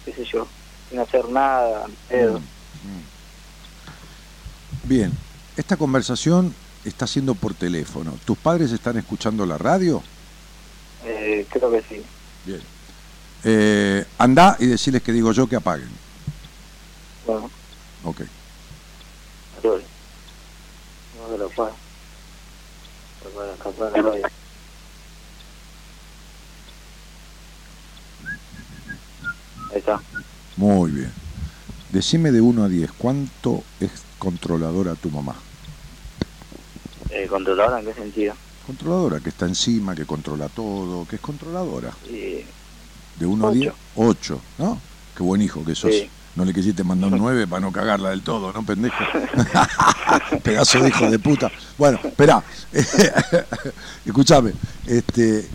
qué 0.05 0.13
sé 0.13 0.23
yo, 0.25 0.47
sin 0.89 0.99
hacer 0.99 1.27
nada, 1.29 1.85
pedo. 2.09 2.39
Bien, 4.83 5.11
esta 5.57 5.75
conversación 5.75 6.53
está 6.85 7.07
siendo 7.07 7.35
por 7.35 7.53
teléfono. 7.53 8.13
¿Tus 8.25 8.37
padres 8.37 8.71
están 8.71 8.97
escuchando 8.97 9.45
la 9.45 9.57
radio? 9.57 10.01
Eh, 11.05 11.45
creo 11.49 11.69
que 11.71 11.81
sí. 11.89 12.01
Bien. 12.47 12.61
Eh, 13.43 14.05
anda 14.17 14.55
y 14.57 14.67
decirles 14.67 15.03
que 15.03 15.11
digo 15.11 15.33
yo 15.33 15.49
que 15.49 15.57
apaguen. 15.57 15.89
Bueno, 17.25 17.51
Ok. 18.05 18.21
No 21.13 21.27
me 21.27 21.37
lo 21.37 21.49
puedo. 21.49 21.75
Ahí 29.73 29.79
está. 29.79 30.01
Muy 30.55 30.91
bien. 30.91 31.13
Decime 31.89 32.31
de 32.31 32.39
1 32.39 32.63
a 32.63 32.69
10, 32.69 32.93
¿cuánto 32.93 33.65
es 33.81 34.05
controladora 34.19 34.95
tu 34.95 35.11
mamá? 35.11 35.43
Eh, 37.09 37.27
¿Controladora 37.27 37.81
en 37.81 37.87
qué 37.87 37.93
sentido? 37.93 38.35
Controladora, 38.67 39.21
que 39.21 39.29
está 39.29 39.45
encima, 39.45 39.95
que 39.95 40.05
controla 40.05 40.49
todo, 40.49 41.07
que 41.07 41.15
es 41.15 41.21
controladora. 41.21 41.93
De 42.03 43.25
1 43.25 43.45
a 43.45 43.49
Ocho. 43.49 43.59
10, 43.59 43.73
8, 43.95 44.41
¿no? 44.57 44.81
Qué 45.15 45.23
buen 45.23 45.41
hijo 45.41 45.63
que 45.63 45.73
sos. 45.73 45.89
Sí. 45.89 46.09
No 46.35 46.43
le 46.43 46.53
quisiste 46.53 46.83
mandar 46.83 47.13
un 47.13 47.17
9 47.17 47.47
para 47.47 47.61
no 47.61 47.71
cagarla 47.71 48.09
del 48.09 48.21
todo, 48.21 48.51
¿no, 48.51 48.63
pendejo? 48.63 48.97
Pedazo 50.43 50.81
de 50.81 50.89
hijo 50.89 51.09
de 51.09 51.17
puta. 51.17 51.49
Bueno, 51.77 51.97
espera. 52.03 52.43
Escúchame. 54.05 54.51
Este, 54.85 55.47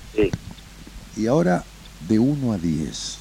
y 1.14 1.26
ahora, 1.26 1.62
de 2.08 2.18
1 2.18 2.52
a 2.52 2.56
10. 2.56 3.18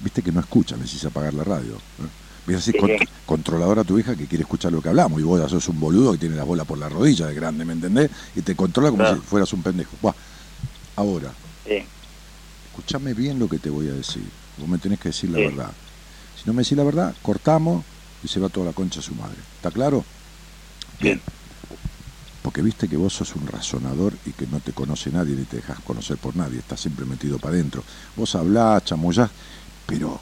Viste 0.00 0.22
que 0.22 0.32
no 0.32 0.40
escuchan, 0.40 0.80
decís 0.80 1.04
apagar 1.04 1.32
la 1.32 1.44
radio. 1.44 1.76
¿eh? 1.76 2.21
Voy 2.46 2.54
a 2.54 2.58
decir 2.58 2.74
Sí, 2.74 2.80
con- 2.80 2.90
controladora 3.26 3.82
a 3.82 3.84
tu 3.84 3.98
hija 3.98 4.16
que 4.16 4.26
quiere 4.26 4.42
escuchar 4.42 4.72
lo 4.72 4.82
que 4.82 4.88
hablamos 4.88 5.20
y 5.20 5.24
vos 5.24 5.40
ya 5.40 5.48
sos 5.48 5.68
un 5.68 5.78
boludo 5.78 6.12
que 6.12 6.18
tiene 6.18 6.34
la 6.36 6.44
bola 6.44 6.64
por 6.64 6.76
la 6.78 6.88
rodilla 6.88 7.26
de 7.26 7.34
grande, 7.34 7.64
¿me 7.64 7.72
entendés? 7.72 8.10
Y 8.34 8.42
te 8.42 8.56
controla 8.56 8.90
como 8.90 9.02
Claro. 9.04 9.20
si 9.20 9.26
fueras 9.26 9.52
un 9.52 9.62
pendejo. 9.62 9.96
Buah. 10.02 10.14
Ahora, 10.96 11.32
Sí, 11.64 11.84
escúchame 12.66 13.14
bien 13.14 13.38
lo 13.38 13.48
que 13.48 13.58
te 13.58 13.70
voy 13.70 13.88
a 13.88 13.92
decir. 13.94 14.24
Vos 14.58 14.68
me 14.68 14.78
tenés 14.78 14.98
que 14.98 15.10
decir 15.10 15.30
la 15.30 15.38
Sí. 15.38 15.44
verdad. 15.44 15.70
Si 16.36 16.46
no 16.46 16.52
me 16.52 16.62
decís 16.62 16.76
la 16.76 16.84
verdad, 16.84 17.14
cortamos 17.22 17.84
y 18.24 18.28
se 18.28 18.40
va 18.40 18.48
toda 18.48 18.66
la 18.66 18.72
concha 18.72 18.98
a 18.98 19.02
su 19.02 19.14
madre. 19.14 19.36
¿Está 19.56 19.70
claro? 19.70 20.04
Bien. 21.00 21.20
Porque 22.42 22.60
viste 22.60 22.88
que 22.88 22.96
vos 22.96 23.12
sos 23.14 23.36
un 23.36 23.46
razonador 23.46 24.14
y 24.26 24.32
que 24.32 24.46
no 24.48 24.58
te 24.58 24.72
conoce 24.72 25.10
nadie 25.12 25.36
ni 25.36 25.44
te 25.44 25.56
dejas 25.58 25.78
conocer 25.80 26.16
por 26.18 26.34
nadie, 26.34 26.58
estás 26.58 26.80
siempre 26.80 27.04
metido 27.06 27.38
para 27.38 27.54
adentro. 27.54 27.84
Vos 28.16 28.34
hablás, 28.34 28.84
chamullás, 28.84 29.30
pero 29.86 30.20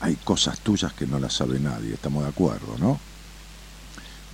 hay 0.00 0.16
cosas 0.16 0.60
tuyas 0.60 0.92
que 0.92 1.06
no 1.06 1.18
las 1.18 1.34
sabe 1.34 1.60
nadie, 1.60 1.94
estamos 1.94 2.22
de 2.24 2.30
acuerdo, 2.30 2.76
¿no? 2.78 2.98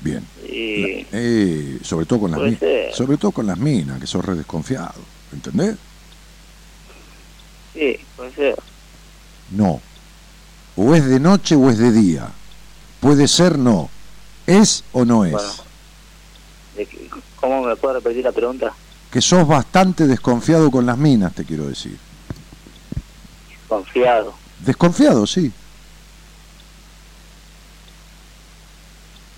Bien. 0.02 0.24
y 0.44 1.06
Eh, 1.12 1.78
sobre 1.82 2.06
todo 2.06 2.20
con 2.20 2.30
las 2.30 2.40
minas, 2.40 2.60
sobre 2.94 3.16
todo 3.16 3.32
con 3.32 3.46
las 3.46 3.58
minas, 3.58 4.00
que 4.00 4.06
sos 4.06 4.24
re 4.24 4.34
desconfiado, 4.34 5.00
¿entendés? 5.32 5.76
sí, 7.74 7.98
puede 8.16 8.32
ser. 8.32 8.56
No. 9.50 9.80
O 10.76 10.94
es 10.94 11.06
de 11.06 11.20
noche 11.20 11.54
o 11.56 11.70
es 11.70 11.78
de 11.78 11.92
día. 11.92 12.28
Puede 13.00 13.28
ser 13.28 13.58
no. 13.58 13.88
¿Es 14.46 14.84
o 14.92 15.04
no 15.04 15.24
es? 15.24 15.32
Bueno. 15.32 15.52
¿Cómo 17.40 17.62
me 17.62 17.76
puede 17.76 17.94
repetir 17.94 18.24
la 18.24 18.32
pregunta? 18.32 18.72
Que 19.10 19.20
sos 19.20 19.46
bastante 19.46 20.06
desconfiado 20.06 20.70
con 20.70 20.84
las 20.84 20.98
minas, 20.98 21.34
te 21.34 21.44
quiero 21.44 21.66
decir. 21.66 21.96
Confiado. 23.68 24.34
Desconfiado, 24.66 25.28
sí. 25.28 25.52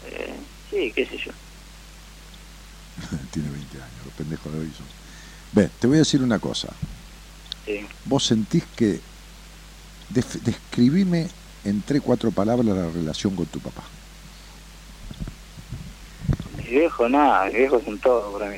Eh, 0.07 0.35
sí, 0.71 0.93
qué 0.97 1.05
sé 1.05 1.19
yo. 1.19 1.33
Tiene 3.31 3.51
20 3.51 3.77
años, 3.77 4.05
los 4.07 4.15
pendejos 4.15 4.51
de 4.51 4.59
hoy 4.59 4.73
son. 4.75 4.87
Ve, 5.53 5.69
te 5.79 5.87
voy 5.87 5.97
a 5.97 5.99
decir 5.99 6.23
una 6.23 6.39
cosa. 6.39 6.69
Sí. 7.67 7.87
Vos 8.07 8.25
sentís 8.25 8.65
que... 8.75 9.01
describime 10.09 11.29
en 11.65 11.83
tres, 11.83 12.01
cuatro 12.03 12.31
palabras 12.31 12.65
la 12.65 12.89
relación 12.89 13.37
con 13.37 13.45
tu 13.45 13.61
papá. 13.61 13.83
Mi 16.57 16.65
viejo, 16.65 17.07
nada, 17.07 17.47
mi 17.47 17.55
viejo 17.59 17.77
es 17.77 17.87
un 17.87 17.99
todo 17.99 18.33
para 18.33 18.51
mí. 18.51 18.57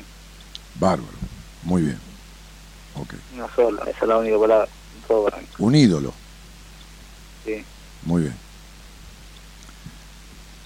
Bárbaro. 0.75 1.17
Muy 1.63 1.81
bien. 1.81 1.99
Ok. 2.95 3.13
Una 3.35 3.53
sola, 3.53 3.81
esa 3.83 3.99
es 4.03 4.07
la 4.07 4.17
única 4.17 4.39
palabra. 4.39 4.69
Un 4.95 5.01
todo 5.07 5.25
para 5.25 5.37
mí. 5.37 5.47
Un 5.57 5.75
ídolo. 5.75 6.20
Sí. 7.45 7.63
Muy 8.03 8.23
bien. 8.23 8.35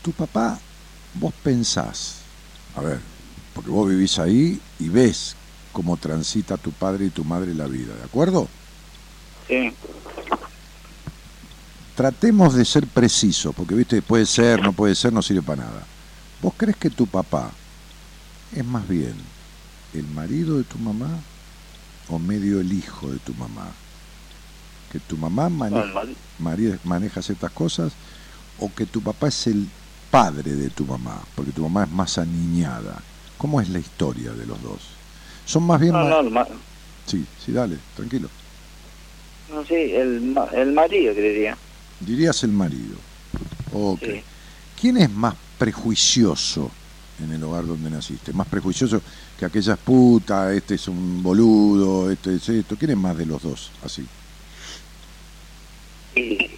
Tu 0.02 0.12
papá, 0.12 0.60
vos 1.16 1.34
pensás, 1.44 2.18
a 2.76 2.82
ver, 2.82 3.00
porque 3.54 3.70
vos 3.70 3.90
vivís 3.90 4.20
ahí 4.20 4.60
y 4.80 4.90
ves 4.90 5.36
cómo 5.72 5.98
transita 5.98 6.58
tu 6.58 6.72
padre 6.72 7.06
y 7.06 7.10
tu 7.10 7.24
madre 7.24 7.54
la 7.54 7.68
vida, 7.68 7.96
¿de 7.96 8.04
acuerdo? 8.04 8.48
Sí. 9.48 9.74
Tratemos 11.96 12.54
de 12.54 12.66
ser 12.66 12.88
precisos, 12.88 13.56
porque 13.56 13.74
viste, 13.74 14.02
puede 14.02 14.26
ser, 14.26 14.62
no 14.62 14.74
puede 14.74 14.96
ser, 14.96 15.14
no 15.14 15.22
sirve 15.22 15.42
para 15.42 15.64
nada. 15.64 15.86
¿Vos 16.42 16.54
crees 16.58 16.76
que 16.78 16.90
tu 16.90 17.08
papá 17.08 17.52
es 18.54 18.66
más 18.66 18.88
bien 18.88 19.16
el 19.94 20.06
marido 20.08 20.58
de 20.58 20.66
tu 20.66 20.78
mamá 20.78 21.10
o 22.10 22.20
medio 22.20 22.60
el 22.60 22.72
hijo 22.72 23.10
de 23.10 23.20
tu 23.20 23.34
mamá? 23.34 23.72
Que 24.96 25.02
tu 25.02 25.18
mamá 25.18 25.50
mane- 25.50 25.76
Bueno, 25.76 25.94
mal- 25.94 26.16
mari- 26.40 26.80
maneja 26.86 27.22
ciertas 27.22 27.52
cosas 27.52 27.92
o 28.62 28.72
que 28.74 28.86
tu 28.86 29.02
papá 29.02 29.28
es 29.28 29.46
el 29.48 29.68
padre 30.10 30.54
de 30.56 30.70
tu 30.70 30.86
mamá, 30.86 31.20
porque 31.36 31.52
tu 31.52 31.64
mamá 31.64 31.84
es 31.84 31.92
más 31.92 32.18
aniñada. 32.18 33.02
¿Cómo 33.38 33.60
es 33.60 33.68
la 33.68 33.80
historia 33.80 34.32
de 34.32 34.46
los 34.46 34.62
dos? 34.64 34.80
Son 35.46 35.64
más 35.64 35.82
bien... 35.82 35.92
no, 35.92 36.24
no, 36.24 36.30
ma- 36.30 36.48
Sí, 37.06 37.26
sí, 37.46 37.52
dale, 37.52 37.76
tranquilo. 37.94 38.30
no, 39.52 39.66
sí, 39.66 39.74
el, 39.74 40.34
el 40.54 40.72
marido, 40.72 41.14
creería. 41.14 41.58
Dirías 42.00 42.42
el 42.46 42.52
marido. 42.54 42.96
Ok. 43.74 44.00
Sí. 44.02 44.22
¿Quién 44.80 44.96
es 44.96 45.10
más 45.12 45.36
prejuicioso 45.60 46.72
en 47.22 47.34
el 47.34 47.44
hogar 47.44 47.68
donde 47.68 47.90
naciste? 47.90 48.32
Más 48.32 48.48
prejuicioso 48.48 49.02
que 49.38 49.44
aquella 49.44 49.74
es 49.74 49.80
puta, 49.80 50.54
este 50.54 50.76
es 50.76 50.88
un 50.88 51.22
boludo, 51.22 52.10
este 52.10 52.36
es 52.36 52.48
esto. 52.48 52.78
¿Quién 52.78 52.92
es 52.92 52.98
más 52.98 53.18
de 53.18 53.26
los 53.26 53.42
dos? 53.44 53.72
Así. 53.84 54.06
Y. 56.16 56.50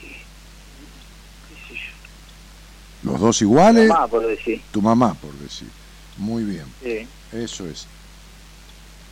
¿Los 3.04 3.20
dos 3.20 3.42
iguales? 3.42 3.90
Mamá, 3.90 4.08
por 4.08 4.28
decir. 4.28 4.62
Tu 4.72 4.82
mamá, 4.82 5.14
por 5.14 5.34
decir. 5.34 5.70
Muy 6.18 6.44
bien. 6.44 6.66
Sí. 6.84 7.08
Eso 7.32 7.68
es. 7.68 7.86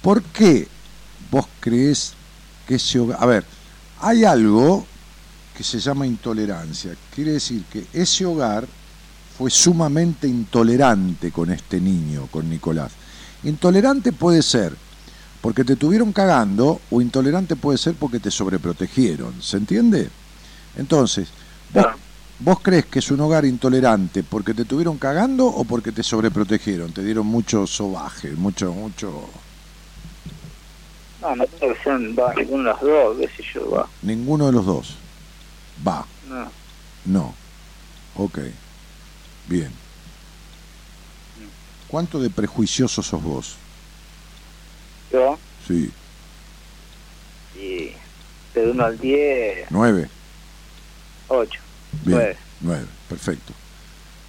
¿Por 0.02 0.22
qué 0.24 0.68
vos 1.32 1.46
crees 1.60 2.14
que 2.68 2.76
ese 2.76 3.00
hogar... 3.00 3.18
A 3.22 3.26
ver, 3.26 3.46
hay 4.02 4.24
algo 4.24 4.86
que 5.56 5.64
se 5.64 5.80
llama 5.80 6.06
intolerancia. 6.06 6.96
Quiere 7.14 7.34
decir 7.34 7.64
que 7.72 7.86
ese 7.94 8.26
hogar 8.26 8.68
fue 9.38 9.50
sumamente 9.50 10.28
intolerante 10.28 11.32
con 11.32 11.52
este 11.52 11.80
niño, 11.80 12.28
con 12.32 12.50
Nicolás. 12.50 12.92
Intolerante 13.44 14.12
puede 14.12 14.42
ser 14.42 14.76
porque 15.42 15.64
te 15.64 15.76
tuvieron 15.76 16.12
cagando 16.12 16.82
o 16.90 17.02
intolerante 17.02 17.56
puede 17.56 17.78
ser 17.78 17.96
porque 17.96 18.20
te 18.20 18.32
sobreprotegieron. 18.32 19.42
¿Se 19.42 19.58
entiende? 19.58 20.10
Entonces, 20.76 21.32
vos. 21.74 21.86
¿vos 22.40 22.60
crees 22.62 22.86
que 22.86 23.00
es 23.00 23.12
un 23.12 23.22
hogar 23.22 23.46
intolerante 23.46 24.24
porque 24.24 24.54
te 24.54 24.66
tuvieron 24.66 24.98
cagando 24.98 25.46
o 25.48 25.64
porque 25.64 25.92
te 25.92 26.04
sobreprotegieron? 26.04 26.92
Te 26.92 27.04
dieron 27.04 27.26
mucho 27.28 27.66
sobaje, 27.66 28.32
mucho, 28.32 28.72
mucho... 28.74 29.30
No, 31.22 31.36
no 31.36 31.46
creo 31.48 31.74
que 31.74 31.84
sean 31.84 32.16
va, 32.16 32.34
ninguno 32.36 32.64
de 32.64 32.70
los 32.70 32.82
dos, 32.82 33.18
qué 33.20 33.28
sé 33.38 33.44
yo, 33.54 33.72
va. 33.72 33.90
Ninguno 34.02 34.46
de 34.48 34.52
los 34.52 34.66
dos. 34.66 34.94
Va, 35.88 36.06
No. 36.30 36.52
no. 37.06 37.34
Ok. 38.18 38.40
Bien. 39.50 39.72
¿Cuánto 41.88 42.20
de 42.20 42.30
prejuicioso 42.30 43.02
sos 43.02 43.24
vos? 43.24 43.56
Yo, 45.12 45.38
Sí. 45.68 45.90
y 47.58 47.92
de 48.54 48.70
1 48.72 48.86
al 48.86 48.98
10, 48.98 49.68
¿Nueve? 49.72 50.10
8. 51.28 51.60
Bien. 52.04 52.18
Nueve. 52.18 52.38
Nueve. 52.62 52.86
Perfecto. 53.10 53.54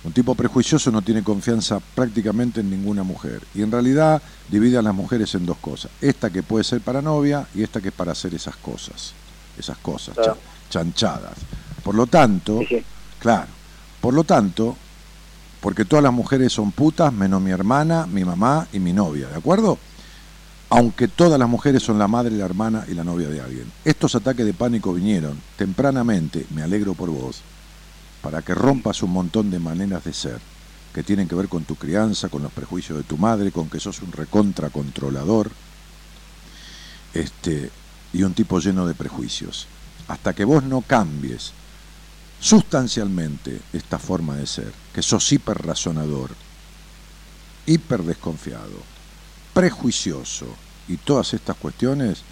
Un 0.05 0.12
tipo 0.12 0.35
prejuicioso 0.36 0.90
no 0.93 1.02
tiene 1.02 1.24
confianza 1.24 1.81
prácticamente 1.94 2.60
en 2.60 2.70
ninguna 2.70 3.02
mujer. 3.02 3.43
Y 3.55 3.62
en 3.62 3.73
realidad 3.73 4.23
divide 4.48 4.78
a 4.78 4.82
las 4.82 4.94
mujeres 4.94 5.35
en 5.35 5.44
dos 5.47 5.56
cosas. 5.59 5.90
Esta 6.01 6.31
que 6.31 6.43
puede 6.44 6.62
ser 6.64 6.81
para 6.81 7.02
novia 7.02 7.47
y 7.55 7.62
esta 7.64 7.81
que 7.81 7.89
es 7.89 7.94
para 7.94 8.12
hacer 8.12 8.32
esas 8.35 8.55
cosas. 8.56 9.12
Esas 9.59 9.78
cosas, 9.78 10.14
Claro. 10.14 10.39
chanchadas. 10.70 11.35
Por 11.82 11.94
lo 11.97 12.06
tanto, 12.06 12.60
Sí, 12.60 12.66
sí. 12.66 12.85
Claro. 13.18 13.48
Por 14.01 14.14
lo 14.14 14.23
tanto, 14.23 14.77
porque 15.60 15.85
todas 15.85 16.02
las 16.05 16.12
mujeres 16.12 16.52
son 16.52 16.70
putas, 16.70 17.12
menos 17.12 17.40
mi 17.43 17.51
hermana, 17.51 18.06
mi 18.06 18.24
mamá 18.24 18.68
y 18.73 18.78
mi 18.78 18.93
novia, 18.93 19.27
¿de 19.28 19.36
acuerdo? 19.36 19.78
Aunque 20.68 21.06
todas 21.06 21.38
las 21.38 21.48
mujeres 21.48 21.82
son 21.82 21.98
la 21.98 22.09
madre, 22.09 22.36
la 22.36 22.44
hermana 22.44 22.84
y 22.88 22.94
la 22.94 23.05
novia 23.05 23.28
de 23.28 23.40
alguien. 23.40 23.70
Estos 23.84 24.14
ataques 24.16 24.44
de 24.44 24.52
pánico 24.55 24.93
vinieron 24.93 25.40
tempranamente, 25.56 26.47
me 26.51 26.62
alegro 26.62 26.94
por 26.94 27.10
vos, 27.10 27.43
para 28.20 28.43
que 28.43 28.55
rompas 28.55 29.02
un 29.02 29.12
montón 29.12 29.51
de 29.51 29.60
maneras 29.60 30.05
de 30.05 30.12
ser, 30.12 30.40
que 30.93 31.05
tienen 31.05 31.28
que 31.28 31.36
ver 31.36 31.48
con 31.48 31.64
tu 31.64 31.76
crianza, 31.76 32.28
con 32.28 32.43
los 32.43 32.52
prejuicios 32.52 32.98
de 32.98 33.05
tu 33.05 33.16
madre, 33.16 33.52
con 33.52 33.70
que 33.70 33.78
sos 33.78 34.02
un 34.02 34.10
recontra 34.10 34.70
controlador, 34.70 35.51
este, 37.14 37.70
y 38.12 38.24
un 38.24 38.34
tipo 38.34 38.59
lleno 38.59 38.86
de 38.86 38.94
prejuicios. 38.94 39.68
Hasta 40.09 40.34
que 40.34 40.44
vos 40.44 40.64
no 40.64 40.80
cambies 40.80 41.52
sustancialmente 42.40 43.60
esta 43.72 43.98
forma 43.98 44.36
de 44.36 44.47
ser, 44.47 44.72
que 44.93 45.02
sos 45.02 45.30
hiper 45.32 45.64
razonador, 45.64 46.30
hiper 47.66 48.02
desconfiado, 48.02 48.95
prejuicioso 49.56 50.44
y 50.86 50.98
todas 50.98 51.32
estas 51.32 51.56
cuestiones, 51.56 52.22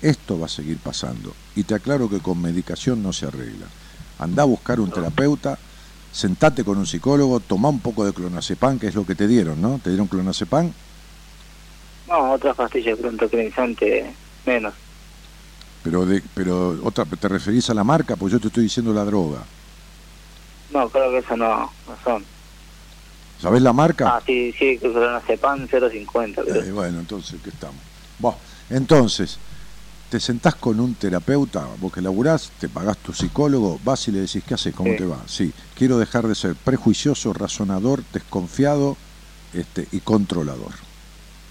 esto 0.00 0.40
va 0.40 0.46
a 0.46 0.48
seguir 0.48 0.78
pasando. 0.78 1.34
Y 1.54 1.64
te 1.64 1.74
aclaro 1.74 2.08
que 2.08 2.20
con 2.20 2.40
medicación 2.40 3.02
no 3.02 3.12
se 3.12 3.26
arregla. 3.26 3.66
Anda 4.18 4.44
a 4.44 4.46
buscar 4.46 4.80
un 4.80 4.90
terapeuta, 4.90 5.58
sentate 6.10 6.64
con 6.64 6.78
un 6.78 6.86
psicólogo, 6.86 7.40
toma 7.40 7.68
un 7.68 7.80
poco 7.80 8.06
de 8.06 8.14
clonazepam, 8.14 8.78
que 8.78 8.86
es 8.86 8.94
lo 8.94 9.04
que 9.04 9.14
te 9.14 9.28
dieron, 9.28 9.60
¿no? 9.60 9.78
¿Te 9.78 9.90
dieron 9.90 10.06
clonazepam? 10.06 10.72
No, 12.08 12.32
otras 12.32 12.56
pastillas 12.56 12.98
pronto 12.98 13.28
tranquilizante 13.28 14.14
menos. 14.46 14.72
Pero, 15.82 16.06
de, 16.06 16.22
pero 16.32 16.78
otra, 16.82 17.04
¿te 17.04 17.28
referís 17.28 17.68
a 17.68 17.74
la 17.74 17.84
marca? 17.84 18.16
Pues 18.16 18.32
yo 18.32 18.40
te 18.40 18.46
estoy 18.46 18.62
diciendo 18.62 18.94
la 18.94 19.04
droga. 19.04 19.42
No, 20.72 20.88
creo 20.88 21.10
que 21.10 21.18
eso 21.18 21.36
no, 21.36 21.70
no 21.86 21.96
son. 22.02 22.24
¿Sabés 23.44 23.60
la 23.60 23.74
marca? 23.74 24.08
Ah, 24.08 24.22
sí, 24.24 24.54
sí, 24.58 24.78
clonazepam 24.78 25.68
050, 25.68 26.42
creo. 26.44 26.62
Eh, 26.62 26.72
bueno, 26.72 26.98
entonces, 26.98 27.38
¿qué 27.44 27.50
estamos? 27.50 27.76
Bueno, 28.18 28.38
entonces, 28.70 29.36
te 30.08 30.18
sentás 30.18 30.54
con 30.54 30.80
un 30.80 30.94
terapeuta, 30.94 31.68
vos 31.78 31.92
que 31.92 32.00
laburás, 32.00 32.50
te 32.58 32.70
pagás 32.70 32.96
tu 32.96 33.12
psicólogo, 33.12 33.78
vas 33.84 34.08
y 34.08 34.12
le 34.12 34.20
decís, 34.20 34.42
¿qué 34.48 34.54
haces? 34.54 34.74
¿Cómo 34.74 34.92
Sí. 34.92 34.96
te 34.96 35.04
va? 35.04 35.18
Sí, 35.26 35.52
quiero 35.76 35.98
dejar 35.98 36.26
de 36.26 36.34
ser 36.34 36.54
prejuicioso, 36.54 37.34
razonador, 37.34 38.02
desconfiado 38.14 38.96
este, 39.52 39.88
y 39.92 40.00
controlador. 40.00 40.72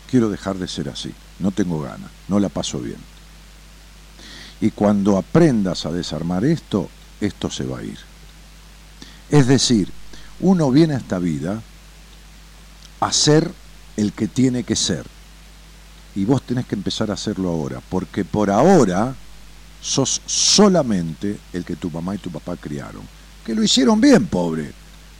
Quiero 0.09 0.29
dejar 0.29 0.55
de 0.57 0.67
ser 0.67 0.89
así, 0.89 1.13
no 1.37 1.51
tengo 1.51 1.79
ganas, 1.79 2.09
no 2.27 2.39
la 2.39 2.49
paso 2.49 2.79
bien. 2.79 2.97
Y 4.61 4.71
cuando 4.71 5.19
aprendas 5.19 5.85
a 5.85 5.91
desarmar 5.91 6.43
esto, 6.43 6.89
esto 7.21 7.51
se 7.51 7.65
va 7.67 7.77
a 7.77 7.83
ir. 7.83 7.99
Es 9.29 9.45
decir, 9.45 9.89
uno 10.39 10.71
viene 10.71 10.95
a 10.95 10.97
esta 10.97 11.19
vida 11.19 11.61
a 13.07 13.13
ser 13.13 13.51
el 13.97 14.13
que 14.13 14.27
tiene 14.27 14.63
que 14.63 14.75
ser. 14.75 15.05
Y 16.15 16.25
vos 16.25 16.41
tenés 16.43 16.65
que 16.65 16.75
empezar 16.75 17.09
a 17.09 17.15
hacerlo 17.15 17.49
ahora, 17.49 17.81
porque 17.89 18.23
por 18.23 18.49
ahora 18.51 19.15
sos 19.81 20.21
solamente 20.25 21.37
el 21.53 21.65
que 21.65 21.75
tu 21.75 21.89
mamá 21.89 22.15
y 22.15 22.19
tu 22.19 22.29
papá 22.29 22.55
criaron. 22.55 23.01
Que 23.45 23.55
lo 23.55 23.63
hicieron 23.63 23.99
bien, 23.99 24.27
pobre, 24.27 24.71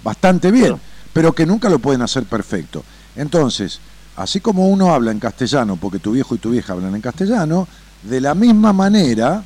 bastante 0.03 0.51
bien, 0.51 0.67
Claro. 0.67 0.79
pero 1.11 1.33
que 1.33 1.45
nunca 1.45 1.69
lo 1.69 1.79
pueden 1.79 2.01
hacer 2.01 2.23
perfecto. 2.25 2.83
Entonces, 3.15 3.79
así 4.15 4.39
como 4.39 4.69
uno 4.69 4.93
habla 4.93 5.11
en 5.11 5.19
castellano, 5.19 5.75
porque 5.75 5.99
tu 5.99 6.11
viejo 6.11 6.35
y 6.35 6.37
tu 6.37 6.51
vieja 6.51 6.73
hablan 6.73 6.95
en 6.95 7.01
castellano, 7.01 7.67
de 8.03 8.21
la 8.21 8.35
misma 8.35 8.71
manera, 8.71 9.43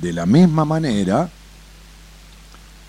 de 0.00 0.12
la 0.12 0.24
misma 0.26 0.64
manera, 0.64 1.28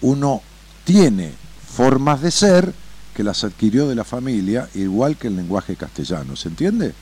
uno 0.01 0.41
tiene 0.83 1.31
formas 1.75 2.21
de 2.21 2.31
ser 2.31 2.73
que 3.13 3.23
las 3.23 3.43
adquirió 3.43 3.87
de 3.87 3.95
la 3.95 4.03
familia, 4.03 4.67
igual 4.73 5.17
que 5.17 5.27
el 5.27 5.35
lenguaje 5.35 5.75
castellano. 5.75 6.35
¿Se 6.35 6.49
entiende? 6.49 6.93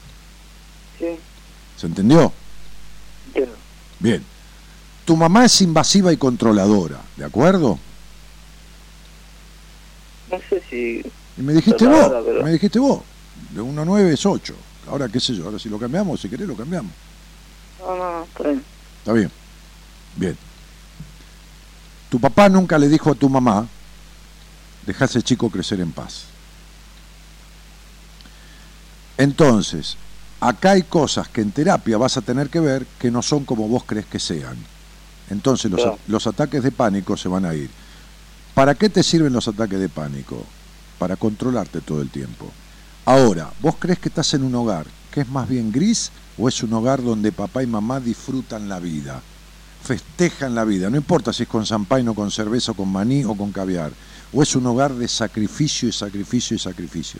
Sí, 0.99 1.05
¿Se 1.77 1.87
entendió? 1.87 2.31
entiendo. 3.27 3.55
Bien. 3.99 4.23
Tu 5.05 5.15
mamá 5.17 5.45
es 5.45 5.61
invasiva 5.61 6.11
y 6.13 6.17
controladora, 6.17 7.01
¿de 7.17 7.25
acuerdo? 7.25 7.79
No 10.31 10.37
sé 10.49 10.61
si... 10.69 11.01
Y 11.37 11.41
me 11.41 11.53
dijiste 11.53 11.85
vos, 11.87 12.11
pero- 12.25 12.43
me 12.43 12.51
dijiste 12.51 12.79
vos, 12.79 13.01
de 13.51 13.61
1 13.61 13.81
a 13.81 13.85
9 13.85 14.13
es 14.13 14.25
8. 14.25 14.53
Ahora 14.89 15.07
qué 15.09 15.19
sé 15.19 15.33
yo, 15.35 15.45
ahora 15.45 15.59
si 15.59 15.69
lo 15.69 15.77
cambiamos, 15.79 16.19
si 16.21 16.29
querés 16.29 16.47
lo 16.47 16.55
cambiamos. 16.55 16.91
No, 17.79 17.95
no, 17.95 18.11
no, 18.19 18.23
está 18.23 18.43
bien. 18.43 18.63
Está 18.99 19.13
bien. 19.13 19.31
Bien. 20.15 20.37
Tu 22.09 22.19
papá 22.19 22.49
nunca 22.49 22.77
le 22.77 22.87
dijo 22.89 23.11
a 23.11 23.15
tu 23.15 23.29
mamá, 23.29 23.67
deja 24.85 25.05
ese 25.05 25.21
chico 25.21 25.49
crecer 25.49 25.79
en 25.79 25.91
paz. 25.91 26.25
Entonces, 29.17 29.97
acá 30.39 30.71
hay 30.71 30.83
cosas 30.83 31.27
que 31.27 31.41
en 31.41 31.51
terapia 31.51 31.97
vas 31.97 32.17
a 32.17 32.21
tener 32.21 32.49
que 32.49 32.59
ver 32.59 32.85
que 32.97 33.11
no 33.11 33.21
son 33.21 33.45
como 33.45 33.67
vos 33.67 33.83
crees 33.85 34.05
que 34.05 34.19
sean. 34.19 34.57
Entonces 35.29 35.71
los, 35.71 35.81
los 36.07 36.27
ataques 36.27 36.63
de 36.63 36.71
pánico 36.71 37.15
se 37.15 37.29
van 37.29 37.45
a 37.45 37.53
ir. 37.53 37.69
¿Para 38.53 38.75
qué 38.75 38.89
te 38.89 39.03
sirven 39.03 39.31
los 39.31 39.47
ataques 39.47 39.79
de 39.79 39.89
pánico? 39.89 40.43
Para 40.99 41.15
controlarte 41.15 41.81
todo 41.81 42.01
el 42.01 42.09
tiempo. 42.09 42.51
Ahora, 43.05 43.51
¿vos 43.61 43.75
crees 43.79 43.99
que 43.99 44.09
estás 44.09 44.33
en 44.33 44.43
un 44.43 44.53
hogar 44.55 44.85
que 45.11 45.21
es 45.21 45.29
más 45.29 45.47
bien 45.47 45.71
gris 45.71 46.11
o 46.37 46.47
es 46.47 46.61
un 46.63 46.73
hogar 46.73 47.01
donde 47.01 47.31
papá 47.31 47.63
y 47.63 47.67
mamá 47.67 47.99
disfrutan 47.99 48.67
la 48.67 48.79
vida? 48.79 49.21
Festejan 49.83 50.53
la 50.53 50.63
vida, 50.65 50.89
no 50.89 50.97
importa 50.97 51.33
si 51.33 51.43
es 51.43 51.49
con 51.49 51.63
champagne 51.63 52.09
o 52.09 52.13
con 52.13 52.29
cerveza 52.29 52.73
o 52.73 52.75
con 52.75 52.91
maní 52.91 53.23
o 53.23 53.35
con 53.35 53.51
caviar. 53.51 53.91
O 54.33 54.41
es 54.41 54.55
un 54.55 54.65
hogar 54.65 54.93
de 54.93 55.07
sacrificio 55.07 55.89
y 55.89 55.91
sacrificio 55.91 56.55
y 56.55 56.59
sacrificio. 56.59 57.19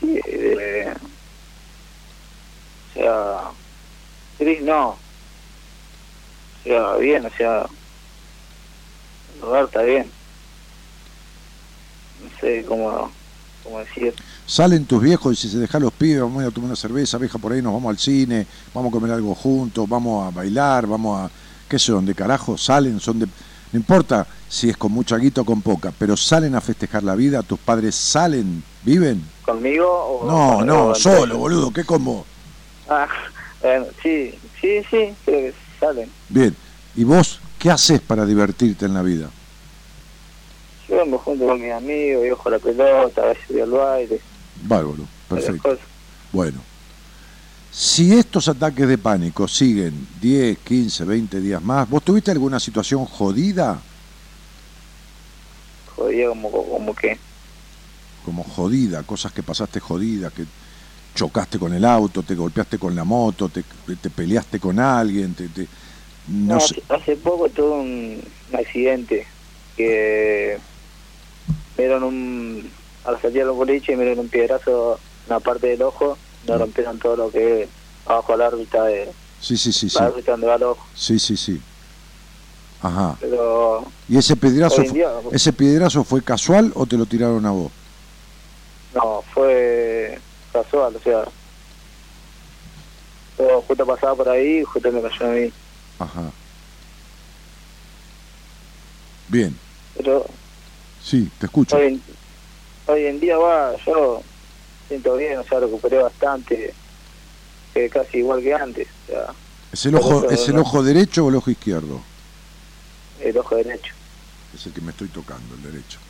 Sí, 0.00 0.18
eh, 0.26 0.94
o 2.90 2.94
sea, 2.94 3.50
gris 4.38 4.62
no. 4.62 4.88
O 4.88 4.98
sea, 6.64 6.96
bien, 6.96 7.26
o 7.26 7.30
sea, 7.30 7.66
el 9.34 9.40
lugar 9.40 9.64
está 9.64 9.82
bien. 9.82 10.06
No 12.22 12.40
sé 12.40 12.64
cómo, 12.66 13.10
cómo 13.62 13.78
decir. 13.80 14.14
Salen 14.46 14.86
tus 14.86 15.02
viejos 15.02 15.34
y 15.34 15.36
si 15.36 15.48
se 15.50 15.58
dejan 15.58 15.82
los 15.82 15.92
pibes, 15.92 16.22
vamos 16.22 16.38
a 16.38 16.42
ir 16.44 16.48
a 16.48 16.50
tomar 16.50 16.68
una 16.68 16.76
cerveza, 16.76 17.18
vieja 17.18 17.38
por 17.38 17.52
ahí, 17.52 17.60
nos 17.60 17.72
vamos 17.74 17.90
al 17.90 17.98
cine, 17.98 18.46
vamos 18.74 18.90
a 18.90 18.92
comer 18.92 19.12
algo 19.12 19.34
juntos, 19.34 19.88
vamos 19.88 20.26
a 20.26 20.30
bailar, 20.30 20.86
vamos 20.86 21.20
a, 21.20 21.30
qué 21.68 21.78
sé, 21.78 21.92
dónde 21.92 22.14
carajo 22.14 22.58
salen, 22.58 22.98
son 23.00 23.20
de, 23.20 23.28
no 23.72 23.78
importa 23.78 24.26
si 24.48 24.68
es 24.70 24.76
con 24.76 24.92
mucha 24.92 25.16
guita 25.16 25.42
o 25.42 25.44
con 25.44 25.62
poca, 25.62 25.92
pero 25.96 26.16
salen 26.16 26.54
a 26.54 26.60
festejar 26.60 27.02
la 27.02 27.14
vida, 27.14 27.42
tus 27.42 27.58
padres 27.58 27.94
salen, 27.94 28.62
viven. 28.84 29.22
¿Conmigo 29.44 29.86
o 29.88 30.26
No, 30.26 30.56
con- 30.58 30.66
no, 30.66 30.94
solo, 30.94 31.38
boludo, 31.38 31.72
¿qué 31.72 31.84
con 31.84 32.04
vos? 32.04 32.26
Ah, 32.88 33.08
bueno, 33.62 33.86
sí, 34.02 34.34
sí, 34.60 34.80
sí, 34.90 35.14
creo 35.24 35.40
que 35.40 35.54
salen. 35.78 36.10
Bien, 36.28 36.54
¿y 36.96 37.04
vos 37.04 37.40
qué 37.58 37.70
haces 37.70 38.00
para 38.00 38.26
divertirte 38.26 38.86
en 38.86 38.94
la 38.94 39.02
vida? 39.02 39.30
Yo 40.88 40.96
vengo 40.96 41.18
junto 41.18 41.46
con 41.46 41.60
mis 41.62 41.72
amigos, 41.72 42.24
yo 42.26 42.34
juego 42.36 42.48
a 42.56 42.58
la 42.58 42.58
pelota, 42.58 43.22
a 43.22 43.26
veces 43.26 43.44
voy 43.48 43.60
al 43.60 43.70
baile, 43.70 44.20
Bárbaro, 44.62 45.04
perfecto. 45.28 45.78
Bueno, 46.32 46.58
si 47.70 48.12
estos 48.12 48.48
ataques 48.48 48.86
de 48.88 48.98
pánico 48.98 49.46
siguen 49.48 50.08
10, 50.18 50.58
15, 50.60 51.04
20 51.04 51.40
días 51.40 51.62
más, 51.62 51.88
¿vos 51.88 52.02
tuviste 52.04 52.30
alguna 52.30 52.58
situación 52.60 53.04
jodida? 53.04 53.86
Jodía 55.84 56.28
como, 56.28 56.50
como 56.50 56.94
que, 56.94 57.20
Como 58.22 58.42
jodida, 58.44 59.04
cosas 59.04 59.32
que 59.32 59.42
pasaste 59.42 59.80
jodida, 59.80 60.30
que 60.30 60.46
chocaste 61.14 61.58
con 61.58 61.74
el 61.74 61.84
auto, 61.84 62.24
te 62.24 62.34
golpeaste 62.34 62.78
con 62.78 62.94
la 62.96 63.04
moto, 63.04 63.50
te, 63.50 63.64
te 63.64 64.10
peleaste 64.10 64.60
con 64.60 64.78
alguien, 64.80 65.34
te, 65.34 65.48
te- 65.50 65.70
no 66.26 66.58
No, 66.58 66.60
sé. 66.60 66.76
hace, 66.88 67.16
poco 67.16 67.50
tuve 67.50 67.70
un, 67.80 68.34
accidente 68.52 69.26
que 69.76 70.58
me 71.76 71.84
dieron 71.84 72.04
un 72.04 72.74
al 73.04 73.20
salir 73.22 73.42
al 73.42 73.52
boliche 73.52 73.96
me 73.96 74.04
dieron 74.04 74.24
un 74.26 74.30
piedrazo 74.30 75.02
en 75.26 75.30
la 75.34 75.40
parte 75.40 75.68
del 75.68 75.82
ojo 75.82 76.20
Mm. 76.42 76.56
rompieron 76.58 76.98
todo 76.98 77.16
lo 77.16 77.32
que 77.32 77.62
es 77.64 77.70
abajo 78.04 78.36
la 78.36 78.48
órbita 78.48 78.84
de 78.84 79.14
Sí, 79.38 79.56
sí, 79.56 79.72
sí, 79.72 79.88
sí. 79.88 79.98
la 79.98 80.08
órbita 80.08 80.32
donde 80.32 80.46
va 80.48 80.54
el 80.56 80.62
ojo 80.64 80.90
Sí, 80.92 81.18
sí, 81.18 81.36
sí. 81.36 81.64
Ajá. 82.78 83.18
pero 83.18 83.94
¿Y 84.08 84.18
ese 84.18 84.36
piedrazo, 84.36 84.82
día 84.82 85.12
ese 85.32 85.52
piedrazo 85.52 86.04
fue 86.04 86.24
casual 86.24 86.72
o 86.74 86.86
te 86.86 86.96
lo 86.96 87.06
tiraron 87.06 87.46
a 87.46 87.50
vos? 87.52 87.72
no 88.90 89.22
fue 89.34 90.22
casual 90.52 90.96
o 90.96 91.00
sea 91.00 91.24
yo 93.38 93.62
justo 93.62 93.86
pasaba 93.86 94.16
por 94.16 94.28
ahí 94.28 94.58
y 94.60 94.64
justo 94.64 94.92
me 94.92 95.02
cayó 95.02 95.26
a 95.26 95.34
mí 95.34 95.52
Ajá. 95.98 96.34
Bien, 99.26 99.62
pero 99.92 100.24
sí, 100.98 101.30
te 101.38 101.46
escucho. 101.46 101.76
hoy 101.76 102.04
hoy 102.86 103.06
en 103.06 103.20
día 103.20 103.38
va 103.38 103.76
yo 103.86 104.24
siento 104.90 105.16
bien 105.16 105.38
o 105.38 105.44
sea 105.44 105.60
recuperé 105.60 105.98
bastante 105.98 106.74
que 107.72 107.88
casi 107.88 108.18
igual 108.18 108.42
que 108.42 108.52
antes 108.52 108.88
o 109.04 109.12
sea 109.12 109.34
¿Es 109.72 109.86
el 109.86 109.94
ojo, 109.94 110.28
¿Es 110.28 110.48
el 110.48 110.58
ojo 110.58 110.82
derecho 110.82 111.24
o 111.24 111.28
el 111.28 111.36
ojo 111.36 111.48
izquierdo? 111.48 112.00
el 113.20 113.38
ojo 113.38 113.54
derecho 113.54 113.94
Es 114.52 114.66
el 114.66 114.72
que 114.72 114.80
me 114.80 114.90
estoy 114.90 115.06
tocando, 115.08 115.54
el 115.54 115.62
derecho. 115.62 116.00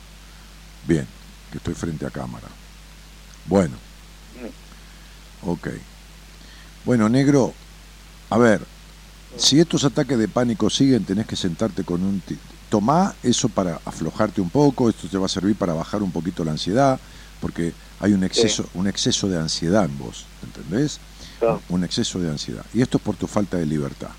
Bien, 0.87 1.05
que 1.51 1.59
estoy 1.59 1.75
frente 1.75 2.07
a 2.07 2.09
cámara. 2.09 2.47
Bueno. 3.45 3.75
Ok. 5.43 5.67
Bueno, 6.85 7.07
negro, 7.07 7.53
a 8.31 8.37
ver, 8.39 8.61
si 9.37 9.59
estos 9.59 9.83
ataques 9.83 10.17
de 10.17 10.27
pánico 10.27 10.69
siguen, 10.71 11.05
tenés 11.05 11.27
que 11.27 11.35
sentarte 11.35 11.83
con 11.83 12.01
un... 12.01 12.23
Tomá 12.69 13.13
eso 13.21 13.47
para 13.49 13.79
aflojarte 13.85 14.41
un 14.41 14.49
poco, 14.49 14.89
esto 14.89 15.07
te 15.07 15.17
va 15.19 15.25
a 15.27 15.29
servir 15.29 15.55
para 15.55 15.73
bajar 15.73 16.01
un 16.01 16.11
poquito 16.11 16.43
la 16.43 16.51
ansiedad, 16.51 16.99
porque 17.41 17.73
hay 17.99 18.13
un 18.13 18.23
exceso, 18.23 18.69
un 18.75 18.87
exceso 18.87 19.27
de 19.27 19.37
ansiedad 19.37 19.83
en 19.83 19.97
vos, 19.97 20.25
¿entendés? 20.43 20.99
Un 21.69 21.83
exceso 21.83 22.19
de 22.19 22.29
ansiedad. 22.29 22.63
Y 22.73 22.81
esto 22.81 22.97
es 22.97 23.03
por 23.03 23.15
tu 23.15 23.27
falta 23.27 23.57
de 23.57 23.65
libertad. 23.65 24.11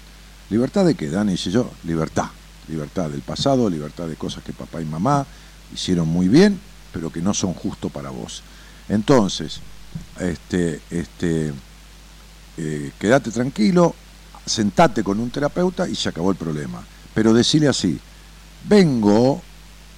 ¿Libertad 0.51 0.85
de 0.85 0.95
qué, 0.95 1.09
Dani? 1.09 1.33
Dice 1.33 1.51
yo, 1.51 1.71
libertad. 1.85 2.27
Libertad 2.69 3.09
del 3.09 3.23
pasado, 3.23 3.71
libertad 3.71 4.09
de 4.09 4.17
cosas 4.17 4.45
que 4.45 4.53
papá 4.53 4.83
y 4.83 4.85
mamá 4.85 5.27
hicieron 5.73 6.09
muy 6.09 6.29
bien, 6.29 6.61
pero 6.93 7.11
que 7.11 7.23
no 7.23 7.33
son 7.33 7.55
justo 7.55 7.89
para 7.89 8.11
vos. 8.11 8.43
Entonces, 8.89 9.61
este, 10.19 10.81
este, 10.91 11.53
eh, 12.57 12.93
quédate 12.99 13.31
tranquilo, 13.31 13.95
sentate 14.45 15.03
con 15.03 15.21
un 15.21 15.31
terapeuta 15.31 15.89
y 15.89 15.95
se 15.95 16.09
acabó 16.09 16.31
el 16.31 16.37
problema. 16.37 16.85
Pero 17.15 17.33
decirle 17.33 17.69
así, 17.69 17.99
vengo 18.69 19.41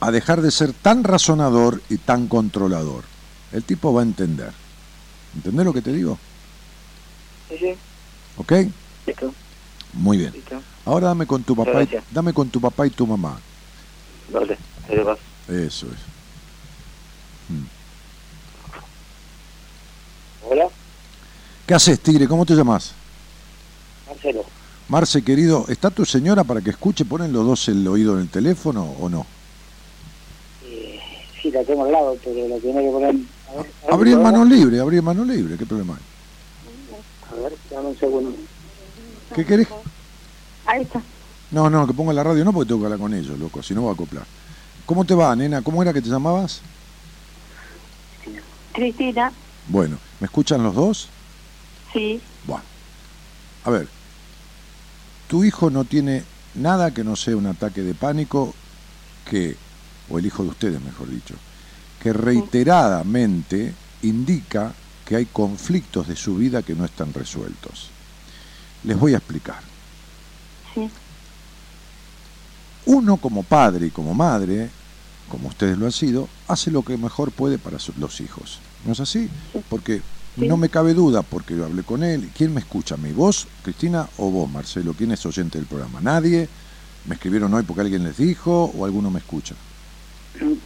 a 0.00 0.10
dejar 0.10 0.42
de 0.42 0.50
ser 0.50 0.72
tan 0.72 1.04
razonador 1.04 1.82
y 1.88 1.98
tan 1.98 2.28
controlador. 2.28 3.13
El 3.54 3.62
tipo 3.62 3.94
va 3.94 4.00
a 4.00 4.04
entender. 4.04 4.52
¿Entendés 5.36 5.64
lo 5.64 5.72
que 5.72 5.80
te 5.80 5.92
digo? 5.92 6.18
sí 7.48 7.56
sí 7.58 7.74
¿Ok? 8.36 8.52
listo 9.06 9.32
Muy 9.92 10.18
bien. 10.18 10.32
listo 10.32 10.60
Ahora 10.84 11.06
dame 11.08 11.26
con 11.26 11.44
tu 11.44 11.54
papá, 11.54 11.84
y, 11.84 11.88
dame 12.10 12.32
con 12.34 12.50
tu 12.50 12.60
papá 12.60 12.86
y 12.86 12.90
tu 12.90 13.06
mamá. 13.06 13.38
vale 14.30 14.58
ahí 14.88 14.96
paso. 14.98 15.20
Eso 15.48 15.86
es. 15.86 15.98
hola 20.50 20.68
¿Qué 21.66 21.74
haces, 21.74 22.00
Tigre? 22.00 22.26
¿Cómo 22.26 22.44
te 22.44 22.54
llamas? 22.54 22.92
Marcelo. 24.08 24.44
Marce, 24.88 25.22
querido, 25.22 25.64
¿está 25.68 25.90
tu 25.90 26.04
señora 26.04 26.44
para 26.44 26.60
que 26.60 26.70
escuche? 26.70 27.04
¿Ponen 27.04 27.32
los 27.32 27.46
dos 27.46 27.68
el 27.68 27.86
oído 27.88 28.14
en 28.16 28.22
el 28.22 28.28
teléfono 28.28 28.94
o 29.00 29.08
no? 29.08 29.24
Eh, 30.66 31.00
sí, 31.40 31.50
la 31.50 31.64
tengo 31.64 31.84
al 31.84 31.92
lado, 31.92 32.18
pero 32.22 32.48
la 32.48 32.58
tiene 32.58 32.82
que 32.82 32.90
poner... 32.90 33.14
A 33.54 33.56
ver, 33.58 33.66
a 33.82 33.86
ver, 33.86 33.94
Abrí 33.94 34.10
en 34.12 34.16
¿puedo? 34.18 34.32
mano 34.32 34.44
libre, 34.44 34.80
abrí 34.80 34.98
en 34.98 35.04
mano 35.04 35.24
libre, 35.24 35.56
¿qué 35.56 35.66
problema 35.66 35.94
hay? 35.94 36.02
A 37.30 37.34
ver, 37.42 37.52
dame 37.70 37.88
un 37.88 37.98
segundo. 37.98 38.36
¿Qué 39.34 39.44
querés? 39.44 39.68
Ahí 40.66 40.82
está. 40.82 41.02
No, 41.50 41.70
no, 41.70 41.86
que 41.86 41.94
ponga 41.94 42.12
la 42.12 42.22
radio 42.24 42.44
no 42.44 42.52
porque 42.52 42.68
tengo 42.68 42.80
que 42.80 42.86
hablar 42.86 42.98
con 43.00 43.14
ellos, 43.14 43.38
loco, 43.38 43.62
si 43.62 43.74
no 43.74 43.84
va 43.84 43.90
a 43.90 43.94
acoplar. 43.94 44.24
¿Cómo 44.86 45.04
te 45.04 45.14
va, 45.14 45.34
nena? 45.36 45.62
¿Cómo 45.62 45.82
era 45.82 45.92
que 45.92 46.02
te 46.02 46.08
llamabas? 46.08 46.60
Cristina, 48.72 49.32
Bueno, 49.68 49.98
¿me 50.20 50.26
escuchan 50.26 50.62
los 50.62 50.74
dos? 50.74 51.08
sí. 51.92 52.20
Bueno, 52.46 52.62
a 53.64 53.70
ver, 53.70 53.88
tu 55.28 55.44
hijo 55.44 55.70
no 55.70 55.84
tiene 55.84 56.24
nada 56.56 56.90
que 56.92 57.04
no 57.04 57.14
sea 57.14 57.36
un 57.36 57.46
ataque 57.46 57.82
de 57.82 57.94
pánico 57.94 58.52
que, 59.30 59.56
o 60.10 60.18
el 60.18 60.26
hijo 60.26 60.42
de 60.42 60.48
ustedes 60.50 60.82
mejor 60.82 61.08
dicho, 61.08 61.34
que 62.04 62.12
reiteradamente 62.12 63.72
indica 64.02 64.74
que 65.06 65.16
hay 65.16 65.24
conflictos 65.24 66.06
de 66.06 66.16
su 66.16 66.36
vida 66.36 66.62
que 66.62 66.74
no 66.74 66.84
están 66.84 67.14
resueltos. 67.14 67.88
Les 68.84 68.98
voy 68.98 69.14
a 69.14 69.16
explicar. 69.16 69.60
Sí. 70.74 70.90
Uno 72.84 73.16
como 73.16 73.42
padre 73.42 73.86
y 73.86 73.90
como 73.90 74.12
madre, 74.12 74.68
como 75.30 75.48
ustedes 75.48 75.78
lo 75.78 75.86
han 75.86 75.92
sido, 75.92 76.28
hace 76.46 76.70
lo 76.70 76.82
que 76.82 76.98
mejor 76.98 77.32
puede 77.32 77.56
para 77.56 77.78
los 77.98 78.20
hijos. 78.20 78.60
¿No 78.84 78.92
es 78.92 79.00
así? 79.00 79.30
Porque 79.70 80.02
Sí. 80.38 80.46
no 80.46 80.58
me 80.58 80.68
cabe 80.68 80.92
duda, 80.92 81.22
porque 81.22 81.56
yo 81.56 81.64
hablé 81.64 81.84
con 81.84 82.02
él. 82.02 82.30
¿Quién 82.36 82.52
me 82.52 82.60
escucha 82.60 82.96
a 82.96 82.98
mí? 82.98 83.12
¿Vos, 83.12 83.46
Cristina, 83.62 84.08
o 84.18 84.30
vos, 84.30 84.50
Marcelo? 84.50 84.92
¿Quién 84.92 85.12
es 85.12 85.24
oyente 85.24 85.56
del 85.56 85.66
programa? 85.66 86.00
¿Nadie? 86.02 86.48
¿Me 87.06 87.14
escribieron 87.14 87.54
hoy 87.54 87.62
porque 87.62 87.80
alguien 87.80 88.04
les 88.04 88.18
dijo 88.18 88.64
o 88.76 88.84
alguno 88.84 89.10
me 89.10 89.20
escucha? 89.20 89.54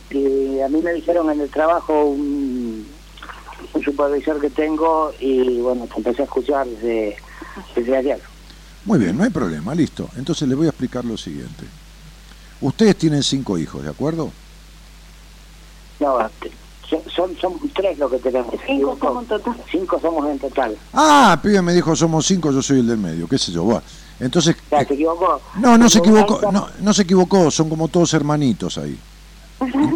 Que 0.09 0.63
a 0.65 0.69
mí 0.69 0.81
me 0.83 0.93
dijeron 0.95 1.31
en 1.31 1.41
el 1.41 1.51
trabajo 1.51 2.05
un, 2.05 2.87
un 3.75 3.83
supervisor 3.83 4.41
que 4.41 4.51
tengo 4.51 5.13
y 5.21 5.59
bueno, 5.61 5.87
te 5.87 5.97
empecé 5.99 6.23
a 6.23 6.25
escuchar 6.25 6.67
desde, 6.67 7.17
desde 7.77 7.97
ayer. 7.97 8.21
Muy 8.85 8.99
bien, 8.99 9.17
no 9.17 9.25
hay 9.25 9.31
problema, 9.31 9.75
listo. 9.75 10.09
Entonces 10.17 10.49
les 10.49 10.57
voy 10.57 10.67
a 10.67 10.71
explicar 10.71 11.05
lo 11.05 11.17
siguiente. 11.17 11.65
Ustedes 12.61 12.97
tienen 12.97 13.23
cinco 13.23 13.59
hijos, 13.59 13.83
¿de 13.83 13.91
acuerdo? 13.91 14.33
No, 16.01 16.19
son, 16.89 17.01
son, 17.15 17.37
son 17.37 17.53
tres 17.75 17.99
lo 17.99 18.09
que 18.09 18.19
tenemos. 18.19 18.53
¿me 18.53 18.59
Cinco 18.67 18.97
somos 19.01 19.23
en 19.23 19.29
total. 19.29 19.57
Cinco 19.71 20.01
somos 20.01 20.29
en 20.31 20.39
total. 20.39 20.79
Ah, 20.95 21.39
pibe 21.43 21.61
me 21.61 21.75
dijo 21.75 21.95
somos 21.95 22.27
cinco, 22.27 22.51
yo 22.51 22.63
soy 22.63 22.81
el 22.81 22.87
del 22.87 22.99
medio, 22.99 23.29
qué 23.29 23.37
sé 23.39 23.53
yo. 23.53 23.65
Bueno, 23.65 23.83
entonces, 24.19 24.57
Ya, 24.71 24.85
¿Se 24.85 24.95
equivocó? 24.95 25.41
no, 25.61 25.77
no 25.77 25.89
se 25.89 25.99
equivocó, 25.99 26.41
no, 26.51 26.69
no 26.81 26.95
se 26.95 27.03
equivocó, 27.03 27.51
son 27.51 27.69
como 27.69 27.89
todos 27.89 28.15
hermanitos 28.15 28.79
ahí, 28.79 28.99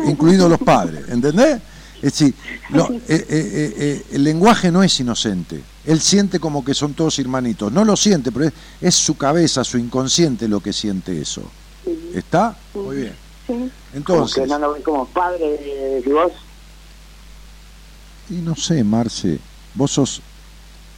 incluidos 0.06 0.50
los 0.50 0.58
padres, 0.60 1.08
¿entendés? 1.08 1.60
Es 1.96 2.12
decir, 2.18 2.34
lo- 2.70 2.90
eh, 2.90 3.00
eh, 3.08 3.26
eh, 3.28 4.02
el 4.12 4.24
lenguaje 4.24 4.72
no 4.72 4.82
es 4.82 4.98
inocente, 4.98 5.62
él 5.86 6.00
siente 6.00 6.40
como 6.40 6.64
que 6.64 6.74
son 6.74 6.94
todos 6.94 7.18
hermanitos, 7.20 7.70
no 7.72 7.84
lo 7.84 7.96
siente, 7.96 8.32
pero 8.32 8.46
es, 8.46 8.52
es 8.80 8.94
su 8.94 9.16
cabeza, 9.16 9.62
su 9.62 9.78
inconsciente 9.78 10.48
lo 10.48 10.60
que 10.60 10.72
siente 10.72 11.20
eso. 11.20 11.42
¿Está? 12.14 12.56
Muy 12.74 12.96
bien. 12.96 13.14
Sí. 13.46 13.52
Como 13.52 13.70
Entonces, 13.94 14.42
que 14.42 14.48
no 14.48 14.58
nos 14.58 14.74
ves 14.74 14.84
como 14.84 15.06
padre, 15.06 15.48
decís 15.96 16.12
vos. 16.12 16.32
y 18.30 18.34
no 18.34 18.54
sé, 18.56 18.82
Marce, 18.84 19.38
vos 19.74 19.90
sos 19.92 20.20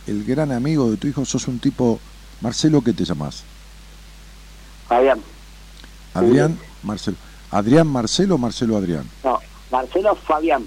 el 0.07 0.24
gran 0.24 0.53
amigo 0.53 0.91
de 0.91 0.97
tu 0.99 1.07
hijo, 1.07 1.24
sos 1.24 1.49
un 1.49 1.59
tipo, 1.59 1.99
Marcelo, 2.41 2.82
¿qué 2.82 2.93
te 2.93 3.05
llamás? 3.05 3.43
Fabián. 4.89 5.20
Adrián, 6.12 6.59
Marcelo. 6.82 7.16
Adrián, 7.55 7.86
Marcelo, 7.86 8.36
Marcelo, 8.36 8.76
Adrián. 8.76 9.05
No, 9.22 9.39
Marcelo 9.70 10.16
Fabián. 10.16 10.64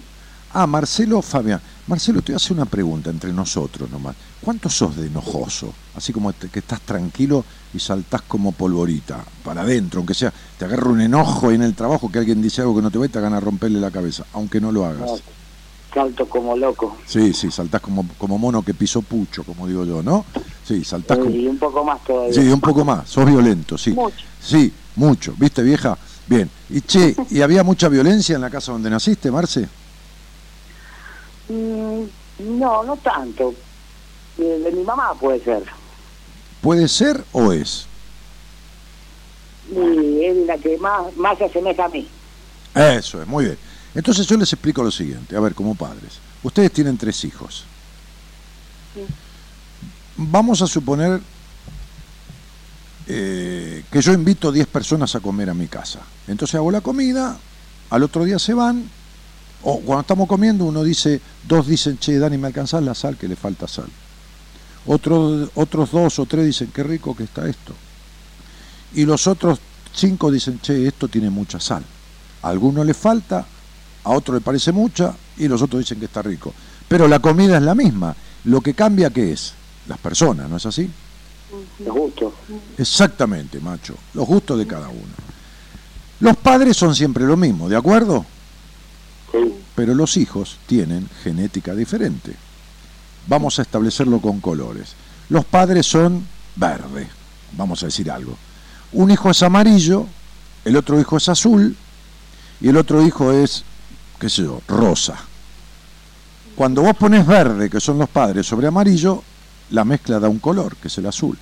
Ah, 0.53 0.65
Marcelo 0.65 1.21
Fabián. 1.21 1.59
Marcelo, 1.87 2.21
te 2.21 2.31
voy 2.31 2.35
a 2.35 2.37
hacer 2.37 2.53
una 2.53 2.65
pregunta 2.65 3.09
entre 3.09 3.33
nosotros 3.33 3.89
nomás. 3.91 4.15
¿Cuánto 4.41 4.69
sos 4.69 4.95
de 4.95 5.07
enojoso? 5.07 5.73
Así 5.95 6.13
como 6.13 6.31
te- 6.31 6.47
que 6.47 6.59
estás 6.59 6.79
tranquilo 6.79 7.43
y 7.73 7.79
saltás 7.79 8.21
como 8.21 8.53
polvorita, 8.53 9.21
para 9.43 9.61
adentro, 9.63 9.99
aunque 9.99 10.13
sea, 10.13 10.33
te 10.57 10.63
agarra 10.63 10.89
un 10.89 11.01
enojo 11.01 11.49
ahí 11.49 11.55
en 11.55 11.63
el 11.63 11.75
trabajo 11.75 12.09
que 12.09 12.19
alguien 12.19 12.41
dice 12.41 12.61
algo 12.61 12.77
que 12.77 12.81
no 12.81 12.89
te 12.89 12.97
va 12.97 13.05
y 13.05 13.09
te 13.09 13.19
gana 13.19 13.41
romperle 13.41 13.81
la 13.81 13.91
cabeza, 13.91 14.23
aunque 14.31 14.61
no 14.61 14.71
lo 14.71 14.85
hagas. 14.85 15.11
No, 15.11 15.17
salto 15.93 16.29
como 16.29 16.55
loco. 16.55 16.95
Sí, 17.05 17.33
sí, 17.33 17.51
saltás 17.51 17.81
como, 17.81 18.05
como 18.17 18.37
mono 18.37 18.61
que 18.63 18.73
pisó 18.73 19.01
pucho, 19.01 19.43
como 19.43 19.67
digo 19.67 19.83
yo, 19.83 20.01
¿no? 20.01 20.23
Sí, 20.65 20.85
saltás 20.85 21.17
como... 21.17 21.31
Y 21.31 21.47
un 21.47 21.57
poco 21.57 21.83
más 21.83 22.01
todavía. 22.05 22.33
Sí, 22.33 22.47
un 22.47 22.61
poco 22.61 22.85
más, 22.85 23.09
sos 23.09 23.25
violento, 23.25 23.77
sí. 23.77 23.91
Mucho. 23.91 24.15
Sí, 24.41 24.71
mucho, 24.95 25.33
¿viste 25.37 25.61
vieja? 25.63 25.97
Bien. 26.27 26.49
Y 26.69 26.81
che, 26.81 27.15
¿y 27.29 27.41
había 27.41 27.63
mucha 27.63 27.87
violencia 27.87 28.35
en 28.35 28.41
la 28.41 28.49
casa 28.49 28.71
donde 28.71 28.89
naciste, 28.89 29.31
Marce? 29.31 29.67
Mm, 31.49 32.03
no, 32.59 32.83
no 32.83 32.97
tanto. 32.97 33.53
De, 34.37 34.59
de 34.59 34.71
mi 34.71 34.83
mamá 34.83 35.13
puede 35.19 35.43
ser. 35.43 35.63
¿Puede 36.61 36.87
ser 36.87 37.23
o 37.31 37.51
es? 37.51 37.87
Y 39.71 40.23
es 40.23 40.37
la 40.45 40.57
que 40.57 40.77
más, 40.77 41.15
más 41.17 41.37
se 41.37 41.45
asemeja 41.45 41.85
a 41.85 41.89
mí. 41.89 42.07
Eso 42.75 43.21
es, 43.21 43.27
muy 43.27 43.45
bien. 43.45 43.57
Entonces 43.95 44.27
yo 44.27 44.37
les 44.37 44.51
explico 44.53 44.83
lo 44.83 44.91
siguiente, 44.91 45.35
a 45.35 45.39
ver, 45.39 45.55
como 45.55 45.75
padres. 45.75 46.19
Ustedes 46.43 46.71
tienen 46.71 46.97
tres 46.97 47.23
hijos. 47.25 47.65
Vamos 50.15 50.61
a 50.61 50.67
suponer 50.67 51.21
eh, 53.07 53.83
que 53.91 54.01
yo 54.01 54.13
invito 54.13 54.51
10 54.51 54.67
personas 54.67 55.15
a 55.15 55.19
comer 55.19 55.49
a 55.49 55.53
mi 55.53 55.67
casa. 55.67 55.99
Entonces 56.27 56.55
hago 56.55 56.71
la 56.71 56.81
comida, 56.81 57.37
al 57.89 58.03
otro 58.03 58.25
día 58.25 58.37
se 58.39 58.53
van, 58.53 58.83
o 59.63 59.79
cuando 59.79 60.01
estamos 60.01 60.27
comiendo 60.27 60.65
uno 60.65 60.83
dice, 60.83 61.21
dos 61.47 61.67
dicen, 61.67 61.97
che, 61.97 62.17
Dani, 62.19 62.37
¿me 62.37 62.47
alcanzás 62.47 62.83
la 62.83 62.93
sal? 62.93 63.17
Que 63.17 63.27
le 63.27 63.35
falta 63.35 63.67
sal. 63.67 63.87
Otro- 64.85 65.49
otros 65.55 65.91
dos 65.91 66.19
o 66.19 66.25
tres 66.25 66.45
dicen, 66.45 66.71
qué 66.73 66.83
rico 66.83 67.15
que 67.15 67.23
está 67.23 67.47
esto. 67.47 67.73
Y 68.93 69.05
los 69.05 69.27
otros 69.27 69.59
cinco 69.93 70.31
dicen, 70.31 70.59
che, 70.61 70.87
esto 70.87 71.07
tiene 71.07 71.29
mucha 71.29 71.59
sal. 71.59 71.83
A 72.41 72.49
alguno 72.49 72.83
le 72.83 72.93
falta, 72.93 73.45
a 74.03 74.09
otro 74.11 74.33
le 74.35 74.41
parece 74.41 74.71
mucha 74.71 75.13
y 75.37 75.47
los 75.47 75.61
otros 75.61 75.79
dicen 75.81 75.99
que 75.99 76.05
está 76.05 76.21
rico. 76.21 76.53
Pero 76.87 77.07
la 77.07 77.19
comida 77.19 77.57
es 77.57 77.63
la 77.63 77.75
misma. 77.75 78.15
Lo 78.45 78.61
que 78.61 78.73
cambia, 78.73 79.09
¿qué 79.09 79.33
es? 79.33 79.53
Las 79.87 79.97
personas, 79.97 80.49
¿no 80.49 80.55
es 80.57 80.65
así? 80.65 80.89
Los 81.79 81.95
gustos. 81.95 82.33
Exactamente, 82.77 83.59
macho. 83.59 83.95
Los 84.13 84.27
gustos 84.27 84.57
de 84.57 84.67
cada 84.67 84.89
uno. 84.89 85.13
Los 86.19 86.35
padres 86.37 86.75
son 86.75 86.95
siempre 86.95 87.25
lo 87.25 87.37
mismo, 87.37 87.69
¿de 87.69 87.75
acuerdo? 87.75 88.25
Sí. 89.31 89.53
Pero 89.75 89.93
los 89.93 90.17
hijos 90.17 90.57
tienen 90.65 91.07
genética 91.23 91.75
diferente. 91.75 92.35
Vamos 93.27 93.59
a 93.59 93.61
establecerlo 93.61 94.19
con 94.19 94.39
colores. 94.39 94.95
Los 95.29 95.45
padres 95.45 95.85
son 95.85 96.25
verde, 96.55 97.07
vamos 97.53 97.83
a 97.83 97.87
decir 97.87 98.09
algo. 98.09 98.37
Un 98.93 99.11
hijo 99.11 99.29
es 99.29 99.43
amarillo, 99.43 100.07
el 100.65 100.75
otro 100.75 100.99
hijo 100.99 101.17
es 101.17 101.29
azul 101.29 101.75
y 102.59 102.69
el 102.69 102.77
otro 102.77 103.05
hijo 103.05 103.31
es, 103.31 103.63
qué 104.19 104.29
sé 104.29 104.43
yo, 104.43 104.61
rosa. 104.67 105.15
Cuando 106.55 106.81
vos 106.81 106.95
pones 106.95 107.27
verde, 107.27 107.69
que 107.69 107.79
son 107.79 107.99
los 107.99 108.09
padres, 108.09 108.47
sobre 108.47 108.67
amarillo, 108.67 109.21
la 109.71 109.85
mezcla 109.85 110.19
da 110.19 110.29
un 110.29 110.39
color, 110.39 110.75
que 110.77 110.87
es 110.87 110.97
el 110.97 111.05
azul. 111.05 111.37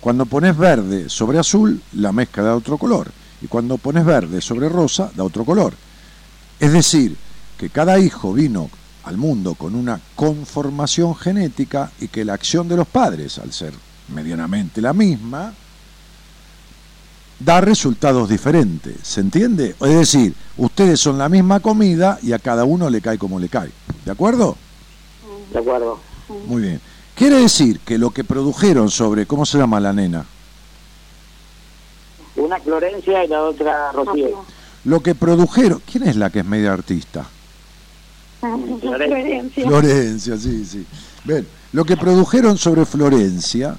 Cuando 0.00 0.26
pones 0.26 0.56
verde 0.56 1.08
sobre 1.08 1.38
azul, 1.38 1.80
la 1.94 2.12
mezcla 2.12 2.42
da 2.42 2.56
otro 2.56 2.76
color. 2.76 3.10
Y 3.40 3.46
cuando 3.46 3.78
pones 3.78 4.04
verde 4.04 4.40
sobre 4.40 4.68
rosa, 4.68 5.10
da 5.14 5.24
otro 5.24 5.44
color. 5.44 5.74
Es 6.58 6.72
decir, 6.72 7.16
que 7.56 7.70
cada 7.70 7.98
hijo 7.98 8.32
vino 8.32 8.70
al 9.04 9.16
mundo 9.16 9.54
con 9.54 9.74
una 9.74 10.00
conformación 10.14 11.14
genética 11.14 11.90
y 12.00 12.08
que 12.08 12.24
la 12.24 12.34
acción 12.34 12.68
de 12.68 12.76
los 12.76 12.86
padres, 12.86 13.38
al 13.38 13.52
ser 13.52 13.72
medianamente 14.14 14.80
la 14.80 14.92
misma, 14.92 15.52
da 17.38 17.60
resultados 17.60 18.28
diferentes. 18.28 18.96
¿Se 19.02 19.20
entiende? 19.20 19.74
Es 19.80 19.94
decir, 19.94 20.34
ustedes 20.56 21.00
son 21.00 21.18
la 21.18 21.28
misma 21.28 21.60
comida 21.60 22.18
y 22.22 22.32
a 22.32 22.38
cada 22.38 22.64
uno 22.64 22.90
le 22.90 23.00
cae 23.00 23.18
como 23.18 23.40
le 23.40 23.48
cae. 23.48 23.70
¿De 24.04 24.10
acuerdo? 24.10 24.56
De 25.52 25.58
acuerdo. 25.58 25.98
Muy 26.46 26.62
bien. 26.62 26.80
Quiere 27.14 27.36
decir 27.36 27.80
que 27.80 27.98
lo 27.98 28.10
que 28.10 28.24
produjeron 28.24 28.90
sobre, 28.90 29.26
¿cómo 29.26 29.44
se 29.44 29.58
llama 29.58 29.80
la 29.80 29.92
nena? 29.92 30.24
Una 32.36 32.58
Florencia 32.58 33.24
y 33.24 33.28
la 33.28 33.42
otra 33.42 33.92
Rocío. 33.92 34.44
Lo 34.84 35.00
que 35.00 35.14
produjeron, 35.14 35.82
¿quién 35.90 36.08
es 36.08 36.16
la 36.16 36.30
que 36.30 36.40
es 36.40 36.44
media 36.44 36.72
artista? 36.72 37.26
Florencia. 38.40 39.66
Florencia, 39.66 40.36
sí, 40.36 40.64
sí. 40.64 40.86
Ven, 41.24 41.46
lo 41.72 41.84
que 41.84 41.96
produjeron 41.96 42.58
sobre 42.58 42.84
Florencia 42.84 43.76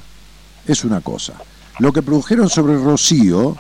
es 0.66 0.84
una 0.86 1.02
cosa. 1.02 1.34
Lo 1.80 1.92
que 1.92 2.02
produjeron 2.02 2.50
sobre 2.50 2.78
Rocío 2.78 3.58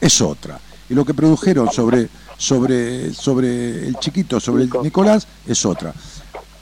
es 0.00 0.20
otra. 0.20 0.58
Y 0.88 0.94
lo 0.94 1.04
que 1.04 1.14
produjeron 1.14 1.70
sobre, 1.70 2.08
sobre, 2.36 3.12
sobre 3.14 3.86
el 3.86 3.96
chiquito, 3.98 4.40
sobre 4.40 4.64
el 4.64 4.70
Nicolás, 4.82 5.26
es 5.46 5.64
otra. 5.64 5.94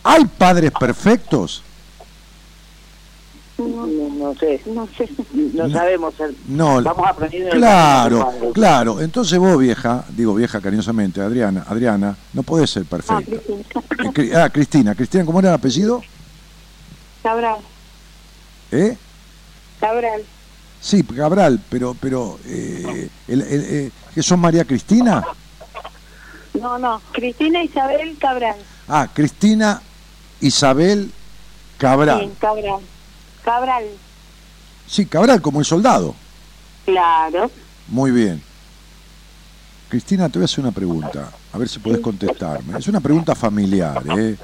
¿Hay 0.04 0.24
padres 0.26 0.72
perfectos? 0.78 1.62
No, 3.58 3.86
no 3.86 4.34
sé, 4.34 4.60
No 4.66 4.88
sé. 4.96 5.08
no 5.34 5.70
sabemos. 5.70 6.14
el- 6.20 6.36
No, 6.48 6.82
Vamos 6.82 7.06
aprendiendo. 7.08 7.50
el 7.52 7.58
claro, 7.58 8.32
claro. 8.52 9.00
Entonces 9.00 9.38
vos, 9.38 9.58
vieja, 9.58 10.04
digo 10.10 10.34
vieja 10.34 10.60
cariñosamente, 10.60 11.20
Adriana, 11.20 11.64
Adriana, 11.68 12.16
no 12.32 12.42
podés 12.42 12.70
ser 12.70 12.84
Ah, 12.84 12.90
perfecta. 12.90 13.24
Cristina. 13.24 13.62
Eh, 14.16 14.32
Ah, 14.36 14.48
Cristina. 14.50 14.94
Cristina, 14.94 15.24
¿cómo 15.24 15.38
era 15.40 15.50
el 15.50 15.54
apellido? 15.54 16.02
Cabral. 17.22 17.56
¿Eh? 18.72 18.96
Cabral. 19.78 20.22
Sí, 20.80 21.02
Cabral, 21.04 21.60
pero, 21.68 21.94
pero, 22.00 22.38
eh, 22.46 23.08
el- 23.28 23.42
el- 23.42 23.64
eh, 23.68 23.90
¿que 24.14 24.22
son 24.22 24.40
María 24.40 24.64
Cristina? 24.64 25.22
No, 26.60 26.78
no. 26.78 27.00
Cristina 27.12 27.62
Isabel 27.62 28.16
Cabral. 28.18 28.56
Ah, 28.88 29.08
Cristina 29.12 29.80
Isabel 30.40 31.12
Cabral. 31.78 32.20
Sí, 32.20 32.30
Cabral. 32.40 32.80
Cabral. 33.44 33.84
Sí, 34.86 35.06
Cabral, 35.06 35.40
como 35.42 35.60
el 35.60 35.64
soldado. 35.66 36.14
Claro. 36.84 37.50
Muy 37.88 38.10
bien. 38.10 38.42
Cristina, 39.88 40.28
te 40.28 40.38
voy 40.38 40.44
a 40.44 40.46
hacer 40.46 40.60
una 40.60 40.72
pregunta, 40.72 41.30
a 41.52 41.58
ver 41.58 41.68
si 41.68 41.78
podés 41.78 42.00
contestarme. 42.00 42.78
Es 42.78 42.88
una 42.88 43.00
pregunta 43.00 43.34
familiar, 43.34 44.02
¿eh? 44.18 44.36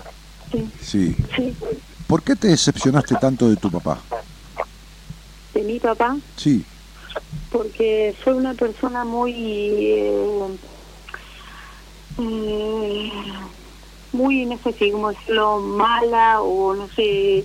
Sí. 0.53 0.69
Sí. 0.81 1.17
Sí. 1.37 1.57
¿Por 2.07 2.23
qué 2.23 2.37
te 2.37 2.49
decepcionaste 2.49 3.15
tanto 3.17 3.49
de 3.49 3.57
tu 3.57 3.71
papá? 3.71 3.99
De 5.55 5.63
mi 5.63 5.79
papá. 5.81 6.17
Sí. 6.37 6.65
porque 7.51 8.15
fue 8.23 8.35
una 8.35 8.55
persona 8.55 9.05
muy 9.05 9.33
eh, 9.35 10.49
mm, 12.19 13.09
muy 14.13 14.47
no 14.47 14.59
sé 14.59 14.73
si 14.75 14.91
cómo 14.91 15.11
decirlo 15.11 15.59
mala 15.61 16.41
o 16.43 16.75
no 16.75 16.89
sé 16.89 17.45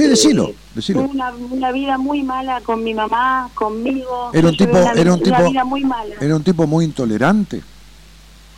Sí, 0.00 0.08
decilo, 0.08 0.52
decilo. 0.74 1.02
tuvo 1.02 1.10
una, 1.10 1.30
una 1.50 1.72
vida 1.72 1.98
muy 1.98 2.22
mala 2.22 2.60
con 2.62 2.82
mi 2.82 2.94
mamá 2.94 3.50
conmigo 3.54 4.30
Era 4.32 4.48
un 4.48 4.56
tipo, 4.56 4.78
una, 4.78 4.92
era 4.92 5.12
un 5.12 5.20
una 5.20 5.36
tipo, 5.36 5.50
vida 5.50 5.64
muy 5.64 5.84
mala 5.84 6.14
era 6.20 6.36
un 6.36 6.42
tipo 6.42 6.66
muy 6.66 6.86
intolerante. 6.86 7.62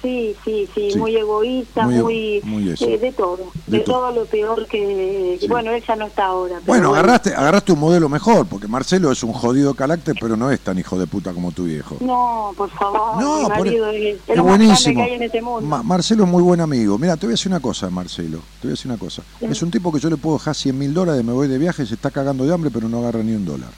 Sí 0.02 0.34
sí 0.44 0.68
sí 0.74 0.90
Sí. 0.92 0.98
muy 0.98 1.16
egoísta 1.16 1.84
Muy 1.86 2.02
muy, 2.02 2.40
muy 2.44 2.68
eh, 2.70 2.98
de 2.98 3.12
todo 3.12 3.38
De 3.66 3.78
de, 3.78 3.84
todo. 3.84 4.00
todo 4.00 4.10
lo 4.12 4.26
peor 4.26 4.66
que 4.66 5.38
Sí. 5.40 5.46
bueno 5.48 5.70
él 5.70 5.82
ya 5.86 5.94
no 5.96 6.06
está 6.06 6.26
ahora 6.26 6.56
pero 6.56 6.66
Bueno, 6.66 6.90
agarraste, 6.94 7.34
agarraste 7.34 7.72
un 7.72 7.78
modelo 7.80 8.08
mejor, 8.08 8.46
porque 8.46 8.66
Marcelo 8.68 9.10
es 9.12 9.22
un 9.22 9.32
jodido 9.32 9.74
carácter, 9.74 10.14
pero 10.20 10.36
no 10.36 10.50
es 10.50 10.60
tan 10.60 10.78
hijo 10.78 10.98
de 10.98 11.06
puta 11.06 11.32
como 11.32 11.52
tu 11.52 11.64
viejo. 11.64 11.96
no 12.00 12.52
por 12.56 12.68
favor 12.70 13.20
No, 13.22 13.36
mi 13.38 13.42
por- 13.46 13.58
marido 13.58 13.86
es, 13.90 14.18
Es 14.26 14.40
buenísimo. 14.40 14.96
que 14.96 15.02
hay 15.02 15.14
en 15.14 15.22
este 15.22 15.40
mundo 15.40 15.62
Ma- 15.68 15.82
Marcelo 15.82 16.24
es 16.24 16.30
muy 16.30 16.42
buen 16.42 16.60
amigo. 16.60 16.98
Mira, 16.98 17.16
te 17.16 17.26
voy 17.26 17.32
a 17.32 17.34
decir 17.34 17.50
una 17.50 17.60
cosa, 17.60 17.88
Marcelo. 17.90 18.38
Te 18.60 18.66
voy 18.66 18.70
a 18.70 18.74
decir 18.74 18.90
una 18.90 18.98
cosa. 18.98 19.22
Es 19.40 19.62
un 19.62 19.70
tipo 19.70 19.92
que 19.92 20.00
yo 20.00 20.10
le 20.10 20.16
puedo 20.16 20.36
dejar 20.38 20.54
100 20.54 20.76
mil 20.78 20.92
dólares, 20.92 21.24
me 21.24 21.32
voy 21.32 21.46
de 21.48 21.58
viaje, 21.58 21.86
se 21.86 21.94
está 21.94 22.10
cagando 22.10 22.44
de 22.44 22.52
hambre, 22.52 22.70
pero 22.72 22.88
no 22.88 22.98
agarra 22.98 23.22
ni 23.22 23.32
un 23.34 23.44
dólar. 23.44 23.70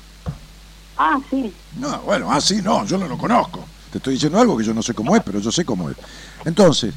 ah 0.96 1.18
sí 1.30 1.52
No, 1.78 2.00
bueno, 2.02 2.30
así 2.32 2.62
no, 2.62 2.84
yo 2.86 2.96
no 2.98 3.06
lo 3.08 3.18
conozco. 3.18 3.60
Te 3.94 3.98
estoy 3.98 4.14
diciendo 4.14 4.40
algo 4.40 4.56
que 4.56 4.64
yo 4.64 4.74
no 4.74 4.82
sé 4.82 4.92
cómo 4.92 5.14
es, 5.14 5.22
pero 5.22 5.38
yo 5.38 5.52
sé 5.52 5.64
cómo 5.64 5.88
es. 5.88 5.96
Entonces, 6.44 6.92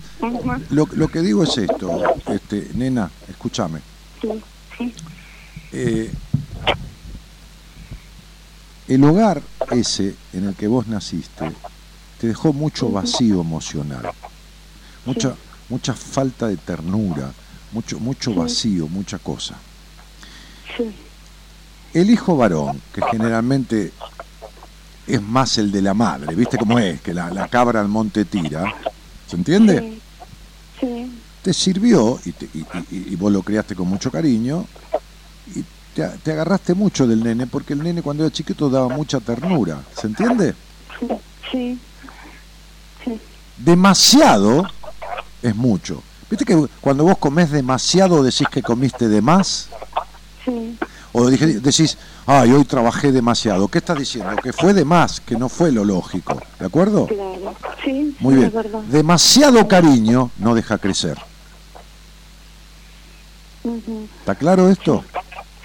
lo, 0.72 0.90
lo 0.96 1.08
que 1.10 1.22
digo 1.22 1.44
es 1.44 1.56
esto, 1.56 1.92
este, 2.28 2.70
nena, 2.74 3.12
escúchame. 3.30 3.82
sí 4.20 4.28
sí 4.76 4.94
Eh, 5.74 6.12
el 8.88 9.04
hogar 9.04 9.44
ese 9.70 10.16
en 10.34 10.46
el 10.46 10.56
que 10.56 10.68
vos 10.68 10.88
naciste 10.88 11.52
te 12.20 12.26
dejó 12.30 12.52
mucho 12.52 12.90
vacío 12.90 13.42
emocional, 13.42 14.10
mucha, 15.06 15.36
mucha 15.70 15.94
falta 15.94 16.48
de 16.48 16.58
ternura, 16.58 17.32
mucho, 17.74 18.00
mucho 18.00 18.34
vacío, 18.34 18.88
mucha 18.88 19.20
cosa. 19.20 19.56
sí 20.76 20.96
El 21.94 22.10
hijo 22.10 22.36
varón, 22.38 22.82
que 22.92 23.04
generalmente 23.12 23.92
es 25.08 25.22
más 25.22 25.58
el 25.58 25.72
de 25.72 25.82
la 25.82 25.94
madre, 25.94 26.36
¿viste 26.36 26.58
cómo 26.58 26.78
es? 26.80 27.02
Que 27.02 27.14
la, 27.14 27.32
la 27.32 27.48
cabra 27.48 27.80
al 27.80 27.88
monte 27.88 28.26
tira, 28.26 28.74
¿se 29.30 29.36
entiende? 29.36 29.80
Sí, 29.80 30.02
sí, 30.82 31.12
te 31.42 31.54
sirvió 31.54 32.20
y, 32.26 32.32
te- 32.34 32.50
y- 32.54 32.60
y- 32.96 33.14
y 33.14 33.16
vos 33.16 33.32
lo 33.32 33.42
criaste 33.42 33.74
con 33.76 33.88
mucho 33.88 34.12
cariño 34.12 34.66
y 35.56 35.64
te 35.96 36.32
agarraste 36.32 36.74
mucho 36.74 37.08
del 37.08 37.24
nene 37.24 37.48
porque 37.48 37.74
el 37.74 37.82
nene 37.82 38.02
cuando 38.02 38.24
era 38.26 38.32
chiquito 38.34 38.70
daba 38.70 38.90
mucha 38.90 39.20
ternura, 39.20 39.82
¿se 39.96 40.08
entiende? 40.08 40.54
sí, 41.52 41.80
sí, 43.04 43.20
Demasiado 43.58 44.68
es 45.42 45.56
mucho. 45.56 46.04
¿Viste 46.30 46.44
que 46.46 46.68
cuando 46.82 47.06
vos 47.06 47.18
comés 47.18 47.50
demasiado 47.52 48.22
decís 48.22 48.48
que 48.52 48.62
comiste 48.62 49.08
de 49.08 49.22
más? 49.22 49.70
sí, 50.44 50.78
O 51.20 51.30
dije- 51.32 51.60
decís, 51.60 51.98
ay, 52.28 52.52
hoy 52.52 52.64
trabajé 52.64 53.12
demasiado. 53.12 53.68
¿Qué 53.70 53.80
estás 53.80 53.98
diciendo? 53.98 54.36
Que 54.36 54.54
fue 54.54 54.74
de 54.74 54.86
más, 54.86 55.20
que 55.20 55.36
no 55.36 55.50
fue 55.50 55.72
lo 55.72 55.84
lógico. 55.84 56.40
¿De 56.60 56.66
acuerdo? 56.68 57.08
claro, 57.08 57.56
sí, 57.84 58.16
Muy 58.20 58.36
bien. 58.36 58.54
Demasiado 58.92 59.68
cariño 59.68 60.30
no 60.38 60.54
deja 60.54 60.78
crecer. 60.78 61.18
¿Está 64.20 64.36
claro 64.36 64.70
esto? 64.70 65.04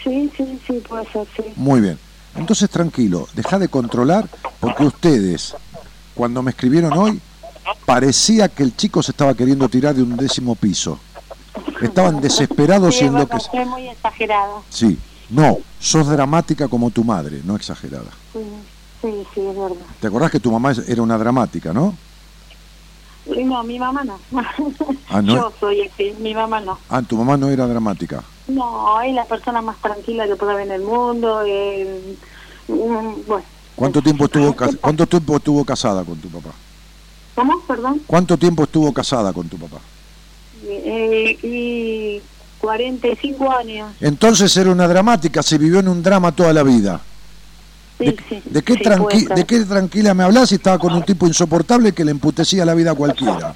Sí, 0.02 0.30
sí, 0.36 0.58
sí, 0.66 0.82
puede 0.88 1.04
ser, 1.12 1.26
sí. 1.36 1.42
Muy 1.56 1.80
bien. 1.80 1.98
Entonces 2.34 2.68
tranquilo, 2.70 3.28
deja 3.34 3.58
de 3.58 3.68
controlar 3.68 4.26
porque 4.58 4.84
ustedes, 4.84 5.54
cuando 6.14 6.42
me 6.42 6.50
escribieron 6.52 6.94
hoy, 6.96 7.20
parecía 7.84 8.48
que 8.48 8.62
el 8.62 8.74
chico 8.74 9.02
se 9.02 9.10
estaba 9.12 9.34
queriendo 9.34 9.68
tirar 9.68 9.94
de 9.94 10.02
un 10.02 10.16
décimo 10.16 10.54
piso. 10.56 10.98
Estaban 11.82 12.20
desesperados 12.20 12.94
Sí, 12.94 13.00
siendo 13.00 13.28
que... 13.28 13.64
muy 13.66 13.88
exagerada. 13.88 14.54
Sí, 14.70 14.98
no, 15.32 15.58
sos 15.80 16.08
dramática 16.08 16.68
como 16.68 16.90
tu 16.90 17.04
madre, 17.04 17.40
no 17.44 17.56
exagerada. 17.56 18.10
Sí, 18.32 18.40
sí, 19.00 19.08
sí, 19.34 19.40
es 19.40 19.56
verdad. 19.56 19.86
¿Te 20.00 20.06
acordás 20.06 20.30
que 20.30 20.40
tu 20.40 20.52
mamá 20.52 20.72
era 20.86 21.02
una 21.02 21.18
dramática, 21.18 21.72
no? 21.72 21.94
No, 23.26 23.62
mi 23.62 23.78
mamá 23.78 24.02
no. 24.04 24.18
Ah, 25.08 25.22
¿no? 25.22 25.34
Yo 25.34 25.52
soy 25.60 25.82
así, 25.82 26.12
mi 26.18 26.34
mamá 26.34 26.60
no. 26.60 26.78
Ah, 26.88 27.02
tu 27.02 27.16
mamá 27.16 27.36
no 27.36 27.48
era 27.48 27.66
dramática. 27.66 28.22
No, 28.48 29.00
es 29.00 29.14
la 29.14 29.24
persona 29.24 29.62
más 29.62 29.76
tranquila 29.78 30.26
que 30.26 30.36
puede 30.36 30.52
haber 30.52 30.66
en 30.66 30.72
el 30.72 30.82
mundo. 30.82 31.42
eh, 31.46 32.16
mm, 32.68 33.26
bueno, 33.26 33.44
¿Cuánto 33.76 34.02
tiempo 34.02 34.24
estuvo 34.26 34.54
cuánto 34.80 35.06
tiempo 35.06 35.36
estuvo 35.36 35.64
casada 35.64 36.04
con 36.04 36.18
tu 36.18 36.28
papá? 36.28 36.50
¿cómo? 37.34 37.60
Perdón. 37.60 38.02
¿Cuánto 38.06 38.36
tiempo 38.36 38.64
estuvo 38.64 38.92
casada 38.92 39.32
con 39.32 39.48
tu 39.48 39.56
papá? 39.58 39.78
Eh, 40.64 41.38
y 41.42 42.22
45 42.62 43.50
años. 43.50 43.92
Entonces 44.00 44.56
era 44.56 44.70
una 44.70 44.86
dramática, 44.86 45.42
se 45.42 45.58
vivió 45.58 45.80
en 45.80 45.88
un 45.88 46.02
drama 46.02 46.30
toda 46.32 46.52
la 46.52 46.62
vida. 46.62 47.00
Sí, 47.98 48.04
¿De, 48.06 48.16
sí. 48.28 48.42
de 48.44 48.62
qué 48.62 48.74
sí, 48.74 48.80
tranqui-. 48.84 49.34
¿De 49.34 49.44
qué 49.44 49.60
tranquila 49.64 50.14
me 50.14 50.22
hablas 50.22 50.48
si 50.48 50.54
estaba 50.54 50.78
con 50.78 50.92
un 50.94 51.02
tipo 51.02 51.26
insoportable 51.26 51.92
que 51.92 52.04
le 52.04 52.12
emputecía 52.12 52.64
la 52.64 52.74
vida 52.74 52.92
a 52.92 52.94
cualquiera? 52.94 53.54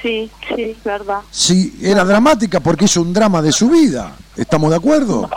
Sí, 0.00 0.30
sí, 0.54 0.76
verdad. 0.84 1.20
Si 1.30 1.78
era 1.82 2.04
dramática 2.04 2.60
porque 2.60 2.84
hizo 2.84 3.02
un 3.02 3.12
drama 3.12 3.42
de 3.42 3.50
su 3.50 3.68
vida, 3.68 4.12
¿estamos 4.36 4.70
de 4.70 4.76
acuerdo? 4.76 5.28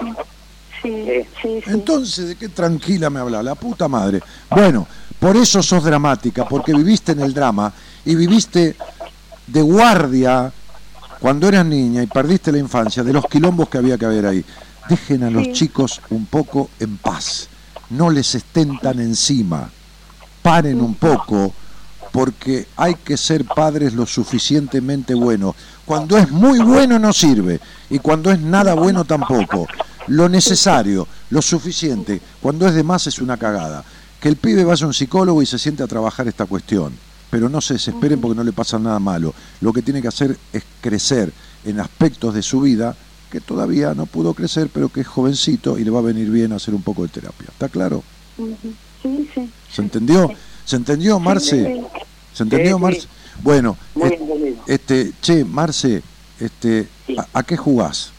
Sí, 0.84 1.06
sí, 1.42 1.62
sí. 1.64 1.72
Entonces, 1.72 2.28
¿de 2.28 2.36
qué 2.36 2.50
tranquila 2.50 3.10
me 3.10 3.20
habla? 3.20 3.42
La 3.42 3.56
puta 3.56 3.88
madre. 3.88 4.22
Bueno, 4.52 4.88
por 5.20 5.36
eso 5.36 5.64
sos 5.64 5.84
dramática, 5.84 6.46
porque 6.48 6.74
viviste 6.74 7.14
en 7.14 7.22
el 7.22 7.34
drama 7.34 7.74
y 8.06 8.14
viviste 8.14 8.76
de 9.48 9.62
guardia 9.62 10.52
cuando 11.20 11.48
eras 11.48 11.66
niña 11.66 12.04
y 12.04 12.08
perdiste 12.08 12.52
la 12.52 12.58
infancia 12.60 13.04
de 13.04 13.14
los 13.14 13.26
quilombos 13.26 13.70
que 13.70 13.78
había 13.78 13.98
que 13.98 14.06
haber 14.06 14.26
ahí. 14.26 14.46
Dejen 14.90 15.24
a 15.24 15.30
los 15.30 15.44
Sí. 15.46 15.54
chicos 15.54 16.02
un 16.10 16.26
poco 16.26 16.70
en 16.80 16.98
paz. 16.98 17.50
No 17.90 18.10
les 18.10 18.36
estén 18.36 18.78
tan 18.80 19.00
encima. 19.00 19.70
Paren 20.42 20.80
un 20.82 20.96
poco, 20.96 21.54
porque 22.12 22.68
hay 22.78 22.96
que 22.96 23.18
ser 23.18 23.46
padres 23.46 23.94
lo 23.94 24.06
suficientemente 24.06 25.14
buenos. 25.14 25.56
Cuando 25.86 26.18
es 26.18 26.32
muy 26.32 26.60
bueno 26.60 27.00
no 27.00 27.12
sirve, 27.14 27.60
y 27.90 28.00
cuando 28.00 28.32
es 28.32 28.40
nada 28.40 28.74
bueno 28.76 29.04
tampoco. 29.04 29.68
Lo 30.08 30.30
necesario, 30.30 31.08
lo 31.32 31.42
suficiente, 31.42 32.22
cuando 32.42 32.66
es 32.68 32.76
de 32.76 32.84
más 32.84 33.08
es 33.08 33.20
una 33.20 33.38
cagada. 33.38 33.84
Que 34.22 34.30
el 34.30 34.38
pibe 34.38 34.64
vaya 34.64 34.86
a 34.86 34.88
un 34.88 34.94
psicólogo 34.94 35.42
y 35.42 35.46
se 35.46 35.60
siente 35.60 35.84
a 35.84 35.88
trabajar 35.88 36.28
esta 36.28 36.46
cuestión. 36.46 36.94
Pero 37.30 37.50
no 37.50 37.60
se 37.62 37.74
desesperen 37.74 38.22
porque 38.22 38.36
no 38.36 38.44
le 38.44 38.54
pasa 38.54 38.80
nada 38.80 39.00
malo. 39.00 39.34
Lo 39.62 39.74
que 39.74 39.82
tiene 39.82 40.02
que 40.02 40.08
hacer 40.08 40.38
es 40.54 40.64
crecer 40.82 41.32
en 41.66 41.80
aspectos 41.80 42.34
de 42.34 42.42
su 42.42 42.62
vida 42.62 42.96
que 43.30 43.42
todavía 43.42 43.94
no 43.94 44.06
pudo 44.06 44.34
crecer, 44.34 44.70
pero 44.74 44.90
que 44.90 45.02
es 45.02 45.08
jovencito 45.08 45.78
y 45.78 45.84
le 45.84 45.92
va 45.92 46.00
a 46.00 46.04
venir 46.04 46.30
bien 46.30 46.54
hacer 46.54 46.74
un 46.74 46.82
poco 46.82 47.04
de 47.04 47.10
terapia. 47.10 47.48
¿Está 47.50 47.68
claro? 47.68 48.04
Sí, 49.04 49.30
sí. 49.34 49.52
¿Se 49.72 49.82
entendió? 49.82 50.30
¿Se 50.64 50.78
entendió, 50.78 51.20
Marce? 51.20 51.84
¿Se 52.34 52.44
entendió. 52.44 52.80
Marce? 52.80 53.08
Bueno, 53.44 53.78
entendido. 53.96 54.64
este, 54.68 55.12
che, 55.22 55.44
Marce, 55.44 56.02
este. 56.40 56.88
¿a, 57.18 57.40
a 57.40 57.44
qué 57.44 57.58
jugás? 57.58 58.12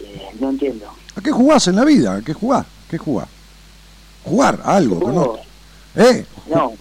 Eh, 0.00 0.30
no 0.38 0.50
entiendo. 0.50 0.86
¿A 1.16 1.20
qué 1.20 1.30
jugás 1.32 1.66
en 1.68 1.76
la 1.76 1.84
vida? 1.84 2.16
¿A 2.16 2.22
qué 2.22 2.32
jugás? 2.32 2.66
¿Qué 2.88 2.98
jugás? 2.98 3.28
Jugar, 4.24 4.60
a 4.64 4.76
algo, 4.76 5.12
¿no? 5.12 5.49
¿Eh? 5.96 6.24
No, 6.48 6.72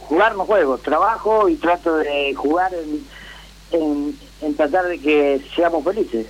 jugar 0.00 0.36
no 0.36 0.44
juego, 0.44 0.78
trabajo 0.78 1.48
y 1.48 1.56
trato 1.56 1.96
de 1.96 2.34
jugar 2.34 2.72
en, 2.74 3.04
en, 3.72 4.18
en 4.40 4.54
tratar 4.56 4.86
de 4.86 4.98
que 4.98 5.44
seamos 5.54 5.84
felices. 5.84 6.26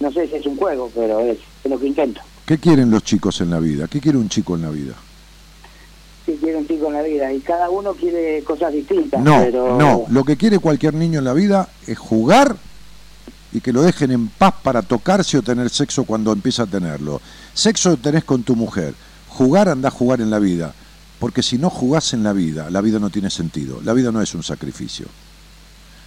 No 0.00 0.12
sé 0.12 0.28
si 0.28 0.36
es 0.36 0.46
un 0.46 0.56
juego, 0.56 0.90
pero 0.94 1.20
es, 1.20 1.38
es 1.64 1.70
lo 1.70 1.78
que 1.78 1.86
intento. 1.86 2.20
¿Qué 2.44 2.58
quieren 2.58 2.90
los 2.90 3.02
chicos 3.02 3.40
en 3.40 3.50
la 3.50 3.58
vida? 3.58 3.88
¿Qué 3.88 4.00
quiere 4.00 4.18
un 4.18 4.28
chico 4.28 4.54
en 4.54 4.62
la 4.62 4.70
vida? 4.70 4.94
Sí, 6.26 6.38
quiero 6.40 6.58
un 6.58 6.66
chico 6.66 6.88
en 6.88 6.92
la 6.94 7.02
vida 7.02 7.32
y 7.32 7.40
cada 7.40 7.70
uno 7.70 7.94
quiere 7.94 8.42
cosas 8.42 8.72
distintas. 8.72 9.20
No, 9.20 9.38
pero... 9.38 9.76
no. 9.78 10.04
Lo 10.08 10.24
que 10.24 10.36
quiere 10.36 10.58
cualquier 10.58 10.94
niño 10.94 11.18
en 11.20 11.24
la 11.24 11.32
vida 11.32 11.68
es 11.86 11.98
jugar 11.98 12.56
y 13.52 13.60
que 13.60 13.72
lo 13.72 13.82
dejen 13.82 14.10
en 14.10 14.28
paz 14.28 14.54
para 14.62 14.82
tocarse 14.82 15.38
o 15.38 15.42
tener 15.42 15.70
sexo 15.70 16.04
cuando 16.04 16.32
empieza 16.32 16.64
a 16.64 16.66
tenerlo. 16.66 17.20
Sexo 17.54 17.96
tenés 17.96 18.24
con 18.24 18.42
tu 18.42 18.54
mujer. 18.54 18.94
Jugar 19.28 19.68
anda 19.68 19.88
a 19.88 19.92
jugar 19.92 20.20
en 20.20 20.30
la 20.30 20.38
vida. 20.38 20.74
Porque 21.18 21.42
si 21.42 21.58
no 21.58 21.70
jugás 21.70 22.12
en 22.12 22.22
la 22.22 22.32
vida, 22.32 22.70
la 22.70 22.80
vida 22.80 22.98
no 22.98 23.10
tiene 23.10 23.30
sentido. 23.30 23.80
La 23.82 23.92
vida 23.92 24.12
no 24.12 24.20
es 24.20 24.34
un 24.34 24.42
sacrificio. 24.42 25.06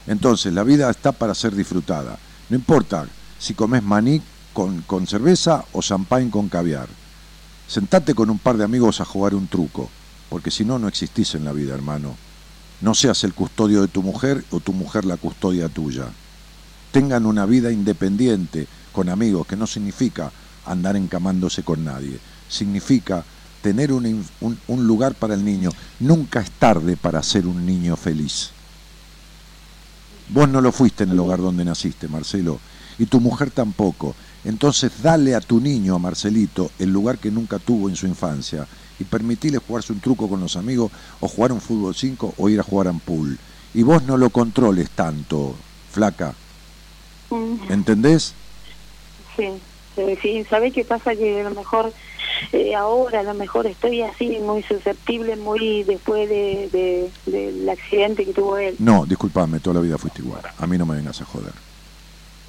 Entonces, 0.07 0.53
la 0.53 0.63
vida 0.63 0.89
está 0.89 1.11
para 1.11 1.35
ser 1.35 1.55
disfrutada. 1.55 2.17
No 2.49 2.55
importa 2.55 3.07
si 3.39 3.53
comes 3.53 3.83
maní 3.83 4.21
con, 4.53 5.07
cerveza 5.07 5.65
o 5.73 5.81
champagne 5.81 6.29
con 6.29 6.49
caviar. 6.49 6.87
Sentate 7.67 8.13
con 8.13 8.29
un 8.29 8.39
par 8.39 8.57
de 8.57 8.63
amigos 8.63 8.99
a 8.99 9.05
jugar 9.05 9.35
un 9.35 9.47
truco, 9.47 9.89
porque 10.29 10.51
si 10.51 10.65
no, 10.65 10.79
no 10.79 10.87
existís 10.87 11.35
en 11.35 11.45
la 11.45 11.53
vida, 11.53 11.73
hermano. 11.73 12.15
No 12.81 12.93
seas 12.95 13.23
el 13.23 13.33
custodio 13.33 13.81
de 13.81 13.87
tu 13.87 14.01
mujer 14.01 14.43
o 14.51 14.59
tu 14.59 14.73
mujer 14.73 15.05
la 15.05 15.17
custodia 15.17 15.69
tuya. 15.69 16.05
Tengan 16.91 17.25
una 17.25 17.45
vida 17.45 17.71
independiente 17.71 18.67
con 18.91 19.09
amigos, 19.09 19.45
que 19.45 19.55
no 19.55 19.67
significa 19.67 20.31
andar 20.65 20.95
encamándose 20.95 21.63
con 21.63 21.85
nadie. 21.85 22.19
Significa 22.47 23.23
tener 23.61 23.91
un, 23.91 24.25
un- 24.41 24.59
un 24.67 24.87
lugar 24.87 25.15
para 25.15 25.33
el 25.33 25.43
niño. 25.45 25.69
Nunca 25.99 26.39
es 26.41 26.51
tarde 26.51 26.97
para 26.97 27.21
ser 27.23 27.45
un 27.47 27.65
niño 27.65 27.95
feliz. 27.95 28.51
Vos 30.29 30.47
no 30.47 30.61
lo 30.61 30.71
fuiste 30.71 31.03
en 31.03 31.11
el 31.11 31.19
hogar 31.19 31.39
donde 31.39 31.65
naciste, 31.65 32.07
Marcelo, 32.07 32.59
y 32.99 33.05
tu 33.05 33.19
mujer 33.19 33.49
tampoco. 33.51 34.15
Entonces 34.45 34.91
dale 35.01 35.35
a 35.35 35.41
tu 35.41 35.59
niño, 35.59 35.95
a 35.95 35.99
Marcelito, 35.99 36.71
el 36.79 36.91
lugar 36.91 37.17
que 37.17 37.31
nunca 37.31 37.59
tuvo 37.59 37.89
en 37.89 37.95
su 37.95 38.05
infancia 38.07 38.67
y 38.99 39.03
permitile 39.03 39.57
jugarse 39.57 39.91
un 39.91 39.99
truco 39.99 40.29
con 40.29 40.39
los 40.39 40.55
amigos 40.55 40.91
o 41.19 41.27
jugar 41.27 41.51
un 41.51 41.61
fútbol 41.61 41.95
5 41.95 42.35
o 42.37 42.49
ir 42.49 42.59
a 42.59 42.63
jugar 42.63 42.87
a 42.87 42.91
un 42.91 42.99
pool. 42.99 43.37
Y 43.73 43.83
vos 43.83 44.03
no 44.03 44.17
lo 44.17 44.29
controles 44.29 44.89
tanto, 44.91 45.55
flaca. 45.91 46.33
Mm, 47.29 47.71
¿Entendés? 47.71 48.33
Sí, 49.35 49.45
sí. 50.21 50.45
¿Sabés 50.49 50.73
qué 50.73 50.83
pasa? 50.85 51.15
Que 51.15 51.41
a 51.41 51.43
lo 51.49 51.55
mejor 51.55 51.93
eh, 52.53 52.73
ahora, 52.75 53.19
a 53.19 53.23
lo 53.23 53.33
mejor 53.33 53.67
estoy 53.67 54.01
así, 54.01 54.39
muy 54.39 54.63
susceptible, 54.63 55.35
muy 55.35 55.83
después 55.83 56.29
de, 56.29 56.69
de- 56.71 57.11
del 57.31 57.69
accidente 57.69 58.25
que 58.25 58.33
tuvo 58.33 58.57
él. 58.57 58.75
No, 58.79 59.05
disculpame, 59.05 59.59
toda 59.59 59.75
la 59.75 59.81
vida 59.81 59.97
fuiste 59.97 60.21
igual. 60.21 60.41
A 60.57 60.67
mí 60.67 60.77
no 60.77 60.85
me 60.85 60.95
vengas 60.95 61.21
a 61.21 61.25
joder. 61.25 61.53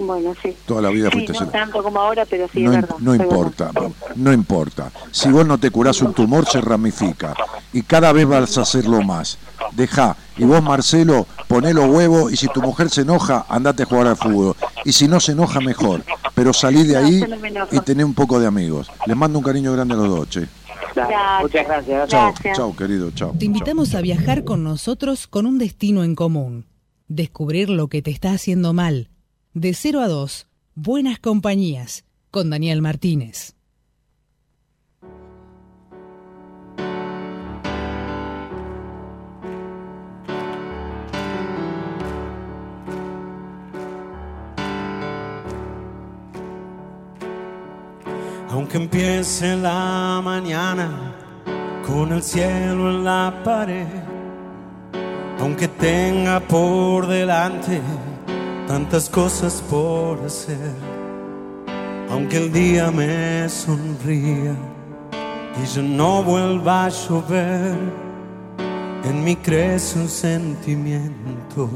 Bueno, 0.06 0.34
sí. 0.42 0.56
Toda 0.66 0.82
la 0.82 0.90
vida 0.90 1.08
Sí, 1.10 1.12
fuiste 1.18 1.32
no 1.32 1.38
cel- 1.40 1.50
tanto 1.52 1.82
como 1.82 2.00
ahora, 2.00 2.24
pero 2.26 2.48
sí, 2.52 2.62
no, 2.62 2.70
es 2.72 2.78
im- 2.78 2.80
verdad. 2.82 2.96
no 3.00 3.14
es 3.14 3.20
importa, 3.20 3.70
verdad. 3.72 3.90
no 4.16 4.32
importa. 4.32 4.90
Si 5.10 5.30
vos 5.30 5.46
no 5.46 5.58
te 5.58 5.70
curás 5.70 6.00
un 6.02 6.12
tumor, 6.14 6.46
se 6.46 6.60
ramifica. 6.60 7.34
Y 7.72 7.82
cada 7.82 8.12
vez 8.12 8.26
vas 8.26 8.58
a 8.58 8.62
hacerlo 8.62 9.02
más. 9.02 9.38
Deja. 9.72 10.16
Y 10.36 10.44
vos, 10.44 10.62
Marcelo, 10.62 11.26
poné 11.46 11.72
los 11.74 11.88
huevos 11.88 12.32
y 12.32 12.36
si 12.36 12.48
tu 12.48 12.60
mujer 12.62 12.88
se 12.90 13.02
enoja, 13.02 13.44
andate 13.48 13.82
a 13.82 13.86
jugar 13.86 14.06
al 14.08 14.16
fútbol. 14.16 14.56
Y 14.84 14.92
si 14.92 15.06
no 15.06 15.20
se 15.20 15.32
enoja, 15.32 15.60
mejor. 15.60 16.02
Pero 16.34 16.52
salí 16.52 16.84
de 16.84 16.96
ahí 16.96 17.22
y 17.70 17.80
tené 17.80 18.02
un 18.04 18.14
poco 18.14 18.40
de 18.40 18.46
amigos. 18.46 18.90
Les 19.06 19.16
mando 19.16 19.38
un 19.38 19.44
cariño 19.44 19.72
grande 19.72 19.94
a 19.94 19.96
los 19.98 20.08
dos, 20.08 20.28
che. 20.30 20.48
Gracias. 20.94 21.20
Muchas 21.42 21.66
gracias. 21.66 22.08
Chao, 22.08 22.32
Gracias. 22.32 22.56
chao, 22.56 22.74
querido, 22.76 23.10
chao. 23.12 23.32
Te 23.38 23.44
invitamos 23.44 23.94
a 23.94 24.00
viajar 24.00 24.42
con 24.44 24.64
nosotros 24.64 25.26
con 25.28 25.46
un 25.46 25.58
destino 25.58 26.02
en 26.02 26.14
común. 26.16 26.66
Descubrir 27.06 27.68
lo 27.70 27.88
que 27.88 28.02
te 28.02 28.10
está 28.10 28.32
haciendo 28.32 28.72
mal. 28.72 29.09
De 29.52 29.74
0 29.74 30.00
a 30.00 30.06
2, 30.06 30.46
Buenas 30.76 31.18
Compañías, 31.18 32.04
con 32.30 32.50
Daniel 32.50 32.82
Martínez. 32.82 33.56
Aunque 48.50 48.76
empiece 48.76 49.56
la 49.56 50.20
mañana 50.22 51.16
con 51.84 52.12
el 52.12 52.22
cielo 52.22 52.88
en 52.90 53.04
la 53.04 53.42
pared, 53.44 53.88
aunque 55.40 55.66
tenga 55.66 56.38
por 56.38 57.08
delante 57.08 57.80
tantas 58.70 59.08
cosas 59.08 59.60
por 59.68 60.24
hacer, 60.24 60.72
aunque 62.08 62.36
el 62.36 62.52
día 62.52 62.88
me 62.92 63.48
sonría 63.48 64.54
y 65.60 65.66
yo 65.74 65.82
no 65.82 66.22
vuelva 66.22 66.84
a 66.84 66.88
llover, 66.88 67.76
en 69.02 69.24
mí 69.24 69.34
crece 69.34 69.98
un 69.98 70.08
sentimiento 70.08 71.68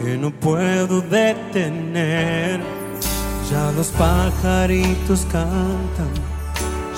que 0.00 0.18
no 0.18 0.32
puedo 0.32 1.00
detener. 1.00 2.60
Ya 3.48 3.70
los 3.76 3.86
pajaritos 3.90 5.24
cantan, 5.30 6.12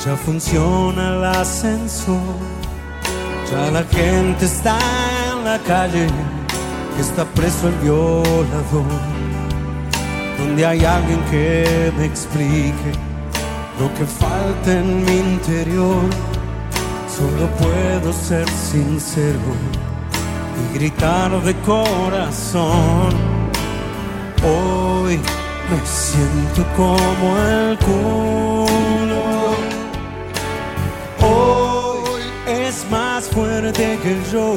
ya 0.02 0.16
funciona 0.16 1.16
el 1.16 1.24
ascensor, 1.24 2.38
ya 3.50 3.70
la 3.72 3.84
gente 3.84 4.46
está 4.46 4.78
en 5.34 5.44
la 5.44 5.58
calle, 5.58 6.06
está 7.00 7.24
preso 7.24 7.68
el 7.68 7.74
violador. 7.76 8.84
Donde 10.38 10.66
hay 10.66 10.84
alguien 10.84 11.20
que 11.30 11.92
me 11.96 12.06
explique 12.06 12.92
lo 13.78 13.92
que 13.94 14.04
falta 14.04 14.72
en 14.72 15.04
mi 15.04 15.16
interior, 15.32 16.04
solo 17.08 17.46
puedo 17.58 18.12
ser 18.12 18.48
sincero 18.48 19.38
y 20.60 20.78
gritar 20.78 21.30
de 21.42 21.54
corazón. 21.60 23.12
Hoy 24.44 25.18
me 25.70 25.86
siento 25.86 26.64
como 26.76 27.38
el 27.38 27.78
culo. 27.78 29.01
Es 32.72 32.90
más 32.90 33.28
fuerte 33.28 33.98
que 34.02 34.14
yo. 34.32 34.56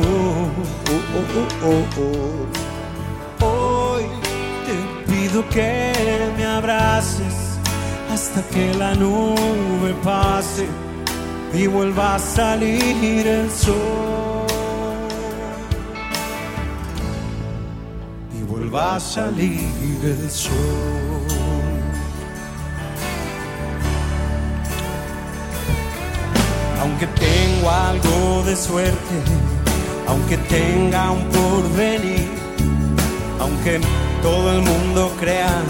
Hoy 3.42 4.04
te 4.68 5.12
pido 5.12 5.48
que 5.50 5.92
me 6.38 6.46
abraces 6.46 7.36
hasta 8.14 8.42
que 8.54 8.74
la 8.76 8.96
nube 8.96 9.94
pase 10.04 10.66
y 11.54 11.68
vuelva 11.68 12.16
a 12.16 12.20
salir 12.20 13.28
el 13.28 13.52
sol. 13.52 14.46
y 18.38 18.44
vuelva 18.44 18.96
a 18.96 19.00
salir 19.00 20.00
el 20.04 20.30
sol. 20.30 21.26
Aunque 26.82 27.08
tengo 27.66 27.72
algo 27.72 28.44
de 28.46 28.56
suerte, 28.56 29.16
aunque 30.08 30.38
tenga 30.38 31.12
un 31.12 31.24
porvenir, 31.30 32.28
aunque 33.40 33.80
todo 34.22 34.52
el 34.52 34.62
mundo 34.62 35.12
crea 35.20 35.64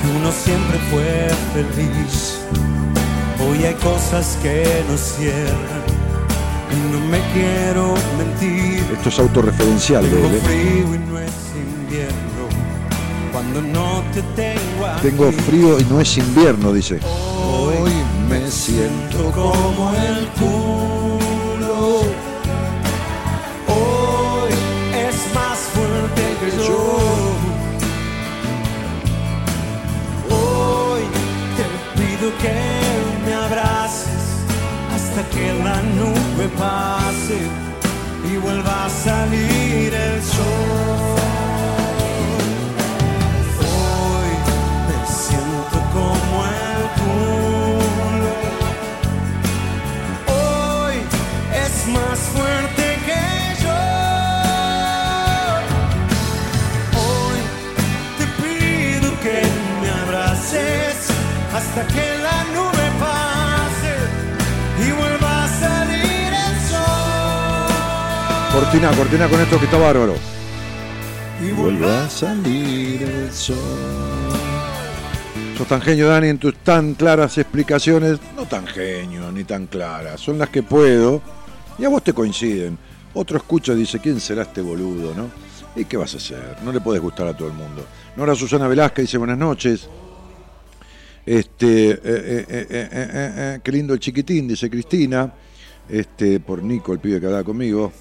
que 0.00 0.18
uno 0.18 0.30
siempre 0.30 0.78
fue 0.90 1.30
feliz, 1.54 2.38
hoy 3.40 3.64
hay 3.64 3.74
cosas 3.74 4.36
que 4.42 4.82
nos 4.90 5.00
cierran 5.00 5.82
y 6.70 6.92
no 6.92 7.00
me 7.06 7.20
quiero 7.32 7.94
mentir. 8.18 8.84
Esto 8.92 9.08
es 9.08 9.18
autorreferencial, 9.18 10.04
Tengo 10.04 10.28
frío 10.40 10.94
y 10.94 10.98
no 10.98 11.18
es 11.18 11.32
invierno 11.56 12.20
cuando 13.32 13.62
no 13.62 14.02
te 14.12 14.22
tengo 14.36 14.86
aquí. 14.86 15.08
Tengo 15.08 15.32
frío 15.32 15.80
y 15.80 15.84
no 15.84 16.00
es 16.00 16.18
invierno, 16.18 16.72
dice. 16.72 17.00
Me 18.50 18.56
siento 18.56 19.30
como 19.30 19.92
el 19.92 20.26
culo. 20.40 22.00
Hoy 23.68 24.52
es 25.06 25.16
más 25.32 25.58
fuerte 25.72 26.22
que 26.40 26.50
yo. 26.66 26.82
Hoy 30.34 31.02
te 31.58 31.64
pido 31.94 32.26
que 32.42 32.58
me 33.24 33.34
abraces 33.34 34.24
hasta 34.96 35.20
que 35.30 35.46
la 35.62 35.80
nube 36.00 36.48
pase 36.58 37.38
y 38.28 38.36
vuelva 38.36 38.86
a 38.86 38.90
salir 38.90 39.94
el 39.94 40.22
sol. 40.24 41.20
Hoy 43.60 44.32
me 44.88 44.98
siento 45.06 45.76
como 45.92 46.46
el 46.46 46.82
culo. 46.98 47.59
más 51.92 52.18
fuerte 52.18 52.98
que 53.06 53.62
yo. 53.62 53.80
Hoy 56.98 57.40
te 58.18 58.26
pido 58.42 59.08
que 59.20 59.42
me 59.82 59.90
abraces 60.02 61.08
hasta 61.54 61.86
que 61.86 62.18
la 62.22 62.44
nube 62.54 62.86
pase 62.98 63.94
y 64.86 64.92
vuelva 64.92 65.44
a 65.44 65.48
salir 65.48 66.32
el 66.46 66.56
sol. 66.70 68.52
Cortina, 68.52 68.90
cortina 68.96 69.28
con 69.28 69.40
esto 69.40 69.58
que 69.58 69.64
está 69.64 69.78
bárbaro. 69.78 70.14
Y 71.42 71.52
vuelva 71.52 72.04
a 72.04 72.10
salir 72.10 73.02
el 73.02 73.32
sol. 73.32 73.56
Sos 75.56 75.68
tan 75.68 75.80
genio, 75.82 76.08
Dani, 76.08 76.28
en 76.28 76.38
tus 76.38 76.54
tan 76.56 76.94
claras 76.94 77.36
explicaciones. 77.38 78.18
No 78.36 78.46
tan 78.46 78.66
genio, 78.66 79.30
ni 79.32 79.44
tan 79.44 79.66
claras. 79.66 80.20
Son 80.20 80.38
las 80.38 80.48
que 80.48 80.62
puedo 80.62 81.22
y 81.80 81.84
a 81.84 81.88
vos 81.88 82.04
te 82.04 82.12
coinciden. 82.12 82.76
Otro 83.14 83.38
escucha 83.38 83.72
y 83.72 83.76
dice, 83.76 83.98
¿quién 83.98 84.20
será 84.20 84.42
este 84.42 84.60
boludo, 84.60 85.14
no? 85.14 85.30
¿Y 85.74 85.84
qué 85.86 85.96
vas 85.96 86.12
a 86.14 86.18
hacer? 86.18 86.56
No 86.64 86.72
le 86.72 86.80
puedes 86.80 87.00
gustar 87.00 87.26
a 87.26 87.36
todo 87.36 87.48
el 87.48 87.54
mundo. 87.54 87.86
Nora 88.16 88.34
Susana 88.34 88.68
Velázquez 88.68 89.04
dice, 89.04 89.18
buenas 89.18 89.38
noches. 89.38 89.88
Este, 91.24 91.90
eh, 91.90 91.98
eh, 92.04 92.46
eh, 92.48 92.66
eh, 92.70 92.88
eh, 92.92 93.32
eh, 93.36 93.60
qué 93.62 93.72
lindo 93.72 93.94
el 93.94 94.00
chiquitín, 94.00 94.46
dice 94.46 94.68
Cristina. 94.68 95.32
Este, 95.88 96.38
por 96.40 96.62
Nico, 96.62 96.92
el 96.92 96.98
pibe 96.98 97.18
que 97.18 97.26
habla 97.26 97.42
conmigo. 97.42 97.92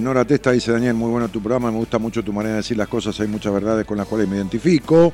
Nora 0.00 0.24
Testa 0.24 0.50
dice, 0.50 0.72
Daniel, 0.72 0.94
muy 0.94 1.10
bueno 1.10 1.28
tu 1.28 1.40
programa, 1.40 1.70
me 1.70 1.76
gusta 1.76 1.98
mucho 1.98 2.22
tu 2.22 2.32
manera 2.32 2.54
de 2.54 2.62
decir 2.62 2.76
las 2.76 2.88
cosas, 2.88 3.18
hay 3.20 3.28
muchas 3.28 3.52
verdades 3.52 3.84
con 3.84 3.98
las 3.98 4.06
cuales 4.06 4.26
me 4.26 4.36
identifico. 4.36 5.12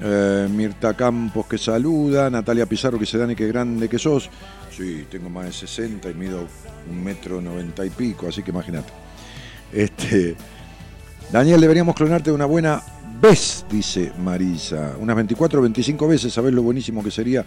Eh, 0.00 0.48
Mirta 0.48 0.94
Campos 0.94 1.46
que 1.46 1.58
saluda, 1.58 2.30
Natalia 2.30 2.66
Pizarro 2.66 2.98
que 2.98 3.04
dice, 3.04 3.18
Dani, 3.18 3.34
qué 3.34 3.48
grande 3.48 3.88
que 3.88 3.98
sos. 3.98 4.30
Sí, 4.76 5.06
tengo 5.10 5.28
más 5.28 5.46
de 5.46 5.52
60 5.52 6.10
y 6.10 6.14
mido 6.14 6.46
un 6.88 7.02
metro 7.02 7.40
noventa 7.40 7.84
y 7.84 7.90
pico, 7.90 8.28
así 8.28 8.42
que 8.42 8.52
imagínate. 8.52 8.92
Este, 9.72 10.36
Daniel, 11.32 11.60
deberíamos 11.60 11.96
clonarte 11.96 12.30
una 12.30 12.46
buena 12.46 12.80
vez, 13.20 13.66
dice 13.68 14.12
Marisa. 14.18 14.94
Unas 15.00 15.16
24 15.16 15.58
o 15.58 15.62
25 15.62 16.06
veces, 16.06 16.32
sabés 16.32 16.54
lo 16.54 16.62
buenísimo 16.62 17.02
que 17.02 17.10
sería. 17.10 17.44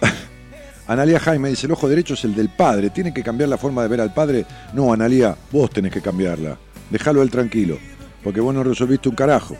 Analia 0.88 1.20
Jaime 1.20 1.50
dice, 1.50 1.66
el 1.66 1.72
ojo 1.72 1.88
derecho 1.88 2.14
es 2.14 2.24
el 2.24 2.34
del 2.34 2.48
padre, 2.48 2.90
tiene 2.90 3.14
que 3.14 3.22
cambiar 3.22 3.48
la 3.48 3.58
forma 3.58 3.82
de 3.82 3.88
ver 3.88 4.00
al 4.00 4.12
padre. 4.12 4.44
No, 4.74 4.92
Analia, 4.92 5.36
vos 5.52 5.70
tenés 5.70 5.92
que 5.92 6.00
cambiarla. 6.00 6.58
Déjalo 6.90 7.22
él 7.22 7.30
tranquilo, 7.30 7.78
porque 8.24 8.40
vos 8.40 8.52
no 8.52 8.64
resolviste 8.64 9.08
un 9.08 9.14
carajo. 9.14 9.56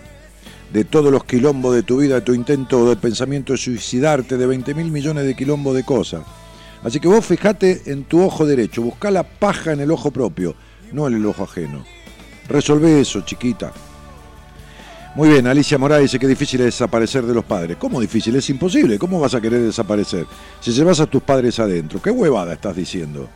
De 0.72 0.84
todos 0.84 1.12
los 1.12 1.24
quilombos 1.24 1.74
de 1.74 1.82
tu 1.82 1.98
vida, 1.98 2.16
de 2.16 2.20
tu 2.20 2.34
intento 2.34 2.88
de 2.88 2.96
pensamiento 2.96 3.52
de 3.52 3.58
suicidarte, 3.58 4.36
de 4.36 4.46
20 4.46 4.74
mil 4.74 4.90
millones 4.90 5.24
de 5.24 5.36
quilombos 5.36 5.74
de 5.74 5.84
cosas. 5.84 6.22
Así 6.82 7.00
que 7.00 7.08
vos 7.08 7.24
fijate 7.24 7.82
en 7.86 8.04
tu 8.04 8.22
ojo 8.22 8.46
derecho, 8.46 8.82
buscá 8.82 9.10
la 9.10 9.22
paja 9.22 9.72
en 9.72 9.80
el 9.80 9.90
ojo 9.90 10.10
propio, 10.10 10.54
no 10.92 11.06
en 11.06 11.14
el 11.14 11.26
ojo 11.26 11.44
ajeno. 11.44 11.84
Resolvé 12.48 13.00
eso, 13.00 13.22
chiquita. 13.22 13.72
Muy 15.16 15.30
bien, 15.30 15.46
Alicia 15.46 15.78
Morales 15.78 16.10
dice 16.10 16.18
que 16.18 16.28
difícil 16.28 16.60
es 16.60 16.66
desaparecer 16.66 17.24
de 17.24 17.32
los 17.32 17.44
padres. 17.44 17.78
¿Cómo 17.78 18.00
difícil? 18.02 18.36
Es 18.36 18.50
imposible. 18.50 18.98
¿Cómo 18.98 19.18
vas 19.18 19.34
a 19.34 19.40
querer 19.40 19.62
desaparecer? 19.62 20.26
Si 20.60 20.72
llevas 20.72 21.00
a 21.00 21.06
tus 21.06 21.22
padres 21.22 21.58
adentro. 21.58 22.02
¿Qué 22.02 22.10
huevada 22.10 22.52
estás 22.52 22.76
diciendo? 22.76 23.26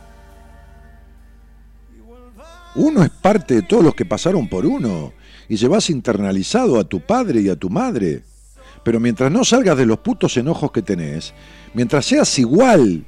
Uno 2.75 3.03
es 3.03 3.09
parte 3.09 3.55
de 3.55 3.61
todos 3.63 3.83
los 3.83 3.95
que 3.95 4.05
pasaron 4.05 4.47
por 4.47 4.63
uno. 4.63 5.11
Y 5.51 5.57
llevas 5.57 5.89
internalizado 5.89 6.79
a 6.79 6.85
tu 6.85 7.01
padre 7.01 7.41
y 7.41 7.49
a 7.49 7.57
tu 7.57 7.69
madre. 7.69 8.23
Pero 8.85 9.01
mientras 9.01 9.29
no 9.29 9.43
salgas 9.43 9.77
de 9.77 9.85
los 9.85 9.97
putos 9.97 10.37
enojos 10.37 10.71
que 10.71 10.81
tenés, 10.81 11.33
mientras 11.73 12.05
seas 12.05 12.39
igual 12.39 13.03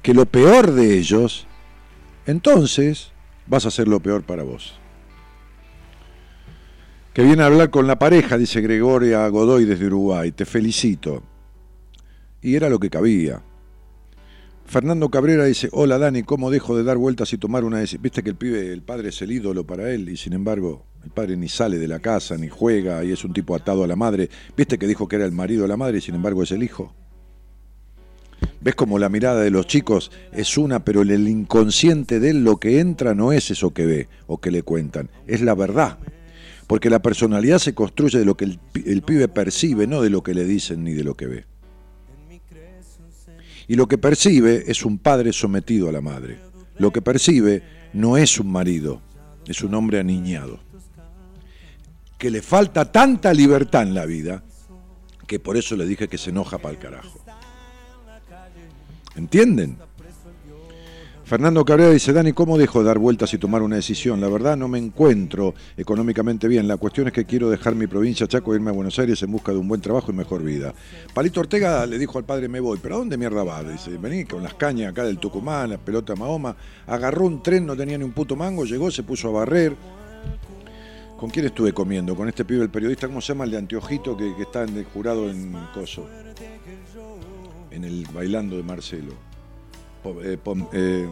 que 0.00 0.14
lo 0.14 0.24
peor 0.24 0.70
de 0.70 0.96
ellos, 0.96 1.48
entonces 2.24 3.10
vas 3.48 3.66
a 3.66 3.72
ser 3.72 3.88
lo 3.88 3.98
peor 3.98 4.22
para 4.22 4.44
vos. 4.44 4.74
Que 7.14 7.24
viene 7.24 7.42
a 7.42 7.46
hablar 7.46 7.70
con 7.70 7.88
la 7.88 7.98
pareja, 7.98 8.38
dice 8.38 8.60
Gregoria 8.60 9.26
Godoy 9.26 9.64
desde 9.64 9.86
Uruguay. 9.86 10.30
Te 10.30 10.44
felicito. 10.44 11.24
Y 12.40 12.54
era 12.54 12.68
lo 12.68 12.78
que 12.78 12.90
cabía. 12.90 13.42
Fernando 14.66 15.10
Cabrera 15.10 15.46
dice, 15.46 15.68
hola 15.72 15.98
Dani, 15.98 16.22
¿cómo 16.22 16.52
dejo 16.52 16.76
de 16.76 16.84
dar 16.84 16.96
vueltas 16.96 17.32
y 17.32 17.38
tomar 17.38 17.64
una 17.64 17.78
decisión? 17.78 18.02
Viste 18.02 18.22
que 18.22 18.30
el 18.30 18.36
pibe, 18.36 18.72
el 18.72 18.82
padre 18.82 19.08
es 19.08 19.20
el 19.20 19.32
ídolo 19.32 19.66
para 19.66 19.90
él 19.90 20.08
y 20.08 20.16
sin 20.16 20.32
embargo 20.32 20.91
el 21.04 21.10
padre 21.10 21.36
ni 21.36 21.48
sale 21.48 21.78
de 21.78 21.88
la 21.88 21.98
casa, 21.98 22.36
ni 22.36 22.48
juega 22.48 23.04
y 23.04 23.12
es 23.12 23.24
un 23.24 23.32
tipo 23.32 23.54
atado 23.54 23.84
a 23.84 23.86
la 23.86 23.96
madre. 23.96 24.30
Viste 24.56 24.78
que 24.78 24.86
dijo 24.86 25.08
que 25.08 25.16
era 25.16 25.24
el 25.24 25.32
marido 25.32 25.62
de 25.62 25.68
la 25.68 25.76
madre 25.76 25.98
y 25.98 26.00
sin 26.00 26.14
embargo 26.14 26.42
es 26.42 26.52
el 26.52 26.62
hijo. 26.62 26.94
¿Ves 28.60 28.74
como 28.74 28.98
la 28.98 29.08
mirada 29.08 29.40
de 29.40 29.50
los 29.50 29.66
chicos 29.66 30.10
es 30.32 30.56
una, 30.56 30.84
pero 30.84 31.02
el 31.02 31.28
inconsciente 31.28 32.20
de 32.20 32.30
él 32.30 32.44
lo 32.44 32.58
que 32.58 32.80
entra 32.80 33.14
no 33.14 33.32
es 33.32 33.50
eso 33.50 33.72
que 33.72 33.86
ve 33.86 34.08
o 34.26 34.40
que 34.40 34.50
le 34.50 34.62
cuentan, 34.62 35.10
es 35.26 35.40
la 35.42 35.54
verdad. 35.54 35.98
Porque 36.66 36.90
la 36.90 37.02
personalidad 37.02 37.58
se 37.58 37.74
construye 37.74 38.18
de 38.18 38.24
lo 38.24 38.36
que 38.36 38.44
el, 38.44 38.60
el 38.86 39.02
pibe 39.02 39.28
percibe, 39.28 39.86
no 39.86 40.00
de 40.00 40.10
lo 40.10 40.22
que 40.22 40.34
le 40.34 40.44
dicen 40.44 40.84
ni 40.84 40.92
de 40.92 41.04
lo 41.04 41.16
que 41.16 41.26
ve. 41.26 41.44
Y 43.68 43.74
lo 43.74 43.88
que 43.88 43.98
percibe 43.98 44.64
es 44.66 44.84
un 44.84 44.98
padre 44.98 45.32
sometido 45.32 45.88
a 45.88 45.92
la 45.92 46.00
madre. 46.00 46.38
Lo 46.78 46.92
que 46.92 47.02
percibe 47.02 47.62
no 47.92 48.16
es 48.16 48.38
un 48.38 48.50
marido, 48.50 49.00
es 49.46 49.62
un 49.62 49.74
hombre 49.74 49.98
aniñado. 49.98 50.60
Que 52.22 52.30
le 52.30 52.40
falta 52.40 52.84
tanta 52.84 53.34
libertad 53.34 53.82
en 53.82 53.94
la 53.94 54.06
vida 54.06 54.44
que 55.26 55.40
por 55.40 55.56
eso 55.56 55.74
le 55.74 55.84
dije 55.84 56.06
que 56.06 56.18
se 56.18 56.30
enoja 56.30 56.58
para 56.58 56.74
el 56.74 56.78
carajo. 56.78 57.18
¿Entienden? 59.16 59.76
Fernando 61.24 61.64
Cabrera 61.64 61.90
dice, 61.90 62.12
Dani, 62.12 62.32
¿cómo 62.32 62.58
dejo 62.58 62.78
de 62.78 62.84
dar 62.84 63.00
vueltas 63.00 63.34
y 63.34 63.38
tomar 63.38 63.62
una 63.62 63.74
decisión? 63.74 64.20
La 64.20 64.28
verdad 64.28 64.56
no 64.56 64.68
me 64.68 64.78
encuentro 64.78 65.52
económicamente 65.76 66.46
bien. 66.46 66.68
La 66.68 66.76
cuestión 66.76 67.08
es 67.08 67.12
que 67.12 67.24
quiero 67.24 67.50
dejar 67.50 67.74
mi 67.74 67.88
provincia 67.88 68.28
Chaco 68.28 68.52
e 68.52 68.56
irme 68.56 68.70
a 68.70 68.74
Buenos 68.74 69.00
Aires 69.00 69.20
en 69.24 69.32
busca 69.32 69.50
de 69.50 69.58
un 69.58 69.66
buen 69.66 69.80
trabajo 69.80 70.12
y 70.12 70.14
mejor 70.14 70.44
vida. 70.44 70.72
Palito 71.12 71.40
Ortega 71.40 71.84
le 71.86 71.98
dijo 71.98 72.18
al 72.18 72.24
padre, 72.24 72.46
me 72.46 72.60
voy. 72.60 72.78
¿Pero 72.80 72.94
a 72.94 72.98
dónde 72.98 73.18
mierda 73.18 73.42
va? 73.42 73.64
Dice, 73.64 73.96
vení 73.96 74.26
con 74.26 74.44
las 74.44 74.54
cañas 74.54 74.92
acá 74.92 75.02
del 75.02 75.18
Tucumán, 75.18 75.70
la 75.70 75.78
pelota 75.78 76.14
Mahoma. 76.14 76.54
Agarró 76.86 77.26
un 77.26 77.42
tren, 77.42 77.66
no 77.66 77.76
tenía 77.76 77.98
ni 77.98 78.04
un 78.04 78.12
puto 78.12 78.36
mango, 78.36 78.64
llegó, 78.64 78.92
se 78.92 79.02
puso 79.02 79.26
a 79.30 79.32
barrer. 79.32 79.74
¿Con 81.22 81.30
quién 81.30 81.46
estuve 81.46 81.72
comiendo? 81.72 82.16
Con 82.16 82.28
este 82.28 82.44
pibe, 82.44 82.64
el 82.64 82.68
periodista, 82.70 83.06
¿cómo 83.06 83.20
se 83.20 83.28
llama? 83.28 83.44
El 83.44 83.52
de 83.52 83.58
Anteojito 83.58 84.16
que, 84.16 84.34
está 84.42 84.64
en 84.64 84.76
el 84.76 84.84
jurado 84.86 85.30
en 85.30 85.52
Coso. 85.72 86.08
En 87.70 87.84
el 87.84 88.04
bailando 88.12 88.56
de 88.56 88.64
Marcelo. 88.64 89.12
Po- 90.02 90.20
eh, 90.20 90.36
pom- 90.44 90.68
eh, 90.72 91.06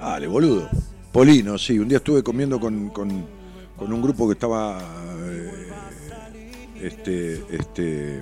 dale, 0.00 0.26
boludo. 0.26 0.70
Polino, 1.12 1.58
sí. 1.58 1.78
Un 1.78 1.88
día 1.88 1.98
estuve 1.98 2.22
comiendo 2.22 2.58
con, 2.58 2.88
con- 2.88 3.28
un 3.78 4.00
grupo 4.02 4.26
que 4.26 4.32
estaba. 4.32 4.80
eh, 5.26 5.68
este. 6.80 7.44
Este. 7.50 8.20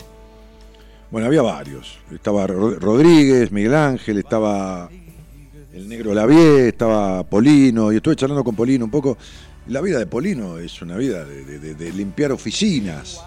Bueno, 1.13 1.29
había 1.29 1.43
varios. 1.43 1.97
Estaba 2.13 2.49
Ro- 2.49 2.75
Rodríguez, 2.81 3.53
Miguel 3.53 3.75
Ángel, 3.77 4.19
estaba 4.19 4.91
el 5.75 5.89
negro 5.89 6.15
Lavie, 6.15 6.69
estaba 6.69 7.25
Polino, 7.25 7.93
y 7.93 7.97
estuve 7.97 8.15
charlando 8.15 8.45
con 8.45 8.55
Polino 8.55 8.85
un 8.85 8.91
poco. 8.91 9.19
La 9.69 9.81
vida 9.81 9.99
de 9.99 10.07
Polino 10.07 10.59
es 10.59 10.81
una 10.83 10.97
vida 10.97 11.25
de, 11.25 11.93
limpiar 11.93 12.33
oficinas. 12.33 13.21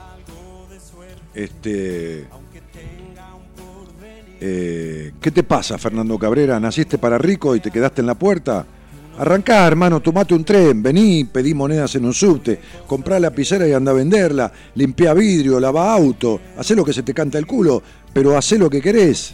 Este. 1.34 2.26
Eh, 4.40 5.14
¿Qué 5.20 5.32
te 5.32 5.44
pasa, 5.44 5.78
Fernando 5.78 6.18
Cabrera? 6.18 6.60
¿Naciste 6.60 6.98
para 6.98 7.18
rico 7.18 7.56
y 7.56 7.60
te 7.60 7.72
quedaste 7.72 8.02
en 8.02 8.08
la 8.08 8.16
puerta? 8.16 8.66
Arrancá, 9.18 9.66
hermano, 9.66 10.00
tomate 10.00 10.36
un 10.36 10.46
tren, 10.46 10.82
vení, 10.82 11.24
pedí 11.26 11.56
monedas 11.56 11.96
en 11.96 12.06
un 12.06 12.14
subte, 12.14 12.60
comprá 12.86 13.20
lapicera 13.20 13.68
y 13.68 13.74
anda 13.74 13.92
a 13.92 13.96
venderla, 13.96 14.54
limpiá 14.76 15.16
vidrio, 15.16 15.60
lava 15.60 15.92
auto, 15.92 16.40
hacé 16.56 16.76
lo 16.76 16.86
que 16.86 16.94
se 16.94 17.02
te 17.02 17.16
canta 17.16 17.40
el 17.40 17.48
culo, 17.48 17.82
pero 18.14 18.38
hacé 18.38 18.60
lo 18.60 18.70
que 18.70 18.80
querés. 18.80 19.34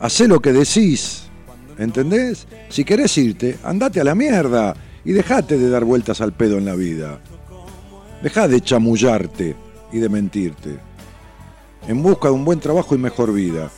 Hacé 0.00 0.26
lo 0.26 0.40
que 0.40 0.52
decís. 0.52 1.21
¿Entendés? 1.82 2.46
Si 2.68 2.84
querés 2.84 3.16
irte, 3.18 3.58
andate 3.64 4.00
a 4.00 4.04
la 4.04 4.14
mierda 4.14 4.74
y 5.04 5.12
dejate 5.12 5.58
de 5.58 5.68
dar 5.68 5.84
vueltas 5.84 6.20
al 6.20 6.32
pedo 6.32 6.58
en 6.58 6.64
la 6.64 6.74
vida. 6.74 7.20
Dejá 8.22 8.46
de 8.46 8.60
chamullarte 8.60 9.56
y 9.92 9.98
de 9.98 10.08
mentirte. 10.08 10.78
En 11.88 12.00
busca 12.00 12.28
de 12.28 12.34
un 12.34 12.44
buen 12.44 12.60
trabajo 12.60 12.94
y 12.94 12.98
mejor 12.98 13.32
vida. 13.32 13.68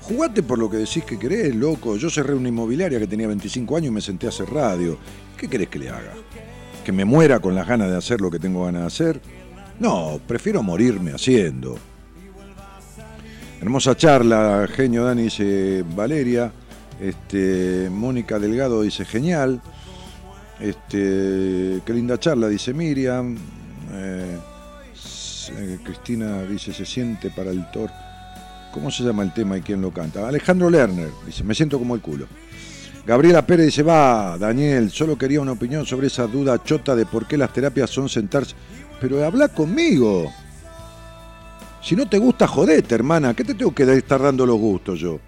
Jugate 0.00 0.42
por 0.42 0.58
lo 0.58 0.70
que 0.70 0.78
decís 0.78 1.04
que 1.04 1.18
querés, 1.18 1.54
loco. 1.54 1.96
Yo 1.96 2.08
cerré 2.08 2.34
una 2.34 2.48
inmobiliaria 2.48 2.98
que 2.98 3.06
tenía 3.06 3.28
25 3.28 3.76
años 3.76 3.88
y 3.88 3.94
me 3.94 4.00
senté 4.00 4.26
a 4.26 4.30
hacer 4.30 4.48
radio. 4.48 4.96
¿Qué 5.36 5.46
querés 5.46 5.68
que 5.68 5.78
le 5.78 5.90
haga? 5.90 6.14
¿Que 6.82 6.92
me 6.92 7.04
muera 7.04 7.40
con 7.40 7.54
las 7.54 7.68
ganas 7.68 7.90
de 7.90 7.96
hacer 7.98 8.22
lo 8.22 8.30
que 8.30 8.38
tengo 8.38 8.64
ganas 8.64 8.80
de 8.80 8.86
hacer? 8.86 9.20
No, 9.78 10.18
prefiero 10.26 10.62
morirme 10.62 11.12
haciendo. 11.12 11.76
Hermosa 13.60 13.94
charla, 13.94 14.66
genio 14.74 15.04
Dani 15.04 15.24
dice 15.24 15.84
Valeria. 15.94 16.50
Este, 17.00 17.88
Mónica 17.90 18.38
Delgado 18.38 18.82
dice 18.82 19.04
genial. 19.04 19.60
Este, 20.60 21.80
qué 21.84 21.92
linda 21.94 22.18
charla, 22.18 22.48
dice 22.48 22.74
Miriam. 22.74 23.36
Eh, 23.92 24.38
eh, 25.52 25.78
Cristina 25.82 26.42
dice 26.42 26.72
se 26.72 26.84
siente 26.84 27.30
para 27.30 27.50
el 27.50 27.70
Thor. 27.70 27.90
¿Cómo 28.72 28.90
se 28.90 29.02
llama 29.02 29.22
el 29.22 29.32
tema 29.32 29.56
y 29.56 29.62
quién 29.62 29.80
lo 29.80 29.90
canta? 29.90 30.28
Alejandro 30.28 30.70
Lerner 30.70 31.10
dice 31.26 31.42
me 31.42 31.54
siento 31.54 31.78
como 31.78 31.94
el 31.94 32.00
culo. 32.00 32.26
Gabriela 33.06 33.46
Pérez 33.46 33.66
dice 33.66 33.82
va, 33.82 34.36
Daniel, 34.38 34.90
solo 34.90 35.16
quería 35.16 35.40
una 35.40 35.52
opinión 35.52 35.86
sobre 35.86 36.08
esa 36.08 36.26
duda 36.26 36.62
chota 36.62 36.94
de 36.94 37.06
por 37.06 37.26
qué 37.26 37.38
las 37.38 37.52
terapias 37.52 37.88
son 37.88 38.08
sentarse. 38.08 38.54
Pero 39.00 39.24
habla 39.24 39.48
conmigo. 39.48 40.30
Si 41.82 41.96
no 41.96 42.06
te 42.06 42.18
gusta, 42.18 42.46
jodete, 42.46 42.94
hermana. 42.94 43.32
¿Qué 43.32 43.42
te 43.42 43.54
tengo 43.54 43.74
que 43.74 43.90
estar 43.94 44.20
dando 44.20 44.44
los 44.44 44.58
gustos 44.58 45.00
yo? 45.00 45.18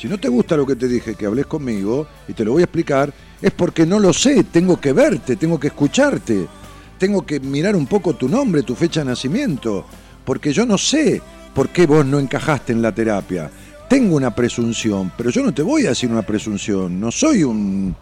Si 0.00 0.08
no 0.08 0.18
te 0.18 0.30
gusta 0.30 0.56
lo 0.56 0.64
que 0.64 0.76
te 0.76 0.88
dije, 0.88 1.14
que 1.14 1.26
hables 1.26 1.44
conmigo 1.44 2.06
y 2.26 2.32
te 2.32 2.42
lo 2.42 2.52
voy 2.52 2.62
a 2.62 2.64
explicar, 2.64 3.12
es 3.42 3.50
porque 3.50 3.84
no 3.84 3.98
lo 3.98 4.14
sé, 4.14 4.44
tengo 4.44 4.80
que 4.80 4.94
verte, 4.94 5.36
tengo 5.36 5.60
que 5.60 5.66
escucharte, 5.66 6.46
tengo 6.96 7.26
que 7.26 7.38
mirar 7.38 7.76
un 7.76 7.86
poco 7.86 8.14
tu 8.14 8.26
nombre, 8.26 8.62
tu 8.62 8.74
fecha 8.74 9.00
de 9.00 9.10
nacimiento, 9.10 9.84
porque 10.24 10.54
yo 10.54 10.64
no 10.64 10.78
sé 10.78 11.20
por 11.54 11.68
qué 11.68 11.84
vos 11.84 12.06
no 12.06 12.18
encajaste 12.18 12.72
en 12.72 12.80
la 12.80 12.94
terapia. 12.94 13.50
Tengo 13.90 14.16
una 14.16 14.34
presunción, 14.34 15.12
pero 15.18 15.28
yo 15.28 15.42
no 15.42 15.52
te 15.52 15.60
voy 15.60 15.84
a 15.84 15.90
decir 15.90 16.10
una 16.10 16.22
presunción, 16.22 16.98
no 16.98 17.10
soy 17.10 17.44
un 17.44 17.94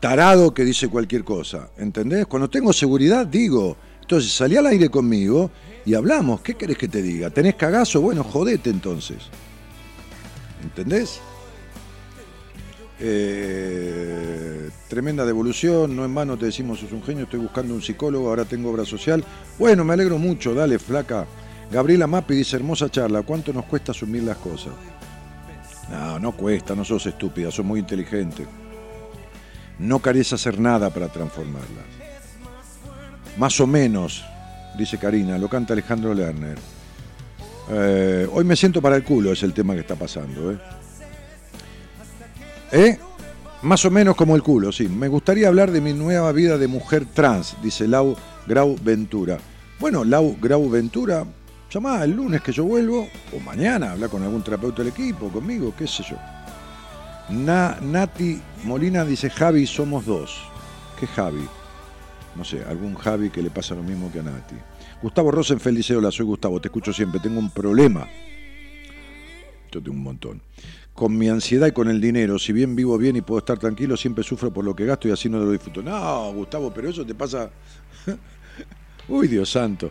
tarado 0.00 0.52
que 0.52 0.66
dice 0.66 0.88
cualquier 0.88 1.24
cosa, 1.24 1.70
¿entendés? 1.78 2.26
Cuando 2.26 2.50
tengo 2.50 2.74
seguridad 2.74 3.26
digo, 3.26 3.74
entonces 4.02 4.30
salí 4.30 4.56
al 4.56 4.66
aire 4.66 4.90
conmigo 4.90 5.50
y 5.86 5.94
hablamos, 5.94 6.42
¿qué 6.42 6.56
querés 6.56 6.76
que 6.76 6.88
te 6.88 7.00
diga? 7.00 7.30
¿Tenés 7.30 7.54
cagazo? 7.54 8.02
Bueno, 8.02 8.22
jodete 8.22 8.68
entonces. 8.68 9.30
¿Entendés? 10.62 11.20
Eh, 13.04 14.70
tremenda 14.88 15.24
devolución, 15.24 15.96
no 15.96 16.04
en 16.04 16.14
vano 16.14 16.36
te 16.36 16.46
decimos 16.46 16.78
sos 16.78 16.92
un 16.92 17.02
genio, 17.02 17.24
estoy 17.24 17.40
buscando 17.40 17.74
un 17.74 17.82
psicólogo, 17.82 18.28
ahora 18.28 18.44
tengo 18.44 18.70
obra 18.70 18.84
social. 18.84 19.24
Bueno, 19.58 19.84
me 19.84 19.94
alegro 19.94 20.18
mucho, 20.18 20.54
dale, 20.54 20.78
flaca. 20.78 21.26
Gabriela 21.70 22.06
Mapi 22.06 22.34
dice, 22.34 22.56
hermosa 22.56 22.90
charla, 22.90 23.22
¿cuánto 23.22 23.52
nos 23.52 23.64
cuesta 23.64 23.92
asumir 23.92 24.22
las 24.22 24.36
cosas? 24.36 24.74
No, 25.90 26.18
no 26.18 26.32
cuesta, 26.32 26.74
no 26.74 26.84
sos 26.84 27.06
estúpida, 27.06 27.50
sos 27.50 27.64
muy 27.64 27.80
inteligente. 27.80 28.46
No 29.78 30.00
querés 30.00 30.32
hacer 30.32 30.60
nada 30.60 30.90
para 30.90 31.08
transformarlas. 31.08 31.84
Más 33.36 33.58
o 33.60 33.66
menos, 33.66 34.24
dice 34.78 34.98
Karina, 34.98 35.38
lo 35.38 35.48
canta 35.48 35.72
Alejandro 35.72 36.14
Lerner. 36.14 36.58
Eh, 37.74 38.28
hoy 38.30 38.44
me 38.44 38.54
siento 38.54 38.82
para 38.82 38.96
el 38.96 39.02
culo, 39.02 39.32
es 39.32 39.42
el 39.42 39.54
tema 39.54 39.72
que 39.72 39.80
está 39.80 39.96
pasando. 39.96 40.52
¿eh? 40.52 40.58
¿Eh? 42.72 42.98
Más 43.62 43.82
o 43.86 43.90
menos 43.90 44.14
como 44.14 44.36
el 44.36 44.42
culo, 44.42 44.70
sí. 44.72 44.88
Me 44.88 45.08
gustaría 45.08 45.48
hablar 45.48 45.70
de 45.70 45.80
mi 45.80 45.94
nueva 45.94 46.32
vida 46.32 46.58
de 46.58 46.68
mujer 46.68 47.06
trans, 47.06 47.56
dice 47.62 47.88
Lau 47.88 48.14
Grau 48.46 48.76
Ventura. 48.82 49.38
Bueno, 49.80 50.04
Lau 50.04 50.36
Grau 50.38 50.68
Ventura, 50.68 51.24
llamá 51.70 52.04
el 52.04 52.10
lunes 52.10 52.42
que 52.42 52.52
yo 52.52 52.64
vuelvo, 52.64 53.08
o 53.34 53.40
mañana, 53.40 53.92
habla 53.92 54.08
con 54.08 54.22
algún 54.22 54.42
terapeuta 54.42 54.82
del 54.82 54.92
equipo, 54.92 55.28
conmigo, 55.30 55.72
qué 55.76 55.86
sé 55.86 56.02
yo. 56.02 56.16
Na, 57.30 57.78
Nati 57.80 58.38
Molina 58.64 59.02
dice, 59.04 59.30
Javi, 59.30 59.66
somos 59.66 60.04
dos. 60.04 60.42
¿Qué 61.00 61.06
Javi? 61.06 61.48
No 62.36 62.44
sé, 62.44 62.62
algún 62.68 62.96
Javi 62.96 63.30
que 63.30 63.42
le 63.42 63.48
pasa 63.48 63.74
lo 63.74 63.82
mismo 63.82 64.12
que 64.12 64.18
a 64.18 64.22
Nati. 64.22 64.56
Gustavo 65.02 65.32
Rosenfeld 65.32 65.76
dice, 65.76 65.96
hola, 65.96 66.12
soy 66.12 66.24
Gustavo, 66.24 66.60
te 66.60 66.68
escucho 66.68 66.92
siempre, 66.92 67.18
tengo 67.18 67.40
un 67.40 67.50
problema. 67.50 68.08
Yo 69.72 69.82
tengo 69.82 69.96
un 69.96 70.04
montón. 70.04 70.40
Con 70.94 71.18
mi 71.18 71.28
ansiedad 71.28 71.66
y 71.66 71.72
con 71.72 71.88
el 71.88 72.00
dinero, 72.00 72.38
si 72.38 72.52
bien 72.52 72.76
vivo 72.76 72.96
bien 72.96 73.16
y 73.16 73.20
puedo 73.20 73.38
estar 73.38 73.58
tranquilo, 73.58 73.96
siempre 73.96 74.22
sufro 74.22 74.52
por 74.52 74.64
lo 74.64 74.76
que 74.76 74.86
gasto 74.86 75.08
y 75.08 75.10
así 75.10 75.28
no 75.28 75.38
lo 75.38 75.50
disfruto. 75.50 75.82
No, 75.82 76.32
Gustavo, 76.32 76.72
pero 76.72 76.88
eso 76.88 77.04
te 77.04 77.14
pasa... 77.16 77.50
Uy, 79.08 79.26
Dios 79.26 79.50
santo. 79.50 79.90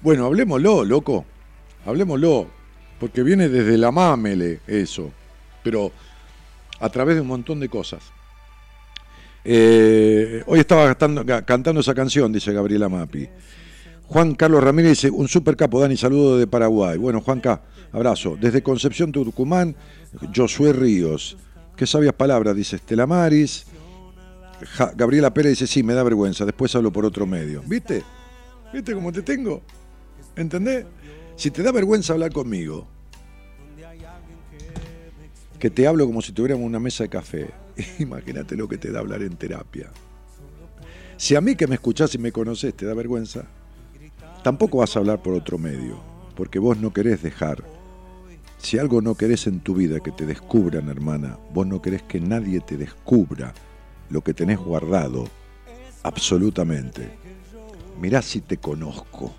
Bueno, 0.00 0.24
hablemoslo, 0.24 0.84
loco. 0.84 1.26
Hablemoslo. 1.84 2.48
Porque 2.98 3.22
viene 3.22 3.48
desde 3.50 3.76
la 3.76 3.90
mámele 3.90 4.60
eso. 4.66 5.12
Pero 5.62 5.92
a 6.80 6.88
través 6.88 7.16
de 7.16 7.20
un 7.20 7.26
montón 7.26 7.60
de 7.60 7.68
cosas. 7.68 8.02
Eh, 9.44 10.42
hoy 10.46 10.60
estaba 10.60 10.94
cantando, 10.94 11.44
cantando 11.44 11.80
esa 11.80 11.94
canción, 11.94 12.32
dice 12.32 12.52
Gabriela 12.52 12.88
Mapi. 12.88 13.28
Juan 14.08 14.34
Carlos 14.34 14.64
Ramírez 14.64 14.92
dice, 14.92 15.10
un 15.10 15.28
super 15.28 15.54
capo, 15.54 15.80
Dani, 15.80 15.96
saludo 15.96 16.38
de 16.38 16.46
Paraguay. 16.46 16.96
Bueno, 16.96 17.20
Juanca, 17.20 17.60
abrazo. 17.92 18.38
Desde 18.40 18.62
Concepción, 18.62 19.12
Tucumán, 19.12 19.76
Josué 20.34 20.72
Ríos. 20.72 21.36
Qué 21.76 21.86
sabias 21.86 22.14
palabras, 22.14 22.56
dice 22.56 22.76
Estela 22.76 23.06
Maris. 23.06 23.66
Gabriela 24.96 25.34
Pérez 25.34 25.50
dice, 25.52 25.66
sí, 25.66 25.82
me 25.82 25.92
da 25.92 26.02
vergüenza, 26.02 26.46
después 26.46 26.74
hablo 26.74 26.90
por 26.90 27.04
otro 27.04 27.26
medio. 27.26 27.62
¿Viste? 27.66 28.02
¿Viste 28.72 28.94
cómo 28.94 29.12
te 29.12 29.20
tengo? 29.20 29.60
¿Entendés? 30.36 30.86
Si 31.36 31.50
te 31.50 31.62
da 31.62 31.70
vergüenza 31.70 32.14
hablar 32.14 32.32
conmigo, 32.32 32.88
que 35.58 35.68
te 35.68 35.86
hablo 35.86 36.06
como 36.06 36.22
si 36.22 36.32
tuviéramos 36.32 36.64
una 36.64 36.80
mesa 36.80 37.04
de 37.04 37.10
café, 37.10 37.50
imagínate 37.98 38.56
lo 38.56 38.68
que 38.68 38.78
te 38.78 38.90
da 38.90 39.00
hablar 39.00 39.22
en 39.22 39.36
terapia. 39.36 39.90
Si 41.18 41.36
a 41.36 41.42
mí 41.42 41.56
que 41.56 41.66
me 41.66 41.74
escuchás 41.74 42.14
y 42.14 42.18
me 42.18 42.32
conocés 42.32 42.74
te 42.74 42.86
da 42.86 42.94
vergüenza, 42.94 43.44
tampoco 44.42 44.78
vas 44.78 44.96
a 44.96 45.00
hablar 45.00 45.22
por 45.22 45.34
otro 45.34 45.58
medio, 45.58 46.00
porque 46.34 46.58
vos 46.58 46.78
no 46.78 46.92
querés 46.92 47.22
dejar. 47.22 47.64
Si 48.58 48.78
algo 48.78 49.00
no 49.00 49.14
querés 49.14 49.46
en 49.46 49.60
tu 49.60 49.74
vida 49.74 50.00
que 50.00 50.10
te 50.10 50.26
descubran, 50.26 50.88
hermana, 50.88 51.38
vos 51.52 51.66
no 51.66 51.80
querés 51.80 52.02
que 52.02 52.20
nadie 52.20 52.60
te 52.60 52.76
descubra 52.76 53.54
lo 54.10 54.22
que 54.22 54.34
tenés 54.34 54.58
guardado, 54.58 55.24
absolutamente. 56.02 57.10
Mirá 58.00 58.22
si 58.22 58.40
te 58.40 58.56
conozco. 58.56 59.32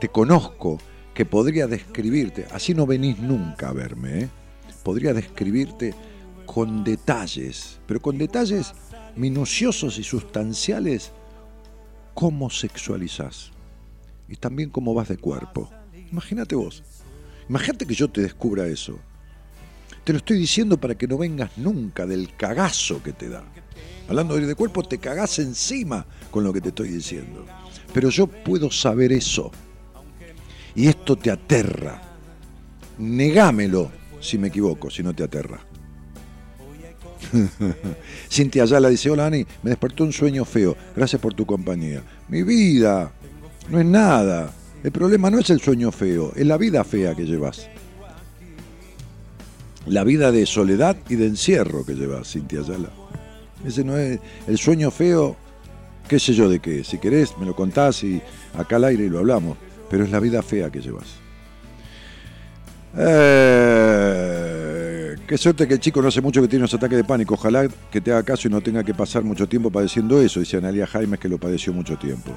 Te 0.00 0.08
conozco 0.08 0.78
que 1.14 1.24
podría 1.24 1.66
describirte, 1.66 2.46
así 2.52 2.74
no 2.74 2.86
venís 2.86 3.18
nunca 3.18 3.70
a 3.70 3.72
verme, 3.72 4.20
¿eh? 4.20 4.28
podría 4.82 5.14
describirte 5.14 5.94
con 6.44 6.84
detalles, 6.84 7.80
pero 7.86 8.00
con 8.00 8.18
detalles 8.18 8.72
minuciosos 9.16 9.98
y 9.98 10.04
sustanciales, 10.04 11.10
cómo 12.16 12.48
sexualizás 12.48 13.50
y 14.26 14.36
también 14.36 14.70
cómo 14.70 14.94
vas 14.94 15.08
de 15.08 15.18
cuerpo. 15.18 15.70
Imagínate 16.10 16.54
vos, 16.56 16.82
imagínate 17.46 17.86
que 17.86 17.94
yo 17.94 18.08
te 18.08 18.22
descubra 18.22 18.66
eso. 18.66 18.98
Te 20.02 20.14
lo 20.14 20.18
estoy 20.18 20.38
diciendo 20.38 20.80
para 20.80 20.94
que 20.94 21.06
no 21.06 21.18
vengas 21.18 21.50
nunca 21.58 22.06
del 22.06 22.34
cagazo 22.34 23.02
que 23.02 23.12
te 23.12 23.28
da. 23.28 23.44
Hablando 24.08 24.36
de 24.36 24.46
de 24.46 24.54
cuerpo, 24.54 24.82
te 24.82 24.96
cagás 24.96 25.38
encima 25.40 26.06
con 26.30 26.42
lo 26.42 26.54
que 26.54 26.62
te 26.62 26.68
estoy 26.68 26.88
diciendo. 26.88 27.44
Pero 27.92 28.08
yo 28.08 28.26
puedo 28.26 28.70
saber 28.70 29.12
eso. 29.12 29.50
Y 30.74 30.88
esto 30.88 31.16
te 31.16 31.30
aterra. 31.30 32.00
Negámelo 32.96 33.90
si 34.20 34.38
me 34.38 34.48
equivoco, 34.48 34.88
si 34.88 35.02
no 35.02 35.12
te 35.12 35.22
aterra. 35.22 35.65
Cintia 38.30 38.64
Ayala 38.64 38.88
dice, 38.88 39.10
hola 39.10 39.26
Ani, 39.26 39.46
me 39.62 39.70
despertó 39.70 40.04
un 40.04 40.12
sueño 40.12 40.44
feo, 40.44 40.76
gracias 40.94 41.20
por 41.20 41.34
tu 41.34 41.46
compañía. 41.46 42.02
Mi 42.28 42.42
vida, 42.42 43.10
no 43.68 43.80
es 43.80 43.86
nada. 43.86 44.52
El 44.82 44.92
problema 44.92 45.30
no 45.30 45.38
es 45.38 45.50
el 45.50 45.60
sueño 45.60 45.90
feo, 45.90 46.32
es 46.36 46.46
la 46.46 46.56
vida 46.56 46.84
fea 46.84 47.14
que 47.14 47.24
llevas. 47.24 47.68
La 49.86 50.04
vida 50.04 50.32
de 50.32 50.46
soledad 50.46 50.96
y 51.08 51.16
de 51.16 51.26
encierro 51.26 51.84
que 51.84 51.94
llevas, 51.94 52.32
Cintia 52.32 52.60
Ayala. 52.60 52.90
Ese 53.64 53.84
no 53.84 53.96
es 53.96 54.18
el 54.46 54.58
sueño 54.58 54.90
feo, 54.90 55.36
qué 56.08 56.18
sé 56.18 56.34
yo 56.34 56.48
de 56.48 56.60
qué. 56.60 56.84
Si 56.84 56.98
querés, 56.98 57.36
me 57.38 57.46
lo 57.46 57.54
contás 57.54 58.02
y 58.04 58.20
acá 58.56 58.76
al 58.76 58.84
aire 58.84 59.08
lo 59.08 59.18
hablamos. 59.18 59.56
Pero 59.88 60.04
es 60.04 60.10
la 60.10 60.20
vida 60.20 60.42
fea 60.42 60.70
que 60.70 60.80
llevas. 60.80 61.06
Eh, 62.96 64.35
qué 65.26 65.36
suerte 65.36 65.66
que 65.66 65.74
el 65.74 65.80
chico 65.80 66.00
no 66.00 66.08
hace 66.08 66.20
mucho 66.20 66.40
que 66.40 66.48
tiene 66.48 66.62
unos 66.62 66.74
ataques 66.74 66.96
de 66.96 67.04
pánico. 67.04 67.34
Ojalá 67.34 67.68
que 67.90 68.00
te 68.00 68.12
haga 68.12 68.22
caso 68.22 68.48
y 68.48 68.50
no 68.50 68.60
tenga 68.60 68.84
que 68.84 68.94
pasar 68.94 69.22
mucho 69.24 69.48
tiempo 69.48 69.70
padeciendo 69.70 70.20
eso, 70.20 70.40
dice 70.40 70.56
Analia 70.56 70.86
Jaimes 70.86 71.18
que 71.18 71.28
lo 71.28 71.38
padeció 71.38 71.72
mucho 71.72 71.96
tiempo. 71.96 72.32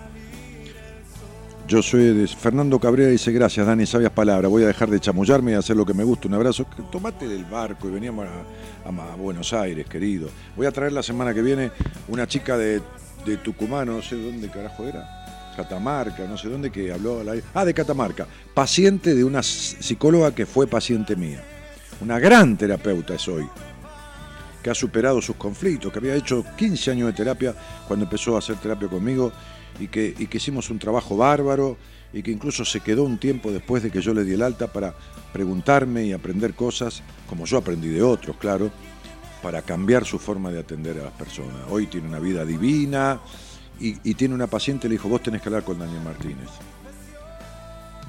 Yo 1.67 1.83
soy 1.83 2.15
de 2.15 2.27
Fernando 2.27 2.79
Cabrera 2.79 3.11
dice, 3.11 3.31
gracias 3.31 3.67
Dani, 3.67 3.85
sabias 3.85 4.11
palabras, 4.11 4.49
voy 4.49 4.63
a 4.63 4.67
dejar 4.67 4.89
de 4.89 4.99
chamullarme 4.99 5.51
y 5.51 5.53
hacer 5.53 5.75
lo 5.77 5.85
que 5.85 5.93
me 5.93 6.03
gusta, 6.03 6.27
un 6.27 6.33
abrazo. 6.33 6.65
Tomate 6.91 7.27
del 7.27 7.45
barco 7.45 7.87
y 7.87 7.91
veníamos 7.91 8.25
a, 8.25 9.15
Buenos 9.15 9.53
Aires, 9.53 9.85
querido. 9.85 10.29
Voy 10.55 10.65
a 10.65 10.71
traer 10.71 10.93
la 10.93 11.03
semana 11.03 11.31
que 11.31 11.43
viene 11.43 11.71
una 12.07 12.27
chica 12.27 12.57
de, 12.57 12.81
de 13.23 13.37
Tucumán, 13.37 13.87
no 13.87 14.01
sé 14.01 14.15
dónde 14.15 14.49
carajo 14.49 14.83
era. 14.83 15.07
Catamarca, 15.55 16.25
no 16.25 16.37
sé 16.37 16.49
dónde, 16.49 16.71
que 16.71 16.91
habló 16.91 17.19
aire. 17.19 17.43
Ah, 17.53 17.65
de 17.65 17.73
Catamarca. 17.73 18.25
Paciente 18.55 19.13
de 19.13 19.23
una 19.23 19.43
psicóloga 19.43 20.33
que 20.33 20.47
fue 20.47 20.65
paciente 20.65 21.15
mía. 21.15 21.43
Una 22.01 22.17
gran 22.17 22.57
terapeuta 22.57 23.15
es 23.15 23.27
hoy. 23.27 23.47
Que 24.63 24.69
ha 24.69 24.76
superado 24.76 25.21
sus 25.21 25.35
conflictos, 25.35 25.91
que 25.91 25.99
había 25.99 26.15
hecho 26.15 26.45
15 26.57 26.91
años 26.91 27.07
de 27.07 27.13
terapia 27.13 27.55
cuando 27.88 28.05
empezó 28.05 28.35
a 28.35 28.39
hacer 28.39 28.57
terapia 28.57 28.88
conmigo 28.88 29.31
y 29.80 29.88
que, 29.88 30.13
y 30.17 30.27
que 30.27 30.38
hicimos 30.38 30.69
un 30.69 30.80
trabajo 30.80 31.17
bárbaro 31.17 31.77
y 32.11 32.23
que 32.23 32.31
incluso 32.31 32.65
se 32.65 32.81
quedó 32.81 33.03
un 33.03 33.17
tiempo 33.17 33.51
después 33.51 33.84
de 33.84 33.91
que 33.91 34.01
yo 34.01 34.13
le 34.13 34.23
di 34.23 34.34
el 34.34 34.41
alta 34.41 34.67
para 34.67 34.95
preguntarme 35.31 36.05
y 36.05 36.13
aprender 36.13 36.53
cosas, 36.55 37.03
como 37.30 37.45
yo 37.45 37.57
aprendí 37.57 37.89
de 37.89 38.01
otros, 38.01 38.35
claro, 38.38 38.71
para 39.43 39.61
cambiar 39.61 40.05
su 40.05 40.19
forma 40.19 40.51
de 40.51 40.59
atender 40.59 40.99
a 40.99 41.03
las 41.03 41.13
personas. 41.13 41.61
Hoy 41.69 41.88
tiene 41.88 42.07
una 42.07 42.19
vida 42.19 42.43
divina 42.43 43.19
y, 43.80 43.97
y 44.03 44.13
tiene 44.15 44.34
una 44.34 44.47
paciente, 44.47 44.88
le 44.88 44.93
dijo, 44.93 45.07
vos 45.07 45.21
tenés 45.21 45.41
que 45.41 45.49
hablar 45.49 45.63
con 45.63 45.80
Daniel 45.80 46.01
Martínez. 46.01 46.49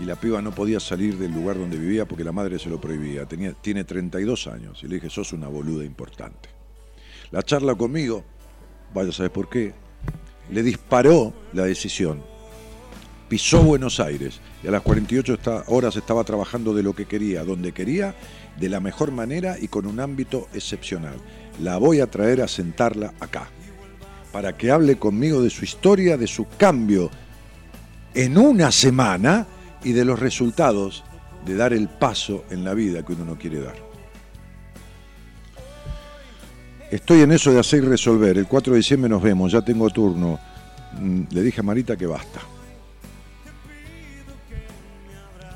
Y 0.01 0.05
la 0.05 0.17
piba 0.17 0.41
no 0.41 0.51
podía 0.53 0.81
salir 0.81 1.19
del 1.19 1.33
lugar 1.33 1.59
donde 1.59 1.77
vivía 1.79 2.07
porque 2.07 2.25
la 2.25 2.33
madre 2.33 2.59
se 2.59 2.71
lo 2.71 2.81
prohibía. 2.81 3.27
Tenía, 3.27 3.53
tiene 3.53 3.85
32 3.85 4.47
años. 4.47 4.83
Y 4.83 4.89
le 4.89 4.95
dije, 4.97 5.11
sos 5.11 5.33
una 5.33 5.49
boluda 5.49 5.85
importante. 5.85 6.49
La 7.31 7.43
charla 7.43 7.75
conmigo, 7.75 8.25
vaya 8.95 9.11
a 9.11 9.13
saber 9.13 9.31
por 9.31 9.49
qué, 9.51 9.75
le 10.51 10.63
disparó 10.63 11.33
la 11.53 11.65
decisión. 11.65 12.23
pisó 13.29 13.63
Buenos 13.63 14.01
Aires 14.01 14.41
y 14.65 14.67
a 14.67 14.73
las 14.73 14.83
48 14.83 15.35
esta- 15.35 15.63
horas 15.69 15.95
estaba 15.95 16.25
trabajando 16.25 16.75
de 16.75 16.83
lo 16.83 16.95
que 16.97 17.05
quería, 17.07 17.45
donde 17.45 17.71
quería, 17.71 18.13
de 18.59 18.69
la 18.69 18.81
mejor 18.81 19.13
manera 19.13 19.57
y 19.61 19.69
con 19.69 19.87
un 19.87 20.01
ámbito 20.01 20.49
excepcional. 20.53 21.15
La 21.61 21.77
voy 21.77 22.01
a 22.01 22.11
traer 22.11 22.43
a 22.43 22.49
sentarla 22.49 23.15
acá, 23.21 23.49
para 24.33 24.57
que 24.57 24.73
hable 24.73 24.97
conmigo 24.99 25.41
de 25.43 25.51
su 25.51 25.65
historia, 25.65 26.17
de 26.17 26.27
su 26.27 26.49
cambio 26.59 27.09
en 28.15 28.37
una 28.37 28.73
semana 28.73 29.47
y 29.85 29.93
de 29.93 30.05
los 30.05 30.19
resultados 30.19 31.05
de 31.45 31.57
dar 31.57 31.73
el 31.73 31.89
paso 31.89 32.45
en 32.51 32.65
la 32.65 32.75
vida 32.75 33.05
que 33.05 33.13
uno 33.13 33.25
no 33.25 33.39
quiere 33.39 33.61
dar. 33.61 33.77
Estoy 36.91 37.21
en 37.21 37.31
eso 37.33 37.53
de 37.53 37.61
hacer 37.61 37.85
y 37.85 37.87
resolver. 37.87 38.37
El 38.37 38.47
4 38.47 38.73
de 38.73 38.79
diciembre 38.79 39.09
nos 39.09 39.23
vemos, 39.23 39.53
ya 39.53 39.63
tengo 39.63 39.89
turno. 39.91 40.41
Mm, 40.99 41.23
Le 41.31 41.43
dije 41.43 41.61
a 41.61 41.63
Marita 41.63 41.97
que 41.97 42.07
basta. 42.07 42.41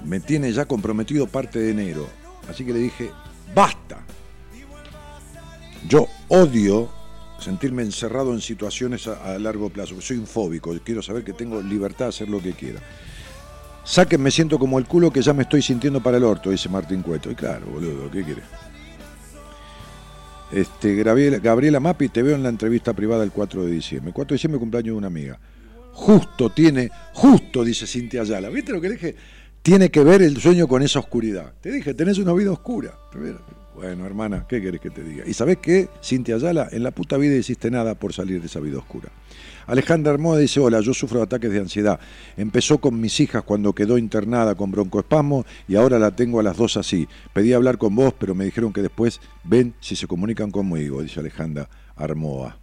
Me 0.04 0.20
tiene 0.20 0.52
ya 0.52 0.64
comprometido 0.66 1.26
parte 1.26 1.58
de 1.58 1.70
enero. 1.70 2.08
Así 2.48 2.64
que 2.64 2.72
le 2.72 2.78
dije, 2.78 3.10
basta. 3.54 4.04
Yo 5.88 6.06
odio 6.28 6.88
sentirme 7.40 7.82
encerrado 7.82 8.32
en 8.32 8.40
situaciones 8.40 9.06
a, 9.08 9.38
largo 9.38 9.70
plazo. 9.70 10.00
Soy 10.00 10.18
un 10.18 10.26
fóbico. 10.26 10.72
Quiero 10.84 11.02
saber 11.02 11.24
que 11.24 11.32
tengo 11.32 11.60
libertad 11.60 12.06
de 12.06 12.10
hacer 12.10 12.28
lo 12.28 12.40
que 12.40 12.52
quiera. 12.52 12.80
Saquen, 13.84 14.22
me 14.22 14.30
siento 14.30 14.58
como 14.58 14.78
el 14.78 14.86
culo 14.86 15.10
que 15.10 15.20
ya 15.20 15.34
me 15.34 15.42
estoy 15.42 15.60
sintiendo 15.60 16.02
para 16.02 16.16
el 16.16 16.24
orto, 16.24 16.50
dice 16.50 16.68
Martín 16.68 17.02
Cueto. 17.02 17.30
Y 17.30 17.34
claro, 17.34 17.66
boludo, 17.66 18.10
¿qué 18.10 18.24
quieres? 18.24 18.44
Este, 20.50 20.94
Gabriela, 21.02 21.38
Gabriela 21.38 21.80
Mapi, 21.80 22.08
te 22.08 22.22
veo 22.22 22.34
en 22.34 22.42
la 22.42 22.48
entrevista 22.48 22.92
privada 22.94 23.24
el 23.24 23.30
4 23.30 23.64
de 23.66 23.72
diciembre. 23.72 24.10
El 24.10 24.14
4 24.14 24.34
de 24.34 24.36
diciembre 24.36 24.58
cumpleaños 24.58 24.94
de 24.94 24.98
una 24.98 25.08
amiga. 25.08 25.38
Justo 25.92 26.50
tiene, 26.50 26.90
justo, 27.12 27.62
dice 27.62 27.86
Cintia 27.86 28.22
Ayala. 28.22 28.48
¿Viste 28.48 28.72
lo 28.72 28.80
que 28.80 28.90
dije? 28.90 29.16
Tiene 29.62 29.90
que 29.90 30.02
ver 30.02 30.22
el 30.22 30.38
sueño 30.38 30.66
con 30.66 30.82
esa 30.82 30.98
oscuridad. 30.98 31.52
Te 31.60 31.70
dije, 31.70 31.92
tenés 31.94 32.18
una 32.18 32.32
vida 32.32 32.52
oscura. 32.52 32.94
Bueno, 33.74 34.06
hermana, 34.06 34.46
¿qué 34.48 34.62
querés 34.62 34.80
que 34.80 34.90
te 34.90 35.02
diga? 35.02 35.24
¿Y 35.26 35.34
sabés 35.34 35.58
qué, 35.58 35.88
Cintia 36.02 36.36
Ayala? 36.36 36.68
En 36.70 36.82
la 36.82 36.90
puta 36.90 37.16
vida 37.16 37.34
hiciste 37.34 37.70
nada 37.70 37.94
por 37.94 38.12
salir 38.12 38.40
de 38.40 38.46
esa 38.46 38.60
vida 38.60 38.78
oscura. 38.78 39.10
Alejandra 39.66 40.12
Armoda 40.12 40.38
dice, 40.38 40.60
hola, 40.60 40.80
yo 40.80 40.94
sufro 40.94 41.18
de 41.18 41.24
ataques 41.24 41.50
de 41.50 41.58
ansiedad. 41.58 42.00
Empezó 42.36 42.78
con 42.78 43.00
mis 43.00 43.18
hijas 43.20 43.42
cuando 43.42 43.74
quedó 43.74 43.98
internada 43.98 44.54
con 44.54 44.70
broncoespasmo 44.70 45.44
y 45.68 45.76
ahora 45.76 45.98
la 45.98 46.14
tengo 46.14 46.40
a 46.40 46.42
las 46.42 46.56
dos 46.56 46.76
así. 46.76 47.08
Pedí 47.32 47.52
hablar 47.52 47.78
con 47.78 47.94
vos, 47.94 48.14
pero 48.18 48.34
me 48.34 48.44
dijeron 48.44 48.72
que 48.72 48.82
después 48.82 49.20
ven 49.44 49.74
si 49.80 49.96
se 49.96 50.06
comunican 50.06 50.50
conmigo, 50.50 51.02
dice 51.02 51.20
Alejandra 51.20 51.68
Armoa. 51.96 52.58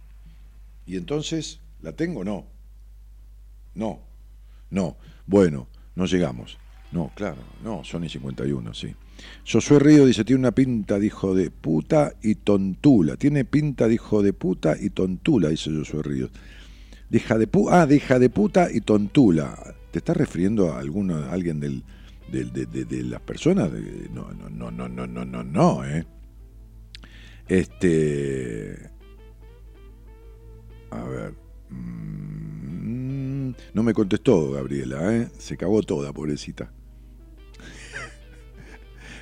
¿Y 0.86 0.96
entonces 0.96 1.60
la 1.80 1.92
tengo? 1.92 2.24
No. 2.24 2.46
No. 3.74 4.00
No. 4.70 4.96
Bueno, 5.26 5.68
no 5.94 6.06
llegamos. 6.06 6.58
No, 6.92 7.10
claro, 7.14 7.38
no, 7.64 7.82
Sony 7.84 8.08
51, 8.08 8.74
sí. 8.74 8.94
Josué 9.50 9.78
Río 9.78 10.04
dice, 10.04 10.24
tiene 10.24 10.40
una 10.40 10.52
pinta 10.52 10.98
de 10.98 11.06
hijo 11.06 11.34
de 11.34 11.50
puta 11.50 12.12
y 12.22 12.34
tontula. 12.34 13.16
Tiene 13.16 13.44
pinta 13.44 13.88
de 13.88 13.94
hijo 13.94 14.22
de 14.22 14.32
puta 14.32 14.76
y 14.78 14.90
tontula, 14.90 15.48
dice 15.48 15.70
Josué 15.70 16.02
Ríos. 16.02 16.30
De 17.12 17.18
hija 17.18 17.36
de 17.36 17.46
pu 17.46 17.68
ah, 17.70 17.84
de 17.86 17.96
hija 17.96 18.18
de 18.18 18.30
puta 18.30 18.68
y 18.72 18.80
tontula. 18.80 19.74
¿Te 19.90 19.98
estás 19.98 20.16
refiriendo 20.16 20.72
a 20.72 20.78
alguno, 20.80 21.14
alguien 21.30 21.60
del, 21.60 21.84
del- 22.30 22.50
de, 22.52 22.64
de- 22.64 22.86
de 22.86 23.02
las 23.02 23.20
personas? 23.20 23.70
No, 24.10 24.32
no, 24.32 24.48
no, 24.48 24.70
no, 24.70 24.88
no, 24.88 25.06
no, 25.06 25.24
no, 25.26 25.44
no, 25.44 25.84
eh. 25.84 26.06
Este. 27.46 28.90
A 30.90 31.04
ver. 31.04 31.34
mm, 31.68 33.50
No 33.74 33.82
me 33.82 33.92
contestó 33.92 34.52
Gabriela, 34.52 35.14
¿eh? 35.14 35.28
Se 35.38 35.58
cagó 35.58 35.82
toda, 35.82 36.14
pobrecita. 36.14 36.72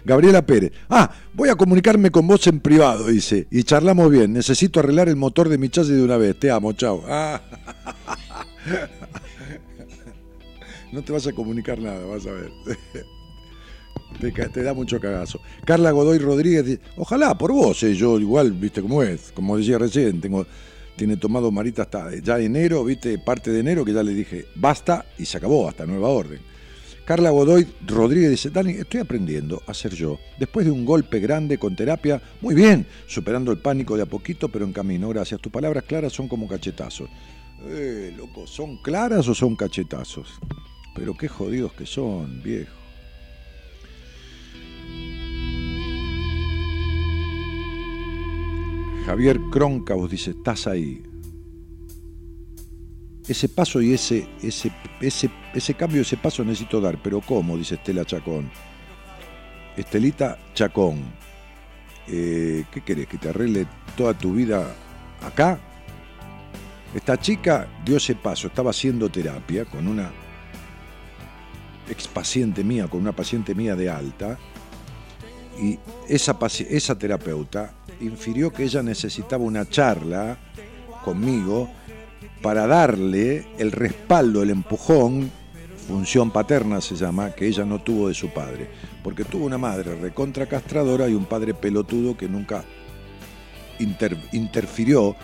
Gabriela 0.04 0.44
Pérez. 0.44 0.72
Ah, 0.88 1.10
voy 1.34 1.48
a 1.48 1.54
comunicarme 1.54 2.10
con 2.10 2.26
vos 2.26 2.46
en 2.46 2.60
privado, 2.60 3.06
dice. 3.06 3.46
Y 3.50 3.64
charlamos 3.64 4.10
bien. 4.10 4.32
Necesito 4.32 4.80
arreglar 4.80 5.08
el 5.08 5.16
motor 5.16 5.48
de 5.48 5.58
mi 5.58 5.68
chasis 5.68 5.94
de 5.94 6.02
una 6.02 6.16
vez. 6.16 6.38
Te 6.38 6.50
amo, 6.50 6.72
chao. 6.72 7.02
Ah. 7.08 7.40
No 10.92 11.02
te 11.02 11.12
vas 11.12 11.26
a 11.26 11.32
comunicar 11.32 11.78
nada, 11.78 12.04
vas 12.04 12.26
a 12.26 12.32
ver. 12.32 12.50
Te, 14.52 14.62
da 14.62 14.74
mucho 14.74 15.00
cagazo. 15.00 15.40
Carla 15.64 15.92
Godoy 15.92 16.18
Rodríguez 16.18 16.64
dice, 16.64 16.80
ojalá 16.96 17.38
por 17.38 17.52
vos, 17.52 17.82
eh, 17.84 17.94
yo 17.94 18.18
igual, 18.18 18.52
viste 18.52 18.82
cómo 18.82 19.02
es, 19.02 19.32
como 19.32 19.56
decía 19.56 19.78
recién, 19.78 20.20
tengo, 20.20 20.46
tiene 20.96 21.16
tomado 21.16 21.50
Marita 21.50 21.82
hasta 21.82 22.14
ya 22.16 22.38
enero, 22.38 22.84
viste, 22.84 23.18
parte 23.18 23.50
de 23.50 23.60
enero, 23.60 23.84
que 23.84 23.92
ya 23.92 24.02
le 24.02 24.12
dije, 24.12 24.46
basta 24.56 25.06
y 25.16 25.24
se 25.24 25.38
acabó, 25.38 25.68
hasta 25.68 25.86
nueva 25.86 26.08
orden. 26.08 26.40
Carla 27.10 27.30
Godoy 27.30 27.66
Rodríguez 27.88 28.30
dice, 28.30 28.50
Dani, 28.50 28.70
estoy 28.70 29.00
aprendiendo 29.00 29.60
a 29.66 29.74
ser 29.74 29.92
yo. 29.92 30.20
Después 30.38 30.64
de 30.64 30.70
un 30.70 30.84
golpe 30.84 31.18
grande 31.18 31.58
con 31.58 31.74
terapia, 31.74 32.22
muy 32.40 32.54
bien, 32.54 32.86
superando 33.08 33.50
el 33.50 33.58
pánico 33.58 33.96
de 33.96 34.04
a 34.04 34.06
poquito, 34.06 34.48
pero 34.48 34.64
en 34.64 34.72
camino, 34.72 35.08
gracias. 35.08 35.40
Tus 35.40 35.50
palabras 35.50 35.82
claras 35.82 36.12
son 36.12 36.28
como 36.28 36.46
cachetazos. 36.46 37.10
Eh, 37.64 38.14
loco, 38.16 38.46
¿son 38.46 38.76
claras 38.76 39.26
o 39.26 39.34
son 39.34 39.56
cachetazos? 39.56 40.38
Pero 40.94 41.14
qué 41.14 41.26
jodidos 41.26 41.72
que 41.72 41.84
son, 41.84 42.44
viejo. 42.44 42.70
Javier 49.06 49.40
Cróncavos 49.50 50.12
dice, 50.12 50.30
estás 50.30 50.68
ahí. 50.68 51.02
Ese 53.28 53.48
paso 53.48 53.80
y 53.80 53.92
ese, 53.94 54.26
ese, 54.42 54.72
ese, 55.00 55.30
ese 55.54 55.74
cambio, 55.74 56.02
ese 56.02 56.16
paso 56.16 56.44
necesito 56.44 56.80
dar, 56.80 56.98
pero 57.02 57.20
¿cómo? 57.20 57.56
Dice 57.56 57.76
Estela 57.76 58.04
Chacón. 58.04 58.50
Estelita 59.76 60.38
Chacón, 60.54 61.02
eh, 62.08 62.64
¿qué 62.72 62.80
querés? 62.80 63.06
¿Que 63.06 63.18
te 63.18 63.28
arregle 63.28 63.66
toda 63.96 64.14
tu 64.14 64.32
vida 64.32 64.74
acá? 65.22 65.58
Esta 66.94 67.16
chica 67.18 67.68
dio 67.84 67.98
ese 67.98 68.16
paso, 68.16 68.48
estaba 68.48 68.70
haciendo 68.70 69.08
terapia 69.08 69.64
con 69.64 69.86
una 69.86 70.10
ex 71.88 72.08
paciente 72.08 72.64
mía, 72.64 72.88
con 72.88 73.00
una 73.00 73.12
paciente 73.12 73.54
mía 73.54 73.76
de 73.76 73.88
alta, 73.88 74.38
y 75.60 75.78
esa, 76.08 76.36
esa 76.68 76.98
terapeuta 76.98 77.74
infirió 78.00 78.52
que 78.52 78.64
ella 78.64 78.82
necesitaba 78.82 79.44
una 79.44 79.68
charla 79.68 80.38
conmigo 81.04 81.70
para 82.42 82.66
darle 82.66 83.46
el 83.58 83.72
respaldo, 83.72 84.42
el 84.42 84.50
empujón, 84.50 85.30
función 85.86 86.30
paterna 86.30 86.80
se 86.80 86.96
llama, 86.96 87.32
que 87.32 87.46
ella 87.46 87.64
no 87.64 87.80
tuvo 87.80 88.08
de 88.08 88.14
su 88.14 88.30
padre. 88.30 88.68
Porque 89.02 89.24
tuvo 89.24 89.46
una 89.46 89.58
madre 89.58 89.94
recontra 89.94 90.46
castradora 90.46 91.08
y 91.08 91.14
un 91.14 91.24
padre 91.24 91.54
pelotudo 91.54 92.16
que 92.16 92.28
nunca 92.28 92.64
inter- 93.78 94.18
interfirió 94.32 95.16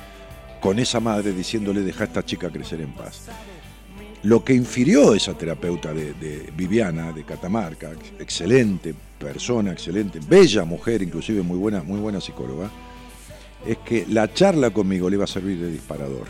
con 0.61 0.79
esa 0.79 0.99
madre 1.01 1.33
diciéndole 1.33 1.83
deja 1.83 2.05
a 2.05 2.07
esta 2.07 2.25
chica 2.25 2.51
crecer 2.51 2.81
en 2.81 2.93
paz. 2.93 3.27
Lo 4.23 4.43
que 4.43 4.55
infirió 4.55 5.15
esa 5.15 5.35
terapeuta 5.35 5.93
de, 5.93 6.15
de 6.15 6.51
Viviana, 6.57 7.13
de 7.13 7.23
Catamarca, 7.23 7.93
excelente 8.19 8.95
persona, 9.19 9.73
excelente, 9.73 10.19
bella 10.27 10.65
mujer, 10.65 11.03
inclusive 11.03 11.43
muy 11.43 11.59
buena, 11.59 11.83
muy 11.83 12.01
buena 12.01 12.21
psicóloga, 12.21 12.71
es 13.65 13.79
que 13.79 14.05
la 14.09 14.33
charla 14.33 14.71
conmigo 14.71 15.09
le 15.09 15.17
iba 15.17 15.25
a 15.25 15.29
servir 15.29 15.59
de 15.59 15.71
disparador. 15.71 16.27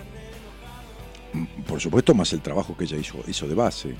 Por 1.66 1.80
supuesto, 1.80 2.14
más 2.14 2.32
el 2.32 2.40
trabajo 2.40 2.76
que 2.76 2.84
ella 2.84 2.96
hizo, 2.96 3.18
hizo 3.26 3.46
de 3.48 3.54
base. 3.54 3.94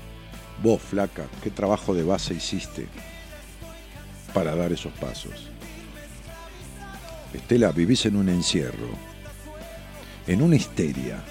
Vos, 0.63 0.81
flaca, 0.81 1.25
¿qué 1.43 1.51
trabajo 1.51 1.93
de 1.93 2.03
base 2.03 2.33
hiciste 2.33 2.87
para 4.33 4.55
dar 4.55 4.71
esos 4.71 4.93
pasos? 4.93 5.51
Estela, 7.33 7.71
vivís 7.71 8.05
en 8.05 8.15
un 8.15 8.29
encierro, 8.29 8.89
en 10.25 10.41
una 10.41 10.55
histeria, 10.55 11.23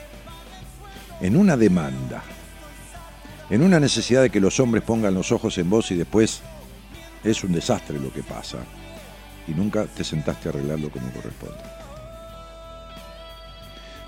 en 1.20 1.36
una 1.36 1.56
demanda, 1.56 2.22
en 3.50 3.62
una 3.62 3.80
necesidad 3.80 4.22
de 4.22 4.30
que 4.30 4.40
los 4.40 4.60
hombres 4.60 4.84
pongan 4.84 5.14
los 5.14 5.32
ojos 5.32 5.56
en 5.58 5.70
vos 5.70 5.90
y 5.90 5.96
después 5.96 6.42
es 7.24 7.42
un 7.42 7.52
desastre 7.52 7.98
lo 7.98 8.12
que 8.12 8.22
pasa. 8.22 8.58
Y 9.48 9.52
nunca 9.52 9.86
te 9.86 10.04
sentaste 10.04 10.48
a 10.48 10.52
arreglarlo 10.52 10.90
como 10.90 11.10
corresponde. 11.12 11.85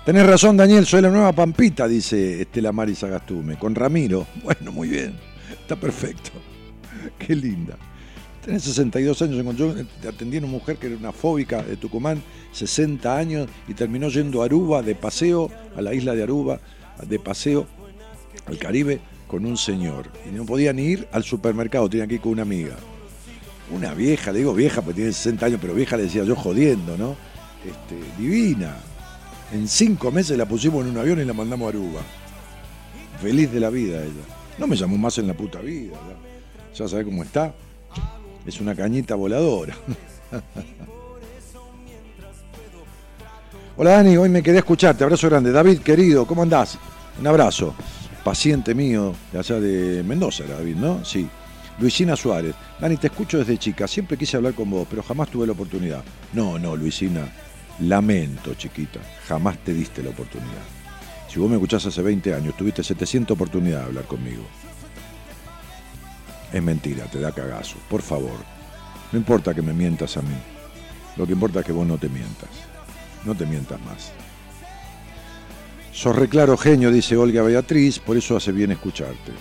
Tenés 0.09 0.25
razón, 0.25 0.57
Daniel, 0.57 0.87
soy 0.87 1.03
la 1.03 1.11
nueva 1.11 1.31
Pampita, 1.33 1.87
dice 1.87 2.41
Estela 2.41 2.71
Maris 2.71 3.03
Agastume, 3.03 3.59
con 3.59 3.75
Ramiro. 3.75 4.25
Bueno, 4.43 4.71
muy 4.71 4.89
bien, 4.89 5.13
está 5.61 5.75
perfecto. 5.75 6.31
Qué 7.19 7.35
linda. 7.35 7.77
Tenés 8.43 8.63
62 8.63 9.21
años, 9.21 9.55
yo 9.55 9.75
atendí 10.09 10.37
a 10.37 10.39
una 10.39 10.47
mujer 10.47 10.77
que 10.77 10.87
era 10.87 10.95
una 10.95 11.11
fóbica 11.11 11.61
de 11.61 11.77
Tucumán, 11.77 12.23
60 12.53 13.15
años, 13.15 13.47
y 13.67 13.75
terminó 13.75 14.09
yendo 14.09 14.41
a 14.41 14.45
Aruba 14.45 14.81
de 14.81 14.95
paseo, 14.95 15.51
a 15.77 15.81
la 15.83 15.93
isla 15.93 16.15
de 16.15 16.23
Aruba, 16.23 16.59
de 17.07 17.19
paseo 17.19 17.67
al 18.47 18.57
Caribe, 18.57 18.99
con 19.27 19.45
un 19.45 19.57
señor. 19.57 20.09
Y 20.27 20.35
no 20.35 20.43
podía 20.43 20.73
ni 20.73 20.85
ir 20.85 21.07
al 21.11 21.23
supermercado, 21.23 21.87
tenía 21.87 22.07
que 22.07 22.15
ir 22.15 22.21
con 22.21 22.31
una 22.31 22.41
amiga. 22.41 22.77
Una 23.71 23.93
vieja, 23.93 24.31
le 24.31 24.39
digo 24.39 24.55
vieja 24.55 24.81
porque 24.81 25.01
tiene 25.01 25.13
60 25.13 25.45
años, 25.45 25.59
pero 25.61 25.75
vieja 25.75 25.97
le 25.97 26.05
decía 26.05 26.23
yo 26.23 26.35
jodiendo, 26.35 26.97
¿no? 26.97 27.15
Este, 27.63 27.95
divina. 28.19 28.75
En 29.51 29.67
cinco 29.67 30.11
meses 30.11 30.37
la 30.37 30.45
pusimos 30.45 30.85
en 30.85 30.91
un 30.91 30.97
avión 30.99 31.19
y 31.19 31.25
la 31.25 31.33
mandamos 31.33 31.65
a 31.65 31.69
Aruba. 31.69 32.01
Feliz 33.21 33.51
de 33.51 33.59
la 33.59 33.69
vida 33.69 34.03
ella. 34.03 34.23
No 34.57 34.67
me 34.67 34.75
llamó 34.75 34.97
más 34.97 35.17
en 35.17 35.27
la 35.27 35.33
puta 35.33 35.59
vida. 35.59 35.93
Ya, 35.93 36.15
ya 36.75 36.87
sabés 36.87 37.05
cómo 37.05 37.23
está. 37.23 37.53
Es 38.45 38.61
una 38.61 38.75
cañita 38.75 39.15
voladora. 39.15 39.75
Hola 43.77 43.91
Dani, 43.91 44.17
hoy 44.17 44.29
me 44.29 44.43
quedé 44.43 44.59
escucharte. 44.59 45.03
Abrazo 45.03 45.27
grande. 45.29 45.51
David, 45.51 45.79
querido, 45.79 46.27
¿cómo 46.27 46.43
andás? 46.43 46.77
Un 47.19 47.25
abrazo. 47.25 47.73
Paciente 48.23 48.75
mío 48.75 49.15
de 49.31 49.39
allá 49.39 49.59
de 49.59 50.03
Mendoza, 50.03 50.43
David, 50.43 50.75
¿no? 50.75 51.03
Sí. 51.03 51.27
Luisina 51.79 52.15
Suárez. 52.15 52.53
Dani, 52.79 52.97
te 52.97 53.07
escucho 53.07 53.39
desde 53.39 53.57
chica. 53.57 53.87
Siempre 53.87 54.17
quise 54.17 54.37
hablar 54.37 54.53
con 54.53 54.69
vos, 54.69 54.85
pero 54.89 55.01
jamás 55.01 55.29
tuve 55.29 55.47
la 55.47 55.53
oportunidad. 55.53 56.03
No, 56.33 56.59
no, 56.59 56.75
Luisina. 56.75 57.27
Lamento, 57.81 58.53
chiquita. 58.55 58.99
Jamás 59.27 59.57
te 59.59 59.73
diste 59.73 60.03
la 60.03 60.09
oportunidad. 60.09 60.63
Si 61.29 61.39
vos 61.39 61.49
me 61.49 61.55
escuchás 61.55 61.85
hace 61.85 62.01
20 62.01 62.33
años, 62.33 62.57
tuviste 62.57 62.83
700 62.83 63.35
oportunidades 63.35 63.85
de 63.85 63.89
hablar 63.89 64.05
conmigo. 64.05 64.43
Es 66.51 66.61
mentira, 66.61 67.05
te 67.05 67.19
da 67.19 67.31
cagazo. 67.31 67.77
Por 67.89 68.01
favor. 68.01 68.37
No 69.11 69.19
importa 69.19 69.53
que 69.53 69.61
me 69.61 69.73
mientas 69.73 70.17
a 70.17 70.21
mí. 70.21 70.35
Lo 71.15 71.25
que 71.25 71.33
importa 71.33 71.59
es 71.59 71.65
que 71.65 71.71
vos 71.71 71.87
no 71.87 71.97
te 71.97 72.09
mientas. 72.09 72.49
No 73.25 73.35
te 73.35 73.45
mientas 73.45 73.79
más. 73.81 74.11
Sos 75.91 76.15
reclaro 76.15 76.57
genio, 76.57 76.91
dice 76.91 77.17
Olga 77.17 77.43
Beatriz, 77.43 77.99
por 77.99 78.17
eso 78.17 78.35
hace 78.37 78.51
bien 78.51 78.71
escucharte. 78.71 79.31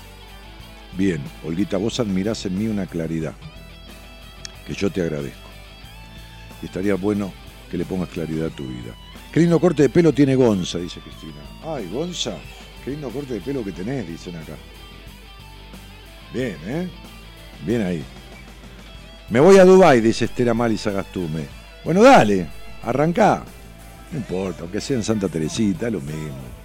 Bien, 0.97 1.23
Olguita, 1.45 1.77
vos 1.77 2.01
admirás 2.01 2.45
en 2.47 2.59
mí 2.59 2.67
una 2.67 2.87
claridad 2.87 3.35
que 4.67 4.75
yo 4.75 4.91
te 4.91 5.03
agradezco. 5.03 5.49
Y 6.61 6.67
estaría 6.67 6.95
bueno 6.95 7.33
que 7.71 7.79
le 7.79 7.85
pongas 7.85 8.09
claridad 8.09 8.47
a 8.47 8.51
tu 8.51 8.65
vida. 8.65 8.95
Qué 9.33 9.41
lindo 9.41 9.61
corte 9.61 9.83
de 9.83 9.89
pelo 9.89 10.13
tiene 10.13 10.35
Gonza, 10.35 10.79
dice 10.79 11.01
Cristina. 11.01 11.43
Ay, 11.63 11.89
Gonza, 11.93 12.37
qué 12.85 12.93
lindo 12.93 13.11
corte 13.11 13.35
de 13.35 13.41
pelo 13.41 13.65
que 13.65 13.73
tenés, 13.73 14.09
dicen 14.09 14.37
acá. 14.37 14.55
Bien, 16.33 16.57
¿eh? 16.67 16.89
Bien 17.67 17.83
ahí. 17.83 18.03
Me 19.31 19.41
voy 19.41 19.59
a 19.59 19.65
Dubai, 19.65 20.01
dice 20.01 20.25
Estela 20.25 20.55
Mali 20.55 20.79
Sagastume. 20.79 21.45
Bueno, 21.85 22.03
dale, 22.03 22.49
arrancá. 22.83 23.45
No 24.11 24.19
importa, 24.19 24.63
aunque 24.63 24.81
sea 24.81 24.97
en 24.97 25.03
Santa 25.03 25.29
Teresita, 25.29 25.91
lo 25.91 26.01
mismo. 26.01 26.59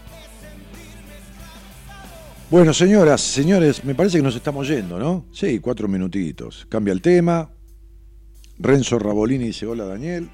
Bueno, 2.49 2.73
señoras, 2.73 3.19
señores, 3.19 3.83
me 3.83 3.95
parece 3.95 4.17
que 4.17 4.23
nos 4.23 4.35
estamos 4.35 4.67
yendo, 4.67 4.99
¿no? 4.99 5.25
Sí, 5.31 5.59
cuatro 5.59 5.87
minutitos. 5.87 6.67
Cambia 6.69 6.93
el 6.93 7.01
tema. 7.01 7.49
Renzo 8.59 8.99
Rabolini 8.99 9.45
dice, 9.45 9.65
hola 9.65 9.85
Daniel. 9.85 10.29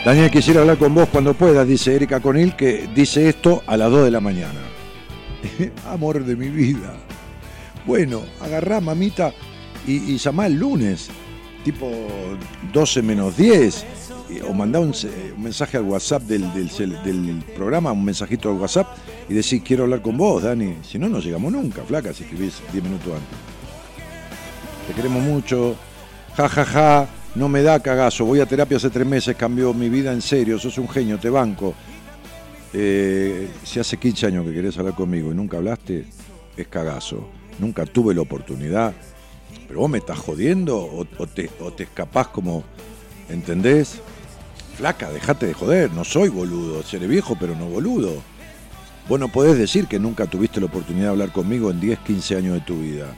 Daniel, 0.06 0.30
quisiera 0.30 0.62
hablar 0.62 0.78
con 0.78 0.94
vos 0.94 1.10
cuando 1.10 1.34
puedas, 1.34 1.68
dice 1.68 1.96
Erika 1.96 2.20
Conil, 2.20 2.56
que 2.56 2.88
dice 2.94 3.28
esto 3.28 3.64
a 3.66 3.76
las 3.76 3.90
2 3.90 4.06
de 4.06 4.12
la 4.12 4.20
mañana. 4.20 4.75
Amor 5.88 6.24
de 6.24 6.36
mi 6.36 6.50
vida. 6.50 6.94
Bueno, 7.86 8.22
agarrá, 8.42 8.82
mamita, 8.82 9.34
y, 9.86 10.18
llamá 10.18 10.48
el 10.48 10.56
lunes, 10.56 11.10
tipo 11.64 11.90
12 12.74 13.02
menos 13.02 13.38
10, 13.38 13.86
y- 14.30 14.42
o 14.42 14.54
mandá 14.54 14.80
un, 14.80 14.94
mensaje 15.38 15.78
al 15.78 15.84
WhatsApp 15.84 16.24
del, 16.24 16.52
del 16.54 17.44
programa, 17.56 17.92
un 17.92 18.04
mensajito 18.04 18.50
al 18.50 18.58
WhatsApp, 18.58 18.88
y 19.30 19.34
decís, 19.36 19.62
quiero 19.64 19.84
hablar 19.84 20.02
con 20.02 20.18
vos, 20.18 20.44
Dani. 20.44 20.78
Si 20.82 20.98
no, 20.98 21.10
no 21.10 21.20
llegamos 21.20 21.52
nunca, 21.52 21.84
flaca, 21.84 22.14
si 22.14 22.24
escribís 22.24 22.62
10 22.72 22.84
minutos 22.84 23.14
antes. 23.14 23.56
Te 24.88 24.94
queremos 24.94 25.24
mucho. 25.24 25.76
Ja, 26.38 26.48
ja, 26.48 26.66
ja. 26.66 27.08
No 27.34 27.50
me 27.50 27.64
da 27.64 27.80
cagazo. 27.80 28.24
Voy 28.24 28.40
a 28.40 28.46
terapia 28.46 28.78
hace 28.78 28.90
tres 28.90 29.06
meses. 29.06 29.36
Cambió 29.36 29.74
mi 29.74 29.90
vida 29.90 30.14
en 30.14 30.22
serio. 30.22 30.60
Sos 30.60 30.78
un 30.78 30.88
genio. 30.88 31.18
Te 31.18 31.30
banco. 31.30 31.74
Eh, 32.78 33.48
si 33.64 33.80
hace 33.80 33.96
15 33.96 34.26
años 34.28 34.46
que 34.46 34.54
querés 34.54 34.78
hablar 34.78 34.96
conmigo 34.96 35.32
y 35.32 35.36
nunca 35.36 35.58
hablaste, 35.58 36.06
es 36.58 36.68
cagazo. 36.68 37.30
Nunca 37.58 37.86
tuve 37.86 38.14
la 38.14 38.22
oportunidad. 38.22 38.94
Pero 39.68 39.80
vos 39.80 39.90
me 39.90 40.00
estás 40.00 40.20
jodiendo 40.20 40.78
o, 40.78 41.06
te, 41.28 41.50
o 41.62 41.72
te 41.72 41.84
escapás 41.84 42.28
como. 42.28 42.64
¿Entendés? 43.30 44.02
Flaca, 44.78 45.10
dejate 45.10 45.46
de 45.46 45.54
joder. 45.54 45.92
No 45.92 46.04
soy 46.04 46.30
boludo. 46.30 46.84
Seré 46.84 47.08
viejo, 47.08 47.38
pero 47.40 47.56
no 47.56 47.68
boludo. 47.68 48.22
Vos 49.08 49.20
no 49.20 49.30
podés 49.30 49.58
decir 49.58 49.88
que 49.88 50.00
nunca 50.00 50.26
tuviste 50.26 50.60
la 50.60 50.66
oportunidad 50.66 51.06
de 51.06 51.12
hablar 51.12 51.32
conmigo 51.32 51.72
en 51.72 51.80
10, 51.80 52.00
15 52.00 52.36
años 52.36 52.54
de 52.56 52.62
tu 52.62 52.80
vida 52.80 53.16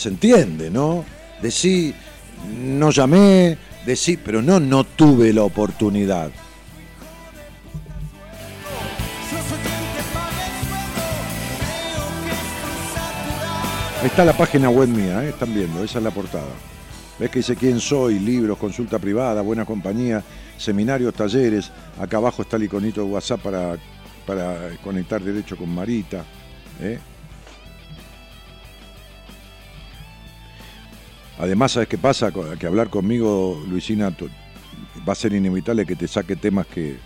se 0.00 0.08
entiende, 0.08 0.70
¿no? 0.70 1.04
Decí, 1.42 1.94
no 2.58 2.90
llamé, 2.90 3.58
decí, 3.84 4.16
pero 4.16 4.40
no, 4.42 4.58
no 4.58 4.84
tuve 4.84 5.32
la 5.32 5.42
oportunidad. 5.42 6.30
Está 14.04 14.24
la 14.24 14.32
página 14.32 14.70
web 14.70 14.88
mía, 14.88 15.24
¿eh? 15.24 15.28
están 15.30 15.54
viendo, 15.54 15.84
esa 15.84 15.98
es 15.98 16.04
la 16.04 16.10
portada. 16.10 16.48
¿Ves 17.18 17.30
que 17.30 17.40
dice 17.40 17.56
quién 17.56 17.80
soy? 17.80 18.18
Libros, 18.18 18.56
consulta 18.56 18.98
privada, 18.98 19.42
buena 19.42 19.66
compañía, 19.66 20.22
seminarios, 20.56 21.12
talleres. 21.12 21.70
Acá 22.00 22.16
abajo 22.16 22.42
está 22.42 22.56
el 22.56 22.64
iconito 22.64 23.02
de 23.02 23.10
WhatsApp 23.10 23.40
para, 23.40 23.76
para 24.26 24.70
conectar 24.82 25.20
derecho 25.20 25.56
con 25.56 25.74
Marita. 25.74 26.24
¿eh? 26.80 26.98
Además, 31.38 31.72
¿sabes 31.72 31.88
qué 31.88 31.98
pasa? 31.98 32.32
Que 32.58 32.66
hablar 32.66 32.88
conmigo, 32.88 33.62
Luisina, 33.68 34.14
va 35.06 35.12
a 35.12 35.16
ser 35.16 35.34
inevitable 35.34 35.84
que 35.84 35.96
te 35.96 36.08
saque 36.08 36.36
temas 36.36 36.66
que, 36.66 36.96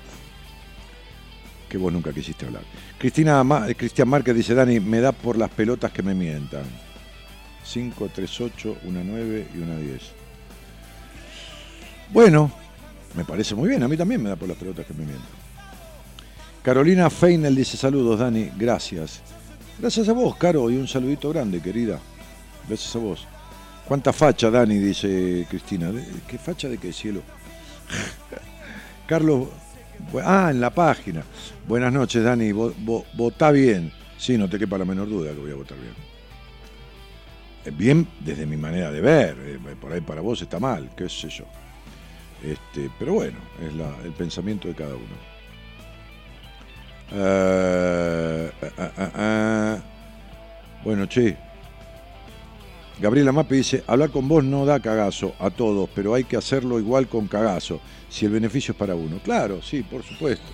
que 1.75 1.79
vos 1.79 1.93
nunca 1.93 2.13
quisiste 2.13 2.47
hablar. 2.47 2.63
Cristina 2.97 3.43
Ma- 3.43 3.69
eh, 3.69 3.75
Cristian 3.75 4.09
Márquez 4.09 4.37
dice, 4.37 4.55
Dani, 4.55 4.79
me 4.79 5.01
da 5.01 5.11
por 5.11 5.37
las 5.37 5.51
pelotas 5.51 5.91
que 5.91 6.05
me 6.05 6.15
mientan. 6.15 6.63
5, 7.65 8.11
3, 8.15 8.41
8, 8.43 8.77
una 8.85 9.03
9 9.03 9.49
y 9.53 9.59
una 9.59 9.77
10. 9.77 10.01
Bueno, 12.13 12.53
me 13.17 13.25
parece 13.25 13.57
muy 13.57 13.69
bien, 13.71 13.83
a 13.83 13.89
mí 13.89 13.97
también 13.97 14.23
me 14.23 14.29
da 14.29 14.37
por 14.37 14.47
las 14.49 14.57
pelotas 14.57 14.87
que 14.87 14.95
me 14.95 15.05
mientan. 15.05 15.27
Carolina 16.63 17.11
Feinel 17.11 17.57
dice, 17.57 17.77
saludos, 17.77 18.21
Dani, 18.21 18.53
gracias. 18.57 19.21
Gracias 19.81 20.09
a 20.09 20.13
vos, 20.13 20.37
Caro, 20.37 20.71
y 20.71 20.77
un 20.77 20.87
saludito 20.87 21.31
grande, 21.31 21.61
querida. 21.61 21.99
Gracias 22.69 22.95
a 22.95 23.01
vos. 23.01 23.27
¿Cuánta 23.89 24.13
facha, 24.13 24.49
Dani? 24.49 24.79
Dice 24.79 25.45
Cristina. 25.51 25.91
¿De- 25.91 26.07
¿Qué 26.29 26.39
facha 26.39 26.69
de 26.69 26.79
qué 26.79 26.93
cielo? 26.93 27.21
Carlos. 29.09 29.49
Bu- 30.12 30.23
Ah, 30.25 30.49
en 30.51 30.61
la 30.61 30.71
página. 30.71 31.23
Buenas 31.66 31.93
noches, 31.93 32.23
Dani. 32.23 32.53
Vo- 32.53 32.75
vo- 32.85 33.05
Votá 33.15 33.51
bien. 33.51 33.93
Sí, 34.16 34.39
no 34.39 34.49
te 34.49 34.59
quepa 34.59 34.79
la 34.79 34.85
menor 34.85 35.09
duda 35.09 35.33
que 35.33 35.41
voy 35.41 35.51
a 35.51 35.55
votar 35.57 35.77
bien. 35.79 35.95
Bien 37.77 38.07
desde 38.21 38.45
mi 38.47 38.57
manera 38.57 38.91
de 38.93 39.01
ver, 39.01 39.37
eh, 39.41 39.59
por 39.81 39.93
ahí 39.93 40.01
para 40.03 40.21
vos 40.21 40.41
está 40.43 40.61
mal, 40.61 40.91
qué 40.97 41.09
sé 41.09 41.29
yo. 41.31 41.45
Este, 42.43 42.91
pero 42.99 43.15
bueno, 43.15 43.39
es 43.61 43.73
el 44.05 44.12
pensamiento 44.12 44.69
de 44.69 44.75
cada 44.75 44.95
uno. 44.95 45.35
Eh, 47.12 48.51
ah, 48.79 49.11
ah. 49.15 49.79
Bueno, 50.85 51.07
che. 51.07 51.37
Gabriela 53.01 53.33
Mape 53.33 53.57
dice, 53.57 53.83
hablar 53.89 54.11
con 54.11 54.29
vos 54.29 54.45
no 54.45 54.65
da 54.65 54.79
cagazo 54.79 55.35
a 55.41 55.51
todos, 55.51 55.89
pero 55.95 56.15
hay 56.15 56.25
que 56.25 56.37
hacerlo 56.37 56.79
igual 56.79 57.09
con 57.09 57.27
cagazo, 57.27 57.81
si 58.15 58.27
el 58.27 58.31
beneficio 58.31 58.70
es 58.70 58.78
para 58.78 58.95
uno. 58.95 59.19
Claro, 59.24 59.61
sí, 59.61 59.82
por 59.82 60.05
supuesto. 60.05 60.47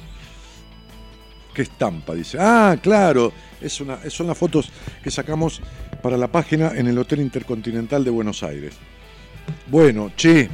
¿Qué 1.53 1.61
estampa? 1.61 2.15
Dice. 2.15 2.39
Ah, 2.41 2.79
claro. 2.81 3.35
Es 3.61 3.83
una, 3.83 3.99
son 4.09 4.29
las 4.29 4.39
fotos 4.39 4.71
que 5.03 5.11
sacamos 5.11 5.61
para 6.03 6.17
la 6.17 6.29
página 6.29 6.73
en 6.75 6.87
el 6.87 6.97
Hotel 6.97 7.21
Intercontinental 7.21 8.03
de 8.03 8.11
Buenos 8.11 8.43
Aires. 8.43 8.73
Bueno, 9.67 10.13
che, 10.17 10.49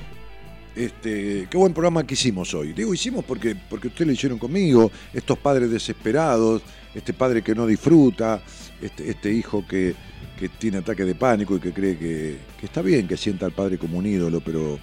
este, 0.74 1.46
qué 1.48 1.56
buen 1.56 1.72
programa 1.72 2.04
que 2.04 2.14
hicimos 2.14 2.52
hoy. 2.54 2.72
Digo, 2.72 2.92
hicimos 2.92 3.24
porque, 3.24 3.54
porque 3.54 3.86
ustedes 3.86 4.08
lo 4.08 4.12
hicieron 4.12 4.38
conmigo, 4.38 4.90
estos 5.14 5.38
padres 5.38 5.70
desesperados, 5.70 6.62
este 6.92 7.12
padre 7.12 7.40
que 7.40 7.54
no 7.54 7.68
disfruta, 7.68 8.42
este, 8.82 9.08
este 9.08 9.30
hijo 9.30 9.64
que, 9.64 9.94
que 10.36 10.48
tiene 10.48 10.78
ataque 10.78 11.04
de 11.04 11.14
pánico 11.14 11.54
y 11.54 11.60
que 11.60 11.72
cree 11.72 11.96
que, 11.96 12.38
que 12.58 12.66
está 12.66 12.82
bien 12.82 13.06
que 13.06 13.16
sienta 13.16 13.46
al 13.46 13.52
padre 13.52 13.78
como 13.78 13.98
un 13.98 14.06
ídolo, 14.06 14.40
pero 14.40 14.80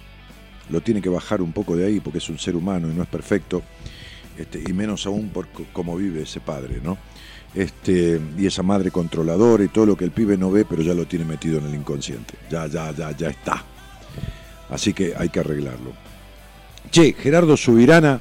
lo 0.70 0.80
tiene 0.80 1.02
que 1.02 1.08
bajar 1.08 1.42
un 1.42 1.52
poco 1.52 1.76
de 1.76 1.86
ahí 1.86 2.00
porque 2.00 2.18
es 2.18 2.28
un 2.28 2.38
ser 2.38 2.56
humano 2.56 2.90
y 2.90 2.94
no 2.94 3.02
es 3.02 3.08
perfecto, 3.08 3.62
este, 4.38 4.62
y 4.66 4.72
menos 4.72 5.06
aún 5.06 5.28
por 5.28 5.48
cómo 5.72 5.96
vive 5.96 6.22
ese 6.22 6.40
padre, 6.40 6.80
¿no? 6.82 6.98
Este, 7.54 8.20
y 8.36 8.46
esa 8.46 8.62
madre 8.64 8.90
controladora 8.90 9.62
y 9.62 9.68
todo 9.68 9.86
lo 9.86 9.96
que 9.96 10.04
el 10.04 10.10
pibe 10.10 10.36
no 10.36 10.50
ve, 10.50 10.64
pero 10.64 10.82
ya 10.82 10.92
lo 10.92 11.06
tiene 11.06 11.24
metido 11.24 11.58
en 11.58 11.66
el 11.66 11.74
inconsciente. 11.74 12.34
Ya, 12.50 12.66
ya, 12.66 12.90
ya, 12.92 13.16
ya 13.16 13.28
está. 13.28 13.62
Así 14.70 14.92
que 14.92 15.14
hay 15.16 15.28
que 15.28 15.40
arreglarlo. 15.40 15.92
Che, 16.90 17.12
Gerardo 17.12 17.56
Subirana, 17.56 18.20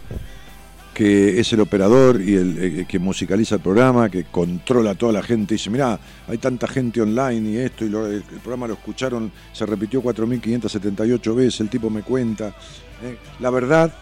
que 0.93 1.39
es 1.39 1.51
el 1.53 1.59
operador 1.61 2.21
y 2.21 2.35
el 2.35 2.57
eh, 2.59 2.85
que 2.87 2.99
musicaliza 2.99 3.55
el 3.55 3.61
programa, 3.61 4.09
que 4.09 4.25
controla 4.25 4.91
a 4.91 4.95
toda 4.95 5.11
la 5.13 5.23
gente, 5.23 5.55
dice, 5.55 5.69
mirá, 5.69 5.99
hay 6.27 6.37
tanta 6.37 6.67
gente 6.67 7.01
online 7.01 7.49
y 7.49 7.57
esto, 7.57 7.83
y 7.85 7.89
lo- 7.89 8.05
el, 8.07 8.15
el 8.31 8.39
programa 8.41 8.67
lo 8.67 8.73
escucharon, 8.75 9.31
se 9.51 9.65
repitió 9.65 10.01
4.578 10.03 11.35
veces, 11.35 11.61
el 11.61 11.69
tipo 11.69 11.89
me 11.89 12.01
cuenta. 12.03 12.49
¿eh? 13.03 13.17
La 13.39 13.49
verdad, 13.49 13.93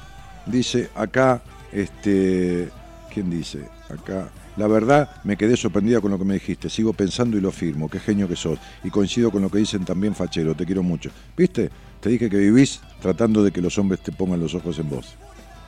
dice 0.46 0.90
acá, 0.96 1.42
este, 1.72 2.70
¿quién 3.14 3.30
dice? 3.30 3.60
Acá. 3.90 4.30
La 4.58 4.68
verdad, 4.68 5.10
me 5.24 5.38
quedé 5.38 5.56
sorprendida 5.56 6.02
con 6.02 6.12
lo 6.12 6.20
que 6.20 6.26
me 6.26 6.34
dijiste. 6.34 6.70
Sigo 6.70 6.92
pensando 6.92 7.38
y 7.38 7.42
lo 7.42 7.52
firmo. 7.54 7.90
Qué 7.90 8.00
genio 8.02 8.28
que 8.28 8.36
sos. 8.36 8.60
Y 8.84 8.90
coincido 8.90 9.32
con 9.32 9.42
lo 9.42 9.50
que 9.50 9.60
dicen 9.60 9.86
también 9.86 10.14
Fachero. 10.14 10.54
Te 10.56 10.66
quiero 10.66 10.84
mucho. 10.84 11.10
¿Viste? 11.38 11.70
Te 12.02 12.10
dije 12.10 12.30
que 12.30 12.36
vivís 12.38 12.82
tratando 13.02 13.44
de 13.46 13.52
que 13.52 13.62
los 13.62 13.78
hombres 13.78 14.02
te 14.04 14.12
pongan 14.12 14.42
los 14.42 14.54
ojos 14.54 14.78
en 14.80 14.90
vos. 14.90 15.16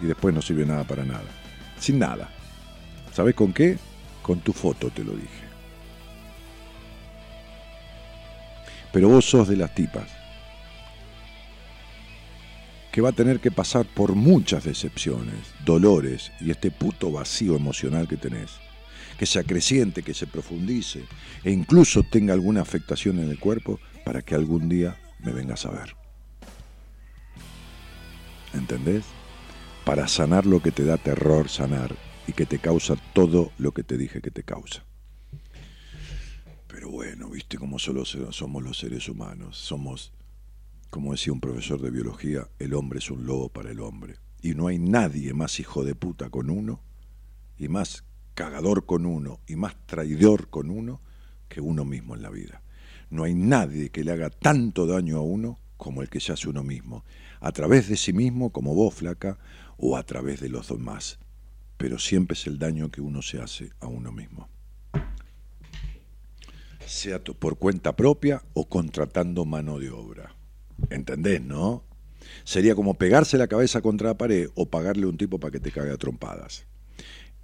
Y 0.01 0.05
después 0.05 0.33
no 0.33 0.41
sirve 0.41 0.65
nada 0.65 0.83
para 0.83 1.05
nada. 1.05 1.25
Sin 1.79 1.99
nada. 1.99 2.29
¿Sabés 3.11 3.35
con 3.35 3.53
qué? 3.53 3.77
Con 4.21 4.39
tu 4.39 4.53
foto, 4.53 4.89
te 4.89 5.03
lo 5.03 5.13
dije. 5.13 5.43
Pero 8.91 9.09
vos 9.09 9.25
sos 9.25 9.47
de 9.47 9.57
las 9.57 9.73
tipas 9.73 10.07
que 12.93 13.01
va 13.01 13.09
a 13.09 13.13
tener 13.13 13.39
que 13.39 13.49
pasar 13.49 13.87
por 13.87 14.13
muchas 14.13 14.65
decepciones, 14.65 15.51
dolores 15.65 16.31
y 16.39 16.51
este 16.51 16.69
puto 16.69 17.11
vacío 17.11 17.55
emocional 17.55 18.07
que 18.07 18.17
tenés. 18.17 18.51
Que 19.17 19.25
se 19.25 19.39
acreciente, 19.39 20.03
que 20.03 20.13
se 20.13 20.27
profundice 20.27 21.03
e 21.43 21.49
incluso 21.49 22.03
tenga 22.03 22.33
alguna 22.33 22.61
afectación 22.61 23.17
en 23.17 23.31
el 23.31 23.39
cuerpo 23.39 23.79
para 24.05 24.21
que 24.21 24.35
algún 24.35 24.69
día 24.69 24.95
me 25.19 25.31
vengas 25.31 25.65
a 25.65 25.71
ver. 25.71 25.95
¿Entendés? 28.53 29.03
Para 29.85 30.07
sanar 30.07 30.45
lo 30.45 30.61
que 30.61 30.71
te 30.71 30.85
da 30.85 30.97
terror 30.97 31.49
sanar 31.49 31.95
y 32.25 32.33
que 32.33 32.45
te 32.45 32.59
causa 32.59 32.95
todo 33.13 33.51
lo 33.57 33.73
que 33.73 33.83
te 33.83 33.97
dije 33.97 34.21
que 34.21 34.31
te 34.31 34.43
causa. 34.43 34.85
Pero 36.67 36.89
bueno, 36.89 37.29
viste 37.29 37.57
cómo 37.57 37.77
solo 37.79 38.05
somos 38.05 38.63
los 38.63 38.79
seres 38.79 39.09
humanos. 39.09 39.57
Somos, 39.57 40.13
como 40.89 41.11
decía 41.11 41.33
un 41.33 41.41
profesor 41.41 41.81
de 41.81 41.91
biología, 41.91 42.47
el 42.59 42.73
hombre 42.73 42.99
es 42.99 43.11
un 43.11 43.25
lobo 43.25 43.49
para 43.49 43.71
el 43.71 43.81
hombre. 43.81 44.15
Y 44.41 44.55
no 44.55 44.67
hay 44.67 44.79
nadie 44.79 45.33
más 45.33 45.59
hijo 45.59 45.83
de 45.83 45.95
puta 45.95 46.29
con 46.29 46.49
uno, 46.49 46.81
y 47.57 47.67
más 47.67 48.03
cagador 48.33 48.85
con 48.85 49.05
uno, 49.05 49.39
y 49.47 49.55
más 49.55 49.75
traidor 49.85 50.49
con 50.49 50.69
uno, 50.69 51.01
que 51.47 51.61
uno 51.61 51.85
mismo 51.85 52.15
en 52.15 52.21
la 52.21 52.29
vida. 52.29 52.61
No 53.09 53.23
hay 53.23 53.35
nadie 53.35 53.89
que 53.89 54.03
le 54.03 54.11
haga 54.11 54.29
tanto 54.29 54.87
daño 54.87 55.17
a 55.17 55.21
uno 55.21 55.59
como 55.77 56.01
el 56.01 56.09
que 56.09 56.19
se 56.19 56.31
hace 56.31 56.49
uno 56.49 56.63
mismo, 56.63 57.03
a 57.41 57.51
través 57.51 57.89
de 57.89 57.97
sí 57.97 58.13
mismo, 58.13 58.51
como 58.51 58.73
vos, 58.73 58.95
flaca, 58.95 59.37
o 59.85 59.97
a 59.97 60.03
través 60.03 60.39
de 60.39 60.49
los 60.49 60.69
demás. 60.69 61.19
Pero 61.77 61.99
siempre 61.99 62.35
es 62.35 62.47
el 62.47 62.57
daño 62.57 62.89
que 62.89 63.01
uno 63.01 63.21
se 63.21 63.41
hace 63.41 63.71
a 63.79 63.87
uno 63.87 64.11
mismo 64.11 64.49
sea 66.85 67.23
por 67.23 67.57
cuenta 67.57 67.95
propia 67.95 68.43
o 68.53 68.67
contratando 68.67 69.45
mano 69.45 69.79
de 69.79 69.89
obra. 69.89 70.35
¿Entendés, 70.89 71.41
no? 71.41 71.83
Sería 72.43 72.75
como 72.75 72.95
pegarse 72.95 73.37
la 73.37 73.47
cabeza 73.47 73.81
contra 73.81 74.09
la 74.09 74.17
pared 74.17 74.49
o 74.55 74.67
pagarle 74.67 75.05
a 75.05 75.09
un 75.09 75.17
tipo 75.17 75.39
para 75.39 75.51
que 75.51 75.59
te 75.59 75.71
cague 75.71 75.91
a 75.91 75.97
trompadas. 75.97 76.65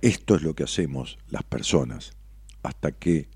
Esto 0.02 0.36
es 0.36 0.42
lo 0.42 0.56
que 0.56 0.64
hacemos 0.64 1.18
las 1.30 1.44
personas 1.44 2.14
hasta 2.64 2.92
que 2.92 3.28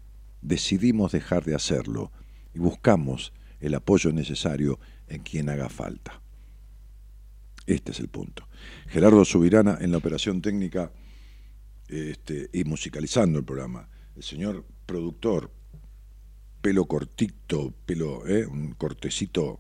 decidimos 0.42 1.12
dejar 1.12 1.44
de 1.44 1.56
hacerlo 1.56 2.12
y 2.54 2.60
buscamos 2.60 3.34
el 3.60 3.74
apoyo 3.74 4.12
necesario 4.12 4.80
en 5.08 5.22
quien 5.22 5.50
haga 5.50 5.70
falta. 5.70 6.22
Este 7.66 7.92
es 7.92 8.00
el 8.00 8.10
punto. 8.10 8.48
Gerardo 8.88 9.24
Subirana 9.26 9.78
en 9.82 9.92
la 9.92 9.98
operación 9.98 10.42
técnica 10.42 10.92
este, 11.88 12.50
y 12.54 12.64
musicalizando 12.64 13.40
el 13.40 13.46
programa. 13.46 13.88
El 14.16 14.24
señor 14.24 14.66
productor, 14.86 15.52
pelo 16.62 16.86
cortito, 16.86 17.74
pelo, 17.86 18.26
¿eh? 18.28 18.46
un 18.46 18.74
cortecito, 18.74 19.60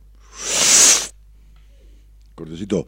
cortecito, 2.36 2.86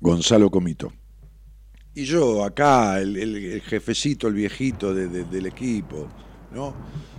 Gonzalo 0.00 0.50
Comito. 0.50 0.92
Y 1.94 2.04
yo 2.04 2.44
acá, 2.44 3.00
el, 3.00 3.60
jefecito, 3.62 4.28
el 4.28 4.34
viejito 4.34 4.94
de- 4.94 5.08
de- 5.08 5.24
del 5.24 5.46
equipo, 5.46 6.08
¿no? 6.52 6.74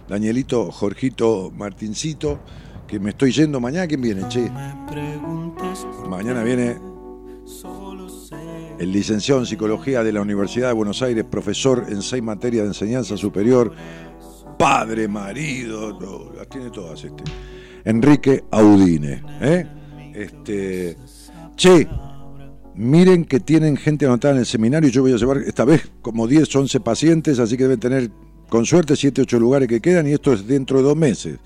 Danielito, 0.08 0.72
Jorgito, 0.72 1.52
Martincito, 1.52 2.40
que 2.91 2.99
me 2.99 3.11
estoy 3.11 3.31
yendo 3.31 3.61
mañana. 3.61 3.88
¿Quién 3.88 4.01
viene, 4.01 4.27
che? 4.27 4.51
Mañana 6.09 6.43
viene 6.43 6.77
el 8.80 8.91
licenciado 8.91 9.39
en 9.39 9.45
Psicología 9.45 10.03
de 10.03 10.11
la 10.11 10.19
Universidad 10.19 10.68
de 10.68 10.73
Buenos 10.73 11.01
Aires, 11.01 11.23
profesor 11.23 11.85
en 11.88 12.01
seis 12.01 12.22
materias 12.22 12.63
de 12.63 12.68
enseñanza 12.68 13.15
superior, 13.15 13.73
padre, 14.59 15.07
marido, 15.07 15.97
las 16.35 16.49
tiene 16.49 16.69
todas 16.69 17.01
este. 17.01 17.23
Enrique 17.85 18.43
Audine. 18.51 19.23
¿eh? 19.39 19.65
Este, 20.13 20.97
che, 21.55 21.88
miren 22.76 23.23
que 23.23 23.39
tienen 23.39 23.77
gente 23.77 24.05
anotada 24.05 24.34
en 24.34 24.39
el 24.41 24.45
seminario. 24.45 24.89
Yo 24.89 25.01
voy 25.01 25.13
a 25.13 25.15
llevar 25.15 25.38
esta 25.38 25.63
vez 25.63 25.89
como 26.01 26.27
10, 26.27 26.53
11 26.53 26.81
pacientes, 26.81 27.39
así 27.39 27.55
que 27.55 27.63
deben 27.63 27.80
tener 27.80 28.11
con 28.49 28.65
suerte 28.65 28.97
7, 28.97 29.22
8 29.22 29.39
lugares 29.39 29.69
que 29.69 29.80
quedan 29.80 30.07
y 30.07 30.11
esto 30.11 30.34
es 30.34 30.45
dentro 30.45 30.80
de 30.80 30.84
dos 30.84 30.97
meses. 30.97 31.39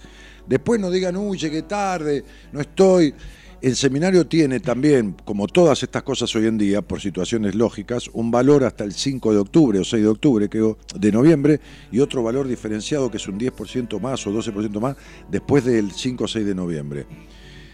Después 0.47 0.79
no 0.79 0.89
digan, 0.91 1.15
uy, 1.17 1.37
llegué 1.37 1.63
tarde, 1.63 2.23
no 2.51 2.61
estoy. 2.61 3.13
El 3.61 3.75
seminario 3.75 4.27
tiene 4.27 4.59
también, 4.59 5.15
como 5.25 5.47
todas 5.47 5.81
estas 5.81 6.03
cosas 6.03 6.35
hoy 6.35 6.45
en 6.45 6.57
día, 6.57 6.81
por 6.81 7.01
situaciones 7.01 7.55
lógicas, 7.55 8.09
un 8.13 8.29
valor 8.29 8.63
hasta 8.63 8.83
el 8.83 8.93
5 8.93 9.33
de 9.33 9.39
octubre 9.39 9.79
o 9.79 9.83
6 9.83 10.03
de 10.03 10.09
octubre, 10.09 10.49
creo, 10.49 10.77
de 10.99 11.11
noviembre, 11.11 11.59
y 11.91 11.99
otro 11.99 12.21
valor 12.21 12.47
diferenciado 12.47 13.09
que 13.09 13.17
es 13.17 13.27
un 13.27 13.39
10% 13.39 13.99
más 13.99 14.27
o 14.27 14.31
12% 14.31 14.79
más 14.79 14.97
después 15.31 15.65
del 15.65 15.91
5 15.91 16.23
o 16.23 16.27
6 16.27 16.45
de 16.45 16.53
noviembre. 16.53 17.07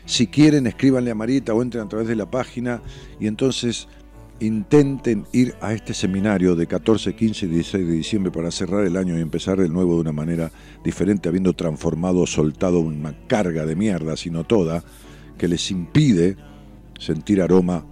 Si 0.05 0.27
quieren, 0.27 0.65
escríbanle 0.67 1.11
a 1.11 1.15
Marita 1.15 1.53
o 1.53 1.61
entren 1.61 1.83
a 1.83 1.89
través 1.89 2.07
de 2.07 2.15
la 2.15 2.29
página 2.29 2.81
y 3.19 3.27
entonces 3.27 3.87
intenten 4.41 5.27
ir 5.31 5.55
a 5.61 5.73
este 5.73 5.93
seminario 5.93 6.55
de 6.55 6.65
14, 6.65 7.15
15 7.15 7.45
y 7.45 7.49
16 7.49 7.87
de 7.87 7.93
diciembre 7.93 8.31
para 8.31 8.49
cerrar 8.49 8.85
el 8.85 8.97
año 8.97 9.17
y 9.17 9.21
empezar 9.21 9.59
el 9.59 9.71
nuevo 9.71 9.95
de 9.95 10.01
una 10.01 10.11
manera 10.11 10.51
diferente, 10.83 11.29
habiendo 11.29 11.53
transformado, 11.53 12.25
soltado 12.25 12.79
una 12.79 13.15
carga 13.27 13.65
de 13.65 13.75
mierda, 13.75 14.17
sino 14.17 14.43
toda, 14.43 14.83
que 15.37 15.47
les 15.47 15.69
impide 15.69 16.37
sentir 16.99 17.41
aroma 17.41 17.85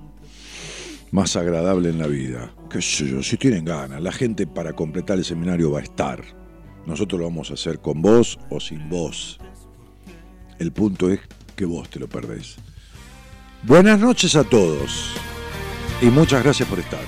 más 1.12 1.36
agradable 1.36 1.90
en 1.90 2.00
la 2.00 2.08
vida. 2.08 2.52
Qué 2.70 2.82
sé 2.82 3.08
yo, 3.08 3.22
si 3.22 3.38
tienen 3.38 3.66
ganas, 3.66 4.02
la 4.02 4.12
gente 4.12 4.48
para 4.48 4.74
completar 4.74 5.18
el 5.18 5.26
seminario 5.26 5.72
va 5.72 5.80
a 5.80 5.84
estar. 5.84 6.24
Nosotros 6.86 7.20
lo 7.20 7.28
vamos 7.28 7.52
a 7.52 7.54
hacer 7.54 7.80
con 7.80 8.02
vos 8.02 8.40
o 8.50 8.60
sin 8.60 8.90
vos. 8.90 9.40
El 10.58 10.72
punto 10.72 11.12
es 11.12 11.20
que 11.56 11.66
vos 11.66 11.90
te 11.90 12.00
lo 12.00 12.08
perdés. 12.08 12.56
Buenas 13.64 14.00
noches 14.00 14.36
a 14.36 14.44
todos 14.44 15.14
y 16.02 16.06
muchas 16.06 16.44
gracias 16.44 16.68
por 16.68 16.80
estar. 16.80 17.02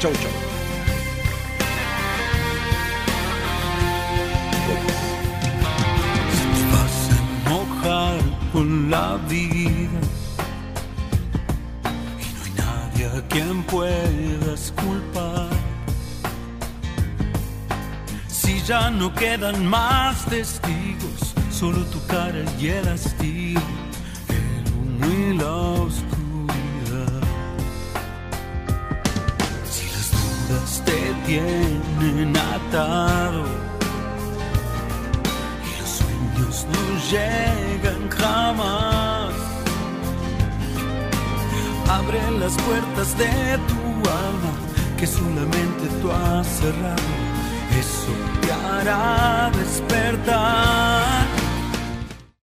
Chau, 0.00 0.12
chau. 0.12 0.56
con 8.56 8.90
la 8.90 9.18
vida 9.28 10.00
y 12.18 12.32
no 12.32 12.42
hay 12.42 12.52
nadie 12.56 13.06
a 13.06 13.28
quien 13.28 13.62
puedas 13.64 14.72
culpar. 14.72 15.50
Si 18.28 18.62
ya 18.62 18.90
no 18.90 19.12
quedan 19.14 19.66
más 19.66 20.24
testigos, 20.24 21.34
solo 21.50 21.84
tu 21.86 22.04
cara 22.06 22.42
y 22.58 22.68
el 22.68 22.88
hastío, 22.88 23.60
el 24.28 24.72
humo 24.72 25.06
y 25.06 25.36
la 25.36 25.52
oscuridad. 25.52 26.15
Te 30.84 31.14
tienen 31.26 32.36
atado. 32.36 33.44
Y 35.64 35.80
los 35.80 35.90
sueños 35.98 36.66
no 36.72 36.84
llegan 37.10 38.08
jamás, 38.10 39.34
abre 41.88 42.20
las 42.38 42.54
puertas 42.62 43.18
de 43.18 43.58
tu 43.68 43.80
alma 44.08 44.52
que 44.96 45.06
solamente 45.06 45.86
tú 46.00 46.10
has 46.10 46.46
cerrado. 46.46 47.14
Eso 47.78 48.12
te 48.40 48.52
hará 48.52 49.50